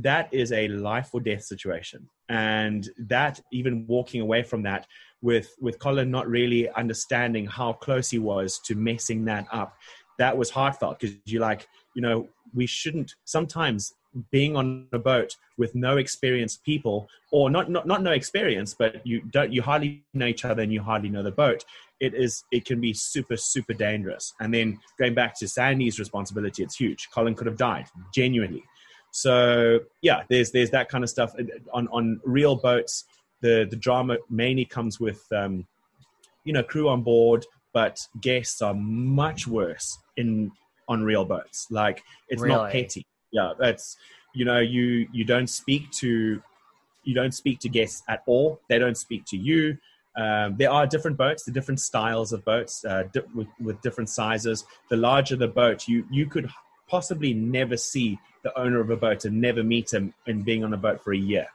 that 0.02 0.30
is 0.32 0.52
a 0.52 0.68
life 0.68 1.10
or 1.14 1.20
death 1.20 1.44
situation. 1.44 2.08
And 2.30 2.88
that 3.08 3.40
even 3.52 3.86
walking 3.88 4.22
away 4.22 4.44
from 4.44 4.64
that 4.64 4.86
with 5.22 5.56
with 5.60 5.80
colin 5.80 6.12
not 6.12 6.28
really 6.28 6.70
understanding 6.72 7.48
how 7.48 7.74
close 7.74 8.12
he 8.12 8.20
was 8.20 8.60
to 8.66 8.76
messing 8.76 9.26
that 9.26 9.48
up 9.52 9.76
that 10.20 10.38
was 10.38 10.50
heartfelt. 10.50 11.00
Because 11.00 11.16
you're 11.26 11.42
like 11.42 11.68
you 11.96 12.02
know 12.02 12.28
we 12.54 12.68
shouldn't 12.68 13.16
sometimes 13.26 13.94
being 14.32 14.56
on 14.56 14.88
a 14.94 15.00
boat 15.00 15.36
with 15.58 15.76
no 15.76 15.98
experienced 15.98 16.64
people 16.64 17.08
or 17.32 17.50
not, 17.50 17.70
not 17.70 17.86
not 17.88 18.02
no 18.02 18.12
experience 18.12 18.76
but 18.78 19.06
you 19.06 19.22
don't 19.32 19.52
you 19.52 19.62
hardly 19.62 20.04
know 20.14 20.26
each 20.26 20.46
other 20.46 20.62
and 20.62 20.74
you 20.74 20.82
hardly 20.82 21.10
know 21.10 21.24
the 21.24 21.32
boat 21.32 21.64
it 22.00 22.14
is 22.14 22.44
it 22.52 22.66
can 22.66 22.80
be 22.80 22.94
super 22.94 23.38
super 23.38 23.74
dangerous. 23.74 24.34
And 24.40 24.54
then 24.54 24.80
going 25.00 25.16
back 25.16 25.38
to 25.40 25.48
sandy's 25.48 25.98
responsibility 25.98 26.62
it's 26.62 26.76
huge. 26.76 27.10
Colin 27.14 27.34
could 27.34 27.48
have 27.48 27.58
died 27.58 27.88
genuinely 28.14 28.64
so 29.12 29.80
yeah, 30.02 30.24
there's 30.30 30.52
there's 30.52 30.72
that 30.72 30.90
kind 30.90 31.04
of 31.04 31.10
stuff 31.10 31.34
on 31.74 31.88
on 31.90 32.20
real 32.24 32.56
boats. 32.56 33.06
The 33.42 33.68
the 33.70 33.76
drama 33.76 34.18
mainly 34.30 34.66
comes 34.66 35.00
with 35.00 35.26
um, 35.32 35.66
you 36.44 36.54
know 36.54 36.64
crew 36.64 36.90
on 36.90 37.04
board, 37.04 37.46
but 37.74 38.08
guests 38.22 38.62
are 38.62 38.74
much 38.74 39.48
worse 39.48 39.98
in 40.16 40.52
on 40.88 41.04
real 41.04 41.26
boats. 41.26 41.68
Like 41.70 42.04
it's 42.30 42.42
really? 42.42 42.56
not 42.56 42.72
petty. 42.72 43.06
Yeah, 43.32 43.54
that's 43.60 43.98
you 44.34 44.46
know 44.46 44.60
you 44.60 45.08
you 45.12 45.24
don't 45.24 45.50
speak 45.50 45.92
to 45.94 46.42
you 47.04 47.14
don't 47.14 47.34
speak 47.34 47.60
to 47.60 47.70
guests 47.70 48.04
at 48.08 48.22
all. 48.26 48.60
They 48.70 48.80
don't 48.80 48.98
speak 48.98 49.26
to 49.28 49.38
you. 49.38 49.78
Um, 50.18 50.58
there 50.58 50.72
are 50.72 50.88
different 50.88 51.16
boats, 51.16 51.44
the 51.44 51.52
different 51.52 51.80
styles 51.80 52.34
of 52.34 52.44
boats 52.44 52.84
uh, 52.84 53.04
di- 53.14 53.22
with, 53.36 53.48
with 53.62 53.80
different 53.82 54.10
sizes. 54.10 54.66
The 54.90 54.98
larger 54.98 55.36
the 55.36 55.48
boat, 55.48 55.88
you 55.88 56.06
you 56.12 56.26
could 56.26 56.50
possibly 56.88 57.34
never 57.34 57.78
see 57.78 58.18
the 58.48 58.60
owner 58.60 58.80
of 58.80 58.90
a 58.90 58.96
boat 58.96 59.26
and 59.26 59.42
never 59.42 59.62
meet 59.62 59.94
him 59.94 60.14
and 60.26 60.46
being 60.46 60.64
on 60.64 60.74
a 60.74 60.78
boat 60.78 61.04
for 61.04 61.14
a 61.14 61.18
year. 61.18 61.48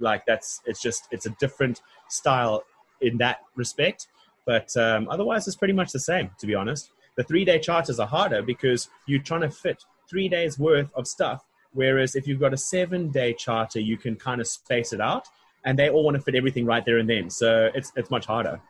Like 0.00 0.26
that's 0.26 0.60
it's 0.66 0.82
just 0.82 1.06
it's 1.12 1.26
a 1.26 1.30
different 1.38 1.82
style 2.08 2.64
in 3.00 3.18
that 3.18 3.42
respect. 3.54 4.08
But 4.44 4.76
um, 4.76 5.08
otherwise, 5.08 5.46
it's 5.46 5.56
pretty 5.56 5.74
much 5.74 5.92
the 5.92 6.00
same. 6.00 6.30
To 6.40 6.46
be 6.46 6.54
honest, 6.56 6.90
the 7.16 7.22
three 7.22 7.44
day 7.44 7.60
charters 7.60 8.00
are 8.00 8.06
harder 8.06 8.42
because 8.42 8.88
you're 9.06 9.22
trying 9.22 9.42
to 9.42 9.50
fit 9.50 9.84
three 10.10 10.28
days 10.28 10.58
worth 10.58 10.90
of 10.94 11.06
stuff. 11.06 11.44
Whereas 11.74 12.16
if 12.16 12.26
you've 12.26 12.40
got 12.40 12.52
a 12.52 12.56
seven 12.56 13.10
day 13.10 13.32
charter, 13.34 13.80
you 13.80 13.96
can 13.96 14.16
kind 14.16 14.40
of 14.40 14.48
space 14.48 14.92
it 14.92 15.00
out, 15.00 15.28
and 15.64 15.78
they 15.78 15.90
all 15.90 16.04
want 16.04 16.16
to 16.16 16.22
fit 16.22 16.34
everything 16.34 16.66
right 16.66 16.84
there 16.84 16.98
and 16.98 17.08
then. 17.08 17.30
So 17.30 17.70
it's 17.74 17.92
it's 17.94 18.10
much 18.10 18.26
harder 18.26 18.60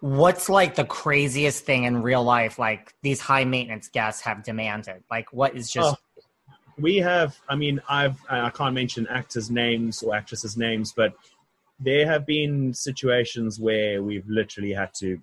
what's 0.00 0.50
like 0.50 0.74
the 0.74 0.84
craziest 0.84 1.64
thing 1.64 1.84
in 1.84 2.02
real 2.02 2.22
life 2.22 2.58
like 2.58 2.92
these 3.00 3.20
high 3.20 3.44
maintenance 3.44 3.88
guests 3.88 4.20
have 4.20 4.42
demanded 4.42 5.02
like 5.10 5.32
what 5.32 5.56
is 5.56 5.70
just 5.70 5.94
oh, 5.94 6.03
we 6.78 6.96
have 6.96 7.38
i 7.48 7.54
mean 7.54 7.80
i've 7.88 8.18
i 8.28 8.50
can't 8.50 8.74
mention 8.74 9.06
actors 9.08 9.50
names 9.50 10.02
or 10.02 10.14
actresses 10.14 10.56
names 10.56 10.92
but 10.92 11.14
there 11.80 12.06
have 12.06 12.24
been 12.26 12.72
situations 12.72 13.58
where 13.58 14.02
we've 14.02 14.28
literally 14.28 14.72
had 14.72 14.92
to 14.94 15.18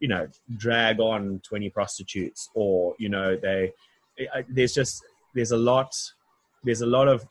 you 0.00 0.08
know 0.08 0.26
drag 0.56 1.00
on 1.00 1.40
20 1.44 1.70
prostitutes 1.70 2.48
or 2.54 2.94
you 2.98 3.08
know 3.08 3.36
they 3.36 3.72
there's 4.48 4.74
just 4.74 5.02
there's 5.34 5.52
a 5.52 5.56
lot 5.56 5.94
there's 6.62 6.82
a 6.82 6.86
lot 6.86 7.08
of 7.08 7.26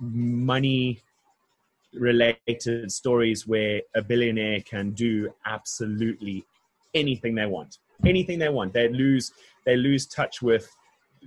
money 0.00 1.00
related 1.94 2.92
stories 2.92 3.46
where 3.46 3.80
a 3.94 4.02
billionaire 4.02 4.60
can 4.60 4.90
do 4.90 5.32
absolutely 5.46 6.44
anything 6.94 7.34
they 7.34 7.46
want 7.46 7.78
anything 8.04 8.38
they 8.38 8.48
want. 8.48 8.72
They 8.72 8.88
lose 8.88 9.32
they 9.64 9.76
lose 9.76 10.06
touch 10.06 10.42
with 10.42 10.68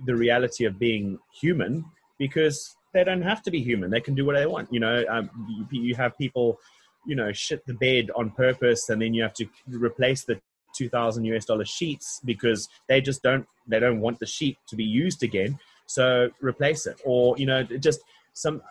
the 0.04 0.14
reality 0.14 0.64
of 0.64 0.78
being 0.78 1.18
human 1.32 1.84
because 2.18 2.76
they 2.92 3.04
don't 3.04 3.22
have 3.22 3.42
to 3.42 3.50
be 3.50 3.62
human. 3.62 3.90
They 3.90 4.00
can 4.00 4.14
do 4.14 4.24
what 4.24 4.36
they 4.36 4.46
want 4.46 4.72
you 4.72 4.80
know 4.80 5.04
um, 5.08 5.30
you, 5.70 5.82
you 5.82 5.94
have 5.94 6.16
people 6.18 6.58
you 7.06 7.16
know 7.16 7.32
shit 7.32 7.64
the 7.66 7.74
bed 7.74 8.10
on 8.14 8.30
purpose 8.30 8.88
and 8.88 9.00
then 9.00 9.14
you 9.14 9.22
have 9.22 9.34
to 9.34 9.46
replace 9.68 10.24
the 10.24 10.40
2000 10.76 11.24
us 11.24 11.44
dollar 11.44 11.64
sheets 11.64 12.20
because 12.24 12.68
they 12.88 13.00
just 13.00 13.22
don't 13.22 13.46
they 13.66 13.80
don't 13.80 14.00
want 14.00 14.18
the 14.18 14.26
sheet 14.26 14.58
to 14.68 14.76
be 14.76 14.84
used 14.84 15.22
again. 15.22 15.58
So 15.86 16.30
replace 16.40 16.86
it 16.86 17.00
or 17.04 17.36
you 17.38 17.46
know 17.46 17.62
just 17.62 18.00
some 18.32 18.62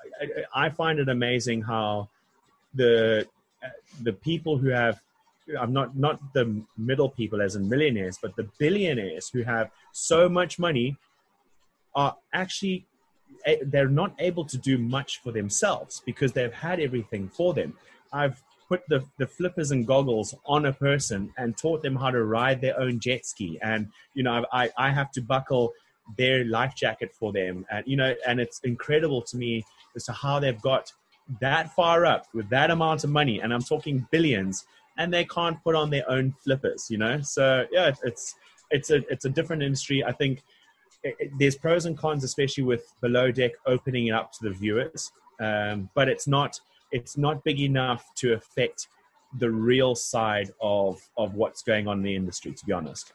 I 0.54 0.70
find 0.70 1.00
it 1.00 1.10
amazing 1.10 1.62
how 1.62 2.10
the 2.74 3.28
the 4.02 4.14
people 4.14 4.58
who 4.58 4.70
have 4.70 5.02
I'm 5.60 5.74
not 5.74 5.98
not 5.98 6.34
the 6.34 6.62
middle 6.78 7.10
people 7.10 7.42
as 7.42 7.56
in 7.56 7.68
millionaires, 7.68 8.18
but 8.22 8.36
the 8.36 8.48
billionaires 8.60 9.30
who 9.30 9.42
have 9.44 9.72
so 9.92 10.30
much 10.30 10.60
money 10.60 10.98
are 11.96 12.16
actually 12.34 12.86
eh, 13.46 13.58
they're 13.66 13.90
not 13.90 14.14
able 14.20 14.46
to 14.46 14.58
do 14.58 14.78
much 14.78 15.22
for 15.22 15.32
themselves 15.32 16.02
because 16.06 16.34
they've 16.34 16.54
had 16.54 16.80
everything 16.80 17.30
for 17.30 17.54
them. 17.54 17.74
I've 18.12 18.42
put 18.68 18.84
the, 18.88 19.04
the 19.18 19.26
flippers 19.28 19.72
and 19.72 19.86
goggles 19.86 20.36
on 20.46 20.68
a 20.68 20.74
person 20.74 21.34
and 21.38 21.58
taught 21.58 21.82
them 21.82 21.96
how 21.96 22.12
to 22.12 22.24
ride 22.24 22.62
their 22.62 22.80
own 22.80 23.00
jet 23.00 23.26
ski. 23.26 23.60
And, 23.64 23.90
you 24.14 24.24
know, 24.24 24.46
I, 24.54 24.70
I 24.78 24.92
have 24.92 25.12
to 25.14 25.22
buckle 25.22 25.74
their 26.18 26.46
life 26.46 26.76
jacket 26.76 27.12
for 27.20 27.34
them. 27.34 27.66
And, 27.72 27.84
you 27.88 27.98
know, 27.98 28.14
and 28.28 28.40
it's 28.40 28.60
incredible 28.60 29.24
to 29.24 29.38
me 29.38 29.66
as 29.96 30.06
to 30.06 30.14
how 30.14 30.40
they've 30.40 30.62
got 30.62 30.92
that 31.42 31.74
far 31.76 32.06
up 32.06 32.28
with 32.34 32.50
that 32.50 32.70
amount 32.70 33.04
of 33.04 33.10
money. 33.10 33.42
And 33.42 33.54
I'm 33.54 33.64
talking 33.64 34.08
billions 34.12 34.66
and 34.98 35.12
they 35.12 35.26
can't 35.26 35.62
put 35.64 35.76
on 35.76 35.90
their 35.90 36.08
own 36.10 36.34
flippers, 36.44 36.88
you 36.90 36.98
know? 37.00 37.22
So 37.22 37.66
yeah, 37.72 37.92
it's, 38.04 38.36
it's 38.72 38.92
a 38.92 38.98
it's 39.12 39.26
a 39.26 39.30
different 39.30 39.64
industry. 39.64 40.04
I 40.04 40.12
think 40.12 40.44
it, 41.04 41.16
it, 41.20 41.32
there's 41.40 41.56
pros 41.56 41.86
and 41.86 41.98
cons, 41.98 42.24
especially 42.24 42.64
with 42.64 42.94
below 43.02 43.32
deck 43.32 43.52
opening 43.66 44.08
it 44.08 44.12
up 44.12 44.32
to 44.34 44.44
the 44.44 44.52
viewers. 44.52 45.12
Um, 45.40 45.90
but 45.96 46.10
it's 46.10 46.28
not 46.28 46.60
it's 46.92 47.18
not 47.18 47.44
big 47.44 47.60
enough 47.60 48.06
to 48.16 48.34
affect 48.34 48.88
the 49.38 49.50
real 49.50 49.96
side 49.96 50.52
of 50.62 51.02
of 51.18 51.36
what's 51.36 51.62
going 51.62 51.88
on 51.88 51.98
in 51.98 52.04
the 52.04 52.16
industry. 52.16 52.54
To 52.54 52.66
be 52.66 52.74
honest. 52.74 53.14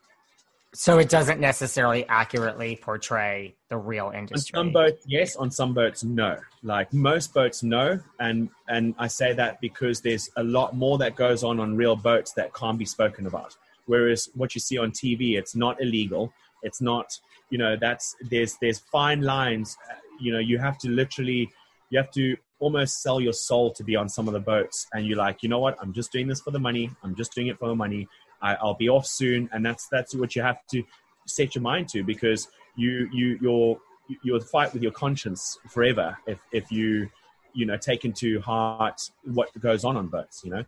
So 0.77 0.99
it 0.99 1.09
doesn't 1.09 1.39
necessarily 1.39 2.05
accurately 2.09 2.75
portray 2.75 3.55
the 3.69 3.77
real 3.77 4.11
industry. 4.13 4.59
On 4.59 4.67
some 4.67 4.73
boats, 4.73 5.05
yes. 5.07 5.37
On 5.37 5.49
some 5.49 5.73
boats, 5.73 6.03
no. 6.03 6.37
Like 6.65 6.93
most 6.93 7.33
boats, 7.33 7.63
no. 7.63 8.01
And 8.19 8.49
and 8.69 8.95
I 8.99 9.07
say 9.07 9.35
that 9.35 9.61
because 9.61 10.01
there's 10.01 10.29
a 10.37 10.43
lot 10.43 10.75
more 10.75 10.99
that 10.99 11.15
goes 11.15 11.45
on 11.45 11.61
on 11.61 11.77
real 11.77 11.95
boats 11.95 12.33
that 12.33 12.53
can't 12.55 12.77
be 12.77 12.87
spoken 12.87 13.27
about. 13.27 13.57
Whereas 13.87 14.29
what 14.35 14.55
you 14.55 14.61
see 14.61 14.79
on 14.79 14.91
TV, 14.91 15.39
it's 15.39 15.55
not 15.55 15.81
illegal. 15.81 16.33
It's 16.63 16.81
not, 16.81 17.19
you 17.51 17.59
know, 17.59 17.77
that's 17.81 18.17
there's 18.31 18.57
there's 18.61 18.79
fine 18.79 19.23
lines. 19.23 19.77
You 20.21 20.33
know, 20.33 20.39
you 20.39 20.59
have 20.59 20.79
to 20.79 20.89
literally, 20.89 21.51
you 21.91 21.99
have 21.99 22.11
to 22.13 22.37
almost 22.59 23.03
sell 23.03 23.21
your 23.21 23.33
soul 23.33 23.73
to 23.73 23.85
be 23.85 23.97
on 23.97 24.09
some 24.09 24.27
of 24.27 24.35
the 24.35 24.41
boats. 24.41 24.87
And 24.93 25.07
you're 25.07 25.19
like, 25.19 25.43
you 25.43 25.49
know 25.49 25.59
what? 25.59 25.77
I'm 25.81 25.93
just 25.93 26.13
doing 26.13 26.29
this 26.29 26.41
for 26.41 26.51
the 26.51 26.59
money. 26.59 26.91
I'm 27.03 27.15
just 27.15 27.35
doing 27.35 27.49
it 27.49 27.59
for 27.59 27.69
the 27.69 27.75
money. 27.75 28.09
I, 28.41 28.55
I'll 28.55 28.75
be 28.75 28.89
off 28.89 29.07
soon, 29.07 29.49
and 29.53 29.65
that's 29.65 29.89
that's 29.89 30.15
what 30.15 30.37
you 30.37 30.43
have 30.43 30.59
to 30.73 30.83
set 31.27 31.55
your 31.55 31.63
mind 31.63 31.89
to 31.91 32.03
because 32.03 32.49
you 32.77 33.09
you 33.13 33.39
you're 33.41 33.79
you'll 34.23 34.41
fight 34.41 34.73
with 34.73 34.83
your 34.83 34.93
conscience 34.93 35.59
forever 35.69 36.17
if 36.27 36.39
if 36.53 36.71
you 36.71 37.09
you 37.55 37.65
know 37.65 37.77
take 37.77 38.05
into 38.05 38.41
heart 38.41 39.01
what 39.25 39.49
goes 39.61 39.85
on 39.85 39.97
on 39.97 40.09
boats. 40.09 40.43
You 40.45 40.51
know. 40.51 40.65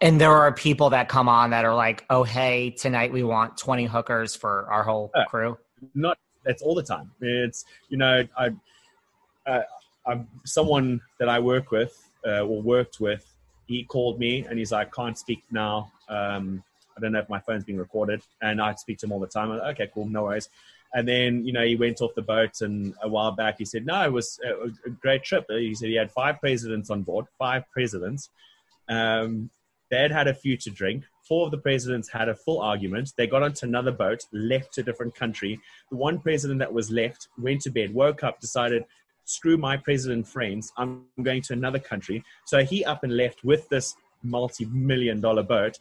And 0.00 0.20
there 0.20 0.32
are 0.32 0.52
people 0.52 0.90
that 0.90 1.08
come 1.08 1.28
on 1.28 1.50
that 1.50 1.64
are 1.64 1.74
like, 1.74 2.04
"Oh, 2.10 2.24
hey, 2.24 2.70
tonight 2.70 3.12
we 3.12 3.22
want 3.22 3.56
20 3.56 3.86
hookers 3.86 4.34
for 4.34 4.66
our 4.68 4.82
whole 4.82 5.12
crew." 5.28 5.58
Not 5.94 6.18
that's 6.44 6.62
all 6.62 6.74
the 6.74 6.82
time. 6.82 7.10
It's 7.20 7.64
you 7.88 7.96
know, 7.96 8.26
I, 8.36 8.50
uh, 9.46 9.62
I'm 10.06 10.28
someone 10.44 11.00
that 11.18 11.28
I 11.28 11.38
work 11.38 11.70
with 11.70 12.08
uh, 12.26 12.40
or 12.40 12.62
worked 12.62 13.00
with. 13.00 13.26
He 13.66 13.84
called 13.84 14.18
me 14.18 14.44
and 14.44 14.58
he's 14.58 14.72
like, 14.72 14.92
"Can't 14.92 15.16
speak 15.16 15.42
now. 15.50 15.92
Um, 16.08 16.62
I 16.96 17.00
don't 17.00 17.12
know 17.12 17.20
if 17.20 17.28
my 17.28 17.40
phone's 17.40 17.64
being 17.64 17.78
recorded." 17.78 18.22
And 18.42 18.60
I 18.60 18.74
speak 18.74 18.98
to 18.98 19.06
him 19.06 19.12
all 19.12 19.20
the 19.20 19.26
time. 19.26 19.50
Like, 19.50 19.74
okay, 19.74 19.90
cool, 19.92 20.06
no 20.06 20.24
worries. 20.24 20.48
And 20.94 21.08
then 21.08 21.46
you 21.46 21.52
know 21.52 21.64
he 21.64 21.76
went 21.76 22.00
off 22.02 22.14
the 22.14 22.22
boat, 22.22 22.60
and 22.60 22.94
a 23.02 23.08
while 23.08 23.32
back 23.32 23.58
he 23.58 23.64
said, 23.64 23.86
"No, 23.86 24.04
it 24.04 24.12
was 24.12 24.38
a 24.44 24.90
great 24.90 25.22
trip." 25.22 25.46
He 25.48 25.74
said 25.74 25.88
he 25.88 25.94
had 25.94 26.10
five 26.10 26.40
presidents 26.40 26.90
on 26.90 27.02
board, 27.02 27.26
five 27.38 27.64
presidents. 27.72 28.28
Um, 28.88 29.50
they 29.90 29.98
had 29.98 30.10
had 30.10 30.28
a 30.28 30.34
few 30.34 30.56
to 30.58 30.70
drink. 30.70 31.04
Four 31.28 31.46
of 31.46 31.50
the 31.52 31.58
presidents 31.58 32.10
had 32.10 32.28
a 32.28 32.34
full 32.34 32.60
argument. 32.60 33.12
They 33.16 33.26
got 33.26 33.42
onto 33.42 33.66
another 33.66 33.92
boat, 33.92 34.24
left 34.32 34.74
to 34.74 34.80
a 34.80 34.84
different 34.84 35.14
country. 35.14 35.60
The 35.90 35.96
one 35.96 36.18
president 36.18 36.58
that 36.58 36.72
was 36.72 36.90
left 36.90 37.28
went 37.38 37.60
to 37.62 37.70
bed, 37.70 37.94
woke 37.94 38.24
up, 38.24 38.40
decided, 38.40 38.84
screw 39.24 39.56
my 39.56 39.76
president 39.76 40.26
friends, 40.26 40.72
I'm 40.76 41.04
going 41.22 41.42
to 41.42 41.52
another 41.52 41.78
country. 41.78 42.24
So 42.46 42.64
he 42.64 42.84
up 42.84 43.04
and 43.04 43.16
left 43.16 43.44
with 43.44 43.68
this 43.68 43.94
multi 44.22 44.64
million 44.66 45.20
dollar 45.20 45.42
boat 45.42 45.78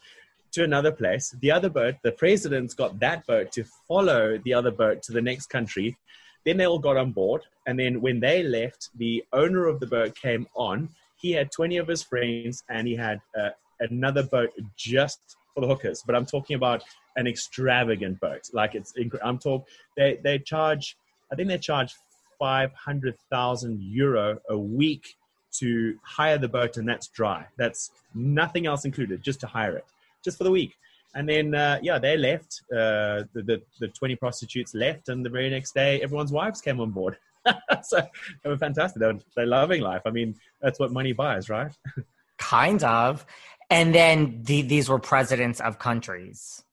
to 0.53 0.63
another 0.63 0.91
place. 0.91 1.33
The 1.39 1.51
other 1.51 1.69
boat, 1.69 1.95
the 2.03 2.11
presidents 2.11 2.73
got 2.73 2.99
that 2.99 3.25
boat 3.25 3.51
to 3.53 3.63
follow 3.87 4.37
the 4.43 4.53
other 4.53 4.71
boat 4.71 5.01
to 5.03 5.11
the 5.11 5.21
next 5.21 5.47
country. 5.47 5.97
Then 6.45 6.57
they 6.57 6.67
all 6.67 6.79
got 6.79 6.97
on 6.97 7.11
board. 7.11 7.43
And 7.67 7.79
then 7.79 8.01
when 8.01 8.19
they 8.19 8.43
left, 8.43 8.89
the 8.95 9.23
owner 9.31 9.67
of 9.67 9.79
the 9.79 9.87
boat 9.87 10.15
came 10.15 10.47
on. 10.55 10.89
He 11.17 11.31
had 11.31 11.51
20 11.51 11.77
of 11.77 11.87
his 11.87 12.03
friends 12.03 12.63
and 12.69 12.87
he 12.87 12.95
had 12.95 13.21
uh, 13.39 13.49
another 13.81 14.23
boat 14.23 14.51
just 14.77 15.37
for 15.53 15.61
the 15.61 15.67
hookers. 15.67 16.03
But 16.05 16.15
I'm 16.15 16.25
talking 16.25 16.55
about 16.55 16.83
an 17.15 17.27
extravagant 17.27 18.19
boat. 18.19 18.41
Like 18.53 18.75
it's, 18.75 18.93
I'm 19.23 19.37
talking, 19.37 19.65
they, 19.97 20.19
they 20.23 20.39
charge, 20.39 20.95
I 21.31 21.35
think 21.35 21.49
they 21.49 21.57
charge 21.57 21.93
500,000 22.39 23.81
euro 23.81 24.39
a 24.49 24.57
week 24.57 25.15
to 25.59 25.97
hire 26.03 26.37
the 26.37 26.47
boat 26.47 26.77
and 26.77 26.87
that's 26.87 27.07
dry. 27.07 27.45
That's 27.57 27.91
nothing 28.15 28.65
else 28.65 28.85
included, 28.85 29.21
just 29.21 29.39
to 29.41 29.47
hire 29.47 29.75
it, 29.77 29.85
just 30.23 30.37
for 30.37 30.43
the 30.43 30.51
week. 30.51 30.73
And 31.13 31.27
then, 31.27 31.53
uh, 31.53 31.77
yeah, 31.81 31.99
they 31.99 32.15
left. 32.15 32.61
Uh, 32.71 33.27
the, 33.33 33.43
the, 33.43 33.61
the 33.79 33.87
20 33.89 34.15
prostitutes 34.15 34.73
left, 34.73 35.09
and 35.09 35.25
the 35.25 35.29
very 35.29 35.49
next 35.49 35.73
day, 35.73 36.01
everyone's 36.01 36.31
wives 36.31 36.61
came 36.61 36.79
on 36.79 36.91
board. 36.91 37.17
so 37.83 38.01
they 38.43 38.49
were 38.49 38.57
fantastic. 38.57 39.01
They 39.01 39.07
were, 39.07 39.19
they're 39.35 39.45
loving 39.45 39.81
life. 39.81 40.03
I 40.05 40.11
mean, 40.11 40.35
that's 40.61 40.79
what 40.79 40.91
money 40.93 41.11
buys, 41.11 41.49
right? 41.49 41.71
kind 42.37 42.83
of. 42.83 43.25
And 43.71 43.95
then 43.95 44.43
the, 44.43 44.61
these 44.61 44.89
were 44.89 44.99
presidents 44.99 45.61
of 45.61 45.79
countries. 45.79 46.63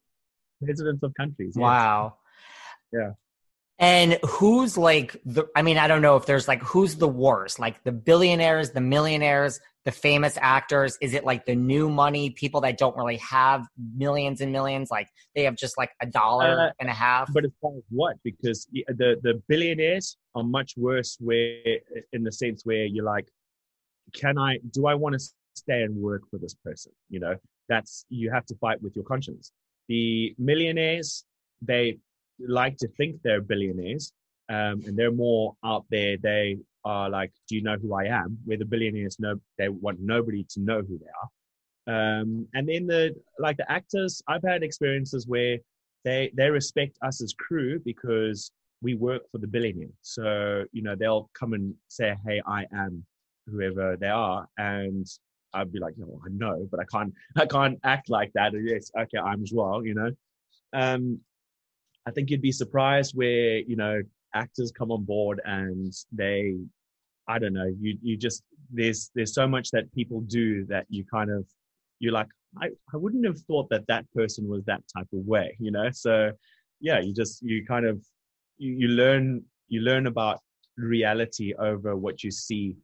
Presidents 0.62 1.02
of 1.02 1.14
countries. 1.14 1.54
Yes. 1.54 1.62
Wow. 1.62 2.16
Yeah. 2.92 3.12
And 3.78 4.18
who's 4.26 4.76
like 4.76 5.16
the 5.24 5.44
I 5.54 5.62
mean, 5.62 5.78
I 5.78 5.86
don't 5.86 6.02
know 6.02 6.16
if 6.16 6.26
there's 6.26 6.48
like 6.48 6.60
who's 6.62 6.96
the 6.96 7.06
worst? 7.06 7.60
Like 7.60 7.84
the 7.84 7.92
billionaires, 7.92 8.70
the 8.72 8.80
millionaires, 8.80 9.60
the 9.84 9.92
famous 9.92 10.36
actors? 10.40 10.98
Is 11.00 11.14
it 11.14 11.24
like 11.24 11.46
the 11.46 11.54
new 11.54 11.88
money, 11.88 12.30
people 12.30 12.60
that 12.62 12.76
don't 12.76 12.96
really 12.96 13.18
have 13.18 13.68
millions 13.96 14.40
and 14.40 14.50
millions? 14.50 14.90
Like 14.90 15.08
they 15.36 15.44
have 15.44 15.54
just 15.54 15.78
like 15.78 15.92
a 16.02 16.06
dollar 16.06 16.70
uh, 16.70 16.72
and 16.80 16.88
a 16.88 16.92
half? 16.92 17.32
But 17.32 17.44
as 17.44 17.52
far 17.62 17.76
as 17.76 17.84
what? 17.88 18.16
Because 18.24 18.66
the, 18.72 19.16
the 19.22 19.40
billionaires 19.46 20.16
are 20.34 20.42
much 20.42 20.74
worse 20.76 21.16
where 21.20 21.60
in 22.12 22.24
the 22.24 22.32
sense 22.32 22.66
where 22.66 22.84
you're 22.84 23.04
like, 23.04 23.28
can 24.12 24.38
I 24.38 24.58
do 24.72 24.86
I 24.86 24.94
want 24.94 25.18
to 25.18 25.24
stay 25.58 25.82
and 25.82 25.96
work 25.96 26.22
for 26.30 26.38
this 26.38 26.54
person. 26.64 26.92
You 27.10 27.20
know, 27.20 27.36
that's 27.68 28.04
you 28.08 28.30
have 28.30 28.46
to 28.46 28.54
fight 28.56 28.82
with 28.82 28.94
your 28.96 29.04
conscience. 29.04 29.52
The 29.88 30.34
millionaires, 30.38 31.24
they 31.62 31.98
like 32.38 32.76
to 32.78 32.88
think 32.96 33.20
they're 33.22 33.40
billionaires, 33.40 34.12
um, 34.48 34.82
and 34.86 34.96
they're 34.96 35.12
more 35.12 35.54
out 35.64 35.84
there. 35.90 36.16
They 36.16 36.58
are 36.84 37.10
like, 37.10 37.32
"Do 37.48 37.56
you 37.56 37.62
know 37.62 37.76
who 37.76 37.94
I 37.94 38.04
am?" 38.04 38.38
Where 38.44 38.58
the 38.58 38.64
billionaires 38.64 39.18
know 39.18 39.40
they 39.58 39.68
want 39.68 40.00
nobody 40.00 40.44
to 40.50 40.60
know 40.60 40.82
who 40.82 40.98
they 40.98 41.12
are. 41.20 41.28
Um, 41.88 42.46
and 42.54 42.68
then 42.68 42.86
the 42.86 43.14
like 43.38 43.56
the 43.56 43.70
actors, 43.70 44.22
I've 44.28 44.42
had 44.42 44.62
experiences 44.62 45.26
where 45.26 45.58
they 46.04 46.30
they 46.34 46.50
respect 46.50 46.98
us 47.02 47.22
as 47.22 47.32
crew 47.34 47.80
because 47.84 48.50
we 48.82 48.94
work 48.94 49.22
for 49.32 49.38
the 49.38 49.46
billionaire. 49.46 49.96
So 50.02 50.64
you 50.72 50.82
know 50.82 50.94
they'll 50.94 51.30
come 51.34 51.54
and 51.54 51.74
say, 51.88 52.14
"Hey, 52.26 52.42
I 52.46 52.66
am 52.72 53.04
whoever 53.46 53.96
they 53.96 54.08
are," 54.08 54.46
and 54.58 55.06
I'd 55.54 55.72
be 55.72 55.78
like, 55.78 55.94
oh, 56.02 56.20
I 56.24 56.28
know, 56.30 56.68
but 56.70 56.80
I 56.80 56.84
can't, 56.84 57.12
I 57.36 57.46
can't 57.46 57.78
act 57.84 58.10
like 58.10 58.32
that. 58.34 58.52
Yes, 58.54 58.90
okay, 58.98 59.18
I'm 59.18 59.42
as 59.42 59.52
well, 59.52 59.84
you 59.84 59.94
know. 59.94 60.10
Um, 60.72 61.20
I 62.06 62.10
think 62.10 62.30
you'd 62.30 62.42
be 62.42 62.52
surprised 62.52 63.14
where 63.14 63.58
you 63.58 63.76
know 63.76 64.00
actors 64.34 64.72
come 64.72 64.90
on 64.90 65.04
board 65.04 65.40
and 65.44 65.92
they, 66.12 66.56
I 67.26 67.38
don't 67.38 67.52
know, 67.52 67.72
you 67.80 67.98
you 68.02 68.16
just 68.16 68.42
there's 68.72 69.10
there's 69.14 69.34
so 69.34 69.46
much 69.46 69.70
that 69.70 69.92
people 69.92 70.20
do 70.22 70.64
that 70.66 70.86
you 70.88 71.04
kind 71.04 71.30
of 71.30 71.46
you're 71.98 72.12
like, 72.12 72.28
I 72.60 72.68
I 72.92 72.96
wouldn't 72.96 73.26
have 73.26 73.40
thought 73.40 73.68
that 73.70 73.86
that 73.88 74.10
person 74.12 74.48
was 74.48 74.64
that 74.64 74.82
type 74.96 75.08
of 75.12 75.26
way, 75.26 75.56
you 75.58 75.70
know. 75.70 75.90
So 75.90 76.32
yeah, 76.80 77.00
you 77.00 77.14
just 77.14 77.42
you 77.42 77.64
kind 77.66 77.86
of 77.86 78.02
you, 78.56 78.72
you 78.72 78.88
learn 78.88 79.42
you 79.68 79.80
learn 79.80 80.06
about 80.06 80.40
reality 80.76 81.54
over 81.58 81.96
what 81.96 82.22
you 82.22 82.30
see 82.30 82.76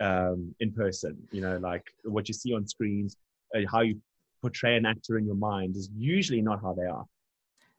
um, 0.00 0.54
in 0.60 0.72
person. 0.72 1.16
You 1.30 1.40
know, 1.42 1.58
like 1.58 1.84
what 2.04 2.28
you 2.28 2.34
see 2.34 2.54
on 2.54 2.66
screens, 2.66 3.16
uh, 3.54 3.60
how 3.70 3.80
you 3.80 4.00
portray 4.40 4.76
an 4.76 4.86
actor 4.86 5.18
in 5.18 5.26
your 5.26 5.34
mind 5.34 5.76
is 5.76 5.90
usually 5.96 6.40
not 6.40 6.60
how 6.62 6.74
they 6.74 6.86
are. 6.86 7.04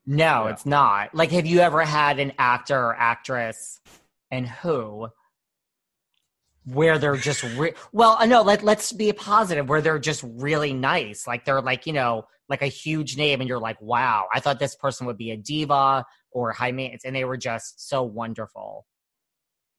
No, 0.05 0.45
yeah. 0.45 0.49
it's 0.49 0.65
not. 0.65 1.13
Like, 1.13 1.31
have 1.31 1.45
you 1.45 1.59
ever 1.59 1.83
had 1.83 2.19
an 2.19 2.33
actor 2.39 2.77
or 2.77 2.95
actress, 2.95 3.79
and 4.31 4.47
who, 4.47 5.07
where 6.65 6.97
they're 6.97 7.15
just 7.15 7.43
re- 7.55 7.73
well, 7.91 8.17
uh, 8.19 8.25
no, 8.25 8.41
let 8.41 8.63
let's 8.63 8.91
be 8.91 9.11
positive. 9.13 9.69
Where 9.69 9.81
they're 9.81 9.99
just 9.99 10.23
really 10.27 10.73
nice, 10.73 11.27
like 11.27 11.45
they're 11.45 11.61
like 11.61 11.85
you 11.85 11.93
know 11.93 12.25
like 12.47 12.61
a 12.61 12.67
huge 12.67 13.17
name, 13.17 13.41
and 13.41 13.47
you're 13.47 13.59
like, 13.59 13.79
wow, 13.81 14.25
I 14.33 14.39
thought 14.39 14.59
this 14.59 14.75
person 14.75 15.05
would 15.05 15.17
be 15.17 15.31
a 15.31 15.37
diva 15.37 16.05
or 16.31 16.51
high 16.51 16.71
maintenance, 16.71 17.05
and 17.05 17.15
they 17.15 17.25
were 17.25 17.37
just 17.37 17.87
so 17.87 18.03
wonderful. 18.03 18.85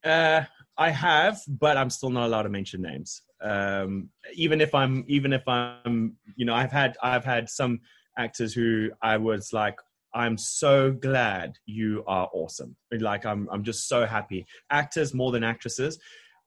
Uh, 0.05 0.43
I 0.81 0.89
have, 0.89 1.43
but 1.47 1.77
I'm 1.77 1.91
still 1.91 2.09
not 2.09 2.25
allowed 2.25 2.45
to 2.45 2.49
mention 2.49 2.81
names. 2.81 3.21
Um, 3.43 4.09
even 4.35 4.63
if 4.63 4.75
I'm, 4.75 5.05
even 5.09 5.35
if 5.35 5.47
I'm, 5.47 6.17
you 6.37 6.47
know, 6.47 6.55
I've 6.55 6.73
had, 6.73 6.97
I've 7.03 7.25
had 7.25 7.51
some 7.51 7.81
actors 8.17 8.55
who 8.55 8.89
I 9.03 9.19
was 9.19 9.53
like, 9.53 9.77
I'm 10.15 10.39
so 10.39 10.91
glad 10.91 11.53
you 11.67 12.03
are 12.07 12.31
awesome. 12.33 12.77
Like 12.91 13.27
I'm, 13.27 13.47
I'm 13.53 13.63
just 13.63 13.89
so 13.89 14.07
happy. 14.07 14.47
Actors 14.71 15.13
more 15.13 15.33
than 15.33 15.45
actresses, 15.45 15.99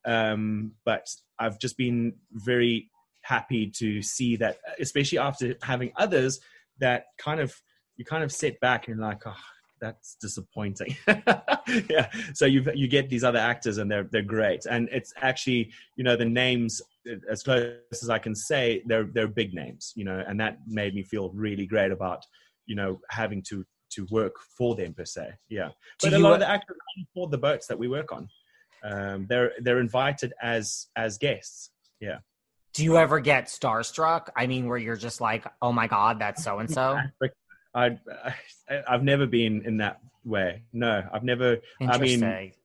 um, 0.04 0.72
but 0.84 1.06
I've 1.38 1.60
just 1.60 1.78
been 1.78 2.14
very 2.32 2.90
happy 3.22 3.68
to 3.76 4.02
see 4.02 4.34
that, 4.36 4.58
especially 4.80 5.18
after 5.18 5.54
having 5.62 5.92
others 5.96 6.40
that 6.80 7.04
kind 7.18 7.38
of 7.38 7.54
you 7.96 8.04
kind 8.04 8.24
of 8.24 8.32
sit 8.32 8.58
back 8.58 8.88
and 8.88 8.98
like, 9.00 9.22
oh, 9.26 9.34
that's 9.80 10.16
disappointing. 10.20 10.96
yeah. 11.06 12.10
So 12.34 12.46
you 12.46 12.64
you 12.74 12.88
get 12.88 13.08
these 13.08 13.24
other 13.24 13.38
actors 13.38 13.78
and 13.78 13.90
they're 13.90 14.08
they're 14.10 14.22
great, 14.22 14.66
and 14.66 14.88
it's 14.90 15.12
actually 15.16 15.72
you 15.96 16.04
know 16.04 16.16
the 16.16 16.24
names 16.24 16.80
as 17.30 17.42
close 17.42 17.74
as 17.90 18.10
I 18.10 18.18
can 18.18 18.34
say 18.34 18.82
they're 18.86 19.04
they're 19.04 19.28
big 19.28 19.54
names, 19.54 19.92
you 19.94 20.04
know, 20.04 20.22
and 20.26 20.40
that 20.40 20.58
made 20.66 20.94
me 20.94 21.02
feel 21.02 21.30
really 21.30 21.66
great 21.66 21.92
about 21.92 22.24
you 22.66 22.76
know 22.76 23.00
having 23.10 23.42
to 23.50 23.64
to 23.90 24.06
work 24.10 24.34
for 24.56 24.74
them 24.74 24.94
per 24.94 25.04
se. 25.04 25.28
Yeah, 25.48 25.68
Do 25.98 26.10
but 26.10 26.14
a 26.14 26.18
lot 26.18 26.34
of 26.34 26.40
the 26.40 26.48
actors 26.48 26.76
can't 27.14 27.30
the 27.30 27.38
boats 27.38 27.66
that 27.66 27.78
we 27.78 27.88
work 27.88 28.12
on. 28.12 28.28
Um, 28.82 29.26
they're 29.28 29.52
they're 29.60 29.80
invited 29.80 30.32
as 30.42 30.86
as 30.96 31.18
guests. 31.18 31.70
Yeah. 32.00 32.18
Do 32.74 32.82
you 32.82 32.96
ever 32.96 33.20
get 33.20 33.46
starstruck? 33.46 34.30
I 34.36 34.48
mean, 34.48 34.66
where 34.66 34.78
you're 34.78 34.96
just 34.96 35.20
like, 35.20 35.46
oh 35.62 35.70
my 35.70 35.86
god, 35.86 36.18
that's 36.18 36.42
so 36.42 36.58
and 36.58 36.68
so. 36.68 36.98
I, 37.74 37.98
I 38.68 38.82
I've 38.88 39.02
never 39.02 39.26
been 39.26 39.62
in 39.64 39.76
that 39.78 40.00
way. 40.24 40.62
No, 40.72 41.02
I've 41.12 41.24
never. 41.24 41.58
I 41.80 41.98
mean, 41.98 42.22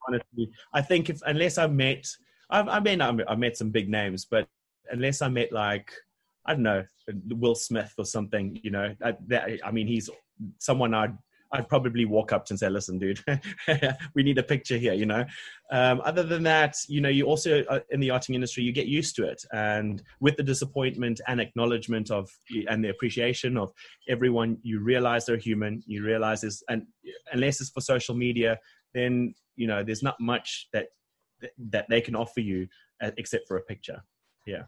honestly, 0.08 0.52
I 0.74 0.82
think 0.82 1.10
if 1.10 1.22
unless 1.26 1.58
I've 1.58 1.74
met, 1.74 2.08
I've, 2.50 2.68
I 2.68 2.80
mean, 2.80 3.02
I've, 3.02 3.40
met 3.40 3.58
some 3.58 3.70
big 3.70 3.90
names, 3.90 4.26
but 4.26 4.48
unless 4.92 5.22
I 5.22 5.30
met 5.30 5.52
like, 5.52 5.92
I 6.46 6.54
don't 6.54 6.64
know, 6.64 6.86
Will 7.30 7.56
Smith 7.56 7.94
or 7.98 8.06
something, 8.06 8.60
you 8.64 8.72
know, 8.72 8.96
that, 9.00 9.20
that, 9.28 9.50
I 9.64 9.72
mean, 9.72 9.88
he's 9.88 10.10
someone 10.58 10.94
I'd, 10.94 11.16
I'd 11.52 11.68
probably 11.68 12.06
walk 12.06 12.32
up 12.32 12.46
and 12.50 12.60
say, 12.60 12.70
listen, 12.70 13.00
dude, 13.00 13.24
we 14.16 14.24
need 14.24 14.38
a 14.38 14.44
picture 14.44 14.78
here, 14.78 14.94
you 14.94 15.06
know? 15.06 15.26
Um, 15.72 16.02
other 16.06 16.24
than 16.24 16.44
that, 16.44 16.76
you 16.88 17.02
know, 17.02 17.10
you 17.10 17.26
also, 17.26 17.64
uh, 17.64 17.80
in 17.90 18.00
the 18.00 18.08
yachting 18.08 18.36
industry, 18.36 18.64
you 18.64 18.72
get 18.72 18.86
used 18.86 19.16
to 19.16 19.28
it. 19.28 19.44
And 19.52 20.04
with 20.20 20.38
the 20.38 20.44
disappointment 20.44 21.22
and 21.28 21.42
acknowledgement 21.42 22.12
of, 22.12 22.30
and 22.68 22.84
the 22.84 22.90
appreciation 22.90 23.58
of 23.58 23.72
everyone, 24.08 24.58
you 24.62 24.80
realize 24.80 25.26
they're 25.26 25.38
human, 25.38 25.82
you 25.88 26.04
realize 26.04 26.42
this, 26.42 26.62
and 26.70 26.84
unless 27.34 27.62
it's 27.62 27.72
for 27.72 27.82
social 27.82 28.16
media, 28.16 28.60
then, 28.94 29.34
you 29.56 29.66
know, 29.68 29.84
there's 29.84 30.04
not 30.04 30.20
much 30.20 30.68
that, 30.72 30.88
that 31.58 31.88
they 31.90 32.02
can 32.02 32.16
offer 32.16 32.42
you 32.42 32.68
uh, 33.02 33.12
except 33.18 33.48
for 33.48 33.58
a 33.58 33.62
picture. 33.62 34.04
Yeah. 34.46 34.64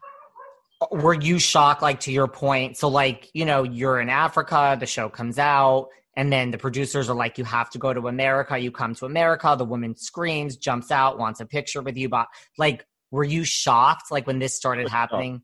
were 0.91 1.13
you 1.13 1.37
shocked 1.37 1.81
like 1.81 1.99
to 2.01 2.11
your 2.11 2.27
point 2.27 2.77
so 2.77 2.87
like 2.87 3.29
you 3.33 3.45
know 3.45 3.63
you're 3.63 3.99
in 3.99 4.09
africa 4.09 4.77
the 4.79 4.85
show 4.85 5.09
comes 5.09 5.39
out 5.39 5.89
and 6.15 6.31
then 6.31 6.51
the 6.51 6.57
producers 6.57 7.09
are 7.09 7.15
like 7.15 7.38
you 7.38 7.43
have 7.43 7.69
to 7.69 7.77
go 7.77 7.93
to 7.93 8.07
america 8.07 8.57
you 8.57 8.71
come 8.71 8.93
to 8.93 9.05
america 9.05 9.55
the 9.57 9.65
woman 9.65 9.95
screams 9.95 10.57
jumps 10.57 10.91
out 10.91 11.17
wants 11.17 11.39
a 11.39 11.45
picture 11.45 11.81
with 11.81 11.97
you 11.97 12.09
but 12.09 12.27
like 12.57 12.85
were 13.11 13.23
you 13.23 13.43
shocked 13.43 14.11
like 14.11 14.27
when 14.27 14.39
this 14.39 14.53
started 14.53 14.88
happening 14.89 15.41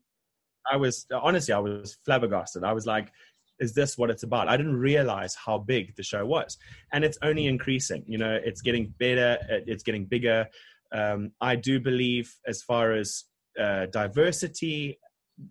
I 0.70 0.76
was 0.76 1.06
honestly, 1.12 1.54
I 1.54 1.58
was 1.58 1.96
flabbergasted. 2.04 2.64
I 2.64 2.72
was 2.72 2.86
like, 2.86 3.12
is 3.58 3.74
this 3.74 3.98
what 3.98 4.10
it's 4.10 4.22
about? 4.22 4.48
I 4.48 4.56
didn't 4.56 4.76
realize 4.76 5.34
how 5.34 5.58
big 5.58 5.96
the 5.96 6.02
show 6.02 6.24
was. 6.24 6.58
And 6.92 7.04
it's 7.04 7.18
only 7.22 7.46
increasing. 7.46 8.04
You 8.06 8.18
know, 8.18 8.38
it's 8.42 8.62
getting 8.62 8.94
better, 8.98 9.38
it's 9.66 9.82
getting 9.82 10.06
bigger. 10.06 10.46
Um, 10.92 11.32
I 11.40 11.56
do 11.56 11.80
believe, 11.80 12.34
as 12.46 12.62
far 12.62 12.92
as 12.92 13.24
uh, 13.58 13.86
diversity, 13.86 14.98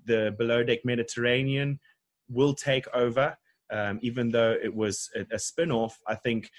the 0.05 0.33
below 0.37 0.63
deck 0.63 0.79
Mediterranean 0.83 1.79
will 2.29 2.53
take 2.53 2.87
over. 2.93 3.37
Um, 3.71 3.99
even 4.01 4.29
though 4.29 4.55
it 4.61 4.73
was 4.73 5.09
a, 5.15 5.35
a 5.35 5.39
spin 5.39 5.71
off, 5.71 5.97
I 6.07 6.15
think, 6.15 6.49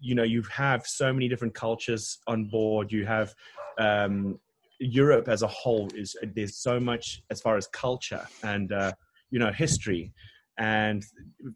you 0.00 0.14
know, 0.14 0.22
you 0.22 0.42
have 0.42 0.86
so 0.86 1.12
many 1.12 1.28
different 1.28 1.54
cultures 1.54 2.18
on 2.26 2.46
board. 2.46 2.92
You 2.92 3.06
have, 3.06 3.34
um, 3.78 4.38
Europe 4.78 5.28
as 5.28 5.42
a 5.42 5.46
whole 5.46 5.88
is 5.94 6.16
there's 6.34 6.56
so 6.56 6.78
much 6.78 7.22
as 7.30 7.40
far 7.40 7.56
as 7.56 7.66
culture 7.68 8.26
and 8.42 8.72
uh, 8.72 8.92
you 9.30 9.38
know 9.38 9.52
history, 9.52 10.12
and 10.58 11.04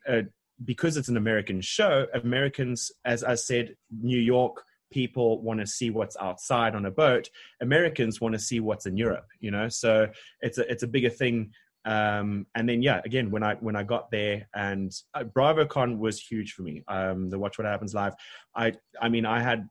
uh, 0.09 0.23
because 0.65 0.97
it's 0.97 1.09
an 1.09 1.17
American 1.17 1.61
show, 1.61 2.07
Americans, 2.15 2.91
as 3.05 3.25
I 3.25 3.35
said, 3.35 3.75
New 3.91 4.19
York 4.19 4.63
people 4.93 5.41
want 5.41 5.61
to 5.61 5.67
see 5.67 5.89
what's 5.91 6.17
outside 6.17 6.75
on 6.75 6.85
a 6.85 6.91
boat. 6.91 7.29
Americans 7.61 8.21
want 8.21 8.35
to 8.35 8.41
see 8.41 8.59
what's 8.59 8.87
in 8.87 8.97
Europe. 8.97 9.27
You 9.41 9.51
know, 9.51 9.69
so 9.69 10.09
it's 10.41 10.59
a 10.59 10.71
it's 10.71 10.83
a 10.83 10.89
bigger 10.89 11.11
thing. 11.11 11.53
Um, 11.85 12.47
and 12.55 12.69
then 12.69 12.83
yeah, 12.83 13.01
again 13.05 13.31
when 13.31 13.43
I 13.43 13.55
when 13.55 13.77
I 13.77 13.83
got 13.83 14.11
there 14.11 14.49
and 14.55 14.93
uh, 15.15 15.25
BravoCon 15.25 15.99
was 15.99 16.21
huge 16.21 16.53
for 16.53 16.63
me. 16.63 16.85
Um, 16.89 17.31
the 17.31 17.39
Watch 17.39 17.59
What 17.59 17.67
Happens 17.67 17.95
live. 17.95 18.15
I 18.55 18.75
I 19.01 19.09
mean 19.09 19.25
I 19.25 19.41
had 19.41 19.69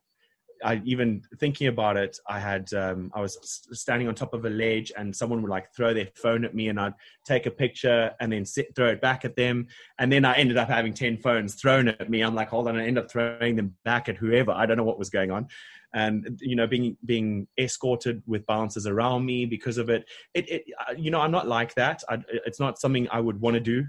I 0.64 0.82
even 0.86 1.22
thinking 1.38 1.68
about 1.68 1.98
it, 1.98 2.18
I 2.28 2.40
had 2.40 2.74
um, 2.74 3.12
I 3.14 3.22
was 3.22 3.38
standing 3.72 4.08
on 4.08 4.16
top 4.16 4.34
of 4.34 4.46
a 4.46 4.50
ledge, 4.50 4.92
and 4.98 5.16
someone 5.16 5.42
would 5.42 5.52
like 5.52 5.74
throw 5.74 5.94
their 5.94 6.10
phone 6.16 6.44
at 6.46 6.56
me, 6.56 6.70
and 6.70 6.80
I'd 6.80 6.94
take 7.26 7.46
a 7.46 7.52
picture 7.52 8.12
and 8.20 8.32
then 8.32 8.46
sit, 8.46 8.76
throw 8.76 8.88
it 8.88 9.02
back 9.02 9.26
at 9.26 9.36
them, 9.36 9.68
and 10.00 10.12
then 10.12 10.26
I 10.26 10.36
ended 10.36 10.58
up 10.58 10.70
having 10.70 10.94
ten 10.94 11.18
phones 11.18 11.56
thrown 11.56 11.88
at 11.88 12.10
me. 12.10 12.22
I'm 12.22 12.36
like, 12.36 12.50
hold 12.50 12.68
on, 12.68 12.78
I 12.78 12.86
end 12.86 12.98
up 12.98 13.10
throwing 13.10 13.56
them 13.56 13.76
back 13.86 14.10
at 14.10 14.18
whoever. 14.18 14.52
I 14.52 14.66
don't 14.66 14.78
know 14.78 14.84
what 14.84 15.00
was 15.00 15.10
going 15.10 15.32
on, 15.32 15.48
and 15.94 16.40
you 16.42 16.56
know, 16.56 16.68
being 16.68 16.98
being 17.06 17.48
escorted 17.58 18.22
with 18.28 18.46
bouncers 18.46 18.86
around 18.86 19.26
me 19.26 19.46
because 19.46 19.78
of 19.78 19.90
it. 19.90 20.06
It, 20.34 20.50
it 20.50 20.64
uh, 20.88 20.94
you 20.98 21.12
know, 21.12 21.22
I'm 21.22 21.32
not 21.32 21.48
like 21.48 21.74
that. 21.76 22.04
I, 22.10 22.20
it's 22.46 22.60
not 22.60 22.80
something 22.80 23.08
I 23.12 23.20
would 23.20 23.40
want 23.40 23.56
to 23.56 23.60
do 23.60 23.86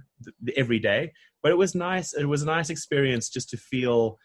every 0.57 0.79
day, 0.79 1.13
but 1.43 1.53
it 1.53 1.59
was 1.59 1.75
nice. 1.75 2.13
It 2.13 2.27
was 2.27 2.43
a 2.43 2.47
nice 2.47 2.71
experience 2.71 3.29
just 3.29 3.51
to 3.51 3.57
feel 3.57 4.19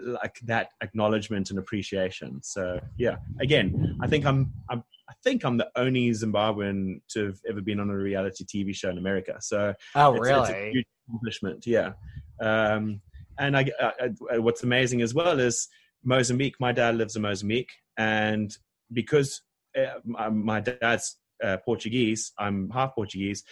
like 0.00 0.38
that 0.44 0.68
acknowledgement 0.82 1.50
and 1.50 1.58
appreciation. 1.58 2.42
So 2.42 2.80
yeah, 2.96 3.16
again, 3.40 3.96
I 4.00 4.06
think 4.06 4.24
I'm, 4.26 4.52
I'm 4.70 4.82
I 5.08 5.14
think 5.22 5.44
I'm 5.44 5.58
the 5.58 5.70
only 5.76 6.10
Zimbabwean 6.10 7.00
to 7.10 7.26
have 7.26 7.40
ever 7.48 7.60
been 7.60 7.80
on 7.80 7.90
a 7.90 7.96
reality 7.96 8.44
TV 8.44 8.74
show 8.74 8.88
in 8.88 8.98
America. 8.98 9.36
So 9.40 9.74
oh 9.94 10.12
it's, 10.14 10.20
really 10.20 10.40
it's 10.40 10.50
a 10.50 10.70
huge 10.72 10.86
accomplishment. 11.08 11.66
Yeah, 11.66 11.92
um, 12.40 13.00
and 13.38 13.56
I, 13.56 13.66
I, 13.80 14.10
I- 14.32 14.38
what's 14.38 14.62
amazing 14.62 15.02
as 15.02 15.14
well 15.14 15.38
is 15.38 15.68
Mozambique. 16.04 16.56
My 16.60 16.72
dad 16.72 16.96
lives 16.96 17.16
in 17.16 17.22
Mozambique, 17.22 17.72
and 17.98 18.56
because 18.92 19.42
uh, 19.76 19.98
my, 20.04 20.28
my 20.28 20.60
dad's 20.60 21.18
uh, 21.42 21.58
Portuguese, 21.58 22.32
I'm 22.38 22.70
half 22.70 22.94
Portuguese. 22.94 23.44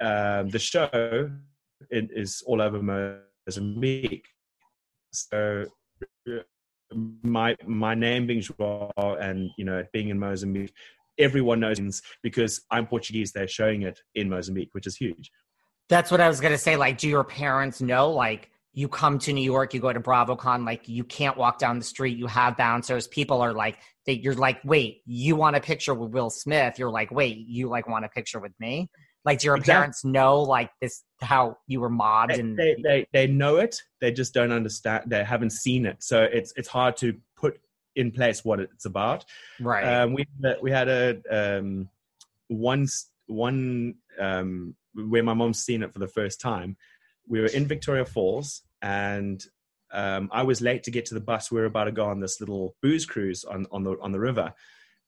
Um, 0.00 0.48
the 0.48 0.58
show 0.58 1.30
it 1.90 2.10
is 2.12 2.42
all 2.46 2.60
over 2.60 2.80
Mozambique. 3.46 4.26
So 5.12 5.66
my 7.22 7.56
my 7.66 7.94
name 7.94 8.26
being 8.26 8.40
Joao 8.40 9.16
and 9.20 9.50
you 9.56 9.64
know 9.64 9.84
being 9.92 10.08
in 10.08 10.18
Mozambique, 10.18 10.72
everyone 11.18 11.60
knows 11.60 12.02
because 12.22 12.62
I'm 12.70 12.86
Portuguese. 12.86 13.32
They're 13.32 13.48
showing 13.48 13.82
it 13.82 14.00
in 14.14 14.28
Mozambique, 14.28 14.70
which 14.72 14.86
is 14.86 14.96
huge. 14.96 15.30
That's 15.88 16.10
what 16.10 16.20
I 16.20 16.28
was 16.28 16.40
gonna 16.40 16.58
say. 16.58 16.76
Like, 16.76 16.98
do 16.98 17.08
your 17.08 17.24
parents 17.24 17.80
know? 17.80 18.10
Like, 18.10 18.50
you 18.72 18.88
come 18.88 19.18
to 19.20 19.32
New 19.32 19.42
York, 19.42 19.74
you 19.74 19.80
go 19.80 19.92
to 19.92 20.00
BravoCon, 20.00 20.64
like 20.64 20.88
you 20.88 21.04
can't 21.04 21.36
walk 21.36 21.58
down 21.58 21.78
the 21.78 21.84
street. 21.84 22.16
You 22.16 22.26
have 22.26 22.56
bouncers. 22.56 23.08
People 23.08 23.40
are 23.40 23.52
like, 23.52 23.78
they, 24.06 24.12
you're 24.12 24.34
like, 24.34 24.60
wait, 24.64 25.02
you 25.06 25.36
want 25.36 25.56
a 25.56 25.60
picture 25.60 25.92
with 25.92 26.10
Will 26.10 26.30
Smith? 26.30 26.78
You're 26.78 26.90
like, 26.90 27.10
wait, 27.10 27.36
you 27.36 27.68
like 27.68 27.88
want 27.88 28.04
a 28.04 28.08
picture 28.08 28.38
with 28.38 28.52
me? 28.60 28.88
Like, 29.24 29.40
do 29.40 29.46
your 29.46 29.56
Exactly. 29.56 29.72
parents 29.74 30.04
know 30.04 30.42
like 30.42 30.70
this 30.80 31.02
how 31.20 31.58
you 31.66 31.80
were 31.80 31.90
mobbed 31.90 32.32
They, 32.32 32.40
and 32.40 32.58
they, 32.58 32.76
they 32.82 33.06
they 33.12 33.26
know 33.26 33.56
it. 33.56 33.82
They 34.00 34.12
just 34.12 34.32
don't 34.32 34.52
understand. 34.52 35.04
They 35.06 35.22
haven't 35.24 35.50
seen 35.50 35.86
it, 35.86 36.02
so 36.02 36.22
it's 36.22 36.52
it's 36.56 36.68
hard 36.68 36.96
to 36.98 37.14
put 37.36 37.60
in 37.96 38.10
place 38.10 38.44
what 38.44 38.60
it's 38.60 38.84
about. 38.84 39.24
right? 39.60 39.84
Um, 39.84 40.14
we 40.14 40.26
we 40.62 40.70
had 40.70 40.88
a 40.88 41.20
um, 41.30 41.88
one 42.48 42.86
one 43.26 43.94
um, 44.18 44.74
where 44.94 45.22
my 45.22 45.34
mom's 45.34 45.62
seen 45.62 45.82
it 45.82 45.92
for 45.92 45.98
the 45.98 46.08
first 46.08 46.40
time. 46.40 46.76
We 47.28 47.40
were 47.40 47.46
in 47.46 47.66
Victoria 47.66 48.04
Falls, 48.04 48.62
and 48.82 49.44
um, 49.92 50.28
I 50.32 50.42
was 50.42 50.60
late 50.60 50.84
to 50.84 50.90
get 50.90 51.06
to 51.06 51.14
the 51.14 51.20
bus. 51.20 51.50
We 51.50 51.60
were 51.60 51.66
about 51.66 51.84
to 51.84 51.92
go 51.92 52.06
on 52.06 52.20
this 52.20 52.40
little 52.40 52.74
booze 52.82 53.06
cruise 53.06 53.44
on 53.44 53.66
on 53.70 53.84
the 53.84 53.96
on 54.00 54.12
the 54.12 54.20
river, 54.20 54.54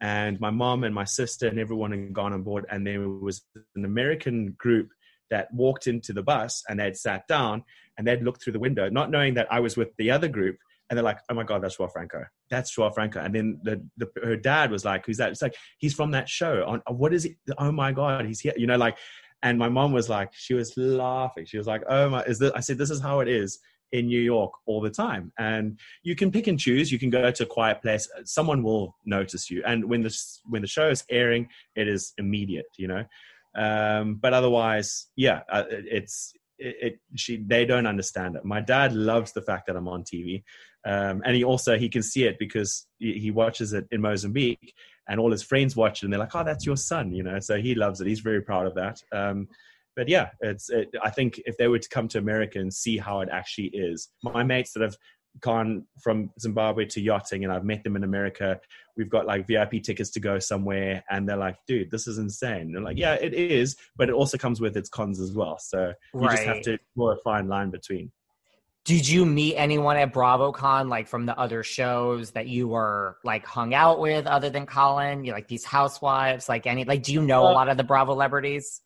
and 0.03 0.41
my 0.41 0.51
mom 0.51 0.83
and 0.83 0.93
my 0.93 1.05
sister 1.05 1.47
and 1.47 1.61
everyone 1.61 1.93
had 1.93 2.13
gone 2.13 2.33
on 2.33 2.43
board, 2.43 2.67
and 2.69 2.85
there 2.85 3.09
was 3.09 3.43
an 3.77 3.85
American 3.85 4.57
group 4.59 4.89
that 5.31 5.47
walked 5.55 5.87
into 5.87 6.13
the 6.13 6.25
bus 6.25 6.63
and 6.69 6.79
they'd 6.79 6.97
sat 6.97 7.27
down 7.29 7.65
and 7.97 8.07
they'd 8.07 8.23
looked 8.23 8.43
through 8.43 8.53
the 8.53 8.59
window, 8.59 8.91
not 8.91 9.11
knowing 9.11 9.35
that 9.35 9.51
I 9.51 9.61
was 9.61 9.77
with 9.77 9.89
the 9.97 10.11
other 10.11 10.29
group. 10.29 10.57
And 10.91 10.99
they're 10.99 11.05
like, 11.05 11.21
"Oh 11.31 11.35
my 11.35 11.45
god, 11.45 11.63
that's 11.63 11.77
Joao 11.79 11.89
Franco. 11.89 12.25
That's 12.51 12.75
Joao 12.75 12.91
Franco." 12.91 13.21
And 13.21 13.35
then 13.35 13.61
the, 13.63 13.83
the 13.97 14.11
her 14.23 14.37
dad 14.37 14.71
was 14.71 14.85
like, 14.85 15.07
"Who's 15.07 15.17
that?" 15.19 15.31
It's 15.31 15.41
like 15.41 15.55
he's 15.79 15.95
from 15.95 16.11
that 16.11 16.29
show. 16.29 16.65
On 16.67 16.83
what 16.95 17.15
is 17.15 17.25
it? 17.25 17.37
Oh 17.57 17.73
my 17.73 17.93
god, 17.93 18.27
he's 18.27 18.41
here. 18.41 18.53
You 18.57 18.67
know, 18.67 18.77
like. 18.77 18.99
And 19.45 19.59
my 19.59 19.69
mom 19.69 19.91
was 19.91 20.09
like, 20.09 20.29
she 20.35 20.55
was 20.55 20.73
laughing. 20.77 21.47
She 21.47 21.59
was 21.59 21.67
like, 21.67 21.83
"Oh 21.89 22.11
my!" 22.11 22.23
Is 22.25 22.39
this? 22.39 22.53
I 22.55 22.61
said, 22.61 22.79
"This 22.79 22.91
is 22.91 23.01
how 23.01 23.19
it 23.19 23.27
is 23.27 23.59
in 23.93 24.07
New 24.07 24.21
York 24.21 24.53
all 24.67 24.81
the 24.81 24.91
time." 24.91 25.33
And 25.39 25.79
you 26.03 26.17
can 26.17 26.31
pick 26.31 26.47
and 26.47 26.59
choose. 26.59 26.91
You 26.91 26.99
can 26.99 27.11
go 27.11 27.31
to 27.31 27.43
a 27.43 27.47
quiet 27.47 27.83
place. 27.83 28.09
Someone 28.25 28.63
will 28.63 28.97
notice 29.05 29.51
you. 29.51 29.63
And 29.67 29.85
when 29.85 30.03
the 30.03 30.17
when 30.49 30.63
the 30.63 30.69
show 30.69 30.89
is 30.89 31.05
airing, 31.11 31.49
it 31.77 31.89
is 31.89 32.13
immediate. 32.19 32.67
You 32.77 32.89
know. 32.89 33.05
Um, 33.55 34.15
but 34.15 34.33
otherwise, 34.33 35.09
yeah, 35.17 35.41
uh, 35.51 35.65
it's 35.69 36.33
it, 36.59 36.77
it. 36.81 37.01
She 37.17 37.37
they 37.37 37.65
don't 37.65 37.87
understand 37.87 38.37
it. 38.37 38.45
My 38.45 38.61
dad 38.61 38.95
loves 38.95 39.33
the 39.33 39.43
fact 39.43 39.67
that 39.67 39.77
I'm 39.77 39.89
on 39.89 40.05
TV, 40.05 40.43
um, 40.85 41.23
and 41.25 41.37
he 41.37 41.45
also 41.45 41.79
he 41.79 41.89
can 41.89 42.03
see 42.03 42.25
it 42.25 42.39
because 42.39 42.87
he, 42.99 43.19
he 43.19 43.31
watches 43.31 43.73
it 43.73 43.87
in 43.91 44.01
Mozambique, 44.01 44.75
and 45.09 45.21
all 45.21 45.31
his 45.31 45.43
friends 45.43 45.77
watch 45.77 46.03
it, 46.03 46.07
and 46.07 46.13
they're 46.13 46.21
like, 46.21 46.35
"Oh, 46.35 46.45
that's 46.45 46.65
your 46.65 46.77
son," 46.77 47.13
you 47.13 47.23
know. 47.23 47.41
So 47.41 47.61
he 47.61 47.75
loves 47.75 48.01
it. 48.01 48.07
He's 48.07 48.21
very 48.21 48.41
proud 48.41 48.67
of 48.67 48.75
that. 48.77 49.03
Um, 49.13 49.49
but 49.97 50.09
yeah, 50.09 50.31
it's. 50.41 50.71
It, 50.71 50.95
I 51.03 51.11
think 51.11 51.41
if 51.45 51.57
they 51.57 51.69
were 51.69 51.79
to 51.79 51.89
come 51.89 52.09
to 52.09 52.19
America 52.19 52.59
and 52.59 52.73
see 52.73 52.99
how 52.99 53.21
it 53.21 53.29
actually 53.31 53.71
is, 53.75 54.09
my 54.23 54.43
mates 54.43 54.73
that 54.73 54.83
have 54.83 54.97
gone 55.41 55.87
from 56.03 56.31
Zimbabwe 56.41 56.85
to 56.87 57.01
yachting, 57.01 57.45
and 57.45 57.53
I've 57.53 57.65
met 57.65 57.85
them 57.85 57.97
in 57.97 58.05
America. 58.05 58.61
We've 58.97 59.11
got 59.11 59.27
like 59.27 59.47
VIP 59.47 59.83
tickets 59.83 60.11
to 60.11 60.21
go 60.21 60.39
somewhere, 60.39 61.05
and 61.11 61.29
they're 61.29 61.37
like, 61.37 61.57
"Dude, 61.67 61.91
this 61.91 62.07
is 62.07 62.19
insane." 62.19 62.63
And 62.63 62.75
they're 62.75 62.83
like, 62.83 62.99
yeah, 62.99 63.15
it 63.15 63.35
is, 63.35 63.77
but 63.97 64.09
it 64.09 64.15
also 64.15 64.39
comes 64.39 64.61
with 64.61 64.77
its 64.77 64.89
cons 64.89 65.21
as 65.21 65.33
well. 65.33 65.59
So 65.59 65.93
you 66.15 66.29
just 66.29 66.45
have 66.45 66.63
to 66.63 66.79
draw 66.97 67.13
a 67.13 67.17
fine 67.19 67.49
line 67.49 67.71
between. 67.71 68.11
Did 68.85 69.09
you 69.09 69.25
meet 69.25 69.55
anyone 69.55 69.97
at 69.97 70.13
BravoCon, 70.13 70.89
like 70.89 71.07
from 71.07 71.25
the 71.25 71.39
other 71.39 71.63
shows 71.63 72.33
that 72.33 72.49
you 72.49 72.67
were 72.67 73.17
like 73.23 73.47
hung 73.47 73.75
out 73.75 74.01
with, 74.01 74.27
other 74.27 74.51
than 74.51 74.67
Colin? 74.67 75.25
You 75.25 75.33
like 75.33 75.47
these 75.47 75.65
housewives, 75.65 76.49
like 76.49 76.67
any, 76.67 76.85
like, 76.85 77.05
do 77.05 77.13
you 77.13 77.23
know 77.23 77.43
a 77.43 77.53
lot 77.53 77.69
of 77.69 77.77
the 77.77 77.85
Bravo 77.85 78.13
celebrities? 78.13 78.81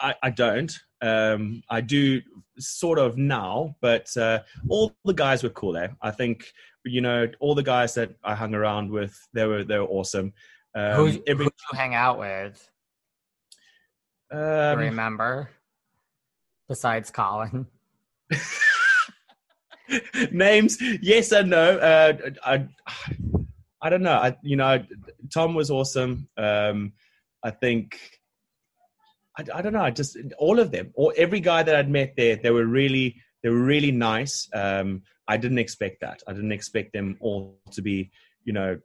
I, 0.00 0.14
I 0.22 0.30
don't. 0.30 0.72
Um, 1.02 1.62
I 1.70 1.80
do 1.80 2.20
sort 2.58 2.98
of 2.98 3.16
now, 3.16 3.76
but 3.80 4.14
uh, 4.16 4.40
all 4.68 4.94
the 5.04 5.14
guys 5.14 5.42
were 5.42 5.50
cool 5.50 5.72
there. 5.72 5.96
I 6.02 6.10
think 6.10 6.44
you 6.84 7.00
know 7.00 7.28
all 7.40 7.54
the 7.54 7.62
guys 7.62 7.94
that 7.94 8.14
I 8.24 8.34
hung 8.34 8.54
around 8.54 8.90
with, 8.90 9.16
they 9.32 9.46
were 9.46 9.64
they 9.64 9.78
were 9.78 9.86
awesome. 9.86 10.32
Um, 10.74 10.92
who 10.92 11.22
every, 11.26 11.46
you 11.46 11.50
hang 11.72 11.94
out 11.94 12.18
with? 12.18 12.70
Um, 14.30 14.78
remember, 14.78 15.50
besides 16.68 17.10
Colin. 17.10 17.66
Names, 20.30 20.78
yes 21.02 21.32
and 21.32 21.50
no. 21.50 21.78
Uh, 21.78 22.12
I, 22.44 22.68
I 23.82 23.90
don't 23.90 24.02
know. 24.02 24.12
I, 24.12 24.36
you 24.42 24.56
know, 24.56 24.84
Tom 25.32 25.54
was 25.54 25.70
awesome. 25.70 26.28
Um, 26.36 26.92
I 27.42 27.50
think, 27.50 27.98
I, 29.40 29.58
I 29.58 29.62
don't 29.62 29.72
know. 29.72 29.82
I 29.82 29.90
just 29.90 30.16
all 30.38 30.58
of 30.58 30.70
them, 30.70 30.90
or 30.94 31.12
every 31.16 31.40
guy 31.40 31.62
that 31.62 31.74
I'd 31.74 31.90
met 31.90 32.14
there, 32.16 32.36
they 32.36 32.50
were 32.50 32.66
really, 32.66 33.16
they 33.42 33.48
were 33.48 33.62
really 33.62 33.92
nice. 33.92 34.48
Um, 34.52 35.02
I 35.28 35.36
didn't 35.36 35.58
expect 35.58 36.00
that. 36.00 36.22
I 36.26 36.32
didn't 36.32 36.52
expect 36.52 36.92
them 36.92 37.16
all 37.20 37.58
to 37.72 37.82
be, 37.82 38.10
you 38.44 38.52
know, 38.52 38.78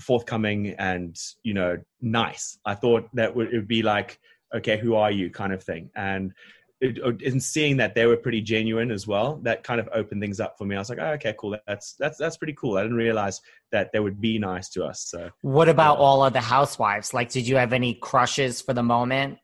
forthcoming 0.00 0.74
and 0.78 1.16
you 1.42 1.54
know 1.54 1.78
nice. 2.00 2.58
I 2.64 2.74
thought 2.74 3.08
that 3.14 3.34
would, 3.34 3.52
it 3.52 3.56
would 3.56 3.68
be 3.68 3.82
like, 3.82 4.18
okay, 4.54 4.78
who 4.78 4.94
are 4.94 5.10
you, 5.10 5.30
kind 5.30 5.52
of 5.52 5.62
thing, 5.62 5.90
and 5.94 6.32
in 6.80 7.40
seeing 7.40 7.76
that 7.76 7.94
they 7.94 8.06
were 8.06 8.16
pretty 8.16 8.40
genuine 8.40 8.90
as 8.90 9.06
well, 9.06 9.38
that 9.42 9.62
kind 9.62 9.80
of 9.80 9.88
opened 9.92 10.22
things 10.22 10.40
up 10.40 10.56
for 10.56 10.64
me. 10.64 10.76
I 10.76 10.78
was 10.78 10.88
like, 10.88 10.98
oh, 10.98 11.12
okay, 11.12 11.34
cool. 11.38 11.56
That's 11.66 11.94
that's 11.98 12.16
that's 12.16 12.38
pretty 12.38 12.54
cool. 12.54 12.78
I 12.78 12.82
didn't 12.82 12.96
realize 12.96 13.40
that 13.70 13.92
they 13.92 14.00
would 14.00 14.20
be 14.20 14.38
nice 14.38 14.70
to 14.70 14.84
us. 14.84 15.02
So, 15.02 15.30
what 15.42 15.68
about 15.68 15.98
yeah. 15.98 16.04
all 16.04 16.24
of 16.24 16.32
the 16.32 16.40
housewives? 16.40 17.12
Like, 17.12 17.28
did 17.30 17.46
you 17.46 17.56
have 17.56 17.74
any 17.74 17.94
crushes 17.94 18.62
for 18.62 18.72
the 18.72 18.82
moment? 18.82 19.38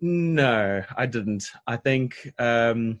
No, 0.00 0.82
I 0.96 1.06
didn't. 1.06 1.50
I 1.66 1.76
think 1.76 2.32
um, 2.38 3.00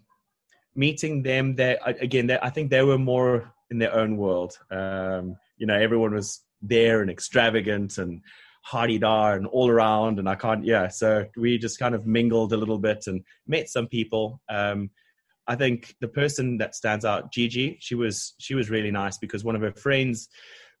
meeting 0.74 1.22
them 1.22 1.56
there 1.56 1.78
again. 1.84 2.26
They, 2.26 2.38
I 2.40 2.50
think 2.50 2.70
they 2.70 2.82
were 2.82 2.98
more 2.98 3.52
in 3.70 3.78
their 3.78 3.94
own 3.94 4.16
world. 4.16 4.58
Um, 4.70 5.36
you 5.56 5.66
know, 5.66 5.76
everyone 5.76 6.14
was 6.14 6.42
there 6.62 7.00
and 7.00 7.10
extravagant 7.10 7.98
and 7.98 8.20
hardy 8.62 8.98
dar 8.98 9.36
and 9.36 9.46
all 9.46 9.70
around 9.70 10.18
and 10.18 10.28
i 10.28 10.34
can't 10.34 10.64
yeah 10.64 10.86
so 10.86 11.24
we 11.36 11.56
just 11.56 11.78
kind 11.78 11.94
of 11.94 12.06
mingled 12.06 12.52
a 12.52 12.56
little 12.56 12.78
bit 12.78 13.06
and 13.06 13.24
met 13.46 13.70
some 13.70 13.86
people 13.86 14.40
um, 14.50 14.90
i 15.48 15.56
think 15.56 15.94
the 16.00 16.08
person 16.08 16.58
that 16.58 16.74
stands 16.74 17.06
out 17.06 17.32
gigi 17.32 17.78
she 17.80 17.94
was 17.94 18.34
she 18.38 18.54
was 18.54 18.68
really 18.68 18.90
nice 18.90 19.16
because 19.16 19.44
one 19.44 19.56
of 19.56 19.62
her 19.62 19.72
friends 19.72 20.28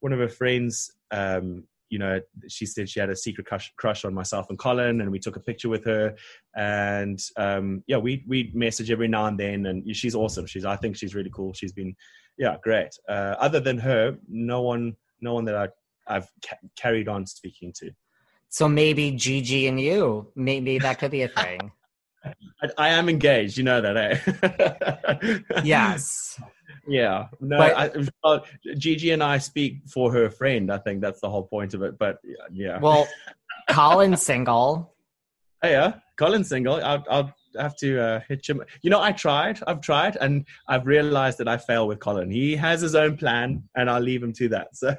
one 0.00 0.12
of 0.12 0.18
her 0.18 0.28
friends 0.28 0.90
um, 1.10 1.64
you 1.90 1.98
know 1.98 2.20
she 2.48 2.64
said 2.64 2.88
she 2.88 3.00
had 3.00 3.10
a 3.10 3.16
secret 3.16 3.46
crush, 3.46 3.72
crush 3.76 4.04
on 4.04 4.14
myself 4.14 4.46
and 4.48 4.58
colin 4.58 5.00
and 5.00 5.10
we 5.10 5.18
took 5.18 5.36
a 5.36 5.40
picture 5.40 5.68
with 5.68 5.84
her 5.84 6.14
and 6.56 7.20
um, 7.36 7.82
yeah 7.86 7.98
we 7.98 8.24
we 8.26 8.50
message 8.54 8.90
every 8.90 9.08
now 9.08 9.26
and 9.26 9.38
then 9.38 9.66
and 9.66 9.96
she's 9.96 10.14
awesome 10.14 10.46
she's 10.46 10.64
i 10.64 10.76
think 10.76 10.96
she's 10.96 11.14
really 11.14 11.30
cool 11.34 11.52
she's 11.52 11.72
been 11.72 11.94
yeah 12.38 12.56
great 12.62 12.90
uh, 13.08 13.34
other 13.38 13.60
than 13.60 13.76
her 13.76 14.16
no 14.28 14.62
one 14.62 14.96
no 15.20 15.34
one 15.34 15.44
that 15.44 15.56
i 15.56 15.68
I've 16.10 16.28
ca- 16.44 16.56
carried 16.76 17.08
on 17.08 17.26
speaking 17.26 17.72
to. 17.78 17.90
So 18.48 18.68
maybe 18.68 19.12
Gigi 19.12 19.68
and 19.68 19.80
you, 19.80 20.32
maybe 20.34 20.78
that 20.78 20.98
could 20.98 21.12
be 21.12 21.22
a 21.22 21.28
thing. 21.28 21.70
I, 22.24 22.68
I, 22.76 22.88
am 22.88 23.08
engaged. 23.08 23.56
You 23.56 23.64
know 23.64 23.80
that, 23.80 23.96
eh? 23.96 25.38
yes. 25.64 26.38
Yeah. 26.90 27.28
No, 27.40 27.56
but, 27.56 28.12
I, 28.24 28.40
Gigi 28.76 29.12
and 29.12 29.22
I 29.22 29.38
speak 29.38 29.82
for 29.88 30.12
her 30.12 30.28
friend. 30.28 30.72
I 30.72 30.78
think 30.78 31.00
that's 31.00 31.20
the 31.20 31.30
whole 31.30 31.44
point 31.44 31.72
of 31.72 31.82
it. 31.82 31.96
But 31.98 32.18
yeah. 32.52 32.80
Well, 32.80 33.06
Colin's 33.70 34.22
single. 34.22 34.92
Oh, 35.62 35.68
yeah. 35.68 35.94
Colin's 36.18 36.48
single. 36.48 36.82
I'll, 36.82 37.04
I'll 37.08 37.34
have 37.58 37.76
to 37.76 38.00
uh, 38.00 38.20
hit 38.28 38.44
him. 38.48 38.62
You 38.82 38.90
know, 38.90 39.00
I 39.00 39.12
tried. 39.12 39.60
I've 39.66 39.80
tried, 39.80 40.16
and 40.16 40.44
I've 40.68 40.86
realized 40.86 41.38
that 41.38 41.48
I 41.48 41.58
fail 41.58 41.86
with 41.86 42.00
Colin. 42.00 42.30
He 42.30 42.56
has 42.56 42.80
his 42.80 42.96
own 42.96 43.16
plan, 43.16 43.62
and 43.76 43.88
I'll 43.88 44.00
leave 44.00 44.22
him 44.22 44.32
to 44.34 44.48
that. 44.48 44.76
So. 44.76 44.96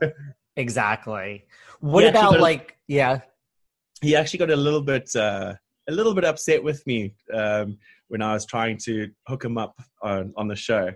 Exactly. 0.55 1.45
What 1.79 2.05
about 2.05 2.39
like 2.39 2.77
yeah? 2.87 3.21
He 4.01 4.15
actually 4.15 4.39
got 4.39 4.51
a 4.51 4.55
little 4.55 4.81
bit 4.81 5.15
uh, 5.15 5.53
a 5.89 5.91
little 5.91 6.13
bit 6.13 6.25
upset 6.25 6.63
with 6.63 6.85
me 6.85 7.13
um, 7.33 7.77
when 8.07 8.21
I 8.21 8.33
was 8.33 8.45
trying 8.45 8.77
to 8.83 9.09
hook 9.27 9.43
him 9.43 9.57
up 9.57 9.79
on, 10.01 10.33
on 10.35 10.47
the 10.47 10.55
show. 10.55 10.91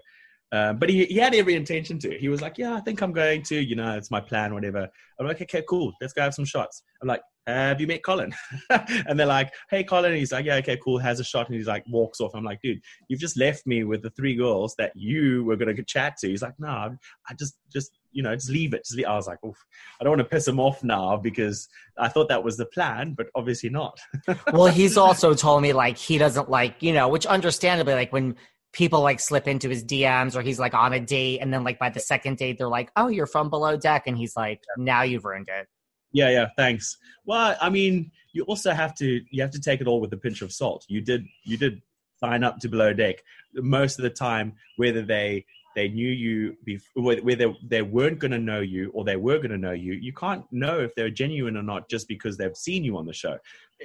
Uh, 0.55 0.71
but 0.71 0.89
he, 0.89 1.05
he 1.05 1.15
had 1.15 1.35
every 1.35 1.53
intention 1.53 1.99
to. 1.99 2.17
He 2.17 2.29
was 2.29 2.41
like, 2.41 2.57
"Yeah, 2.57 2.75
I 2.75 2.79
think 2.79 3.01
I'm 3.01 3.11
going 3.11 3.43
to. 3.43 3.61
You 3.61 3.75
know, 3.75 3.97
it's 3.97 4.09
my 4.09 4.21
plan, 4.21 4.53
whatever." 4.53 4.87
I'm 5.19 5.27
like, 5.27 5.41
"Okay, 5.41 5.63
cool. 5.67 5.91
Let's 5.99 6.13
go 6.13 6.21
have 6.21 6.33
some 6.33 6.45
shots." 6.45 6.83
I'm 7.01 7.09
like, 7.09 7.21
"Have 7.45 7.81
you 7.81 7.87
met 7.87 8.03
Colin?" 8.03 8.33
and 8.69 9.19
they're 9.19 9.25
like, 9.27 9.51
"Hey, 9.69 9.83
Colin." 9.83 10.11
And 10.11 10.19
he's 10.19 10.31
like, 10.31 10.45
"Yeah, 10.45 10.55
okay, 10.55 10.77
cool." 10.81 10.97
Has 10.97 11.19
a 11.19 11.25
shot, 11.25 11.47
and 11.47 11.57
he's 11.57 11.67
like, 11.67 11.83
walks 11.89 12.21
off. 12.21 12.31
I'm 12.33 12.45
like, 12.45 12.61
"Dude, 12.61 12.79
you've 13.09 13.19
just 13.19 13.37
left 13.37 13.67
me 13.67 13.83
with 13.83 14.01
the 14.01 14.11
three 14.11 14.35
girls 14.35 14.75
that 14.77 14.93
you 14.95 15.43
were 15.43 15.57
gonna 15.57 15.75
chat 15.83 16.15
to." 16.17 16.29
He's 16.29 16.41
like, 16.41 16.57
"No, 16.57 16.69
I 16.69 17.33
just 17.37 17.57
just 17.73 17.91
you 18.15 18.23
know, 18.23 18.33
just 18.33 18.49
leave 18.49 18.73
it. 18.73 18.85
Just 18.85 18.95
leave. 18.95 19.05
I 19.05 19.15
was 19.15 19.27
like, 19.27 19.43
Oof, 19.45 19.57
I 19.99 20.03
don't 20.03 20.11
want 20.11 20.21
to 20.21 20.35
piss 20.35 20.47
him 20.47 20.59
off 20.59 20.83
now 20.83 21.17
because 21.17 21.67
I 21.97 22.07
thought 22.07 22.29
that 22.29 22.43
was 22.43 22.55
the 22.55 22.65
plan, 22.65 23.13
but 23.13 23.27
obviously 23.35 23.69
not. 23.69 23.99
well, 24.53 24.67
he's 24.67 24.97
also 24.97 25.33
told 25.33 25.61
me 25.61 25.73
like 25.73 25.97
he 25.97 26.17
doesn't 26.17 26.49
like, 26.49 26.81
you 26.81 26.93
know, 26.93 27.09
which 27.09 27.25
understandably, 27.25 27.93
like 27.93 28.13
when 28.13 28.35
people 28.75 28.99
like 28.99 29.21
slip 29.21 29.47
into 29.47 29.69
his 29.69 29.83
DMs 29.83 30.35
or 30.35 30.41
he's 30.41 30.59
like 30.59 30.73
on 30.73 30.91
a 30.91 30.99
date 30.99 31.39
and 31.39 31.51
then 31.51 31.63
like 31.63 31.79
by 31.79 31.89
the 31.89 31.99
second 31.99 32.37
date 32.37 32.57
they're 32.57 32.67
like, 32.67 32.91
"Oh, 32.95 33.07
you're 33.07 33.25
from 33.25 33.49
below 33.49 33.77
deck," 33.77 34.03
and 34.05 34.17
he's 34.17 34.35
like, 34.35 34.61
"Now 34.77 35.03
you've 35.03 35.23
ruined 35.23 35.47
it." 35.47 35.67
Yeah, 36.11 36.29
yeah, 36.29 36.49
thanks. 36.57 36.97
Well, 37.25 37.55
I 37.61 37.69
mean, 37.69 38.11
you 38.33 38.43
also 38.43 38.71
have 38.71 38.93
to 38.95 39.21
you 39.31 39.41
have 39.41 39.51
to 39.51 39.61
take 39.61 39.81
it 39.81 39.87
all 39.87 40.01
with 40.01 40.13
a 40.13 40.17
pinch 40.17 40.41
of 40.41 40.51
salt. 40.51 40.85
You 40.89 41.01
did 41.01 41.25
you 41.45 41.57
did 41.57 41.81
sign 42.19 42.43
up 42.43 42.59
to 42.59 42.69
below 42.69 42.93
deck 42.93 43.23
most 43.53 43.97
of 43.97 44.03
the 44.03 44.09
time, 44.09 44.53
whether 44.75 45.01
they 45.01 45.45
they 45.75 45.89
knew 45.89 46.07
you 46.07 46.55
before, 46.63 47.15
where 47.15 47.35
they, 47.35 47.53
they 47.67 47.81
weren't 47.81 48.19
going 48.19 48.31
to 48.31 48.39
know 48.39 48.61
you 48.61 48.91
or 48.93 49.03
they 49.03 49.17
were 49.17 49.37
going 49.37 49.51
to 49.51 49.57
know 49.57 49.73
you 49.73 49.93
you 49.93 50.13
can't 50.13 50.45
know 50.51 50.79
if 50.79 50.95
they're 50.95 51.09
genuine 51.09 51.57
or 51.57 51.63
not 51.63 51.89
just 51.89 52.07
because 52.07 52.37
they've 52.37 52.55
seen 52.55 52.83
you 52.83 52.97
on 52.97 53.05
the 53.05 53.13
show 53.13 53.37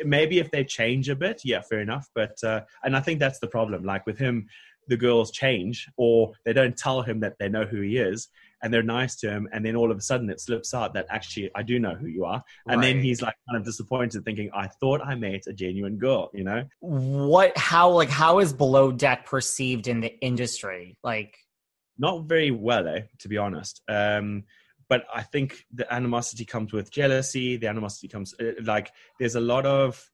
maybe 0.04 0.38
if 0.38 0.50
they 0.52 0.62
change 0.62 1.08
a 1.08 1.16
bit 1.16 1.42
yeah 1.44 1.60
fair 1.60 1.80
enough 1.80 2.08
but 2.14 2.36
uh, 2.44 2.60
and 2.84 2.96
i 2.96 3.00
think 3.00 3.18
that's 3.18 3.40
the 3.40 3.46
problem 3.48 3.82
like 3.82 4.06
with 4.06 4.18
him 4.18 4.46
the 4.90 4.96
girls 4.96 5.30
change 5.30 5.88
or 5.96 6.32
they 6.44 6.52
don't 6.52 6.76
tell 6.76 7.00
him 7.00 7.20
that 7.20 7.36
they 7.38 7.48
know 7.48 7.64
who 7.64 7.80
he 7.80 7.96
is 7.96 8.28
and 8.62 8.74
they're 8.74 8.82
nice 8.82 9.16
to 9.16 9.30
him 9.30 9.48
and 9.52 9.64
then 9.64 9.74
all 9.74 9.90
of 9.90 9.96
a 9.96 10.02
sudden 10.02 10.28
it 10.28 10.40
slips 10.40 10.74
out 10.74 10.92
that 10.92 11.06
actually 11.08 11.50
i 11.54 11.62
do 11.62 11.78
know 11.78 11.94
who 11.94 12.06
you 12.06 12.26
are 12.26 12.42
and 12.66 12.80
right. 12.80 12.86
then 12.92 13.02
he's 13.02 13.22
like 13.22 13.34
kind 13.48 13.58
of 13.58 13.64
disappointed 13.64 14.22
thinking 14.24 14.50
i 14.52 14.66
thought 14.66 15.00
i 15.02 15.14
met 15.14 15.46
a 15.46 15.52
genuine 15.52 15.96
girl 15.96 16.30
you 16.34 16.44
know 16.44 16.62
what 16.80 17.56
how 17.56 17.88
like 17.88 18.10
how 18.10 18.38
is 18.38 18.52
below 18.52 18.92
deck 18.92 19.24
perceived 19.24 19.88
in 19.88 20.00
the 20.00 20.14
industry 20.20 20.98
like 21.02 21.38
not 22.00 22.24
very 22.24 22.50
well, 22.50 22.88
eh, 22.88 23.02
to 23.18 23.28
be 23.28 23.36
honest. 23.36 23.82
Um, 23.86 24.44
but 24.88 25.04
I 25.14 25.22
think 25.22 25.66
the 25.72 25.92
animosity 25.92 26.44
comes 26.44 26.72
with 26.72 26.90
jealousy. 26.90 27.56
The 27.56 27.68
animosity 27.68 28.08
comes 28.08 28.34
uh, 28.40 28.52
like 28.64 28.90
there's 29.20 29.36
a 29.36 29.40
lot 29.40 29.66
of 29.66 30.10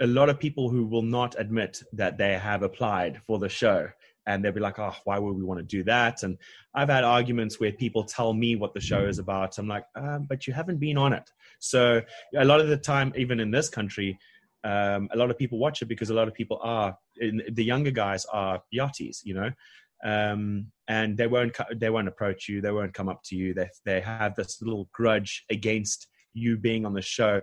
a 0.00 0.06
lot 0.06 0.28
of 0.28 0.38
people 0.38 0.68
who 0.68 0.86
will 0.86 1.02
not 1.02 1.34
admit 1.38 1.82
that 1.92 2.18
they 2.18 2.34
have 2.34 2.62
applied 2.62 3.20
for 3.26 3.38
the 3.38 3.48
show 3.48 3.88
and 4.26 4.44
they'll 4.44 4.52
be 4.52 4.60
like, 4.60 4.78
oh, 4.78 4.94
why 5.04 5.18
would 5.18 5.36
we 5.36 5.44
want 5.44 5.60
to 5.60 5.64
do 5.64 5.84
that? 5.84 6.22
And 6.22 6.36
I've 6.74 6.88
had 6.88 7.04
arguments 7.04 7.60
where 7.60 7.72
people 7.72 8.04
tell 8.04 8.32
me 8.32 8.56
what 8.56 8.74
the 8.74 8.80
show 8.80 9.06
is 9.06 9.18
about. 9.18 9.56
I'm 9.58 9.68
like, 9.68 9.84
um, 9.94 10.26
but 10.28 10.46
you 10.46 10.52
haven't 10.52 10.78
been 10.78 10.98
on 10.98 11.12
it. 11.12 11.30
So 11.60 12.02
a 12.36 12.44
lot 12.44 12.60
of 12.60 12.68
the 12.68 12.76
time, 12.76 13.12
even 13.16 13.40
in 13.40 13.50
this 13.50 13.68
country, 13.68 14.18
um, 14.64 15.08
a 15.12 15.16
lot 15.16 15.30
of 15.30 15.38
people 15.38 15.58
watch 15.58 15.80
it 15.80 15.86
because 15.86 16.10
a 16.10 16.14
lot 16.14 16.26
of 16.26 16.34
people 16.34 16.58
are, 16.60 16.98
the 17.18 17.64
younger 17.64 17.92
guys 17.92 18.26
are 18.26 18.60
yachties, 18.74 19.18
you 19.22 19.34
know, 19.34 19.50
um, 20.04 20.66
and 20.88 21.16
they 21.16 21.26
won't 21.26 21.56
they 21.76 21.90
won't 21.90 22.08
approach 22.08 22.48
you. 22.48 22.60
They 22.60 22.70
won't 22.70 22.92
come 22.92 23.08
up 23.08 23.22
to 23.26 23.36
you. 23.36 23.54
They 23.54 23.68
they 23.84 24.00
have 24.00 24.34
this 24.34 24.60
little 24.60 24.88
grudge 24.92 25.44
against 25.50 26.08
you 26.34 26.58
being 26.58 26.84
on 26.84 26.92
the 26.92 27.02
show, 27.02 27.40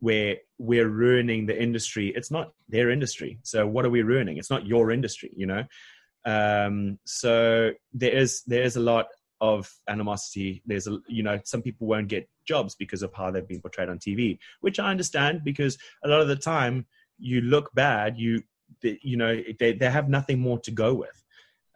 where 0.00 0.36
we're 0.58 0.88
ruining 0.88 1.46
the 1.46 1.60
industry. 1.60 2.12
It's 2.14 2.30
not 2.30 2.52
their 2.68 2.90
industry. 2.90 3.38
So 3.42 3.66
what 3.66 3.84
are 3.84 3.90
we 3.90 4.02
ruining? 4.02 4.36
It's 4.36 4.50
not 4.50 4.66
your 4.66 4.90
industry. 4.90 5.32
You 5.36 5.46
know. 5.46 5.64
Um, 6.24 6.98
so 7.04 7.72
there 7.92 8.16
is 8.16 8.42
there 8.46 8.62
is 8.62 8.76
a 8.76 8.80
lot 8.80 9.06
of 9.40 9.70
animosity. 9.88 10.62
There's 10.66 10.86
a 10.86 10.98
you 11.08 11.22
know 11.22 11.40
some 11.44 11.62
people 11.62 11.86
won't 11.86 12.08
get 12.08 12.28
jobs 12.46 12.74
because 12.74 13.02
of 13.02 13.12
how 13.12 13.30
they've 13.30 13.46
been 13.46 13.60
portrayed 13.60 13.88
on 13.88 13.98
TV, 13.98 14.38
which 14.60 14.78
I 14.78 14.90
understand 14.90 15.42
because 15.44 15.78
a 16.04 16.08
lot 16.08 16.20
of 16.20 16.28
the 16.28 16.36
time 16.36 16.86
you 17.18 17.40
look 17.40 17.72
bad. 17.74 18.18
You 18.18 18.42
you 18.82 19.16
know 19.16 19.40
they 19.58 19.72
they 19.72 19.90
have 19.90 20.08
nothing 20.08 20.40
more 20.40 20.58
to 20.60 20.70
go 20.70 20.94
with 20.94 21.22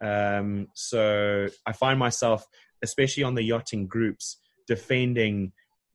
um, 0.01 0.67
so 0.73 1.47
I 1.65 1.71
find 1.73 1.99
myself, 1.99 2.45
especially 2.81 3.23
on 3.23 3.35
the 3.35 3.43
yachting 3.43 3.85
groups, 3.87 4.37
defending, 4.67 5.53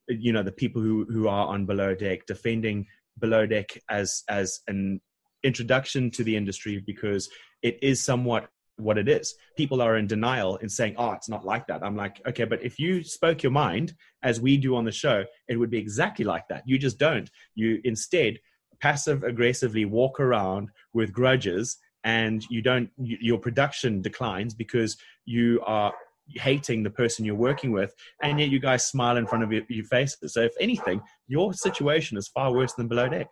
you 0.09 0.33
know, 0.33 0.43
the 0.43 0.53
people 0.53 0.83
who 0.83 1.05
who 1.07 1.29
are 1.29 1.47
on 1.47 1.67
below 1.67 1.95
deck, 1.95 2.27
defending 2.27 2.87
below 3.19 3.47
deck 3.47 3.79
as 3.89 4.23
as 4.29 4.61
an 4.69 5.01
introduction 5.43 6.11
to 6.11 6.25
the 6.25 6.37
industry 6.37 6.83
because 6.87 7.29
it 7.63 7.79
is 7.83 8.03
somewhat 8.03 8.49
what 8.79 8.99
it 8.99 9.09
is. 9.09 9.35
People 9.57 9.81
are 9.81 9.97
in 9.97 10.07
denial 10.07 10.57
in 10.57 10.69
saying, 10.69 10.95
"Oh, 10.99 11.13
it's 11.13 11.29
not 11.29 11.45
like 11.45 11.67
that." 11.69 11.83
I'm 11.83 11.97
like, 11.97 12.21
okay, 12.27 12.45
but 12.45 12.63
if 12.63 12.79
you 12.79 13.03
spoke 13.03 13.43
your 13.43 13.53
mind 13.53 13.95
as 14.23 14.41
we 14.41 14.57
do 14.57 14.77
on 14.77 14.85
the 14.85 14.93
show, 14.93 15.25
it 15.49 15.57
would 15.57 15.71
be 15.71 15.79
exactly 15.79 16.25
like 16.25 16.47
that. 16.49 16.63
You 16.67 16.79
just 16.79 16.99
don't. 16.99 17.31
You 17.55 17.81
instead 17.85 18.39
passive 18.81 19.23
aggressively 19.25 19.87
walk 19.87 20.21
around 20.21 20.69
with 20.93 21.13
grudges 21.13 21.79
and 22.05 22.45
you 22.51 22.63
don't 22.63 22.91
your 22.99 23.39
production 23.39 24.03
declines 24.03 24.55
because 24.55 24.97
you 25.25 25.61
are 25.67 25.93
hating 26.35 26.83
the 26.83 26.91
person 26.91 27.25
you're 27.25 27.35
working 27.35 27.71
with 27.71 27.95
and 28.23 28.41
yet 28.41 28.49
you 28.49 28.59
guys 28.59 28.87
smile 28.87 29.17
in 29.17 29.27
front 29.27 29.45
of 29.45 29.53
your, 29.53 29.63
your 29.69 29.85
faces 29.85 30.35
so 30.35 30.43
if 30.43 30.53
anything 30.61 31.01
your 31.29 31.53
situation 31.53 32.17
is 32.17 32.29
far 32.29 32.53
worse 32.53 32.73
than 32.75 32.89
below 32.89 33.09
deck 33.09 33.29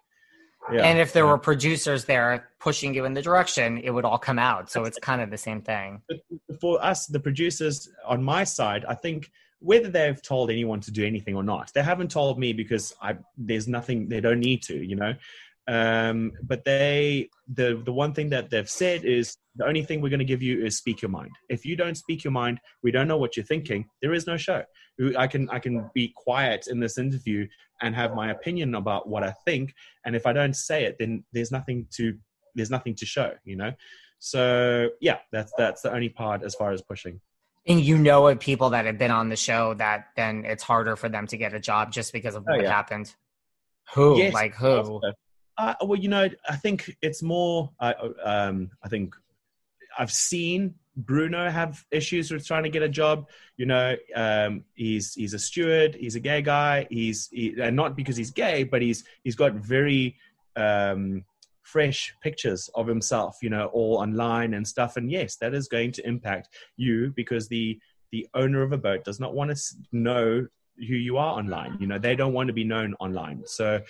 yeah. 0.73 0.83
And 0.83 0.99
if 0.99 1.13
there 1.13 1.27
were 1.27 1.39
producers 1.39 2.07
there 2.07 2.49
pushing 2.59 2.95
you 2.95 3.05
in 3.05 3.13
the 3.13 3.21
direction, 3.21 3.79
it 3.79 3.91
would 3.91 4.05
all 4.05 4.19
come 4.19 4.39
out. 4.39 4.71
So 4.71 4.85
it's 4.85 4.99
kind 4.99 5.21
of 5.21 5.31
the 5.31 5.37
same 5.37 5.61
thing. 5.61 6.01
For 6.61 6.83
us, 6.83 7.07
the 7.07 7.21
producers 7.21 7.91
on 8.07 8.23
my 8.23 8.45
side, 8.45 8.85
I 8.89 8.95
think 8.95 9.31
whether 9.59 9.89
they've 9.89 10.21
told 10.21 10.51
anyone 10.51 10.81
to 10.81 10.91
do 10.91 11.05
anything 11.05 11.37
or 11.37 11.43
not, 11.43 11.71
they 11.75 11.83
haven't 11.83 12.11
told 12.11 12.39
me 12.39 12.53
because 12.53 12.95
I 13.03 13.17
there's 13.37 13.69
nothing 13.69 14.09
they 14.09 14.21
don't 14.21 14.41
need 14.41 14.63
to, 14.65 14.77
you 14.77 14.97
know. 14.97 15.15
Um, 15.67 16.33
but 16.43 16.65
they 16.65 17.31
the 17.49 17.81
the 17.85 17.93
one 17.93 18.13
thing 18.13 18.31
that 18.31 18.51
they've 18.51 18.69
said 18.69 19.05
is 19.05 19.37
the 19.57 19.67
only 19.67 19.83
thing 19.83 20.01
we're 20.01 20.11
going 20.11 20.19
to 20.19 20.25
give 20.25 20.43
you 20.43 20.65
is 20.65 20.77
speak 20.77 21.01
your 21.01 21.11
mind. 21.11 21.31
If 21.49 21.65
you 21.65 21.75
don't 21.77 21.95
speak 21.95 22.23
your 22.23 22.33
mind, 22.33 22.61
we 22.83 22.91
don't 22.91 23.09
know 23.09 23.17
what 23.17 23.37
you're 23.37 23.47
thinking. 23.47 23.87
There 24.03 24.13
is 24.13 24.27
no 24.27 24.37
show. 24.37 24.65
I 25.17 25.27
can 25.27 25.49
I 25.51 25.59
can 25.59 25.91
be 25.95 26.13
quiet 26.15 26.67
in 26.69 26.81
this 26.81 26.99
interview 26.99 27.47
and 27.81 27.95
have 27.95 28.15
my 28.15 28.31
opinion 28.31 28.75
about 28.75 29.09
what 29.09 29.23
I 29.23 29.33
think, 29.45 29.75
and 30.05 30.15
if 30.15 30.27
I 30.27 30.33
don't 30.33 30.55
say 30.55 30.85
it, 30.85 30.97
then 30.99 31.25
there's 31.33 31.51
nothing 31.51 31.87
to 31.97 32.15
there's 32.55 32.71
nothing 32.71 32.95
to 32.97 33.07
show. 33.07 33.33
You 33.45 33.57
know. 33.57 33.73
So 34.19 34.91
yeah, 35.01 35.19
that's 35.33 35.53
that's 35.57 35.83
the 35.83 35.93
only 35.93 36.11
part 36.11 36.43
as 36.43 36.55
far 36.55 36.73
as 36.73 36.83
pushing. 36.83 37.21
And 37.67 37.81
you 37.81 37.97
know 37.97 38.29
of 38.29 38.41
people 38.41 38.71
that 38.71 38.85
have 38.85 38.99
been 38.99 39.11
on 39.11 39.31
the 39.31 39.37
show 39.37 39.73
that 39.75 40.09
then 40.17 40.45
it's 40.45 40.63
harder 40.63 40.97
for 40.97 41.09
them 41.09 41.27
to 41.29 41.37
get 41.39 41.55
a 41.55 41.61
job 41.61 41.93
just 41.93 42.13
because 42.13 42.35
of 42.35 42.43
oh, 42.47 42.53
what 42.53 42.61
oh, 42.61 42.63
yeah. 42.65 42.71
happened. 42.71 43.15
Who? 43.95 44.19
Yes, 44.19 44.35
like 44.35 44.55
who? 44.55 45.01
Uh, 45.57 45.75
well, 45.83 45.99
you 45.99 46.09
know, 46.09 46.29
I 46.49 46.57
think 46.57 46.97
it's 47.01 47.23
more. 47.23 47.71
Um, 47.81 48.71
I 48.83 48.89
think 48.89 49.15
I've 49.99 50.13
seen 50.13 50.75
Bruno 50.97 51.51
have 51.51 51.85
issues 51.91 52.31
with 52.31 52.47
trying 52.47 52.65
to 52.65 52.69
get 52.69 52.83
a 52.83 52.89
job. 52.89 53.29
You 53.57 53.67
know, 53.67 53.97
um, 54.15 54.65
he's 54.75 55.15
he's 55.15 55.35
a 55.35 55.39
steward. 55.39 55.95
He's 55.95 56.17
a 56.17 56.21
gay 56.21 56.43
guy. 56.43 56.87
He's 56.91 57.29
he, 57.33 57.55
and 57.61 57.77
not 57.77 57.97
because 57.97 58.17
he's 58.17 58.31
gay, 58.31 58.65
but 58.65 58.83
he's 58.83 59.05
he's 59.23 59.37
got 59.37 59.55
very 59.55 60.17
um, 60.57 61.25
fresh 61.63 62.15
pictures 62.23 62.69
of 62.75 62.87
himself. 62.87 63.39
You 63.43 63.51
know, 63.51 63.67
all 63.67 63.99
online 63.99 64.55
and 64.55 64.67
stuff. 64.67 64.97
And 64.97 65.11
yes, 65.11 65.37
that 65.37 65.55
is 65.55 65.69
going 65.69 65.93
to 65.93 66.07
impact 66.07 66.49
you 66.77 67.13
because 67.15 67.49
the 67.49 67.79
the 68.11 68.29
owner 68.35 68.63
of 68.63 68.73
a 68.73 68.79
boat 68.79 69.05
does 69.05 69.19
not 69.19 69.35
want 69.35 69.57
to 69.57 69.75
know 69.93 70.47
who 70.77 70.95
you 70.95 71.17
are 71.17 71.39
online. 71.39 71.77
You 71.81 71.87
know, 71.87 71.99
they 71.99 72.17
don't 72.17 72.33
want 72.33 72.49
to 72.49 72.53
be 72.53 72.65
known 72.65 72.95
online. 73.01 73.43
So 73.47 73.81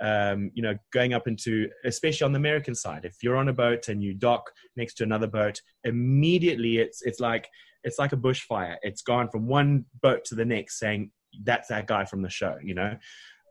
um, 0.00 0.50
you 0.54 0.62
know, 0.62 0.76
going 0.92 1.12
up 1.12 1.26
into, 1.26 1.68
especially 1.84 2.24
on 2.24 2.32
the 2.32 2.38
American 2.38 2.74
side, 2.74 3.04
if 3.04 3.16
you're 3.22 3.36
on 3.36 3.48
a 3.48 3.52
boat 3.52 3.88
and 3.88 4.02
you 4.02 4.14
dock 4.14 4.50
next 4.76 4.94
to 4.94 5.04
another 5.04 5.26
boat, 5.26 5.60
immediately 5.84 6.78
it's 6.78 7.02
it's 7.02 7.20
like 7.20 7.48
it's 7.84 7.98
like 7.98 8.12
a 8.12 8.16
bushfire. 8.16 8.76
It's 8.82 9.02
gone 9.02 9.28
from 9.28 9.46
one 9.46 9.84
boat 10.00 10.24
to 10.26 10.34
the 10.34 10.44
next, 10.44 10.78
saying 10.78 11.10
that's 11.42 11.68
that 11.68 11.86
guy 11.86 12.04
from 12.04 12.22
the 12.22 12.30
show. 12.30 12.56
You 12.62 12.74
know, 12.74 12.96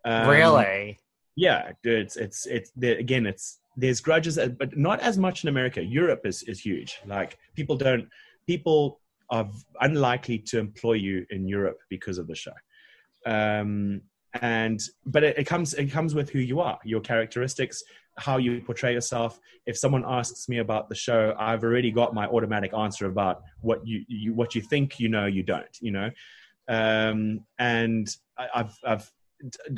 um, 0.06 0.30
really? 0.30 1.00
Yeah, 1.36 1.72
it's 1.84 2.16
it's 2.16 2.46
it's 2.46 2.72
again, 2.82 3.26
it's 3.26 3.60
there's 3.76 4.02
grudges, 4.02 4.38
uh, 4.38 4.48
but 4.48 4.78
not 4.78 5.00
as 5.02 5.18
much 5.18 5.44
in 5.44 5.50
America. 5.50 5.84
Europe 5.84 6.22
is 6.26 6.44
is 6.44 6.60
huge. 6.60 7.00
Like 7.06 7.38
people 7.56 7.76
don't 7.76 8.08
people 8.48 9.02
are 9.30 9.50
unlikely 9.82 10.40
to 10.40 10.60
employ 10.60 10.94
you 10.94 11.26
in 11.30 11.48
Europe 11.48 11.78
because 11.90 12.18
of 12.18 12.28
the 12.28 12.36
show. 12.36 12.54
Um, 13.26 14.02
and 14.42 14.80
but 15.06 15.24
it, 15.24 15.38
it, 15.40 15.44
comes 15.46 15.74
it 15.74 15.88
comes 15.88 16.14
with 16.14 16.30
who 16.30 16.40
you 16.40 16.60
are 16.60 16.78
your 16.84 17.02
characteristics 17.02 17.84
how 18.20 18.38
you 18.38 18.62
portray 18.62 18.94
yourself. 18.94 19.40
If 19.68 19.78
someone 19.78 20.04
asks 20.06 20.50
me 20.50 20.58
about 20.58 20.90
the 20.90 20.96
show 20.96 21.36
i've 21.38 21.64
already 21.64 21.92
got 21.92 22.14
my 22.14 22.26
automatic 22.26 22.74
answer 22.74 23.06
about 23.06 23.42
what 23.62 23.86
you, 23.86 24.04
you 24.08 24.34
what 24.34 24.56
you 24.56 24.62
think 24.62 25.00
you 25.00 25.10
know 25.10 25.26
you 25.26 25.44
don't 25.44 25.78
you 25.82 25.92
know? 25.92 26.10
Um, 26.70 27.46
and 27.60 28.10
I, 28.38 28.50
have 28.54 28.76
I've 28.86 29.12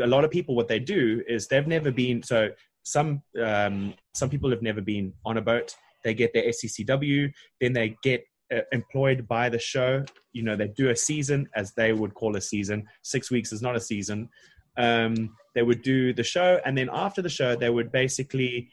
a 0.02 0.08
lot 0.08 0.24
of 0.24 0.32
people 0.32 0.56
what 0.56 0.68
they 0.68 0.80
do 0.80 1.22
is 1.28 1.48
they've 1.48 1.68
never 1.68 1.92
been 1.92 2.24
so 2.24 2.50
some 2.84 3.22
um, 3.44 3.94
some 4.14 4.30
people 4.30 4.50
have 4.50 4.62
never 4.62 4.82
been 4.82 5.14
on 5.26 5.38
a 5.38 5.42
boat. 5.42 5.76
They 6.04 6.14
get 6.14 6.34
their 6.34 6.44
STCW 6.44 7.32
then 7.60 7.74
they 7.74 7.98
get 8.02 8.24
employed 8.72 9.28
by 9.28 9.50
the 9.50 9.60
show. 9.60 10.04
You 10.34 10.44
know, 10.44 10.56
they 10.56 10.68
do 10.68 10.90
a 10.90 10.96
season, 10.96 11.48
as 11.56 11.74
they 11.74 11.94
would 11.94 12.14
call 12.14 12.36
a 12.36 12.42
season. 12.42 12.88
Six 13.02 13.32
weeks 13.32 13.52
is 13.52 13.62
not 13.62 13.76
a 13.76 13.80
season. 13.80 14.30
Um, 14.78 15.36
they 15.56 15.64
would 15.64 15.82
do 15.82 16.14
the 16.14 16.24
show, 16.24 16.60
and 16.66 16.78
then 16.78 16.90
after 16.92 17.22
the 17.22 17.30
show, 17.30 17.56
they 17.56 17.70
would 17.70 17.92
basically 17.92 18.70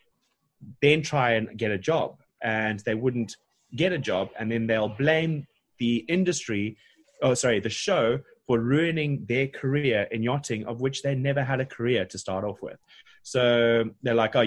then 0.80 1.02
try 1.02 1.32
and 1.32 1.56
get 1.58 1.70
a 1.70 1.78
job, 1.78 2.20
and 2.42 2.80
they 2.80 2.94
wouldn't 2.94 3.36
get 3.74 3.92
a 3.92 3.98
job, 3.98 4.30
and 4.38 4.50
then 4.50 4.66
they'll 4.66 4.88
blame 4.88 5.46
the 5.78 6.04
industry, 6.08 6.76
oh 7.22 7.34
sorry, 7.34 7.60
the 7.60 7.68
show 7.68 8.20
for 8.46 8.60
ruining 8.60 9.24
their 9.28 9.48
career 9.48 10.06
in 10.10 10.22
yachting, 10.22 10.64
of 10.66 10.80
which 10.80 11.02
they 11.02 11.14
never 11.14 11.42
had 11.42 11.60
a 11.60 11.66
career 11.66 12.04
to 12.04 12.18
start 12.18 12.44
off 12.44 12.62
with. 12.62 12.78
So 13.22 13.84
they're 14.02 14.14
like, 14.14 14.36
oh, 14.36 14.44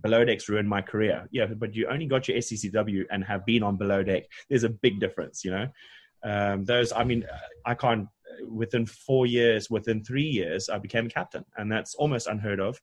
below 0.00 0.24
decks 0.24 0.48
ruined 0.48 0.68
my 0.68 0.82
career. 0.82 1.26
Yeah, 1.30 1.46
but 1.46 1.74
you 1.74 1.88
only 1.88 2.06
got 2.06 2.28
your 2.28 2.38
STCW 2.38 3.04
and 3.10 3.24
have 3.24 3.46
been 3.46 3.62
on 3.62 3.76
below 3.76 4.02
deck. 4.02 4.24
There's 4.48 4.64
a 4.64 4.68
big 4.68 5.00
difference, 5.00 5.44
you 5.44 5.50
know. 5.50 5.68
Um, 6.24 6.64
those, 6.64 6.92
I 6.92 7.04
mean, 7.04 7.24
I 7.66 7.74
can't. 7.74 8.08
Within 8.48 8.84
four 8.84 9.26
years, 9.26 9.70
within 9.70 10.02
three 10.02 10.24
years, 10.24 10.68
I 10.68 10.78
became 10.78 11.06
a 11.06 11.08
captain, 11.08 11.44
and 11.56 11.70
that's 11.70 11.94
almost 11.94 12.26
unheard 12.26 12.58
of. 12.58 12.80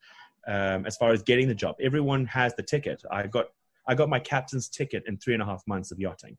Um, 0.47 0.85
as 0.85 0.95
far 0.95 1.11
as 1.11 1.21
getting 1.21 1.47
the 1.47 1.55
job, 1.55 1.75
everyone 1.81 2.25
has 2.27 2.55
the 2.55 2.63
ticket. 2.63 3.03
I 3.11 3.27
got 3.27 3.47
I 3.88 3.95
got 3.95 4.09
my 4.09 4.19
captain's 4.19 4.69
ticket 4.69 5.03
in 5.07 5.17
three 5.17 5.33
and 5.33 5.43
a 5.43 5.45
half 5.45 5.63
months 5.67 5.91
of 5.91 5.99
yachting. 5.99 6.38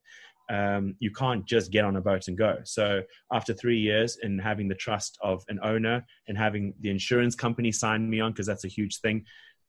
Um, 0.50 0.96
you 0.98 1.10
can't 1.10 1.46
just 1.46 1.70
get 1.70 1.84
on 1.84 1.96
a 1.96 2.00
boat 2.00 2.28
and 2.28 2.36
go. 2.36 2.58
So 2.64 3.02
after 3.32 3.54
three 3.54 3.78
years 3.78 4.18
and 4.22 4.40
having 4.40 4.68
the 4.68 4.74
trust 4.74 5.18
of 5.22 5.42
an 5.48 5.58
owner 5.62 6.04
and 6.28 6.36
having 6.36 6.74
the 6.80 6.90
insurance 6.90 7.34
company 7.34 7.72
sign 7.72 8.08
me 8.08 8.20
on, 8.20 8.32
because 8.32 8.46
that's 8.46 8.64
a 8.64 8.68
huge 8.68 9.00
thing, 9.00 9.24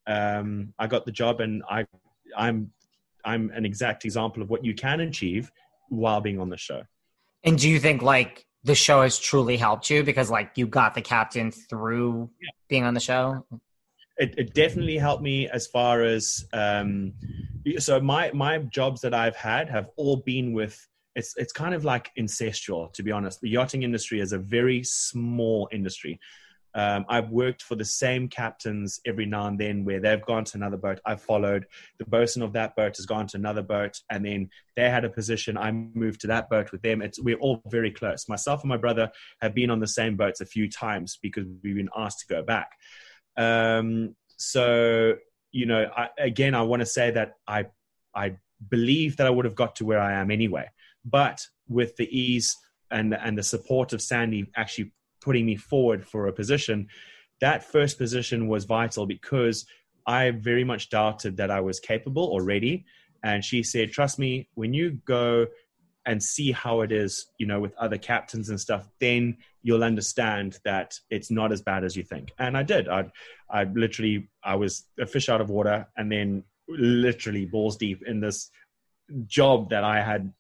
um, 0.08 0.74
I 0.80 0.88
got 0.88 1.06
the 1.06 1.12
job, 1.12 1.40
and 1.40 1.64
I 1.70 1.86
I'm 2.36 2.72
I'm 3.26 3.52
an 3.52 3.66
exact 3.66 4.06
example 4.06 4.42
of 4.42 4.50
what 4.50 4.64
you 4.66 4.74
can 4.74 5.00
achieve 5.00 5.52
while 5.90 6.22
being 6.22 6.40
on 6.40 6.50
the 6.50 6.58
show. 6.58 6.84
And 7.44 7.58
do 7.58 7.70
you 7.70 7.80
think 7.80 8.02
like 8.02 8.46
the 8.64 8.76
show 8.76 9.02
has 9.02 9.20
truly 9.20 9.58
helped 9.58 9.90
you 9.90 10.04
because 10.04 10.30
like 10.30 10.52
you 10.56 10.68
got 10.68 10.94
the 10.94 11.02
captain 11.02 11.52
through 11.52 12.30
yeah. 12.42 12.50
being 12.70 12.84
on 12.84 12.94
the 12.94 13.00
show? 13.00 13.46
It, 14.18 14.36
it, 14.38 14.54
definitely 14.54 14.98
helped 14.98 15.24
me 15.24 15.50
as 15.50 15.66
far 15.68 16.04
as 16.04 16.46
um, 16.54 17.14
so 17.80 18.00
my 18.00 18.32
my 18.32 18.60
jobs 18.60 19.02
that 19.02 19.14
I've 19.14 19.36
had 19.36 19.70
have 19.70 19.90
all 19.98 20.18
been 20.18 20.54
with 20.54 20.88
it's 21.16 21.34
it's 21.38 21.52
kind 21.52 21.74
of 21.74 21.84
like 21.84 22.12
incestual 22.18 22.94
to 22.94 23.04
be 23.04 23.12
honest. 23.12 23.42
The 23.42 23.50
yachting 23.50 23.84
industry 23.84 24.20
is 24.20 24.32
a 24.32 24.38
very 24.38 24.84
small 24.84 25.68
industry. 25.72 26.20
Um, 26.76 27.06
I've 27.08 27.30
worked 27.30 27.62
for 27.62 27.76
the 27.76 27.86
same 27.86 28.28
captains 28.28 29.00
every 29.06 29.26
now 29.26 29.48
and 29.48 29.60
then 29.60 29.86
where 29.86 30.00
they've 30.00 30.26
gone 30.26 30.44
to 30.46 30.58
another 30.58 30.78
boat. 30.78 31.00
I've 31.06 31.22
followed 31.22 31.66
the 32.00 32.06
bosun 32.06 32.42
of 32.42 32.54
that 32.54 32.76
boat 32.76 32.98
has 32.98 33.06
gone 33.06 33.28
to 33.28 33.38
another 33.38 33.62
boat, 33.62 34.00
and 34.10 34.26
then 34.26 34.50
they 34.76 34.90
had 34.90 35.06
a 35.06 35.10
position. 35.10 35.58
I 35.58 35.72
moved 35.72 36.22
to 36.22 36.28
that 36.28 36.50
boat 36.50 36.72
with 36.72 36.82
them. 36.82 37.02
It's, 37.02 37.22
we're 37.22 37.38
all 37.38 37.62
very 37.68 37.92
close. 37.92 38.28
Myself 38.28 38.62
and 38.62 38.70
my 38.70 38.78
brother 38.78 39.12
have 39.42 39.54
been 39.54 39.70
on 39.70 39.80
the 39.80 39.88
same 39.88 40.16
boats 40.16 40.42
a 40.42 40.46
few 40.46 40.70
times 40.70 41.20
because 41.22 41.46
we've 41.64 41.76
been 41.76 41.90
asked 41.96 42.20
to 42.22 42.28
go 42.28 42.42
back. 42.42 42.72
Um, 43.38 44.16
so, 44.38 45.16
you 45.52 45.66
know, 45.66 45.90
I, 45.96 46.10
again, 46.18 46.56
I 46.56 46.64
want 46.64 46.80
to 46.82 46.86
say 46.86 47.12
that 47.12 47.34
I, 47.48 47.68
I 48.16 48.38
believe 48.70 49.18
that 49.18 49.28
I 49.28 49.30
would 49.30 49.46
have 49.46 49.56
got 49.56 49.76
to 49.78 49.86
where 49.86 50.00
I 50.00 50.14
am 50.14 50.32
anyway, 50.32 50.70
but 51.06 51.46
with 51.68 51.96
the 51.98 52.08
ease 52.18 52.58
and 52.92 53.14
and 53.14 53.38
the 53.38 53.44
support 53.44 53.92
of 53.94 54.02
Sandy 54.02 54.50
actually 54.56 54.92
putting 55.24 55.46
me 55.46 55.56
forward 55.56 56.06
for 56.06 56.28
a 56.28 56.34
position, 56.34 56.88
that 57.42 57.64
first 57.64 57.98
position 57.98 58.48
was 58.48 58.66
vital 58.66 59.06
because 59.06 59.66
I 60.06 60.32
very 60.32 60.64
much 60.64 60.90
doubted 60.90 61.38
that 61.38 61.50
I 61.50 61.62
was 61.62 61.80
capable 61.80 62.26
or 62.26 62.44
ready. 62.44 62.86
And 63.24 63.44
she 63.44 63.64
said, 63.64 63.92
Trust 63.92 64.20
me, 64.20 64.50
when 64.56 64.74
you 64.74 65.00
go 65.06 65.48
and 66.06 66.22
see 66.22 66.52
how 66.52 66.82
it 66.82 66.92
is, 66.92 67.28
you 67.38 67.46
know, 67.46 67.62
with 67.62 67.74
other 67.78 67.98
captains 67.98 68.50
and 68.50 68.60
stuff, 68.60 68.90
then 69.00 69.38
you'll 69.62 69.84
understand 69.84 70.60
that 70.66 71.00
it's 71.10 71.32
not 71.32 71.54
as 71.54 71.62
bad 71.62 71.86
as 71.86 71.96
you 71.96 72.04
think. 72.04 72.32
And 72.38 72.58
I 72.58 72.64
did. 72.64 72.90
I, 72.90 73.10
I 73.50 73.64
literally, 73.64 74.28
I 74.44 74.56
was 74.56 74.86
a 75.00 75.06
fish 75.06 75.30
out 75.30 75.40
of 75.40 75.50
water, 75.50 75.88
and 75.96 76.12
then 76.12 76.44
literally 76.68 77.46
balls 77.46 77.78
deep 77.78 78.04
in 78.06 78.20
this 78.20 78.50
job 79.26 79.70
that 79.70 79.86
I 79.86 80.02
had 80.02 80.34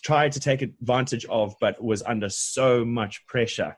tried 0.00 0.32
to 0.32 0.40
take 0.40 0.62
advantage 0.62 1.24
of, 1.26 1.54
but 1.60 1.82
was 1.82 2.02
under 2.02 2.28
so 2.28 2.84
much 2.84 3.26
pressure. 3.26 3.76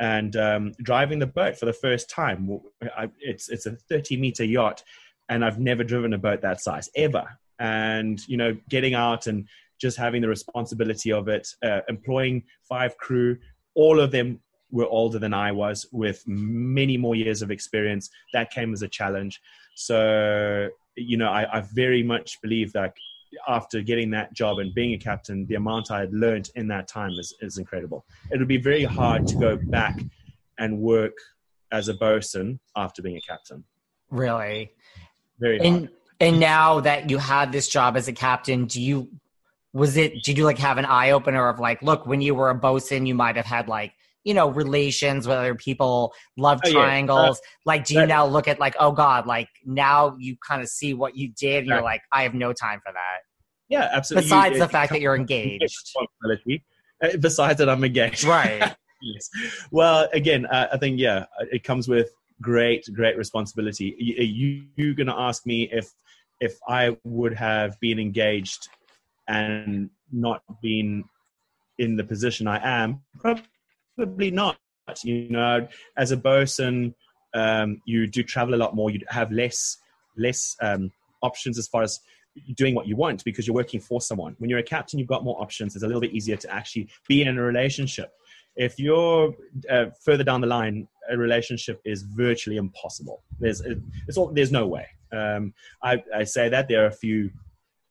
And 0.00 0.36
um, 0.36 0.72
driving 0.82 1.18
the 1.18 1.26
boat 1.26 1.58
for 1.58 1.66
the 1.66 1.72
first 1.72 2.08
time, 2.08 2.60
I, 2.96 3.10
it's 3.20 3.48
it's 3.48 3.66
a 3.66 3.72
30 3.72 4.16
meter 4.16 4.44
yacht, 4.44 4.84
and 5.28 5.44
I've 5.44 5.58
never 5.58 5.82
driven 5.84 6.12
a 6.12 6.18
boat 6.18 6.42
that 6.42 6.60
size 6.60 6.88
ever. 6.94 7.26
and 7.58 8.26
you 8.28 8.36
know 8.36 8.56
getting 8.68 8.94
out 8.94 9.26
and 9.26 9.48
just 9.80 9.96
having 9.96 10.22
the 10.22 10.28
responsibility 10.28 11.12
of 11.12 11.28
it 11.28 11.48
uh, 11.64 11.80
employing 11.88 12.42
five 12.68 12.96
crew 12.98 13.36
all 13.74 14.00
of 14.00 14.10
them 14.10 14.40
were 14.70 14.86
older 14.86 15.18
than 15.18 15.34
i 15.34 15.50
was 15.50 15.86
with 15.92 16.22
many 16.26 16.96
more 16.96 17.14
years 17.14 17.42
of 17.42 17.50
experience 17.50 18.10
that 18.32 18.50
came 18.50 18.72
as 18.72 18.82
a 18.82 18.88
challenge 18.88 19.40
so 19.74 20.68
you 20.96 21.16
know 21.16 21.28
i, 21.28 21.58
I 21.58 21.60
very 21.72 22.02
much 22.02 22.40
believe 22.42 22.72
that 22.72 22.92
after 23.46 23.82
getting 23.82 24.10
that 24.10 24.32
job 24.32 24.58
and 24.58 24.74
being 24.74 24.94
a 24.94 24.98
captain 24.98 25.46
the 25.46 25.54
amount 25.54 25.90
i 25.90 26.00
had 26.00 26.12
learned 26.12 26.50
in 26.54 26.68
that 26.68 26.88
time 26.88 27.12
is, 27.12 27.34
is 27.40 27.58
incredible 27.58 28.04
it 28.30 28.38
would 28.38 28.48
be 28.48 28.56
very 28.58 28.84
hard 28.84 29.26
to 29.26 29.36
go 29.36 29.56
back 29.56 29.98
and 30.58 30.78
work 30.78 31.14
as 31.72 31.88
a 31.88 31.94
bosun 31.94 32.58
after 32.76 33.02
being 33.02 33.16
a 33.16 33.20
captain 33.20 33.64
Really? 34.10 34.72
very 35.38 35.58
hard. 35.58 35.68
And 35.68 35.88
and 36.20 36.40
now 36.40 36.80
that 36.80 37.10
you 37.10 37.18
had 37.18 37.52
this 37.52 37.68
job 37.68 37.96
as 37.96 38.08
a 38.08 38.12
captain, 38.12 38.66
do 38.66 38.80
you 38.80 39.08
was 39.72 39.96
it 39.96 40.22
did 40.24 40.38
you 40.38 40.44
like 40.44 40.58
have 40.58 40.78
an 40.78 40.84
eye 40.84 41.10
opener 41.10 41.48
of 41.48 41.60
like, 41.60 41.82
look, 41.82 42.06
when 42.06 42.20
you 42.20 42.34
were 42.34 42.50
a 42.50 42.54
bosun, 42.54 43.06
you 43.06 43.14
might 43.14 43.36
have 43.36 43.46
had 43.46 43.68
like 43.68 43.92
you 44.24 44.34
know 44.34 44.48
relations 44.50 45.26
with 45.26 45.36
other 45.36 45.54
people, 45.54 46.12
love 46.36 46.60
Oh, 46.64 46.68
yeah. 46.68 46.74
triangles. 46.74 47.40
like, 47.64 47.84
do 47.84 47.94
you 47.94 48.00
that- 48.00 48.08
now 48.08 48.26
look 48.26 48.48
at 48.48 48.58
like, 48.60 48.74
oh 48.78 48.92
god, 48.92 49.26
like 49.26 49.48
now 49.64 50.16
you 50.18 50.36
kind 50.46 50.60
of 50.62 50.68
see 50.68 50.94
what 50.94 51.16
you 51.16 51.28
did, 51.38 51.58
and 51.58 51.66
you're 51.68 51.82
like, 51.82 52.02
I 52.12 52.22
have 52.24 52.34
no 52.34 52.52
time 52.52 52.80
for 52.84 52.92
that. 52.92 53.18
yeah 53.68 53.88
absolutely 53.92 54.26
Besides 54.26 54.54
You- 54.54 54.60
the 54.60 54.68
fact 54.68 54.92
that 54.92 55.00
you're 55.00 55.16
engaged. 55.16 55.94
Uh, 57.02 57.16
besides 57.20 57.58
that 57.58 57.68
i'm 57.68 57.84
engaged 57.84 58.24
right? 58.24 58.74
yes. 59.02 59.30
Well, 59.70 60.08
again, 60.12 60.46
uh, 60.46 60.66
I 60.72 60.76
think 60.78 60.98
yeah, 60.98 61.26
it 61.52 61.62
comes 61.62 61.86
with 61.86 62.10
great, 62.42 62.84
great 62.92 63.16
responsibility. 63.16 63.94
You, 63.98 64.64
you 64.76 64.94
gonna 64.94 65.14
ask 65.16 65.46
me 65.46 65.68
if 65.72 65.92
if 66.40 66.58
I 66.68 66.96
would 67.04 67.34
have 67.34 67.78
been 67.80 67.98
engaged 68.00 68.68
and 69.28 69.90
not 70.12 70.42
been 70.62 71.04
in 71.78 71.96
the 71.96 72.02
position 72.04 72.46
I 72.48 72.58
am. 72.82 73.00
Probably 73.20 73.42
not. 73.98 74.56
You 75.04 75.28
know, 75.28 75.68
as 75.96 76.12
a 76.12 76.16
bosun, 76.16 76.94
um, 77.34 77.82
you 77.84 78.06
do 78.06 78.22
travel 78.22 78.54
a 78.54 78.56
lot 78.56 78.74
more. 78.74 78.90
You 78.90 79.00
have 79.08 79.30
less 79.30 79.76
less 80.16 80.56
um, 80.60 80.90
options 81.22 81.58
as 81.58 81.68
far 81.68 81.82
as 81.82 82.00
doing 82.54 82.74
what 82.74 82.86
you 82.86 82.96
want 82.96 83.24
because 83.24 83.46
you're 83.46 83.54
working 83.54 83.80
for 83.80 84.00
someone. 84.00 84.34
When 84.38 84.50
you're 84.50 84.58
a 84.58 84.64
captain, 84.64 84.98
you've 84.98 85.08
got 85.08 85.24
more 85.24 85.40
options. 85.40 85.74
It's 85.74 85.84
a 85.84 85.86
little 85.86 86.00
bit 86.00 86.12
easier 86.12 86.36
to 86.36 86.52
actually 86.52 86.88
be 87.08 87.22
in 87.22 87.36
a 87.36 87.42
relationship. 87.42 88.12
If 88.56 88.78
you're 88.78 89.34
uh, 89.70 89.86
further 90.04 90.24
down 90.24 90.40
the 90.40 90.46
line, 90.46 90.88
a 91.10 91.16
relationship 91.16 91.80
is 91.84 92.02
virtually 92.02 92.56
impossible. 92.56 93.22
There's 93.38 93.62
it's 94.06 94.16
all, 94.16 94.28
there's 94.28 94.52
no 94.52 94.66
way. 94.66 94.86
Um, 95.12 95.54
I, 95.82 96.02
I 96.14 96.24
say 96.24 96.48
that 96.48 96.68
there 96.68 96.84
are 96.84 96.88
a 96.88 96.92
few 96.92 97.30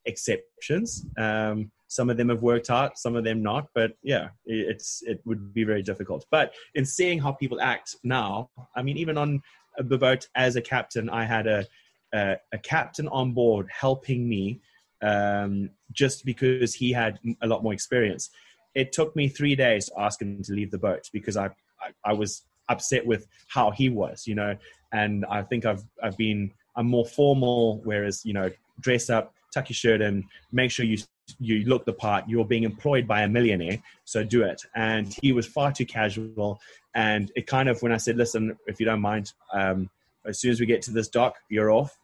exceptions. 0.05 1.05
Um, 1.17 1.71
some 1.87 2.09
of 2.09 2.17
them 2.17 2.29
have 2.29 2.41
worked 2.41 2.69
out, 2.69 2.97
some 2.97 3.15
of 3.15 3.23
them 3.23 3.41
not. 3.41 3.67
But 3.73 3.93
yeah, 4.03 4.29
it's 4.45 5.03
it 5.05 5.21
would 5.25 5.53
be 5.53 5.63
very 5.63 5.83
difficult. 5.83 6.25
But 6.31 6.53
in 6.75 6.85
seeing 6.85 7.19
how 7.19 7.31
people 7.31 7.61
act 7.61 7.95
now, 8.03 8.49
I 8.75 8.81
mean, 8.81 8.97
even 8.97 9.17
on 9.17 9.41
the 9.77 9.97
boat 9.97 10.27
as 10.35 10.55
a 10.55 10.61
captain, 10.61 11.09
I 11.09 11.25
had 11.25 11.47
a 11.47 11.65
a, 12.13 12.37
a 12.53 12.57
captain 12.57 13.07
on 13.09 13.33
board 13.33 13.67
helping 13.71 14.27
me 14.27 14.61
um, 15.01 15.69
just 15.91 16.25
because 16.25 16.73
he 16.73 16.91
had 16.91 17.19
a 17.41 17.47
lot 17.47 17.63
more 17.63 17.73
experience. 17.73 18.29
It 18.75 18.91
took 18.91 19.15
me 19.15 19.27
three 19.27 19.55
days 19.55 19.87
to 19.87 19.99
ask 19.99 20.21
him 20.21 20.41
to 20.43 20.53
leave 20.53 20.71
the 20.71 20.77
boat 20.77 21.09
because 21.11 21.37
I, 21.37 21.47
I, 21.81 21.91
I 22.05 22.13
was 22.13 22.43
upset 22.69 23.05
with 23.05 23.27
how 23.47 23.71
he 23.71 23.89
was, 23.89 24.27
you 24.27 24.35
know, 24.35 24.55
and 24.91 25.25
I 25.25 25.41
think 25.41 25.65
I've, 25.65 25.83
I've 26.01 26.17
been, 26.17 26.51
I'm 26.75 26.87
more 26.87 27.05
formal, 27.05 27.81
whereas, 27.83 28.25
you 28.25 28.33
know, 28.33 28.51
dress 28.79 29.09
up, 29.09 29.33
tuck 29.53 29.69
your 29.69 29.75
shirt 29.75 30.01
in, 30.01 30.23
make 30.51 30.71
sure 30.71 30.85
you, 30.85 30.97
you 31.39 31.65
look 31.65 31.85
the 31.85 31.93
part, 31.93 32.27
you're 32.27 32.45
being 32.45 32.63
employed 32.63 33.07
by 33.07 33.21
a 33.21 33.27
millionaire, 33.27 33.81
so 34.05 34.23
do 34.23 34.43
it. 34.43 34.61
And 34.75 35.15
he 35.21 35.31
was 35.31 35.45
far 35.45 35.71
too 35.71 35.85
casual. 35.85 36.59
And 36.95 37.31
it 37.35 37.47
kind 37.47 37.69
of, 37.69 37.81
when 37.81 37.91
I 37.91 37.97
said, 37.97 38.17
listen, 38.17 38.57
if 38.65 38.79
you 38.79 38.85
don't 38.85 39.01
mind, 39.01 39.33
um, 39.53 39.89
as 40.25 40.39
soon 40.39 40.51
as 40.51 40.59
we 40.59 40.65
get 40.65 40.81
to 40.83 40.91
this 40.91 41.07
dock, 41.07 41.35
you're 41.49 41.71
off. 41.71 41.97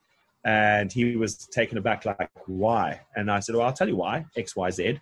And 0.46 0.92
he 0.92 1.16
was 1.16 1.38
taken 1.48 1.78
aback, 1.78 2.06
like, 2.06 2.30
why? 2.48 3.02
And 3.16 3.32
I 3.32 3.40
said, 3.40 3.56
well, 3.56 3.66
I'll 3.66 3.74
tell 3.74 3.88
you 3.88 3.96
why, 3.96 4.26
X, 4.36 4.56
Y, 4.56 4.70
Z. 4.72 5.00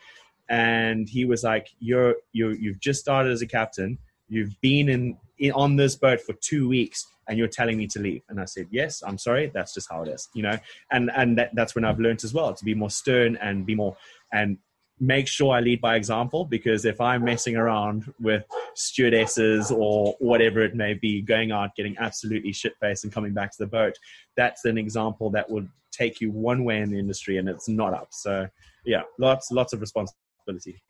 And 0.49 1.09
he 1.09 1.25
was 1.25 1.43
like, 1.43 1.69
you're, 1.79 2.15
you 2.31 2.49
you've 2.49 2.79
just 2.79 2.99
started 2.99 3.31
as 3.31 3.41
a 3.41 3.47
captain. 3.47 3.97
You've 4.29 4.59
been 4.61 4.87
in, 4.87 5.17
in 5.39 5.51
on 5.53 5.77
this 5.77 5.95
boat 5.95 6.21
for 6.21 6.33
two 6.33 6.67
weeks 6.67 7.07
and 7.27 7.37
you're 7.37 7.47
telling 7.47 7.77
me 7.77 7.87
to 7.87 7.99
leave. 7.99 8.21
And 8.29 8.39
I 8.39 8.45
said, 8.45 8.67
yes, 8.71 9.01
I'm 9.05 9.17
sorry. 9.17 9.51
That's 9.53 9.73
just 9.73 9.89
how 9.89 10.03
it 10.03 10.09
is, 10.09 10.27
you 10.33 10.43
know? 10.43 10.57
And, 10.91 11.11
and 11.15 11.37
that, 11.37 11.51
that's 11.53 11.75
when 11.75 11.85
I've 11.85 11.99
learned 11.99 12.23
as 12.23 12.33
well 12.33 12.53
to 12.53 12.65
be 12.65 12.73
more 12.73 12.89
stern 12.89 13.37
and 13.41 13.65
be 13.65 13.75
more, 13.75 13.95
and 14.33 14.57
make 14.99 15.27
sure 15.27 15.55
I 15.55 15.61
lead 15.61 15.81
by 15.81 15.95
example 15.95 16.45
because 16.45 16.85
if 16.85 17.01
I'm 17.01 17.23
messing 17.23 17.55
around 17.55 18.13
with 18.19 18.45
stewardesses 18.75 19.71
or 19.71 20.15
whatever 20.19 20.61
it 20.61 20.75
may 20.75 20.93
be, 20.93 21.21
going 21.21 21.51
out, 21.51 21.75
getting 21.75 21.95
absolutely 21.99 22.53
shit 22.53 22.73
faced 22.79 23.03
and 23.03 23.11
coming 23.11 23.33
back 23.33 23.51
to 23.51 23.57
the 23.57 23.67
boat, 23.67 23.97
that's 24.37 24.63
an 24.65 24.77
example 24.77 25.31
that 25.31 25.49
would 25.49 25.67
take 25.91 26.21
you 26.21 26.29
one 26.31 26.63
way 26.63 26.79
in 26.81 26.91
the 26.91 26.99
industry 26.99 27.37
and 27.37 27.49
it's 27.49 27.67
not 27.67 27.93
up. 27.93 28.09
So 28.11 28.47
yeah, 28.85 29.01
lots, 29.17 29.51
lots 29.51 29.73
of 29.73 29.81
responsibility. 29.81 30.83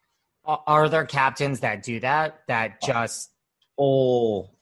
Are- 0.44 0.64
Are 0.68 0.90
there 0.90 1.06
captains 1.06 1.62
that 1.62 1.82
do 1.82 2.00
that? 2.02 2.42
That 2.48 2.82
just 2.82 3.32
All 3.78 4.58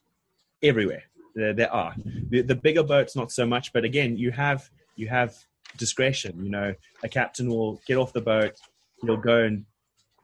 everywhere. 0.62 1.04
There, 1.36 1.54
there 1.54 1.72
are 1.72 1.94
the, 2.30 2.42
the 2.42 2.56
bigger 2.56 2.84
boats, 2.84 3.16
not 3.16 3.32
so 3.32 3.46
much, 3.46 3.72
but 3.74 3.84
again, 3.84 4.18
you 4.18 4.32
have 4.32 4.70
you 4.96 5.08
have 5.08 5.36
discretion. 5.78 6.44
You 6.44 6.50
know, 6.50 6.74
a 7.04 7.10
captain 7.10 7.50
will 7.50 7.82
get 7.88 7.98
off 7.98 8.14
the 8.14 8.22
boat, 8.22 8.54
he'll 9.02 9.18
go 9.18 9.44
and 9.44 9.66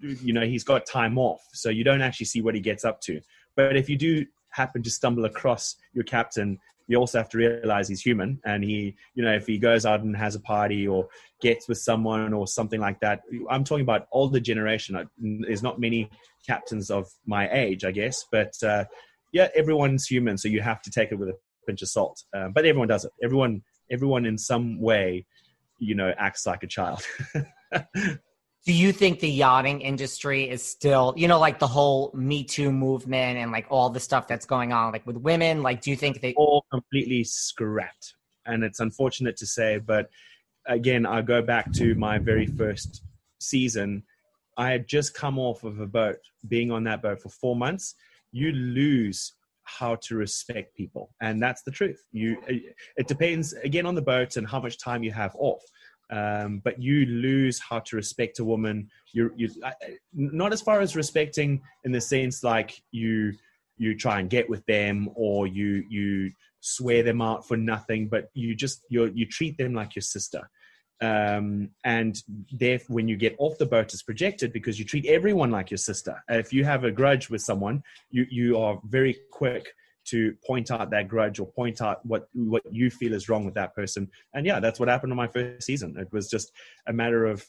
you 0.01 0.33
know 0.33 0.45
he's 0.45 0.63
got 0.63 0.85
time 0.85 1.17
off, 1.17 1.41
so 1.53 1.69
you 1.69 1.83
don't 1.83 2.01
actually 2.01 2.25
see 2.25 2.41
what 2.41 2.55
he 2.55 2.61
gets 2.61 2.83
up 2.85 3.01
to. 3.01 3.21
But 3.55 3.77
if 3.77 3.89
you 3.89 3.97
do 3.97 4.25
happen 4.49 4.83
to 4.83 4.89
stumble 4.89 5.25
across 5.25 5.75
your 5.93 6.03
captain, 6.03 6.59
you 6.87 6.97
also 6.97 7.17
have 7.17 7.29
to 7.29 7.37
realize 7.37 7.87
he's 7.87 8.01
human, 8.01 8.39
and 8.45 8.63
he, 8.63 8.95
you 9.15 9.23
know, 9.23 9.33
if 9.33 9.47
he 9.47 9.57
goes 9.57 9.85
out 9.85 10.01
and 10.01 10.15
has 10.15 10.35
a 10.35 10.39
party 10.39 10.87
or 10.87 11.07
gets 11.41 11.67
with 11.67 11.77
someone 11.77 12.33
or 12.33 12.47
something 12.47 12.79
like 12.79 12.99
that. 12.99 13.21
I'm 13.49 13.63
talking 13.63 13.83
about 13.83 14.07
older 14.11 14.39
generation. 14.39 15.07
There's 15.17 15.63
not 15.63 15.79
many 15.79 16.09
captains 16.45 16.89
of 16.89 17.07
my 17.25 17.49
age, 17.51 17.83
I 17.83 17.91
guess, 17.91 18.25
but 18.31 18.53
uh, 18.63 18.85
yeah, 19.35 19.49
everyone's 19.53 20.07
human, 20.07 20.37
so 20.37 20.47
you 20.47 20.61
have 20.61 20.81
to 20.81 20.89
take 20.89 21.11
it 21.11 21.15
with 21.15 21.27
a 21.27 21.37
pinch 21.67 21.81
of 21.81 21.89
salt. 21.89 22.23
Uh, 22.33 22.47
but 22.47 22.65
everyone 22.65 22.87
does 22.87 23.03
it. 23.03 23.11
Everyone, 23.21 23.61
everyone 23.91 24.25
in 24.25 24.37
some 24.37 24.79
way, 24.79 25.25
you 25.77 25.93
know, 25.93 26.13
acts 26.17 26.45
like 26.45 26.63
a 26.63 26.67
child. 26.67 27.03
Do 27.93 28.73
you 28.73 28.93
think 28.93 29.19
the 29.19 29.29
yachting 29.29 29.81
industry 29.81 30.49
is 30.49 30.63
still, 30.63 31.13
you 31.17 31.27
know, 31.27 31.37
like 31.37 31.59
the 31.59 31.67
whole 31.67 32.11
Me 32.15 32.45
Too 32.45 32.71
movement 32.71 33.37
and 33.37 33.51
like 33.51 33.67
all 33.69 33.89
the 33.89 33.99
stuff 33.99 34.25
that's 34.25 34.45
going 34.45 34.71
on, 34.71 34.93
like 34.93 35.05
with 35.05 35.17
women? 35.17 35.61
Like, 35.61 35.81
do 35.81 35.89
you 35.89 35.97
think 35.97 36.21
they? 36.21 36.33
all 36.35 36.65
completely 36.71 37.25
scrapped. 37.25 38.15
And 38.45 38.63
it's 38.63 38.79
unfortunate 38.79 39.35
to 39.37 39.45
say, 39.45 39.79
but 39.79 40.09
again, 40.65 41.05
I 41.05 41.21
go 41.21 41.41
back 41.41 41.73
to 41.73 41.93
my 41.95 42.19
very 42.19 42.47
first 42.47 43.03
season. 43.39 44.03
I 44.55 44.71
had 44.71 44.87
just 44.87 45.13
come 45.13 45.37
off 45.37 45.65
of 45.65 45.81
a 45.81 45.85
boat, 45.85 46.19
being 46.47 46.71
on 46.71 46.85
that 46.85 47.01
boat 47.01 47.21
for 47.21 47.27
four 47.27 47.57
months. 47.57 47.95
You 48.35 48.51
lose 48.51 49.33
how 49.63 49.95
to 49.95 50.15
respect 50.15 50.75
people, 50.75 51.09
and 51.21 51.41
that's 51.41 51.63
the 51.63 51.71
truth. 51.71 52.01
You, 52.11 52.37
it 52.97 53.07
depends 53.07 53.53
again 53.53 53.85
on 53.85 53.95
the 53.95 54.01
boat 54.01 54.35
and 54.35 54.45
how 54.45 54.59
much 54.59 54.77
time 54.77 55.03
you 55.03 55.11
have 55.13 55.33
off. 55.39 55.63
Um, 56.11 56.61
but 56.63 56.79
you 56.79 57.05
lose 57.05 57.59
how 57.59 57.79
to 57.79 57.95
respect 57.95 58.39
a 58.39 58.43
woman. 58.43 58.89
You, 59.13 59.31
you, 59.37 59.49
not 60.13 60.51
as 60.51 60.61
far 60.61 60.81
as 60.81 60.97
respecting 60.97 61.61
in 61.85 61.93
the 61.93 62.01
sense 62.01 62.43
like 62.43 62.81
you 62.91 63.33
you 63.77 63.95
try 63.95 64.19
and 64.19 64.29
get 64.29 64.49
with 64.49 64.65
them 64.65 65.09
or 65.15 65.47
you 65.47 65.83
you 65.89 66.31
swear 66.59 67.03
them 67.03 67.21
out 67.21 67.47
for 67.47 67.57
nothing 67.57 68.07
but 68.07 68.29
you 68.33 68.55
just 68.55 68.81
you 68.89 69.11
you 69.13 69.25
treat 69.25 69.57
them 69.57 69.73
like 69.73 69.95
your 69.95 70.01
sister 70.01 70.49
um, 71.01 71.69
and 71.83 72.21
therefore 72.51 72.95
when 72.95 73.07
you 73.07 73.17
get 73.17 73.35
off 73.37 73.57
the 73.57 73.65
boat 73.65 73.93
it's 73.93 74.03
projected 74.03 74.53
because 74.53 74.79
you 74.79 74.85
treat 74.85 75.05
everyone 75.05 75.51
like 75.51 75.69
your 75.69 75.77
sister. 75.77 76.23
If 76.29 76.53
you 76.53 76.63
have 76.63 76.83
a 76.83 76.91
grudge 76.91 77.29
with 77.29 77.41
someone 77.41 77.83
you 78.09 78.25
you 78.29 78.57
are 78.57 78.79
very 78.85 79.17
quick 79.31 79.67
to 80.05 80.35
point 80.45 80.69
out 80.69 80.91
that 80.91 81.07
grudge 81.07 81.39
or 81.39 81.47
point 81.47 81.81
out 81.81 82.05
what 82.05 82.27
what 82.33 82.63
you 82.71 82.89
feel 82.89 83.13
is 83.13 83.27
wrong 83.27 83.45
with 83.45 83.55
that 83.55 83.75
person. 83.75 84.09
And 84.33 84.45
yeah 84.45 84.59
that's 84.59 84.79
what 84.79 84.89
happened 84.89 85.11
on 85.11 85.17
my 85.17 85.27
first 85.27 85.63
season. 85.63 85.95
It 85.97 86.11
was 86.11 86.29
just 86.29 86.51
a 86.87 86.93
matter 86.93 87.25
of 87.25 87.45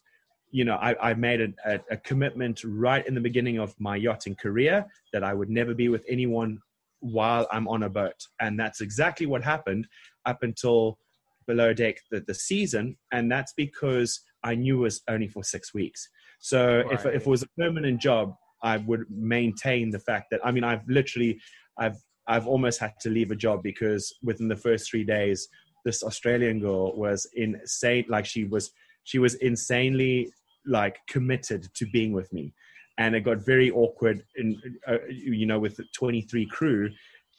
you 0.50 0.64
know, 0.64 0.76
I, 0.76 1.10
I 1.10 1.14
made 1.14 1.40
a, 1.40 1.48
a, 1.64 1.80
a 1.90 1.96
commitment 1.98 2.62
right 2.64 3.06
in 3.06 3.14
the 3.14 3.20
beginning 3.20 3.58
of 3.58 3.74
my 3.78 3.96
yachting 3.96 4.36
career 4.36 4.86
that 5.12 5.24
I 5.24 5.34
would 5.34 5.50
never 5.50 5.74
be 5.74 5.88
with 5.88 6.04
anyone 6.08 6.60
while 7.00 7.46
I'm 7.52 7.68
on 7.68 7.82
a 7.82 7.90
boat. 7.90 8.26
And 8.40 8.58
that's 8.58 8.80
exactly 8.80 9.26
what 9.26 9.42
happened 9.42 9.86
up 10.24 10.42
until 10.42 10.98
below 11.46 11.72
deck 11.72 11.96
the, 12.10 12.20
the 12.26 12.34
season. 12.34 12.96
And 13.12 13.30
that's 13.30 13.52
because 13.56 14.20
I 14.42 14.54
knew 14.54 14.78
it 14.78 14.82
was 14.82 15.02
only 15.08 15.28
for 15.28 15.42
six 15.42 15.74
weeks. 15.74 16.08
So 16.40 16.82
if, 16.90 17.04
Right. 17.04 17.14
if 17.14 17.22
it 17.22 17.28
was 17.28 17.42
a 17.42 17.48
permanent 17.58 18.00
job, 18.00 18.34
I 18.62 18.78
would 18.78 19.04
maintain 19.10 19.90
the 19.90 19.98
fact 19.98 20.26
that, 20.30 20.40
I 20.44 20.50
mean, 20.50 20.64
I've 20.64 20.86
literally, 20.88 21.40
I've, 21.78 21.96
I've 22.26 22.46
almost 22.46 22.80
had 22.80 22.92
to 23.02 23.10
leave 23.10 23.30
a 23.30 23.36
job 23.36 23.62
because 23.62 24.14
within 24.22 24.48
the 24.48 24.56
first 24.56 24.90
three 24.90 25.04
days, 25.04 25.48
this 25.84 26.02
Australian 26.02 26.58
girl 26.60 26.96
was 26.96 27.28
insane. 27.34 28.04
Like 28.08 28.26
she 28.26 28.44
was 28.44 28.72
she 29.04 29.20
was 29.20 29.34
insanely 29.36 30.32
like 30.66 30.98
committed 31.08 31.68
to 31.74 31.86
being 31.86 32.12
with 32.12 32.32
me 32.32 32.52
and 32.98 33.14
it 33.14 33.20
got 33.20 33.44
very 33.44 33.70
awkward 33.70 34.22
in 34.36 34.60
uh, 34.88 34.98
you 35.08 35.46
know 35.46 35.58
with 35.58 35.80
23 35.92 36.46
crew 36.46 36.90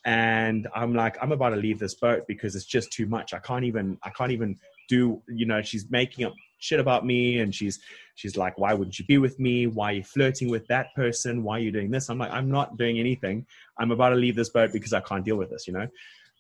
and 0.08 0.70
i'm 0.74 0.96
like 0.96 1.18
i'm 1.22 1.34
about 1.34 1.50
to 1.50 1.58
leave 1.58 1.78
this 1.78 1.94
boat 1.94 2.24
because 2.30 2.56
it's 2.56 2.66
just 2.66 2.92
too 2.94 3.06
much. 3.06 3.34
I 3.34 3.40
can't 3.40 3.66
even 3.66 3.98
i 4.04 4.10
can't 4.10 4.32
even 4.32 4.58
do 4.88 5.22
you 5.28 5.46
know 5.46 5.62
she's 5.62 5.92
making 5.92 6.26
up 6.26 6.34
shit 6.60 6.80
about 6.80 7.06
me 7.06 7.40
and 7.42 7.54
she's 7.54 7.80
she's 8.16 8.38
like 8.38 8.58
why 8.58 8.74
wouldn't 8.74 8.98
you 8.98 9.06
be 9.06 9.18
with 9.18 9.38
me? 9.38 9.68
Why 9.68 9.92
are 9.92 9.96
you 9.96 10.04
flirting 10.04 10.50
with 10.50 10.66
that 10.68 10.96
person? 10.96 11.44
Why 11.44 11.58
are 11.58 11.60
you 11.60 11.74
doing 11.74 11.92
this? 11.92 12.10
I'm 12.10 12.18
like 12.18 12.32
i'm 12.32 12.50
not 12.50 12.78
doing 12.78 13.00
anything. 13.00 13.46
I'm 13.80 13.92
about 13.92 14.10
to 14.10 14.16
leave 14.16 14.36
this 14.38 14.50
boat 14.50 14.72
because 14.72 14.94
i 14.94 15.02
can't 15.02 15.26
deal 15.26 15.36
with 15.36 15.50
this 15.50 15.68
you 15.68 15.74
know? 15.74 15.88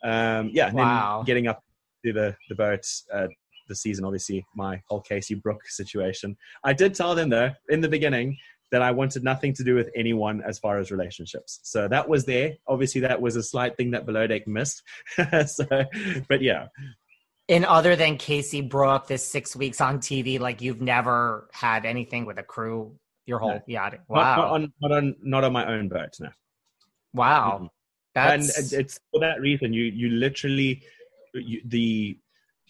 Um 0.03 0.49
yeah 0.53 0.67
and 0.69 0.77
Wow. 0.77 1.17
then 1.17 1.25
getting 1.25 1.47
up 1.47 1.61
to 2.05 2.13
the 2.13 2.35
the 2.47 2.55
boat 2.55 2.85
uh 3.13 3.27
the 3.67 3.75
season 3.75 4.05
obviously 4.05 4.45
my 4.55 4.81
whole 4.87 5.01
casey 5.01 5.35
brooke 5.35 5.67
situation. 5.67 6.37
I 6.63 6.71
did 6.71 6.95
tell 6.95 7.13
them 7.15 7.29
though 7.29 7.51
in 7.67 7.81
the 7.81 7.89
beginning 7.89 8.37
that 8.71 8.81
I 8.81 8.91
wanted 8.91 9.23
nothing 9.23 9.53
to 9.53 9.63
do 9.63 9.75
with 9.75 9.89
anyone 9.95 10.41
as 10.45 10.59
far 10.59 10.77
as 10.77 10.91
relationships. 10.91 11.59
So 11.63 11.87
that 11.87 12.07
was 12.09 12.25
there. 12.25 12.57
Obviously, 12.67 13.01
that 13.01 13.21
was 13.21 13.35
a 13.35 13.43
slight 13.43 13.77
thing 13.77 13.91
that 13.91 14.05
Below 14.05 14.27
Deck 14.27 14.47
missed. 14.47 14.83
so, 15.47 15.65
but 16.27 16.41
yeah, 16.41 16.67
And 17.49 17.63
other 17.65 17.95
than 17.95 18.17
Casey 18.17 18.61
Brooke, 18.61 19.07
this 19.07 19.25
six 19.25 19.55
weeks 19.55 19.79
on 19.79 19.99
TV, 19.99 20.39
like 20.39 20.61
you've 20.61 20.81
never 20.81 21.49
had 21.53 21.85
anything 21.85 22.25
with 22.25 22.37
a 22.39 22.43
crew 22.43 22.97
your 23.25 23.39
whole 23.39 23.51
No. 23.53 23.61
yacht. 23.67 23.99
Wow. 24.07 24.35
not 24.35 24.51
on 24.51 24.73
not 24.81 24.91
on 24.91 25.15
not 25.21 25.43
on 25.43 25.53
my 25.53 25.65
own 25.67 25.87
boat. 25.89 26.17
No, 26.19 26.29
wow. 27.13 27.69
That's 28.15 28.57
and 28.57 28.81
it's 28.81 28.99
for 29.11 29.19
that 29.21 29.39
reason. 29.41 29.73
You 29.73 29.83
you 29.83 30.09
literally 30.09 30.81
you, 31.33 31.61
the 31.65 32.17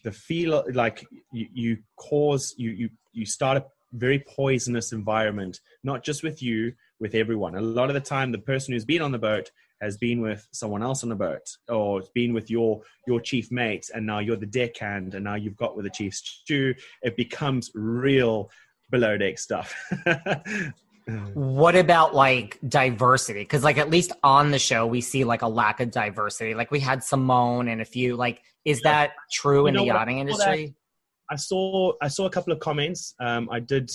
the 0.04 0.12
feel 0.12 0.64
like 0.74 1.06
you, 1.32 1.48
you 1.54 1.78
cause 1.96 2.54
you 2.58 2.72
you 2.72 2.90
you 3.14 3.26
start 3.26 3.58
a 3.58 3.66
very 3.94 4.20
poisonous 4.20 4.92
environment, 4.92 5.60
not 5.84 6.04
just 6.04 6.24
with 6.24 6.42
you, 6.42 6.74
with 7.00 7.16
everyone. 7.16 7.56
A 7.56 7.62
lot 7.62 7.90
of 7.90 7.94
the 7.94 8.00
time, 8.02 8.32
the 8.32 8.38
person 8.38 8.74
who's 8.74 8.86
been 8.86 9.02
on 9.02 9.12
the 9.12 9.20
boat 9.20 9.52
has 9.82 9.98
been 9.98 10.22
with 10.22 10.48
someone 10.52 10.82
else 10.82 11.04
on 11.04 11.10
the 11.10 11.16
boat, 11.16 11.48
or 11.70 12.00
it's 12.00 12.10
been 12.10 12.34
with 12.34 12.50
your 12.50 12.82
your 13.06 13.22
chief 13.22 13.52
mate, 13.52 13.90
and 13.94 14.06
now 14.06 14.20
you're 14.20 14.36
the 14.36 14.46
deckhand, 14.46 15.14
and 15.14 15.24
now 15.24 15.36
you've 15.36 15.56
got 15.58 15.76
with 15.76 15.86
the 15.86 15.92
chief 15.92 16.14
stew. 16.16 16.74
It 17.04 17.16
becomes 17.16 17.72
real 17.76 18.50
below 18.90 19.18
deck 19.18 19.38
stuff. 19.38 19.74
what 21.34 21.76
about 21.76 22.14
like 22.14 22.58
diversity? 22.68 23.40
Because 23.42 23.64
like 23.64 23.78
at 23.78 23.90
least 23.90 24.12
on 24.24 24.52
the 24.52 24.60
show 24.60 24.86
we 24.86 25.02
see 25.02 25.24
like 25.24 25.42
a 25.42 25.48
lack 25.48 25.80
of 25.80 25.92
diversity. 25.92 26.54
Like 26.54 26.72
we 26.72 26.80
had 26.80 27.04
Simone 27.04 27.68
and 27.68 27.82
a 27.82 27.86
few. 27.86 28.16
Like 28.16 28.42
is 28.66 28.82
Yeah. 28.84 28.92
that 28.92 29.12
true 29.32 29.62
You 29.62 29.68
in 29.68 29.74
the 29.76 29.80
what? 29.82 29.88
yachting 29.88 30.18
I 30.18 30.32
saw 30.32 30.52
industry? 30.52 30.76
I 31.30 31.36
saw 31.36 31.94
I 32.02 32.08
saw 32.08 32.26
a 32.26 32.30
couple 32.30 32.54
of 32.54 32.60
comments. 32.60 33.14
Um, 33.20 33.50
I 33.52 33.60
did 33.60 33.92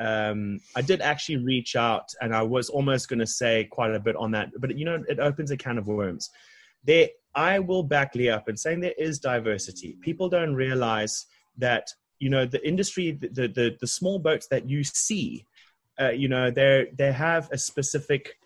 um, 0.00 0.60
I 0.74 0.82
did 0.82 1.00
actually 1.00 1.36
reach 1.36 1.76
out, 1.76 2.08
and 2.20 2.34
I 2.34 2.42
was 2.42 2.68
almost 2.68 3.08
going 3.08 3.20
to 3.20 3.26
say 3.26 3.68
quite 3.70 3.94
a 3.94 4.00
bit 4.00 4.16
on 4.16 4.32
that, 4.32 4.50
but 4.58 4.76
you 4.76 4.84
know, 4.84 5.02
it 5.08 5.20
opens 5.20 5.50
a 5.50 5.56
can 5.56 5.78
of 5.78 5.86
worms. 5.86 6.30
There, 6.84 7.08
I 7.34 7.60
will 7.60 7.82
back 7.82 8.14
Lee 8.14 8.28
up 8.28 8.48
in 8.48 8.56
saying 8.56 8.80
there 8.80 8.94
is 8.98 9.18
diversity. 9.18 9.96
People 10.00 10.28
don't 10.28 10.54
realize 10.54 11.26
that 11.58 11.88
you 12.18 12.28
know 12.28 12.44
the 12.44 12.66
industry, 12.66 13.12
the 13.12 13.28
the, 13.28 13.48
the, 13.48 13.76
the 13.80 13.86
small 13.86 14.18
boats 14.18 14.48
that 14.48 14.68
you 14.68 14.82
see, 14.82 15.46
uh, 16.00 16.10
you 16.10 16.28
know, 16.28 16.50
they 16.50 16.90
they 16.96 17.12
have 17.12 17.48
a 17.52 17.58
specific 17.58 18.36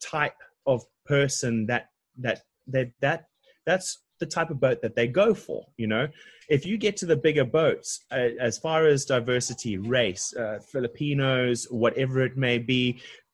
type 0.00 0.36
of 0.66 0.84
person 1.04 1.66
that 1.66 1.90
that 2.18 2.42
that 2.66 2.90
that 3.00 3.26
that's 3.64 3.98
the 4.24 4.34
type 4.36 4.50
of 4.50 4.58
boat 4.66 4.78
that 4.82 4.94
they 4.94 5.06
go 5.06 5.34
for 5.34 5.60
you 5.76 5.86
know? 5.86 6.06
If 6.48 6.66
you 6.66 6.76
get 6.76 6.96
to 6.98 7.06
the 7.06 7.16
bigger 7.16 7.44
boats 7.44 7.88
uh, 8.10 8.30
as 8.48 8.54
far 8.58 8.86
as 8.86 9.04
diversity 9.04 9.74
race 9.78 10.24
uh, 10.42 10.58
filipinos 10.72 11.66
whatever 11.70 12.16
it 12.28 12.36
may 12.36 12.58
be 12.58 12.82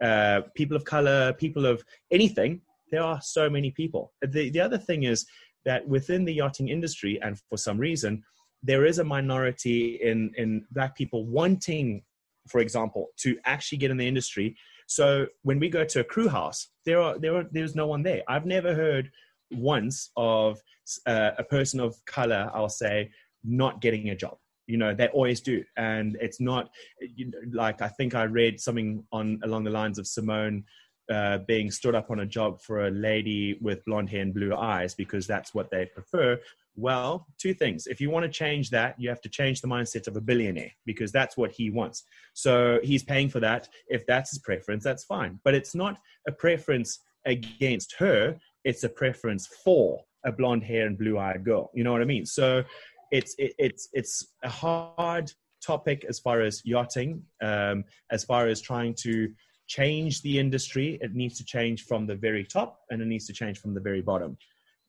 uh, 0.08 0.38
people 0.54 0.76
of 0.76 0.84
color 0.84 1.20
people 1.44 1.64
of 1.66 1.84
anything 2.10 2.52
there 2.90 3.02
are 3.02 3.20
so 3.20 3.50
many 3.50 3.70
people. 3.70 4.12
The, 4.22 4.50
the 4.50 4.60
other 4.60 4.78
thing 4.78 5.02
is 5.04 5.26
that 5.64 5.86
within 5.86 6.24
the 6.24 6.32
yachting 6.32 6.68
industry 6.68 7.18
and 7.22 7.38
for 7.50 7.58
some 7.58 7.78
reason 7.78 8.22
there 8.62 8.84
is 8.86 8.98
a 8.98 9.04
minority 9.04 10.00
in 10.02 10.32
in 10.36 10.64
black 10.72 10.96
people 10.96 11.26
wanting 11.26 12.02
for 12.48 12.60
example 12.60 13.08
to 13.18 13.36
actually 13.44 13.78
get 13.78 13.90
in 13.90 13.96
the 13.96 14.08
industry. 14.08 14.56
So 14.86 15.26
when 15.42 15.58
we 15.60 15.68
go 15.68 15.84
to 15.84 16.00
a 16.00 16.04
crew 16.04 16.28
house, 16.28 16.68
there 16.86 17.00
are 17.00 17.18
there 17.18 17.36
are 17.36 17.44
there's 17.52 17.74
no 17.74 17.86
one 17.86 18.02
there. 18.02 18.22
I've 18.26 18.46
never 18.46 18.74
heard 18.74 19.10
once 19.50 20.10
of 20.16 20.60
uh, 21.06 21.30
a 21.38 21.44
person 21.44 21.80
of 21.80 21.96
color, 22.06 22.50
I'll 22.54 22.68
say, 22.68 23.10
not 23.44 23.80
getting 23.80 24.10
a 24.10 24.16
job. 24.16 24.36
You 24.66 24.76
know, 24.76 24.94
they 24.94 25.08
always 25.08 25.40
do, 25.40 25.64
and 25.76 26.16
it's 26.20 26.40
not 26.40 26.70
you 27.00 27.30
know, 27.30 27.38
like 27.52 27.80
I 27.80 27.88
think 27.88 28.14
I 28.14 28.24
read 28.24 28.60
something 28.60 29.02
on 29.12 29.40
along 29.42 29.64
the 29.64 29.70
lines 29.70 29.98
of 29.98 30.06
Simone 30.06 30.64
uh, 31.10 31.38
being 31.38 31.70
stood 31.70 31.94
up 31.94 32.10
on 32.10 32.20
a 32.20 32.26
job 32.26 32.60
for 32.60 32.86
a 32.86 32.90
lady 32.90 33.58
with 33.62 33.84
blonde 33.86 34.10
hair 34.10 34.20
and 34.20 34.34
blue 34.34 34.54
eyes 34.54 34.94
because 34.94 35.26
that's 35.26 35.54
what 35.54 35.70
they 35.70 35.86
prefer. 35.86 36.38
Well, 36.76 37.26
two 37.38 37.54
things. 37.54 37.86
If 37.86 38.00
you 38.00 38.10
want 38.10 38.24
to 38.24 38.30
change 38.30 38.70
that, 38.70 38.94
you 39.00 39.08
have 39.08 39.22
to 39.22 39.28
change 39.28 39.60
the 39.60 39.68
mindset 39.68 40.06
of 40.06 40.16
a 40.16 40.20
billionaire 40.20 40.70
because 40.84 41.10
that's 41.10 41.36
what 41.36 41.50
he 41.50 41.70
wants. 41.70 42.04
So 42.34 42.78
he's 42.84 43.02
paying 43.02 43.30
for 43.30 43.40
that. 43.40 43.68
If 43.88 44.06
that's 44.06 44.30
his 44.30 44.38
preference, 44.38 44.84
that's 44.84 45.04
fine. 45.04 45.40
But 45.44 45.54
it's 45.54 45.74
not 45.74 45.98
a 46.28 46.32
preference 46.32 47.00
against 47.24 47.94
her, 47.98 48.38
it's 48.64 48.84
a 48.84 48.88
preference 48.88 49.46
for 49.64 50.00
a 50.24 50.32
blonde 50.32 50.64
hair 50.64 50.86
and 50.86 50.98
blue 50.98 51.18
eyed 51.18 51.44
girl. 51.44 51.70
You 51.74 51.84
know 51.84 51.92
what 51.92 52.02
I 52.02 52.06
mean? 52.06 52.26
So 52.26 52.64
it's 53.10 53.34
it, 53.38 53.54
it's 53.58 53.88
it's 53.92 54.34
a 54.42 54.48
hard 54.48 55.32
topic 55.64 56.04
as 56.08 56.18
far 56.18 56.40
as 56.40 56.62
yachting, 56.64 57.22
um, 57.42 57.84
as 58.10 58.24
far 58.24 58.46
as 58.46 58.60
trying 58.60 58.94
to 59.02 59.32
change 59.66 60.22
the 60.22 60.38
industry. 60.38 60.98
It 61.00 61.14
needs 61.14 61.36
to 61.38 61.44
change 61.44 61.84
from 61.84 62.06
the 62.06 62.16
very 62.16 62.44
top 62.44 62.80
and 62.90 63.02
it 63.02 63.06
needs 63.06 63.26
to 63.26 63.32
change 63.32 63.58
from 63.58 63.74
the 63.74 63.80
very 63.80 64.00
bottom 64.00 64.36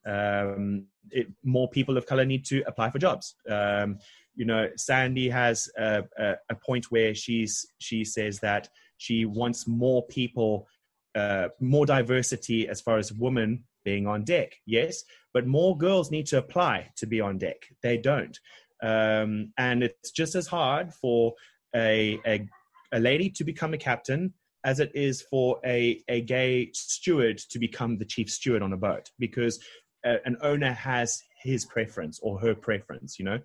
um, 0.06 0.86
it, 1.12 1.28
more 1.44 1.70
people 1.70 1.98
of 1.98 2.06
color 2.06 2.26
need 2.26 2.46
to 2.46 2.64
apply 2.68 2.90
for 2.90 3.00
jobs. 3.00 3.36
Um, 3.50 4.00
you 4.36 4.46
know, 4.46 4.70
Sandy 4.78 5.30
has 5.30 5.70
a, 5.78 6.04
a, 6.18 6.36
a 6.50 6.56
point 6.56 6.86
where 6.92 7.14
she's 7.14 7.66
she 7.80 8.06
says 8.06 8.40
that 8.40 8.70
she 8.98 9.26
wants 9.26 9.68
more 9.68 10.06
people, 10.08 10.68
uh, 11.16 11.50
more 11.60 11.86
diversity 11.86 12.68
as 12.68 12.82
far 12.82 12.98
as 12.98 13.12
women 13.12 13.64
being 13.84 14.08
on 14.08 14.24
deck. 14.24 14.54
Yes, 14.66 15.04
but 15.34 15.48
more 15.48 15.78
girls 15.78 16.12
need 16.12 16.28
to 16.28 16.38
apply 16.38 16.92
to 16.98 17.08
be 17.08 17.22
on 17.22 17.38
deck. 17.38 17.66
They 17.82 17.98
don't, 17.98 18.38
um, 18.84 19.54
and 19.58 19.84
it's 19.84 20.12
just 20.12 20.36
as 20.36 20.48
hard 20.48 20.94
for 20.94 21.34
a, 21.76 22.20
a 22.26 22.48
a 22.92 23.00
lady 23.00 23.30
to 23.30 23.44
become 23.44 23.74
a 23.74 23.78
captain 23.78 24.34
as 24.64 24.80
it 24.80 24.92
is 24.94 25.22
for 25.22 25.60
a, 25.66 26.02
a 26.08 26.22
gay 26.22 26.70
steward 26.74 27.38
to 27.38 27.60
become 27.60 27.98
the 27.98 28.06
chief 28.06 28.30
steward 28.30 28.62
on 28.62 28.74
a 28.74 28.78
boat 28.78 29.10
because 29.20 29.60
uh, 30.06 30.16
an 30.26 30.38
owner 30.42 30.74
has 30.74 31.22
his 31.42 31.66
preference 31.66 32.20
or 32.22 32.40
her 32.40 32.56
preference 32.56 33.20
you 33.20 33.26
know 33.26 33.40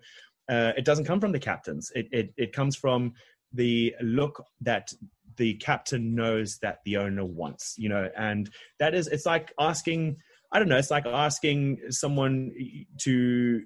uh, 0.49 0.71
it 0.77 0.85
doesn't 0.85 1.05
come 1.05 1.19
from 1.19 1.31
the 1.31 1.39
captains 1.39 1.91
it, 1.95 2.07
it, 2.11 2.33
it 2.37 2.53
comes 2.53 2.75
from 2.75 3.13
the 3.53 3.95
look 4.01 4.43
that 4.61 4.91
the 5.37 5.55
captain 5.55 6.15
knows 6.15 6.57
that 6.61 6.79
the 6.85 6.97
owner 6.97 7.25
wants 7.25 7.75
you 7.77 7.89
know 7.89 8.09
and 8.17 8.49
that 8.79 8.93
is 8.93 9.07
it's 9.07 9.25
like 9.25 9.53
asking 9.59 10.15
i 10.51 10.59
don't 10.59 10.69
know 10.69 10.77
it's 10.77 10.91
like 10.91 11.05
asking 11.05 11.79
someone 11.89 12.51
to 12.99 13.63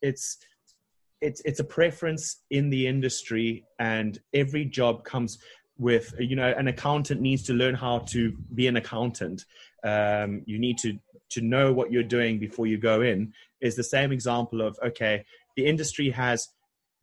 it's 0.00 0.38
it's 1.20 1.40
it's 1.44 1.60
a 1.60 1.64
preference 1.64 2.40
in 2.50 2.68
the 2.70 2.86
industry 2.86 3.64
and 3.78 4.18
every 4.34 4.64
job 4.64 5.04
comes 5.04 5.38
with 5.78 6.14
you 6.18 6.36
know 6.36 6.52
an 6.56 6.68
accountant 6.68 7.20
needs 7.20 7.42
to 7.44 7.52
learn 7.54 7.74
how 7.74 8.00
to 8.00 8.36
be 8.54 8.66
an 8.66 8.76
accountant. 8.76 9.44
Um, 9.84 10.42
you 10.46 10.58
need 10.58 10.78
to 10.78 10.98
to 11.30 11.40
know 11.40 11.72
what 11.72 11.90
you're 11.90 12.02
doing 12.02 12.38
before 12.38 12.66
you 12.66 12.78
go 12.78 13.00
in 13.00 13.32
is 13.60 13.74
the 13.74 13.84
same 13.84 14.12
example 14.12 14.60
of 14.60 14.78
okay 14.84 15.24
the 15.56 15.66
industry 15.66 16.10
has 16.10 16.48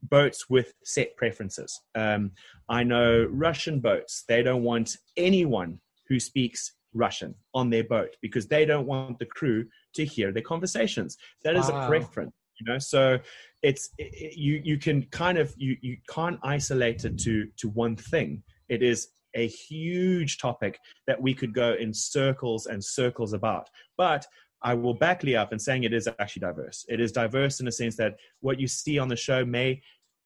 boats 0.04 0.50
with 0.50 0.74
set 0.84 1.16
preferences. 1.18 1.82
Um, 1.96 2.32
i 2.70 2.84
know 2.84 3.28
russian 3.32 3.80
boats 3.80 4.24
they 4.28 4.42
don't 4.44 4.64
want 4.64 4.96
anyone 5.18 5.80
who 6.08 6.20
speaks 6.20 6.74
russian 6.94 7.36
on 7.54 7.70
their 7.70 7.84
boat 7.84 8.16
because 8.22 8.48
they 8.48 8.66
don't 8.66 8.88
want 8.88 9.20
the 9.20 9.26
crew 9.26 9.66
to 9.94 10.06
hear 10.06 10.32
their 10.32 10.44
conversations. 10.44 11.18
That 11.44 11.56
is 11.56 11.70
Wow. 11.70 11.84
a 11.84 11.88
preference 11.88 12.34
you 12.60 12.72
know? 12.72 12.80
So 12.80 13.20
it's 13.62 13.90
it, 13.98 14.38
you 14.38 14.62
you 14.64 14.78
can 14.78 15.04
kind 15.08 15.38
of 15.38 15.54
you 15.58 15.78
you 15.82 15.98
can't 16.10 16.40
isolate 16.44 17.06
it 17.06 17.18
to 17.20 17.48
to 17.58 17.70
one 17.70 17.96
thing. 17.96 18.44
It 18.68 18.84
is 18.84 19.10
a 19.36 19.48
huge 19.48 20.40
topic 20.40 20.80
that 21.08 21.22
we 21.22 21.34
could 21.34 21.54
go 21.54 21.74
in 21.74 21.94
circles 21.94 22.66
and 22.66 22.84
circles 22.84 23.34
about. 23.34 23.70
But 23.98 24.26
i 24.62 24.74
will 24.74 24.94
back 24.94 25.24
Lee 25.24 25.36
up 25.36 25.52
and 25.52 25.62
saying 25.62 25.84
it 25.84 25.94
is 25.94 26.08
actually 26.20 26.42
diverse. 26.42 26.86
It 26.90 27.00
is 27.00 27.12
diverse 27.12 27.60
in 27.60 27.66
the 27.66 27.72
sense 27.72 27.96
that 27.98 28.16
what 28.42 28.60
you 28.60 28.68
see 28.68 29.00
on 29.00 29.08
the 29.08 29.16
show 29.16 29.46
may 29.46 29.82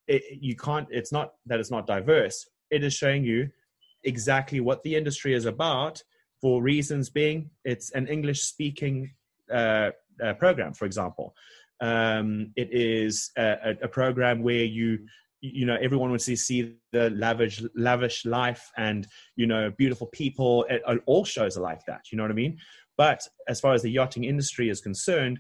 it, 0.08 0.24
you 0.42 0.56
can't 0.56 0.88
it's 0.92 1.12
not 1.12 1.34
that 1.46 1.60
it's 1.60 1.72
not 1.72 1.88
diverse. 1.88 2.48
It 2.72 2.84
is 2.84 2.94
showing 2.94 3.24
you 3.24 3.50
exactly 4.04 4.60
what 4.60 4.84
the 4.84 4.96
industry 4.96 5.34
is 5.34 5.46
about 5.46 6.04
for 6.42 6.62
reasons 6.62 7.10
being 7.10 7.50
it's 7.64 7.92
an 7.92 8.06
english 8.08 8.42
speaking 8.42 9.10
uh, 9.52 9.92
uh, 10.24 10.34
program 10.34 10.74
for 10.74 10.86
example. 10.86 11.34
Um, 11.82 12.52
it 12.56 12.70
is 12.72 13.32
a, 13.38 13.76
a- 13.82 13.88
program 13.88 14.42
where 14.42 14.64
you 14.64 15.00
you 15.42 15.66
know 15.66 15.78
everyone 15.82 16.10
wants 16.10 16.26
to 16.26 16.36
see 16.38 16.76
the 16.94 17.10
lavish 17.10 17.62
lavish 17.76 18.26
life 18.26 18.72
and 18.78 19.06
you 19.36 19.46
know 19.48 19.72
beautiful 19.78 20.08
people. 20.08 20.66
All 21.06 21.26
shows 21.26 21.58
are 21.58 21.62
like 21.62 21.86
that 21.88 22.02
you 22.12 22.18
know 22.18 22.24
what 22.24 22.32
i 22.32 22.36
mean 22.36 22.58
but 22.98 23.28
as 23.48 23.60
far 23.60 23.74
as 23.74 23.82
the 23.82 23.90
yachting 23.90 24.24
industry 24.24 24.70
is 24.70 24.82
concerned 24.82 25.40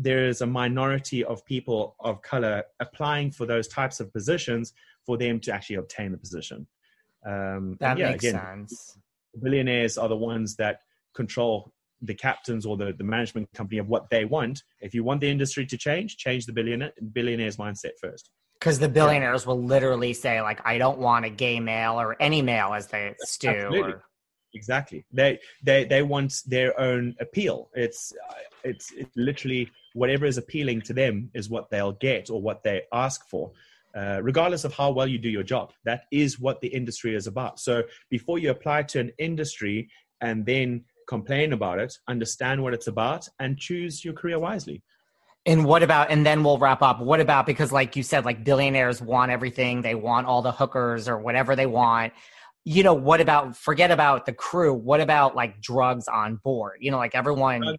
there 0.00 0.26
is 0.26 0.40
a 0.40 0.46
minority 0.46 1.22
of 1.24 1.44
people 1.44 1.94
of 2.00 2.22
color 2.22 2.64
applying 2.80 3.30
for 3.30 3.44
those 3.44 3.68
types 3.68 4.00
of 4.00 4.12
positions 4.12 4.72
for 5.04 5.18
them 5.18 5.38
to 5.40 5.52
actually 5.52 5.76
obtain 5.76 6.10
the 6.10 6.18
position. 6.18 6.66
Um, 7.26 7.76
that 7.80 7.98
yeah, 7.98 8.10
makes 8.10 8.24
again, 8.24 8.66
sense. 8.68 8.98
billionaires 9.42 9.98
are 9.98 10.08
the 10.08 10.16
ones 10.16 10.56
that 10.56 10.80
control 11.14 11.72
the 12.00 12.14
captains 12.14 12.64
or 12.64 12.78
the, 12.78 12.94
the 12.96 13.04
management 13.04 13.52
company 13.52 13.78
of 13.78 13.88
what 13.88 14.08
they 14.08 14.24
want. 14.24 14.62
If 14.80 14.94
you 14.94 15.04
want 15.04 15.20
the 15.20 15.30
industry 15.30 15.66
to 15.66 15.76
change 15.76 16.16
change 16.16 16.46
the 16.46 16.52
billionaire 16.54 16.92
billionaires 17.12 17.58
mindset 17.58 17.98
first. 18.00 18.30
Because 18.58 18.78
the 18.78 18.88
billionaires 18.88 19.42
yeah. 19.42 19.48
will 19.48 19.62
literally 19.62 20.14
say 20.14 20.40
like 20.40 20.60
i 20.66 20.78
don't 20.78 20.98
want 20.98 21.24
a 21.24 21.30
gay 21.30 21.60
male 21.60 22.00
or 22.00 22.16
any 22.20 22.40
male 22.40 22.72
as 22.72 22.86
they 22.86 23.14
stew 23.20 23.70
or... 23.70 24.02
exactly. 24.54 25.04
They 25.12 25.38
they 25.62 25.84
they 25.84 26.02
want 26.02 26.42
their 26.46 26.78
own 26.78 27.14
appeal. 27.20 27.70
It's 27.74 28.12
it's 28.64 28.92
literally 29.16 29.70
whatever 29.94 30.26
is 30.26 30.38
appealing 30.38 30.82
to 30.82 30.92
them 30.92 31.30
is 31.34 31.48
what 31.48 31.70
they'll 31.70 31.92
get 31.92 32.30
or 32.30 32.40
what 32.40 32.62
they 32.62 32.82
ask 32.92 33.28
for. 33.28 33.52
Uh, 33.92 34.20
regardless 34.22 34.64
of 34.64 34.72
how 34.72 34.88
well 34.92 35.08
you 35.08 35.18
do 35.18 35.28
your 35.28 35.42
job 35.42 35.72
that 35.84 36.02
is 36.12 36.38
what 36.38 36.60
the 36.60 36.68
industry 36.68 37.16
is 37.16 37.26
about. 37.26 37.58
So 37.58 37.82
before 38.08 38.38
you 38.38 38.50
apply 38.50 38.84
to 38.84 39.00
an 39.00 39.10
industry 39.18 39.88
and 40.20 40.46
then 40.46 40.84
complain 41.08 41.52
about 41.52 41.80
it 41.80 41.92
understand 42.06 42.62
what 42.62 42.72
it's 42.72 42.86
about 42.86 43.28
and 43.40 43.58
choose 43.58 44.04
your 44.04 44.14
career 44.14 44.38
wisely. 44.38 44.80
And 45.46 45.64
what 45.64 45.82
about, 45.82 46.10
and 46.10 46.24
then 46.24 46.44
we'll 46.44 46.58
wrap 46.58 46.82
up. 46.82 47.00
What 47.00 47.18
about, 47.18 47.46
because 47.46 47.72
like 47.72 47.96
you 47.96 48.02
said, 48.02 48.24
like 48.24 48.44
billionaires 48.44 49.00
want 49.02 49.32
everything, 49.32 49.82
they 49.82 49.94
want 49.94 50.26
all 50.26 50.42
the 50.42 50.52
hookers 50.52 51.08
or 51.08 51.18
whatever 51.18 51.56
they 51.56 51.66
want. 51.66 52.12
You 52.64 52.82
know, 52.82 52.94
what 52.94 53.20
about, 53.20 53.56
forget 53.56 53.90
about 53.90 54.26
the 54.26 54.32
crew. 54.32 54.74
What 54.74 55.00
about 55.00 55.34
like 55.34 55.60
drugs 55.60 56.08
on 56.08 56.36
board? 56.36 56.78
You 56.80 56.90
know, 56.90 56.98
like 56.98 57.14
everyone. 57.14 57.76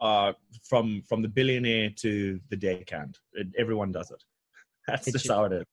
Uh, 0.00 0.32
from 0.66 1.02
from 1.06 1.20
the 1.20 1.28
billionaire 1.28 1.90
to 1.94 2.40
the 2.48 2.56
deckhand, 2.56 3.18
everyone 3.58 3.92
does 3.92 4.10
it. 4.10 4.22
That's 4.86 5.12
just 5.12 5.26
you- 5.26 5.32
how 5.32 5.44
it 5.44 5.52
is. 5.52 5.64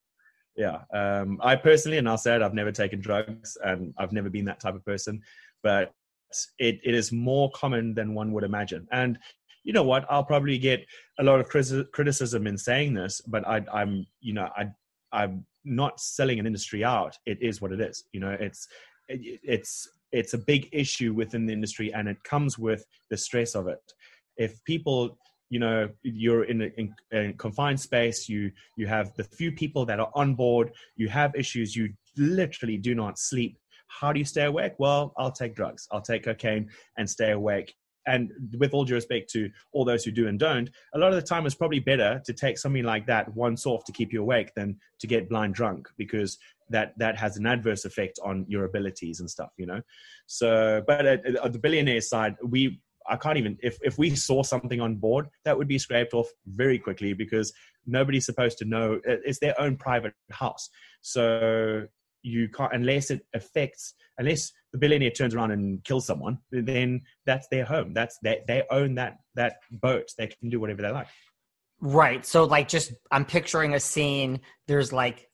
Yeah. 0.57 0.79
Um, 0.91 1.39
I 1.41 1.55
personally, 1.55 1.99
and 1.99 2.09
I'll 2.09 2.17
say 2.17 2.35
it, 2.35 2.41
I've 2.41 2.53
never 2.53 2.71
taken 2.71 2.99
drugs 2.99 3.57
and 3.63 3.93
I've 3.97 4.11
never 4.11 4.29
been 4.29 4.45
that 4.45 4.59
type 4.59 4.73
of 4.73 4.83
person, 4.83 5.21
but 5.61 5.93
it, 6.57 6.79
it 6.83 6.95
is 6.95 7.11
more 7.11 7.51
common 7.51 7.93
than 7.93 8.15
one 8.15 8.33
would 8.33 8.43
imagine. 8.43 8.87
And 8.91 9.19
you 9.63 9.71
know 9.71 9.83
what? 9.83 10.05
I'll 10.09 10.23
probably 10.23 10.57
get 10.57 10.85
a 11.19 11.23
lot 11.23 11.39
of 11.39 11.47
criticism 11.47 12.47
in 12.47 12.57
saying 12.57 12.95
this, 12.95 13.21
but 13.21 13.47
I, 13.47 13.63
I'm, 13.71 14.07
you 14.19 14.33
know, 14.33 14.49
I, 14.57 14.69
I'm 15.11 15.45
not 15.67 15.99
selling 15.99 16.39
an 16.39 16.45
industry 16.47 16.83
out. 16.83 17.17
It 17.25 17.37
is 17.41 17.61
what 17.61 17.71
it 17.71 17.81
is. 17.81 18.05
You 18.13 18.19
know, 18.19 18.35
it's, 18.39 18.67
it, 19.07 19.39
it's, 19.43 19.87
it's 20.11 20.33
a 20.33 20.37
big 20.37 20.69
issue 20.71 21.13
within 21.13 21.45
the 21.45 21.53
industry, 21.53 21.93
and 21.93 22.07
it 22.07 22.23
comes 22.23 22.57
with 22.57 22.85
the 23.09 23.17
stress 23.17 23.55
of 23.55 23.67
it. 23.67 23.79
If 24.37 24.63
people 24.63 25.17
you 25.49 25.59
know 25.59 25.89
you're 26.03 26.43
in 26.43 26.61
a, 26.61 26.65
in 26.77 26.93
a, 27.13 27.33
confined 27.33 27.79
space 27.79 28.27
you 28.27 28.51
you 28.75 28.85
have 28.85 29.13
the 29.15 29.23
few 29.23 29.51
people 29.51 29.85
that 29.85 29.99
are 29.99 30.11
on 30.13 30.35
board 30.35 30.71
you 30.95 31.07
have 31.07 31.33
issues 31.35 31.75
you 31.75 31.89
literally 32.17 32.77
do 32.77 32.93
not 32.93 33.17
sleep 33.17 33.57
how 33.87 34.11
do 34.11 34.19
you 34.19 34.25
stay 34.25 34.43
awake 34.43 34.73
well 34.77 35.13
i'll 35.17 35.31
take 35.31 35.55
drugs 35.55 35.87
i'll 35.91 36.01
take 36.01 36.23
cocaine 36.23 36.69
and 36.97 37.09
stay 37.09 37.31
awake 37.31 37.73
and 38.07 38.31
with 38.57 38.73
all 38.73 38.85
due 38.85 38.95
respect 38.95 39.29
to 39.31 39.49
all 39.73 39.85
those 39.85 40.03
who 40.03 40.11
do 40.11 40.27
and 40.27 40.39
don't, 40.39 40.69
a 40.95 40.97
lot 40.97 41.09
of 41.09 41.15
the 41.15 41.27
time 41.27 41.45
it's 41.45 41.55
probably 41.55 41.79
better 41.79 42.21
to 42.25 42.33
take 42.33 42.57
something 42.57 42.83
like 42.83 43.05
that 43.05 43.33
once 43.35 43.65
off 43.65 43.83
to 43.85 43.91
keep 43.91 44.11
you 44.11 44.21
awake 44.21 44.53
than 44.55 44.77
to 44.99 45.07
get 45.07 45.29
blind 45.29 45.53
drunk 45.53 45.87
because 45.97 46.37
that 46.69 46.93
that 46.97 47.17
has 47.17 47.37
an 47.37 47.45
adverse 47.45 47.85
effect 47.85 48.19
on 48.23 48.45
your 48.47 48.65
abilities 48.65 49.19
and 49.19 49.29
stuff, 49.29 49.51
you 49.57 49.65
know. 49.65 49.81
So, 50.25 50.81
but 50.87 51.05
at, 51.05 51.25
at 51.25 51.53
the 51.53 51.59
billionaire 51.59 52.01
side, 52.01 52.35
we 52.43 52.81
I 53.09 53.15
can't 53.15 53.37
even 53.37 53.57
if 53.61 53.77
if 53.83 53.97
we 53.97 54.15
saw 54.15 54.43
something 54.43 54.81
on 54.81 54.95
board 54.95 55.27
that 55.45 55.57
would 55.57 55.67
be 55.67 55.79
scraped 55.79 56.13
off 56.13 56.27
very 56.47 56.79
quickly 56.79 57.13
because 57.13 57.53
nobody's 57.85 58.25
supposed 58.25 58.57
to 58.59 58.65
know 58.65 58.99
it's 59.05 59.39
their 59.39 59.59
own 59.59 59.77
private 59.77 60.13
house. 60.31 60.69
So 61.01 61.87
you 62.23 62.49
can't 62.49 62.73
unless 62.73 63.11
it 63.11 63.25
affects 63.33 63.93
unless 64.17 64.51
the 64.71 64.77
billionaire 64.77 65.11
turns 65.11 65.33
around 65.33 65.51
and 65.51 65.83
kills 65.83 66.05
someone 66.05 66.39
then 66.51 67.01
that's 67.25 67.47
their 67.49 67.65
home. 67.65 67.93
That's 67.93 68.17
they, 68.23 68.41
they 68.47 68.63
own 68.69 68.95
that 68.95 69.17
that 69.35 69.57
boat. 69.71 70.11
They 70.17 70.27
can 70.27 70.49
do 70.49 70.59
whatever 70.59 70.81
they 70.81 70.91
like. 70.91 71.07
Right. 71.79 72.25
So 72.25 72.43
like 72.43 72.67
just 72.67 72.93
i'm 73.11 73.25
picturing 73.25 73.73
a 73.73 73.79
scene. 73.79 74.41
There's 74.67 74.91
like 74.91 75.29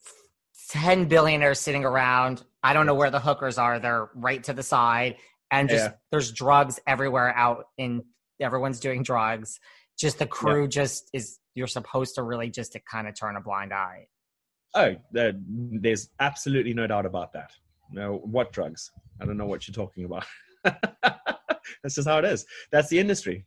10 0.69 1.05
billionaires 1.05 1.59
sitting 1.59 1.85
around. 1.85 2.43
I 2.63 2.73
don't 2.73 2.85
know 2.85 2.95
where 2.95 3.11
the 3.11 3.19
hookers 3.19 3.57
are. 3.57 3.79
They're 3.79 4.09
right 4.15 4.43
to 4.45 4.53
the 4.53 4.63
side. 4.63 5.17
And 5.51 5.69
just 5.69 5.85
yeah. 5.85 5.93
there's 6.11 6.31
drugs 6.31 6.79
everywhere 6.87 7.35
out 7.35 7.65
in 7.77 8.03
everyone's 8.39 8.79
doing 8.79 9.03
drugs. 9.03 9.59
Just 9.97 10.19
the 10.19 10.25
crew 10.25 10.63
yeah. 10.63 10.69
just 10.69 11.09
is 11.13 11.39
you're 11.53 11.67
supposed 11.67 12.15
to 12.15 12.23
really 12.23 12.49
just 12.49 12.73
to 12.73 12.79
kind 12.79 13.07
of 13.07 13.17
turn 13.17 13.35
a 13.35 13.41
blind 13.41 13.71
eye. 13.71 14.07
Oh, 14.75 14.95
there's 15.11 16.09
absolutely 16.19 16.73
no 16.73 16.87
doubt 16.87 17.05
about 17.05 17.33
that. 17.33 17.51
No, 17.93 18.21
what 18.23 18.51
drugs? 18.51 18.91
I 19.21 19.25
don't 19.25 19.37
know 19.37 19.45
what 19.45 19.67
you're 19.67 19.73
talking 19.73 20.05
about. 20.05 20.25
that's 20.63 21.95
just 21.95 22.07
how 22.07 22.17
it 22.17 22.25
is. 22.25 22.45
That's 22.71 22.89
the 22.89 22.99
industry. 22.99 23.45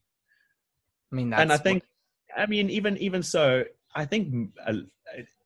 I 1.12 1.16
mean, 1.16 1.32
and 1.32 1.52
I 1.52 1.56
think, 1.56 1.82
what... 2.35 2.43
I 2.43 2.47
mean, 2.47 2.70
even 2.70 2.97
even 2.98 3.23
so, 3.23 3.64
I 3.94 4.05
think 4.05 4.51
uh, 4.66 4.74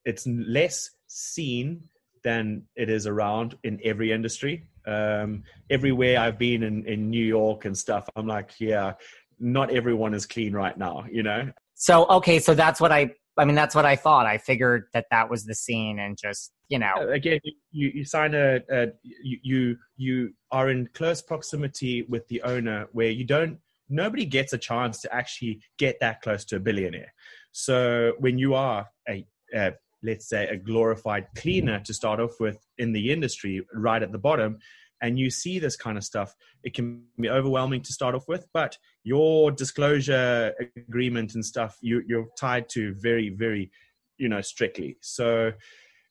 it's 0.05 0.27
less 0.27 0.91
seen 1.07 1.85
than 2.23 2.63
it 2.77 2.91
is 2.91 3.07
around 3.07 3.57
in 3.65 3.81
every 3.85 4.13
industry. 4.13 4.67
Um, 4.87 5.45
everywhere 5.71 6.19
I've 6.21 6.39
been 6.39 6.63
in, 6.63 6.85
in 6.87 7.11
New 7.11 7.25
York 7.25 7.65
and 7.65 7.77
stuff, 7.77 8.09
I'm 8.17 8.27
like, 8.27 8.53
yeah, 8.59 8.95
not 9.39 9.71
everyone 9.71 10.15
is 10.15 10.27
clean 10.27 10.53
right 10.53 10.77
now, 10.77 11.05
you 11.11 11.23
know? 11.23 11.51
So, 11.75 12.07
okay, 12.09 12.39
so 12.39 12.55
that's 12.55 12.81
what 12.81 12.93
I 12.93 13.15
I 13.39 13.45
mean, 13.45 13.55
that's 13.55 13.75
what 13.75 13.87
I 13.87 13.97
thought. 13.97 14.27
I 14.27 14.39
figured 14.39 14.85
that 14.93 15.07
that 15.11 15.31
was 15.31 15.45
the 15.45 15.55
scene, 15.55 15.99
and 15.99 16.17
just 16.17 16.53
you 16.69 16.79
know, 16.79 16.93
again, 17.11 17.41
you 17.71 17.91
you 17.95 18.05
sign 18.05 18.35
a, 18.35 18.61
a 18.71 18.89
you 19.23 19.77
you 19.97 20.33
are 20.51 20.71
in 20.71 20.89
close 20.95 21.23
proximity 21.23 22.03
with 22.03 22.27
the 22.29 22.43
owner, 22.43 22.89
where 22.93 23.11
you 23.11 23.25
don't. 23.25 23.59
Nobody 23.89 24.25
gets 24.25 24.53
a 24.53 24.59
chance 24.59 25.01
to 25.01 25.13
actually 25.13 25.61
get 25.79 25.99
that 26.01 26.23
close 26.23 26.45
to 26.47 26.57
a 26.57 26.61
billionaire. 26.61 27.13
So 27.51 28.13
when 28.19 28.39
you 28.39 28.55
are 28.55 28.87
a, 29.09 29.27
a 29.53 29.73
let's 30.03 30.29
say 30.29 30.47
a 30.47 30.57
glorified 30.57 31.27
cleaner 31.37 31.81
to 31.81 31.93
start 31.93 32.21
off 32.21 32.39
with 32.41 32.59
in 32.79 32.93
the 32.93 33.13
industry, 33.13 33.67
right 33.75 34.03
at 34.03 34.13
the 34.13 34.19
bottom, 34.19 34.59
and 35.01 35.19
you 35.19 35.31
see 35.31 35.59
this 35.59 35.77
kind 35.77 35.97
of 35.97 36.05
stuff, 36.05 36.35
it 36.63 36.75
can 36.75 37.05
be 37.19 37.29
overwhelming 37.29 37.83
to 37.83 37.93
start 37.93 38.15
off 38.15 38.29
with. 38.29 38.47
But 38.53 38.77
your 39.03 39.51
disclosure 39.51 40.55
agreement 40.77 41.35
and 41.35 41.45
stuff, 41.45 41.77
you, 41.81 42.03
you're 42.07 42.29
tied 42.39 42.69
to 42.71 42.95
very, 42.95 43.31
very, 43.31 43.71
you 44.19 44.29
know, 44.29 44.41
strictly. 44.41 44.99
So, 45.01 45.53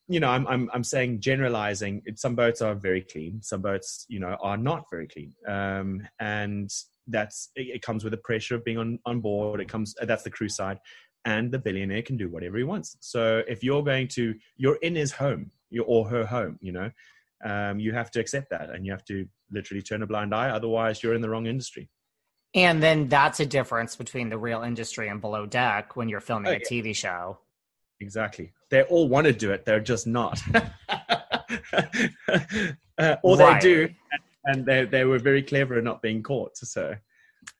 you 0.07 0.19
know, 0.19 0.29
I'm 0.29 0.47
I'm 0.47 0.69
I'm 0.73 0.83
saying 0.83 1.21
generalizing. 1.21 2.01
Some 2.15 2.33
boats 2.35 2.61
are 2.63 2.73
very 2.73 3.01
clean. 3.01 3.43
Some 3.43 3.61
boats, 3.61 4.05
you 4.09 4.19
know, 4.19 4.35
are 4.41 4.57
not 4.57 4.85
very 4.89 5.07
clean. 5.07 5.33
Um, 5.47 6.07
and 6.19 6.71
that's 7.05 7.49
it, 7.55 7.75
it 7.75 7.81
comes 7.83 8.03
with 8.03 8.11
the 8.11 8.17
pressure 8.17 8.55
of 8.55 8.65
being 8.65 8.79
on 8.79 8.99
on 9.05 9.21
board. 9.21 9.61
It 9.61 9.69
comes 9.69 9.93
that's 10.01 10.23
the 10.23 10.31
crew 10.31 10.49
side, 10.49 10.79
and 11.25 11.51
the 11.51 11.59
billionaire 11.59 12.01
can 12.01 12.17
do 12.17 12.27
whatever 12.27 12.57
he 12.57 12.63
wants. 12.63 12.97
So 13.01 13.43
if 13.47 13.63
you're 13.63 13.83
going 13.83 14.07
to, 14.09 14.33
you're 14.57 14.77
in 14.77 14.95
his 14.95 15.11
home, 15.11 15.51
you 15.69 15.83
or 15.83 16.09
her 16.09 16.25
home, 16.25 16.57
you 16.59 16.71
know 16.71 16.89
um, 17.43 17.79
you 17.79 17.93
have 17.93 18.11
to 18.11 18.19
accept 18.19 18.49
that 18.51 18.69
and 18.69 18.85
you 18.85 18.91
have 18.91 19.05
to 19.05 19.27
literally 19.51 19.81
turn 19.81 20.03
a 20.03 20.07
blind 20.07 20.33
eye. 20.33 20.49
Otherwise, 20.49 21.01
you're 21.01 21.13
in 21.13 21.21
the 21.21 21.29
wrong 21.29 21.47
industry. 21.47 21.89
And 22.55 22.81
then 22.81 23.07
that's 23.07 23.39
a 23.39 23.45
difference 23.45 23.95
between 23.95 24.29
the 24.29 24.37
real 24.37 24.63
industry 24.63 25.07
and 25.07 25.21
below 25.21 25.45
deck 25.45 25.95
when 25.95 26.09
you're 26.09 26.19
filming 26.19 26.51
oh, 26.51 26.55
a 26.55 26.59
TV 26.59 26.95
show. 26.95 27.37
Exactly. 28.01 28.51
They 28.69 28.83
all 28.83 29.07
want 29.07 29.27
to 29.27 29.33
do 29.33 29.51
it, 29.51 29.65
they're 29.65 29.79
just 29.79 30.07
not. 30.07 30.41
uh, 32.97 33.15
or 33.23 33.37
right. 33.37 33.61
they 33.61 33.67
do, 33.67 33.89
and 34.45 34.65
they, 34.65 34.85
they 34.85 35.05
were 35.05 35.19
very 35.19 35.43
clever 35.43 35.77
in 35.77 35.83
not 35.83 36.01
being 36.01 36.23
caught. 36.23 36.57
So, 36.57 36.95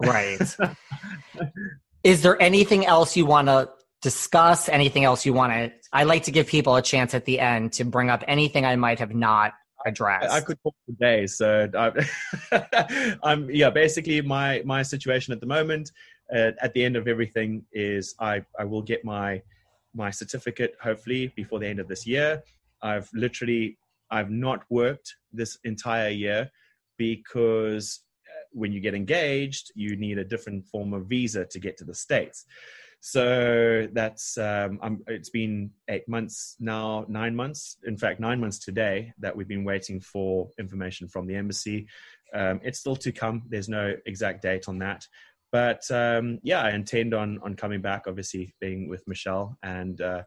right. 0.02 0.40
Is 2.04 2.22
there 2.22 2.42
anything 2.42 2.86
else 2.86 3.16
you 3.18 3.26
want 3.26 3.48
to 3.48 3.70
discuss? 4.02 4.70
Anything 4.70 5.04
else 5.04 5.26
you 5.26 5.34
want 5.34 5.54
to? 5.54 5.72
I 5.92 6.04
like 6.04 6.24
to 6.24 6.32
give 6.32 6.48
people 6.48 6.76
a 6.78 6.82
chance 6.82 7.14
at 7.14 7.26
the 7.26 7.40
end 7.40 7.74
to 7.74 7.84
bring 7.84 8.10
up 8.10 8.24
anything 8.28 8.66
I 8.66 8.76
might 8.76 9.00
have 9.00 9.14
not 9.14 9.54
address. 9.86 10.30
I 10.32 10.42
could 10.42 10.58
talk 10.64 10.76
for 10.86 10.92
days. 11.00 11.38
So 11.38 11.70
I, 11.74 13.20
am 13.32 13.50
yeah. 13.50 13.70
Basically, 13.70 14.22
my 14.22 14.62
my 14.66 14.82
situation 14.82 15.34
at 15.34 15.40
the 15.40 15.46
moment, 15.46 15.92
uh, 16.34 16.52
at 16.62 16.74
the 16.74 16.84
end 16.84 16.96
of 16.96 17.08
everything, 17.08 17.64
is 17.74 18.16
I 18.20 18.44
I 18.58 18.66
will 18.66 18.82
get 18.82 19.04
my 19.04 19.42
my 19.94 20.12
certificate 20.12 20.76
hopefully 20.82 21.32
before 21.36 21.60
the 21.60 21.68
end 21.68 21.80
of 21.80 21.88
this 21.88 22.06
year. 22.06 22.44
I've 22.82 23.10
literally 23.14 23.78
I've 24.12 24.32
not 24.32 24.64
worked 24.70 25.16
this 25.32 25.58
entire 25.64 26.10
year 26.10 26.50
because 26.98 28.02
uh, 28.28 28.44
when 28.52 28.72
you 28.72 28.80
get 28.80 28.94
engaged, 28.94 29.72
you 29.76 29.96
need 29.96 30.18
a 30.18 30.24
different 30.24 30.66
form 30.66 30.94
of 30.94 31.06
visa 31.06 31.46
to 31.46 31.60
get 31.60 31.78
to 31.78 31.84
the 31.84 31.94
states. 31.94 32.46
So 33.02 33.88
that's 33.94 34.38
um, 34.38 34.80
I'm, 34.82 35.02
it's 35.08 35.30
been 35.30 35.72
eight 35.88 36.08
months 36.08 36.58
now, 36.60 37.06
nine 37.08 37.36
months. 37.36 37.78
In 37.86 37.98
fact, 37.98 38.20
nine 38.20 38.40
months 38.42 38.60
today 38.60 39.14
that 39.20 39.36
we've 39.36 39.48
been 39.48 39.64
waiting 39.64 40.02
for 40.02 40.50
information 40.60 41.08
from 41.08 41.26
the 41.26 41.36
embassy. 41.36 41.88
Um, 42.34 42.60
it's 42.64 42.80
still 42.80 42.98
to 42.98 43.12
come. 43.12 43.44
There's 43.48 43.70
no 43.70 43.96
exact 44.06 44.42
date 44.42 44.68
on 44.68 44.80
that, 44.80 45.08
but 45.52 45.90
um, 45.92 46.40
yeah, 46.44 46.62
I 46.62 46.72
intend 46.72 47.14
on 47.14 47.40
on 47.42 47.56
coming 47.56 47.82
back. 47.82 48.04
Obviously, 48.06 48.54
being 48.60 48.90
with 48.90 49.08
Michelle, 49.08 49.58
and 49.64 50.02
uh, 50.02 50.24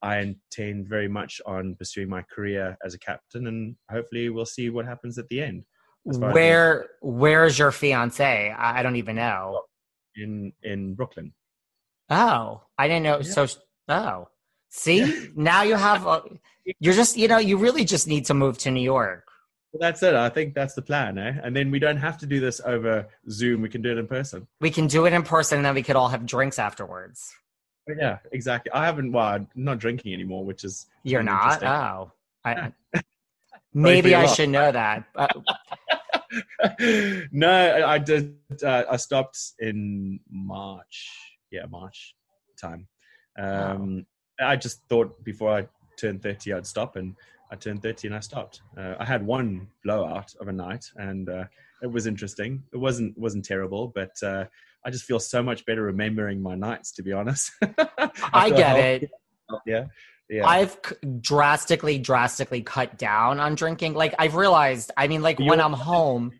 I 0.00 0.18
intend 0.18 0.88
very 0.88 1.08
much 1.08 1.42
on 1.44 1.74
pursuing 1.74 2.08
my 2.08 2.22
career 2.22 2.76
as 2.84 2.94
a 2.94 2.98
captain, 2.98 3.46
and 3.46 3.76
hopefully, 3.90 4.30
we'll 4.30 4.46
see 4.46 4.70
what 4.70 4.86
happens 4.86 5.18
at 5.18 5.28
the 5.28 5.42
end. 5.42 5.64
Where 6.04 6.88
Where's 7.02 7.58
your 7.58 7.70
fiance? 7.70 8.50
I 8.56 8.82
don't 8.82 8.96
even 8.96 9.16
know. 9.16 9.62
In 10.16 10.52
in 10.62 10.94
Brooklyn. 10.94 11.34
Oh, 12.10 12.62
I 12.78 12.88
didn't 12.88 13.04
know. 13.04 13.18
Yeah. 13.18 13.46
So, 13.46 13.46
oh, 13.88 14.28
see, 14.70 15.30
now 15.34 15.62
you 15.62 15.76
have. 15.76 16.06
A, 16.06 16.22
you're 16.80 16.94
just, 16.94 17.16
you 17.16 17.28
know, 17.28 17.38
you 17.38 17.56
really 17.56 17.84
just 17.84 18.06
need 18.06 18.26
to 18.26 18.34
move 18.34 18.58
to 18.58 18.70
New 18.70 18.82
York. 18.82 19.28
Well, 19.72 19.80
that's 19.80 20.02
it. 20.02 20.14
I 20.14 20.28
think 20.28 20.54
that's 20.54 20.74
the 20.74 20.82
plan, 20.82 21.18
eh? 21.18 21.34
And 21.42 21.54
then 21.54 21.70
we 21.70 21.78
don't 21.80 21.96
have 21.96 22.16
to 22.18 22.26
do 22.26 22.38
this 22.38 22.60
over 22.64 23.08
Zoom. 23.28 23.60
We 23.60 23.68
can 23.68 23.82
do 23.82 23.90
it 23.90 23.98
in 23.98 24.06
person. 24.06 24.46
We 24.60 24.70
can 24.70 24.86
do 24.86 25.04
it 25.06 25.12
in 25.12 25.24
person, 25.24 25.58
and 25.58 25.64
then 25.64 25.74
we 25.74 25.82
could 25.82 25.96
all 25.96 26.08
have 26.08 26.24
drinks 26.24 26.58
afterwards. 26.58 27.34
Yeah, 27.88 28.18
exactly. 28.32 28.70
I 28.72 28.86
haven't. 28.86 29.12
Well, 29.12 29.26
I'm 29.26 29.48
not 29.54 29.78
drinking 29.78 30.14
anymore, 30.14 30.44
which 30.44 30.64
is 30.64 30.86
you're 31.02 31.24
not. 31.24 31.62
Oh, 31.62 32.12
I, 32.44 32.72
maybe 33.74 34.14
I 34.14 34.26
should 34.26 34.50
know 34.50 34.70
that. 34.70 35.04
Uh, 35.16 35.26
no, 37.32 37.84
I 37.86 37.98
did. 37.98 38.36
Uh, 38.62 38.84
I 38.88 38.96
stopped 38.96 39.38
in 39.58 40.20
March 40.30 41.10
yeah 41.54 41.66
March 41.70 42.14
time. 42.60 42.86
Um, 43.38 44.04
wow. 44.40 44.50
I 44.50 44.56
just 44.56 44.80
thought 44.88 45.22
before 45.24 45.50
I 45.50 45.66
turned 45.98 46.22
thirty 46.22 46.52
I'd 46.52 46.66
stop, 46.66 46.96
and 46.96 47.14
I 47.50 47.56
turned 47.56 47.82
thirty 47.82 48.08
and 48.08 48.16
I 48.16 48.20
stopped. 48.20 48.62
Uh, 48.76 48.94
I 48.98 49.04
had 49.04 49.24
one 49.24 49.68
blowout 49.84 50.34
of 50.40 50.48
a 50.48 50.52
night, 50.52 50.84
and 50.96 51.28
uh, 51.28 51.44
it 51.82 51.90
was 51.90 52.06
interesting. 52.06 52.62
It 52.72 52.78
wasn't 52.78 53.16
wasn't 53.16 53.44
terrible, 53.44 53.92
but 53.94 54.14
uh, 54.22 54.44
I 54.84 54.90
just 54.90 55.04
feel 55.04 55.20
so 55.20 55.42
much 55.42 55.64
better 55.66 55.82
remembering 55.82 56.42
my 56.42 56.54
nights. 56.54 56.92
To 56.92 57.02
be 57.02 57.12
honest, 57.12 57.50
I, 57.62 58.10
I 58.32 58.50
get 58.50 58.76
it. 58.78 59.10
Yeah. 59.66 59.86
Yeah. 60.30 60.46
I've 60.46 60.78
drastically, 61.20 61.98
drastically 61.98 62.62
cut 62.62 62.96
down 62.96 63.40
on 63.40 63.54
drinking. 63.54 63.92
Like 63.92 64.14
I've 64.18 64.36
realized, 64.36 64.90
I 64.96 65.06
mean, 65.06 65.20
like 65.20 65.38
You're 65.38 65.50
when 65.50 65.60
I'm 65.60 65.74
home, 65.74 66.32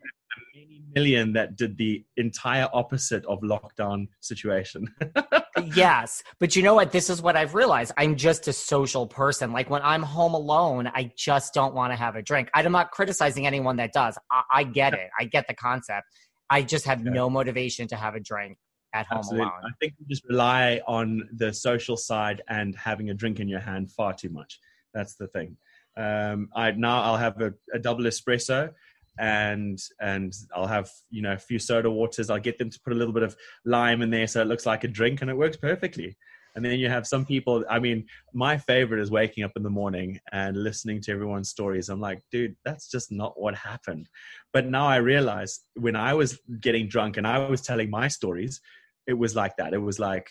million 0.95 1.33
that 1.33 1.55
did 1.55 1.77
the 1.77 2.03
entire 2.17 2.67
opposite 2.73 3.25
of 3.25 3.41
lockdown 3.41 4.07
situation. 4.21 4.87
yes. 5.75 6.23
But 6.39 6.55
you 6.55 6.63
know 6.63 6.73
what? 6.73 6.91
This 6.91 7.09
is 7.09 7.21
what 7.21 7.35
I've 7.35 7.53
realized. 7.53 7.91
I'm 7.97 8.15
just 8.15 8.47
a 8.47 8.53
social 8.53 9.05
person. 9.05 9.51
Like 9.51 9.69
when 9.69 9.81
I'm 9.83 10.01
home 10.01 10.33
alone, 10.33 10.87
I 10.87 11.11
just 11.15 11.53
don't 11.53 11.75
want 11.75 11.91
to 11.91 11.97
have 11.97 12.15
a 12.15 12.21
drink. 12.21 12.49
I'm 12.53 12.71
not 12.71 12.91
criticizing 12.91 13.45
anyone 13.45 13.75
that 13.77 13.93
does. 13.93 14.17
I, 14.31 14.43
I 14.51 14.63
get 14.63 14.93
it. 14.93 15.09
I 15.19 15.25
get 15.25 15.47
the 15.47 15.53
concept. 15.53 16.07
I 16.49 16.61
just 16.61 16.85
have 16.85 17.03
yeah. 17.03 17.11
no 17.11 17.29
motivation 17.29 17.87
to 17.89 17.95
have 17.95 18.15
a 18.15 18.19
drink 18.19 18.57
at 18.93 19.05
home 19.07 19.19
Absolutely. 19.19 19.47
alone. 19.47 19.61
I 19.65 19.71
think 19.81 19.93
you 19.99 20.05
just 20.07 20.23
rely 20.29 20.81
on 20.87 21.27
the 21.35 21.53
social 21.53 21.97
side 21.97 22.41
and 22.47 22.75
having 22.75 23.09
a 23.09 23.13
drink 23.13 23.39
in 23.39 23.47
your 23.47 23.59
hand 23.59 23.91
far 23.91 24.13
too 24.13 24.29
much. 24.29 24.59
That's 24.93 25.15
the 25.15 25.27
thing. 25.27 25.57
Um, 25.97 26.49
I 26.55 26.71
now 26.71 27.01
I'll 27.03 27.17
have 27.17 27.39
a, 27.41 27.53
a 27.73 27.79
double 27.79 28.03
espresso 28.03 28.71
and 29.19 29.79
and 30.01 30.33
I'll 30.55 30.67
have 30.67 30.89
you 31.09 31.21
know 31.21 31.33
a 31.33 31.37
few 31.37 31.59
soda 31.59 31.89
waters. 31.89 32.29
I'll 32.29 32.39
get 32.39 32.57
them 32.57 32.69
to 32.69 32.79
put 32.81 32.93
a 32.93 32.95
little 32.95 33.13
bit 33.13 33.23
of 33.23 33.35
lime 33.65 34.01
in 34.01 34.09
there 34.09 34.27
so 34.27 34.41
it 34.41 34.47
looks 34.47 34.65
like 34.65 34.83
a 34.83 34.87
drink, 34.87 35.21
and 35.21 35.29
it 35.29 35.37
works 35.37 35.57
perfectly. 35.57 36.17
And 36.55 36.63
then 36.63 36.79
you 36.79 36.87
have 36.87 37.05
some 37.05 37.25
people. 37.25 37.65
I 37.69 37.79
mean, 37.79 38.05
my 38.33 38.57
favorite 38.57 39.01
is 39.01 39.11
waking 39.11 39.43
up 39.43 39.51
in 39.57 39.63
the 39.63 39.69
morning 39.69 40.19
and 40.31 40.55
listening 40.55 41.01
to 41.01 41.11
everyone's 41.11 41.49
stories. 41.49 41.89
I'm 41.89 41.99
like, 41.99 42.21
dude, 42.31 42.55
that's 42.63 42.89
just 42.89 43.11
not 43.11 43.39
what 43.39 43.55
happened. 43.55 44.07
But 44.53 44.65
now 44.65 44.87
I 44.87 44.97
realize 44.97 45.59
when 45.75 45.97
I 45.97 46.13
was 46.13 46.39
getting 46.61 46.87
drunk 46.87 47.17
and 47.17 47.27
I 47.27 47.39
was 47.49 47.61
telling 47.61 47.89
my 47.89 48.07
stories, 48.07 48.61
it 49.05 49.13
was 49.13 49.35
like 49.35 49.57
that. 49.57 49.73
It 49.73 49.79
was 49.79 49.99
like 49.99 50.29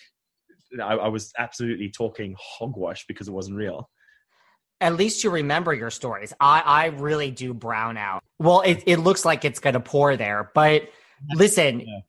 I, 0.82 0.94
I 0.94 1.08
was 1.08 1.30
absolutely 1.38 1.90
talking 1.90 2.34
hogwash 2.38 3.04
because 3.06 3.28
it 3.28 3.32
wasn't 3.32 3.58
real 3.58 3.90
at 4.80 4.96
least 4.96 5.24
you 5.24 5.30
remember 5.30 5.72
your 5.72 5.90
stories. 5.90 6.32
I, 6.40 6.60
I 6.60 6.86
really 6.86 7.30
do 7.30 7.54
brown 7.54 7.96
out. 7.96 8.22
Well, 8.38 8.62
it, 8.62 8.82
it 8.86 8.96
looks 8.98 9.24
like 9.24 9.44
it's 9.44 9.60
going 9.60 9.74
to 9.74 9.80
pour 9.80 10.16
there, 10.16 10.50
but 10.54 10.88
listen, 11.34 11.80
yeah. 11.80 12.00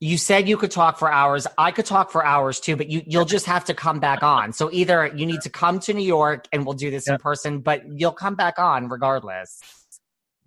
you 0.00 0.16
said 0.16 0.48
you 0.48 0.56
could 0.56 0.70
talk 0.70 0.98
for 0.98 1.12
hours. 1.12 1.46
I 1.58 1.72
could 1.72 1.84
talk 1.84 2.10
for 2.10 2.24
hours 2.24 2.58
too, 2.58 2.74
but 2.74 2.88
you, 2.88 3.02
you'll 3.06 3.26
just 3.26 3.46
have 3.46 3.66
to 3.66 3.74
come 3.74 4.00
back 4.00 4.22
on. 4.22 4.52
So 4.52 4.70
either 4.72 5.12
you 5.14 5.26
need 5.26 5.42
to 5.42 5.50
come 5.50 5.78
to 5.80 5.92
New 5.92 6.06
York 6.06 6.46
and 6.52 6.64
we'll 6.64 6.74
do 6.74 6.90
this 6.90 7.06
yeah. 7.06 7.14
in 7.14 7.18
person, 7.20 7.60
but 7.60 7.82
you'll 7.86 8.12
come 8.12 8.34
back 8.34 8.58
on 8.58 8.88
regardless. 8.88 9.60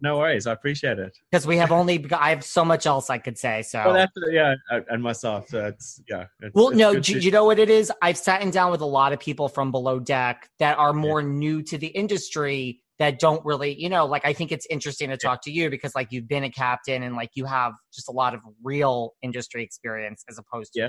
No 0.04 0.18
worries. 0.18 0.48
I 0.48 0.54
appreciate 0.54 0.98
it. 0.98 1.16
Because 1.30 1.46
we 1.46 1.58
have 1.58 1.72
only, 1.72 2.04
I 2.12 2.32
have 2.32 2.44
so 2.44 2.66
much 2.66 2.88
else 2.88 3.12
I 3.12 3.20
could 3.20 3.38
say. 3.38 3.62
So, 3.62 3.84
well, 3.86 3.94
that's, 3.94 4.12
yeah, 4.32 4.56
and 4.90 5.04
myself. 5.04 5.50
So 5.50 5.68
it's, 5.68 6.02
yeah. 6.10 6.26
It's, 6.40 6.56
well, 6.56 6.70
it's 6.70 6.78
no, 6.78 7.00
do, 7.00 7.20
you 7.20 7.30
know 7.30 7.46
what 7.46 7.60
it 7.60 7.70
is? 7.70 7.92
I've 8.02 8.18
sat 8.18 8.52
down 8.52 8.72
with 8.72 8.82
a 8.82 8.88
lot 8.88 9.14
of 9.14 9.20
people 9.20 9.48
from 9.48 9.72
below 9.72 10.00
deck 10.00 10.50
that 10.58 10.80
are 10.80 10.94
more 10.94 11.22
yeah. 11.22 11.28
new 11.28 11.62
to 11.62 11.78
the 11.78 11.86
industry 11.86 12.82
that 13.02 13.18
don't 13.18 13.44
really, 13.44 13.74
you 13.82 13.90
know, 13.90 14.06
like 14.06 14.24
I 14.26 14.32
think 14.32 14.52
it's 14.52 14.68
interesting 14.70 15.10
to 15.10 15.18
talk 15.18 15.42
to 15.46 15.52
you 15.52 15.72
because 15.72 15.96
like 15.96 16.10
you've 16.12 16.28
been 16.28 16.44
a 16.44 16.52
captain 16.52 17.02
and 17.02 17.16
like 17.16 17.32
you 17.34 17.46
have 17.46 17.74
just 17.92 18.08
a 18.08 18.12
lot 18.12 18.36
of 18.36 18.42
real 18.64 19.14
industry 19.24 19.64
experience 19.64 20.24
as 20.30 20.38
opposed 20.38 20.74
to 20.74 20.82
yeah. 20.82 20.88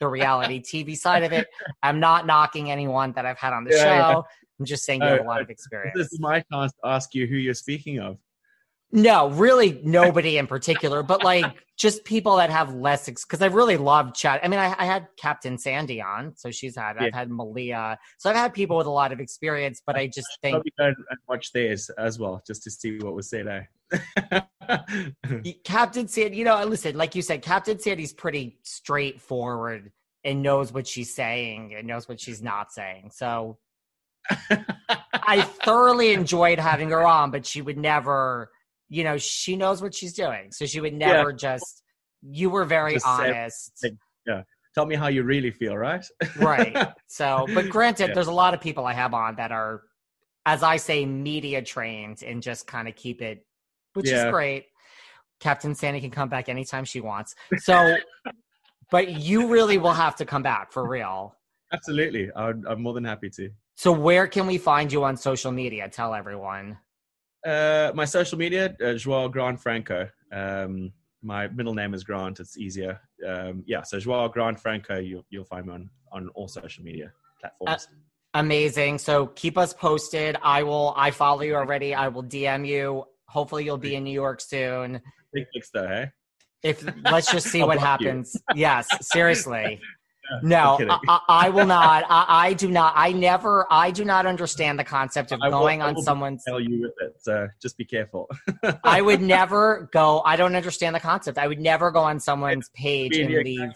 the 0.00 0.08
reality 0.08 0.60
TV 0.60 0.96
side 0.96 1.22
of 1.22 1.32
it. 1.32 1.46
I'm 1.84 2.00
not 2.00 2.26
knocking 2.26 2.72
anyone 2.72 3.12
that 3.12 3.26
I've 3.26 3.38
had 3.38 3.52
on 3.52 3.62
the 3.62 3.70
yeah, 3.76 3.84
show. 4.12 4.24
I'm 4.58 4.66
just 4.66 4.84
saying 4.84 5.02
you 5.02 5.06
have 5.06 5.20
a 5.20 5.22
lot 5.22 5.40
of 5.40 5.50
experience. 5.50 5.96
This 5.96 6.12
is 6.12 6.18
my 6.18 6.42
chance 6.52 6.72
to 6.72 6.90
ask 6.90 7.14
you 7.14 7.28
who 7.28 7.36
you're 7.36 7.54
speaking 7.54 8.00
of. 8.00 8.18
No, 8.92 9.30
really 9.30 9.80
nobody 9.84 10.36
in 10.36 10.46
particular, 10.46 11.02
but 11.02 11.22
like 11.22 11.44
just 11.78 12.04
people 12.04 12.36
that 12.36 12.50
have 12.50 12.74
less 12.74 13.06
because 13.06 13.40
I 13.40 13.46
really 13.46 13.76
love 13.76 14.14
chat. 14.14 14.40
I 14.42 14.48
mean, 14.48 14.58
I, 14.58 14.74
I, 14.76 14.84
had 14.84 15.06
Captain 15.16 15.56
Sandy 15.58 16.02
on, 16.02 16.34
so 16.36 16.50
she's 16.50 16.76
had. 16.76 16.96
Yeah. 16.98 17.06
I've 17.06 17.14
had 17.14 17.30
Malia, 17.30 17.98
so 18.18 18.28
I've 18.28 18.36
had 18.36 18.52
people 18.52 18.76
with 18.76 18.86
a 18.86 18.90
lot 18.90 19.12
of 19.12 19.20
experience. 19.20 19.80
But 19.86 19.96
I 19.96 20.08
just 20.08 20.26
think 20.42 20.54
probably 20.54 20.72
go 20.76 20.86
and 20.86 21.18
watch 21.28 21.52
theirs 21.52 21.88
as 21.98 22.18
well, 22.18 22.42
just 22.46 22.64
to 22.64 22.70
see 22.70 22.98
what 22.98 23.14
was 23.14 23.30
said. 23.30 23.46
Eh? 23.46 24.40
Captain 25.64 26.08
Sandy, 26.08 26.36
you 26.36 26.44
know, 26.44 26.62
listen, 26.64 26.96
like 26.96 27.14
you 27.14 27.22
said, 27.22 27.42
Captain 27.42 27.78
Sandy's 27.78 28.12
pretty 28.12 28.58
straightforward 28.62 29.92
and 30.24 30.42
knows 30.42 30.72
what 30.72 30.86
she's 30.86 31.14
saying 31.14 31.74
and 31.76 31.86
knows 31.86 32.08
what 32.08 32.20
she's 32.20 32.42
not 32.42 32.72
saying. 32.72 33.10
So 33.12 33.58
I 35.12 35.42
thoroughly 35.64 36.12
enjoyed 36.12 36.58
having 36.58 36.90
her 36.90 37.06
on, 37.06 37.30
but 37.30 37.46
she 37.46 37.62
would 37.62 37.78
never, 37.78 38.50
you 38.90 39.04
know, 39.04 39.16
she 39.16 39.56
knows 39.56 39.80
what 39.80 39.94
she's 39.94 40.12
doing. 40.12 40.50
So 40.50 40.66
she 40.66 40.80
would 40.80 40.92
never 40.92 41.30
yeah. 41.30 41.36
just, 41.36 41.82
you 42.22 42.50
were 42.50 42.64
very 42.64 42.94
just 42.94 43.06
honest. 43.06 43.78
Say, 43.78 43.92
yeah. 44.26 44.42
Tell 44.74 44.84
me 44.84 44.96
how 44.96 45.06
you 45.06 45.22
really 45.22 45.50
feel, 45.50 45.76
right? 45.76 46.04
right. 46.36 46.76
So, 47.06 47.46
but 47.54 47.68
granted, 47.68 48.08
yeah. 48.08 48.14
there's 48.14 48.26
a 48.26 48.32
lot 48.32 48.52
of 48.52 48.60
people 48.60 48.84
I 48.84 48.92
have 48.92 49.14
on 49.14 49.36
that 49.36 49.52
are, 49.52 49.82
as 50.44 50.62
I 50.62 50.76
say, 50.76 51.06
media 51.06 51.62
trained 51.62 52.22
and 52.22 52.42
just 52.42 52.66
kind 52.66 52.88
of 52.88 52.96
keep 52.96 53.22
it, 53.22 53.46
which 53.94 54.10
yeah. 54.10 54.26
is 54.26 54.30
great. 54.32 54.66
Captain 55.38 55.74
Sandy 55.74 56.00
can 56.00 56.10
come 56.10 56.28
back 56.28 56.48
anytime 56.48 56.84
she 56.84 57.00
wants. 57.00 57.34
So, 57.58 57.96
but 58.90 59.20
you 59.20 59.48
really 59.48 59.78
will 59.78 59.92
have 59.92 60.16
to 60.16 60.24
come 60.24 60.42
back 60.42 60.72
for 60.72 60.86
real. 60.86 61.36
Absolutely. 61.72 62.28
I'm, 62.34 62.64
I'm 62.68 62.82
more 62.82 62.92
than 62.92 63.04
happy 63.04 63.30
to. 63.30 63.50
So 63.76 63.92
where 63.92 64.26
can 64.26 64.46
we 64.46 64.58
find 64.58 64.92
you 64.92 65.04
on 65.04 65.16
social 65.16 65.52
media? 65.52 65.88
Tell 65.88 66.12
everyone. 66.12 66.78
Uh, 67.46 67.92
my 67.94 68.04
social 68.04 68.38
media, 68.38 68.76
uh, 68.84 68.94
Joao 68.94 69.28
Grant 69.28 69.60
Franco. 69.60 70.08
Um, 70.32 70.92
my 71.22 71.48
middle 71.48 71.74
name 71.74 71.94
is 71.94 72.04
Grant. 72.04 72.40
It's 72.40 72.58
easier. 72.58 73.00
Um, 73.26 73.62
yeah, 73.66 73.82
so 73.82 73.98
Joao 73.98 74.28
Grant 74.28 74.58
Franco. 74.58 74.98
You, 74.98 75.24
you'll 75.30 75.44
find 75.44 75.66
me 75.66 75.74
on 75.74 75.90
on 76.12 76.28
all 76.34 76.48
social 76.48 76.84
media 76.84 77.12
platforms. 77.40 77.88
Uh, 77.90 77.94
amazing. 78.34 78.98
So 78.98 79.28
keep 79.28 79.56
us 79.56 79.72
posted. 79.72 80.36
I 80.42 80.62
will. 80.62 80.94
I 80.96 81.10
follow 81.10 81.42
you 81.42 81.54
already. 81.54 81.94
I 81.94 82.08
will 82.08 82.24
DM 82.24 82.66
you. 82.66 83.04
Hopefully, 83.28 83.64
you'll 83.64 83.78
be 83.78 83.94
in 83.94 84.04
New 84.04 84.12
York 84.12 84.40
soon. 84.40 85.00
Big 85.32 85.46
fix 85.54 85.70
though, 85.72 85.86
hey? 85.86 86.10
If 86.62 86.84
let's 87.04 87.30
just 87.30 87.48
see 87.48 87.62
what 87.62 87.78
happens. 87.78 88.36
yes, 88.54 88.88
seriously. 89.02 89.80
No, 90.42 90.78
I, 91.08 91.20
I, 91.28 91.48
will 91.50 91.66
not. 91.66 92.04
I, 92.08 92.48
I, 92.48 92.52
do 92.54 92.70
not. 92.70 92.92
I 92.96 93.12
never. 93.12 93.66
I 93.70 93.90
do 93.90 94.04
not 94.04 94.26
understand 94.26 94.78
the 94.78 94.84
concept 94.84 95.32
of 95.32 95.40
going 95.40 95.80
will, 95.80 95.86
on 95.86 96.02
someone's. 96.02 96.44
Tell 96.44 96.60
you 96.60 96.82
with 96.82 96.94
it, 97.00 97.16
so 97.20 97.48
just 97.60 97.76
be 97.76 97.84
careful. 97.84 98.28
I 98.84 99.00
would 99.00 99.20
never 99.36 99.88
go. 99.92 100.22
I 100.24 100.36
don't 100.36 100.54
understand 100.54 100.94
the 100.94 101.00
concept. 101.00 101.38
I 101.38 101.46
would 101.46 101.60
never 101.60 101.90
go 101.90 102.00
on 102.00 102.20
someone's 102.20 102.68
page 102.74 103.16
and 103.16 103.30
leave. 103.30 103.70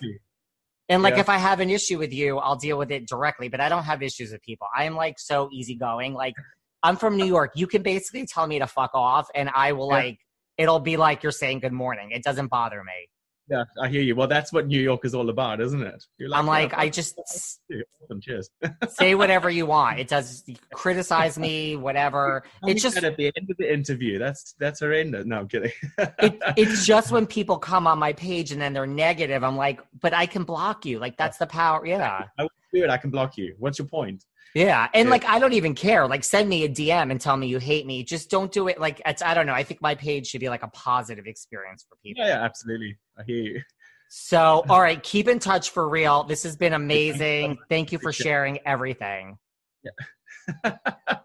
And 0.88 1.02
like, 1.02 1.14
yeah. 1.14 1.20
if 1.20 1.28
I 1.28 1.38
have 1.38 1.60
an 1.60 1.70
issue 1.70 1.98
with 1.98 2.12
you, 2.12 2.38
I'll 2.38 2.56
deal 2.56 2.78
with 2.78 2.90
it 2.90 3.08
directly. 3.08 3.48
But 3.48 3.60
I 3.60 3.68
don't 3.68 3.84
have 3.84 4.02
issues 4.02 4.32
with 4.32 4.42
people. 4.42 4.66
I 4.76 4.84
am 4.84 4.94
like 4.94 5.18
so 5.18 5.48
easygoing. 5.52 6.14
Like, 6.14 6.34
I'm 6.82 6.96
from 6.96 7.16
New 7.16 7.26
York. 7.26 7.52
You 7.56 7.66
can 7.66 7.82
basically 7.82 8.26
tell 8.26 8.46
me 8.46 8.58
to 8.58 8.66
fuck 8.66 8.90
off, 8.94 9.28
and 9.34 9.50
I 9.54 9.72
will 9.72 9.88
yeah. 9.88 9.94
like. 9.94 10.18
It'll 10.56 10.78
be 10.78 10.96
like 10.96 11.24
you're 11.24 11.32
saying 11.32 11.58
good 11.58 11.72
morning. 11.72 12.12
It 12.12 12.22
doesn't 12.22 12.46
bother 12.46 12.84
me. 12.84 13.08
Yeah, 13.48 13.64
I 13.80 13.88
hear 13.88 14.00
you. 14.00 14.16
Well, 14.16 14.26
that's 14.26 14.52
what 14.52 14.66
New 14.66 14.80
York 14.80 15.04
is 15.04 15.14
all 15.14 15.28
about, 15.28 15.60
isn't 15.60 15.82
it? 15.82 16.04
You're 16.18 16.34
I'm 16.34 16.46
like, 16.46 16.72
I 16.72 16.88
just 16.88 17.18
awesome. 17.18 18.20
cheers. 18.20 18.48
say 18.88 19.14
whatever 19.14 19.50
you 19.50 19.66
want. 19.66 19.98
It 20.00 20.08
does 20.08 20.44
criticize 20.72 21.38
me, 21.38 21.76
whatever. 21.76 22.44
It's 22.66 22.82
just 22.82 22.96
at 22.96 23.16
the 23.16 23.26
end 23.26 23.50
of 23.50 23.56
the 23.58 23.72
interview. 23.72 24.18
That's 24.18 24.54
that's 24.58 24.80
horrendous. 24.80 25.26
No, 25.26 25.40
I'm 25.40 25.48
kidding. 25.48 25.72
it, 25.98 26.40
it's 26.56 26.86
just 26.86 27.12
when 27.12 27.26
people 27.26 27.58
come 27.58 27.86
on 27.86 27.98
my 27.98 28.14
page 28.14 28.52
and 28.52 28.60
then 28.60 28.72
they're 28.72 28.86
negative. 28.86 29.44
I'm 29.44 29.56
like, 29.56 29.80
but 30.00 30.14
I 30.14 30.26
can 30.26 30.44
block 30.44 30.86
you. 30.86 30.98
Like 30.98 31.16
that's 31.18 31.36
the 31.36 31.46
power. 31.46 31.84
Yeah, 31.86 32.24
I 32.38 32.48
do 32.72 32.84
it. 32.84 32.90
I 32.90 32.96
can 32.96 33.10
block 33.10 33.36
you. 33.36 33.54
What's 33.58 33.78
your 33.78 33.88
point? 33.88 34.24
Yeah, 34.54 34.88
and 34.94 35.06
yeah. 35.06 35.10
like 35.10 35.24
I 35.24 35.40
don't 35.40 35.52
even 35.52 35.74
care. 35.74 36.06
Like 36.06 36.22
send 36.22 36.48
me 36.48 36.64
a 36.64 36.68
DM 36.68 37.10
and 37.10 37.20
tell 37.20 37.36
me 37.36 37.48
you 37.48 37.58
hate 37.58 37.86
me. 37.86 38.04
Just 38.04 38.30
don't 38.30 38.52
do 38.52 38.68
it. 38.68 38.78
Like 38.80 39.02
it's 39.04 39.20
I 39.20 39.34
don't 39.34 39.46
know. 39.46 39.52
I 39.52 39.64
think 39.64 39.82
my 39.82 39.96
page 39.96 40.28
should 40.28 40.40
be 40.40 40.48
like 40.48 40.62
a 40.62 40.68
positive 40.68 41.26
experience 41.26 41.84
for 41.88 41.96
people. 42.02 42.24
Yeah, 42.24 42.36
yeah 42.36 42.44
absolutely. 42.44 42.96
I 43.18 43.24
hear 43.26 43.42
you. 43.42 43.62
So, 44.10 44.64
all 44.68 44.80
right, 44.80 45.02
keep 45.02 45.26
in 45.26 45.40
touch 45.40 45.70
for 45.70 45.88
real. 45.88 46.22
This 46.22 46.44
has 46.44 46.56
been 46.56 46.72
amazing. 46.72 47.58
Thank 47.68 47.90
you 47.90 47.98
for 47.98 48.12
sharing 48.12 48.60
everything. 48.64 49.38
Yeah. 49.82 50.76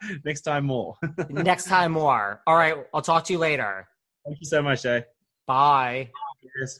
Next 0.26 0.41
time 0.41 0.65
more. 0.65 0.95
Next 1.30 1.65
time 1.65 1.91
more. 1.91 2.41
All 2.47 2.56
right, 2.56 2.76
I'll 2.91 3.03
talk 3.03 3.26
to 3.26 3.34
you 3.34 3.38
later. 3.38 3.88
Thank 4.26 4.39
you 4.41 4.47
so 4.47 4.64
much, 4.64 4.81
Jay. 4.81 5.03
Bye. 5.45 6.10
Cheers. 6.41 6.80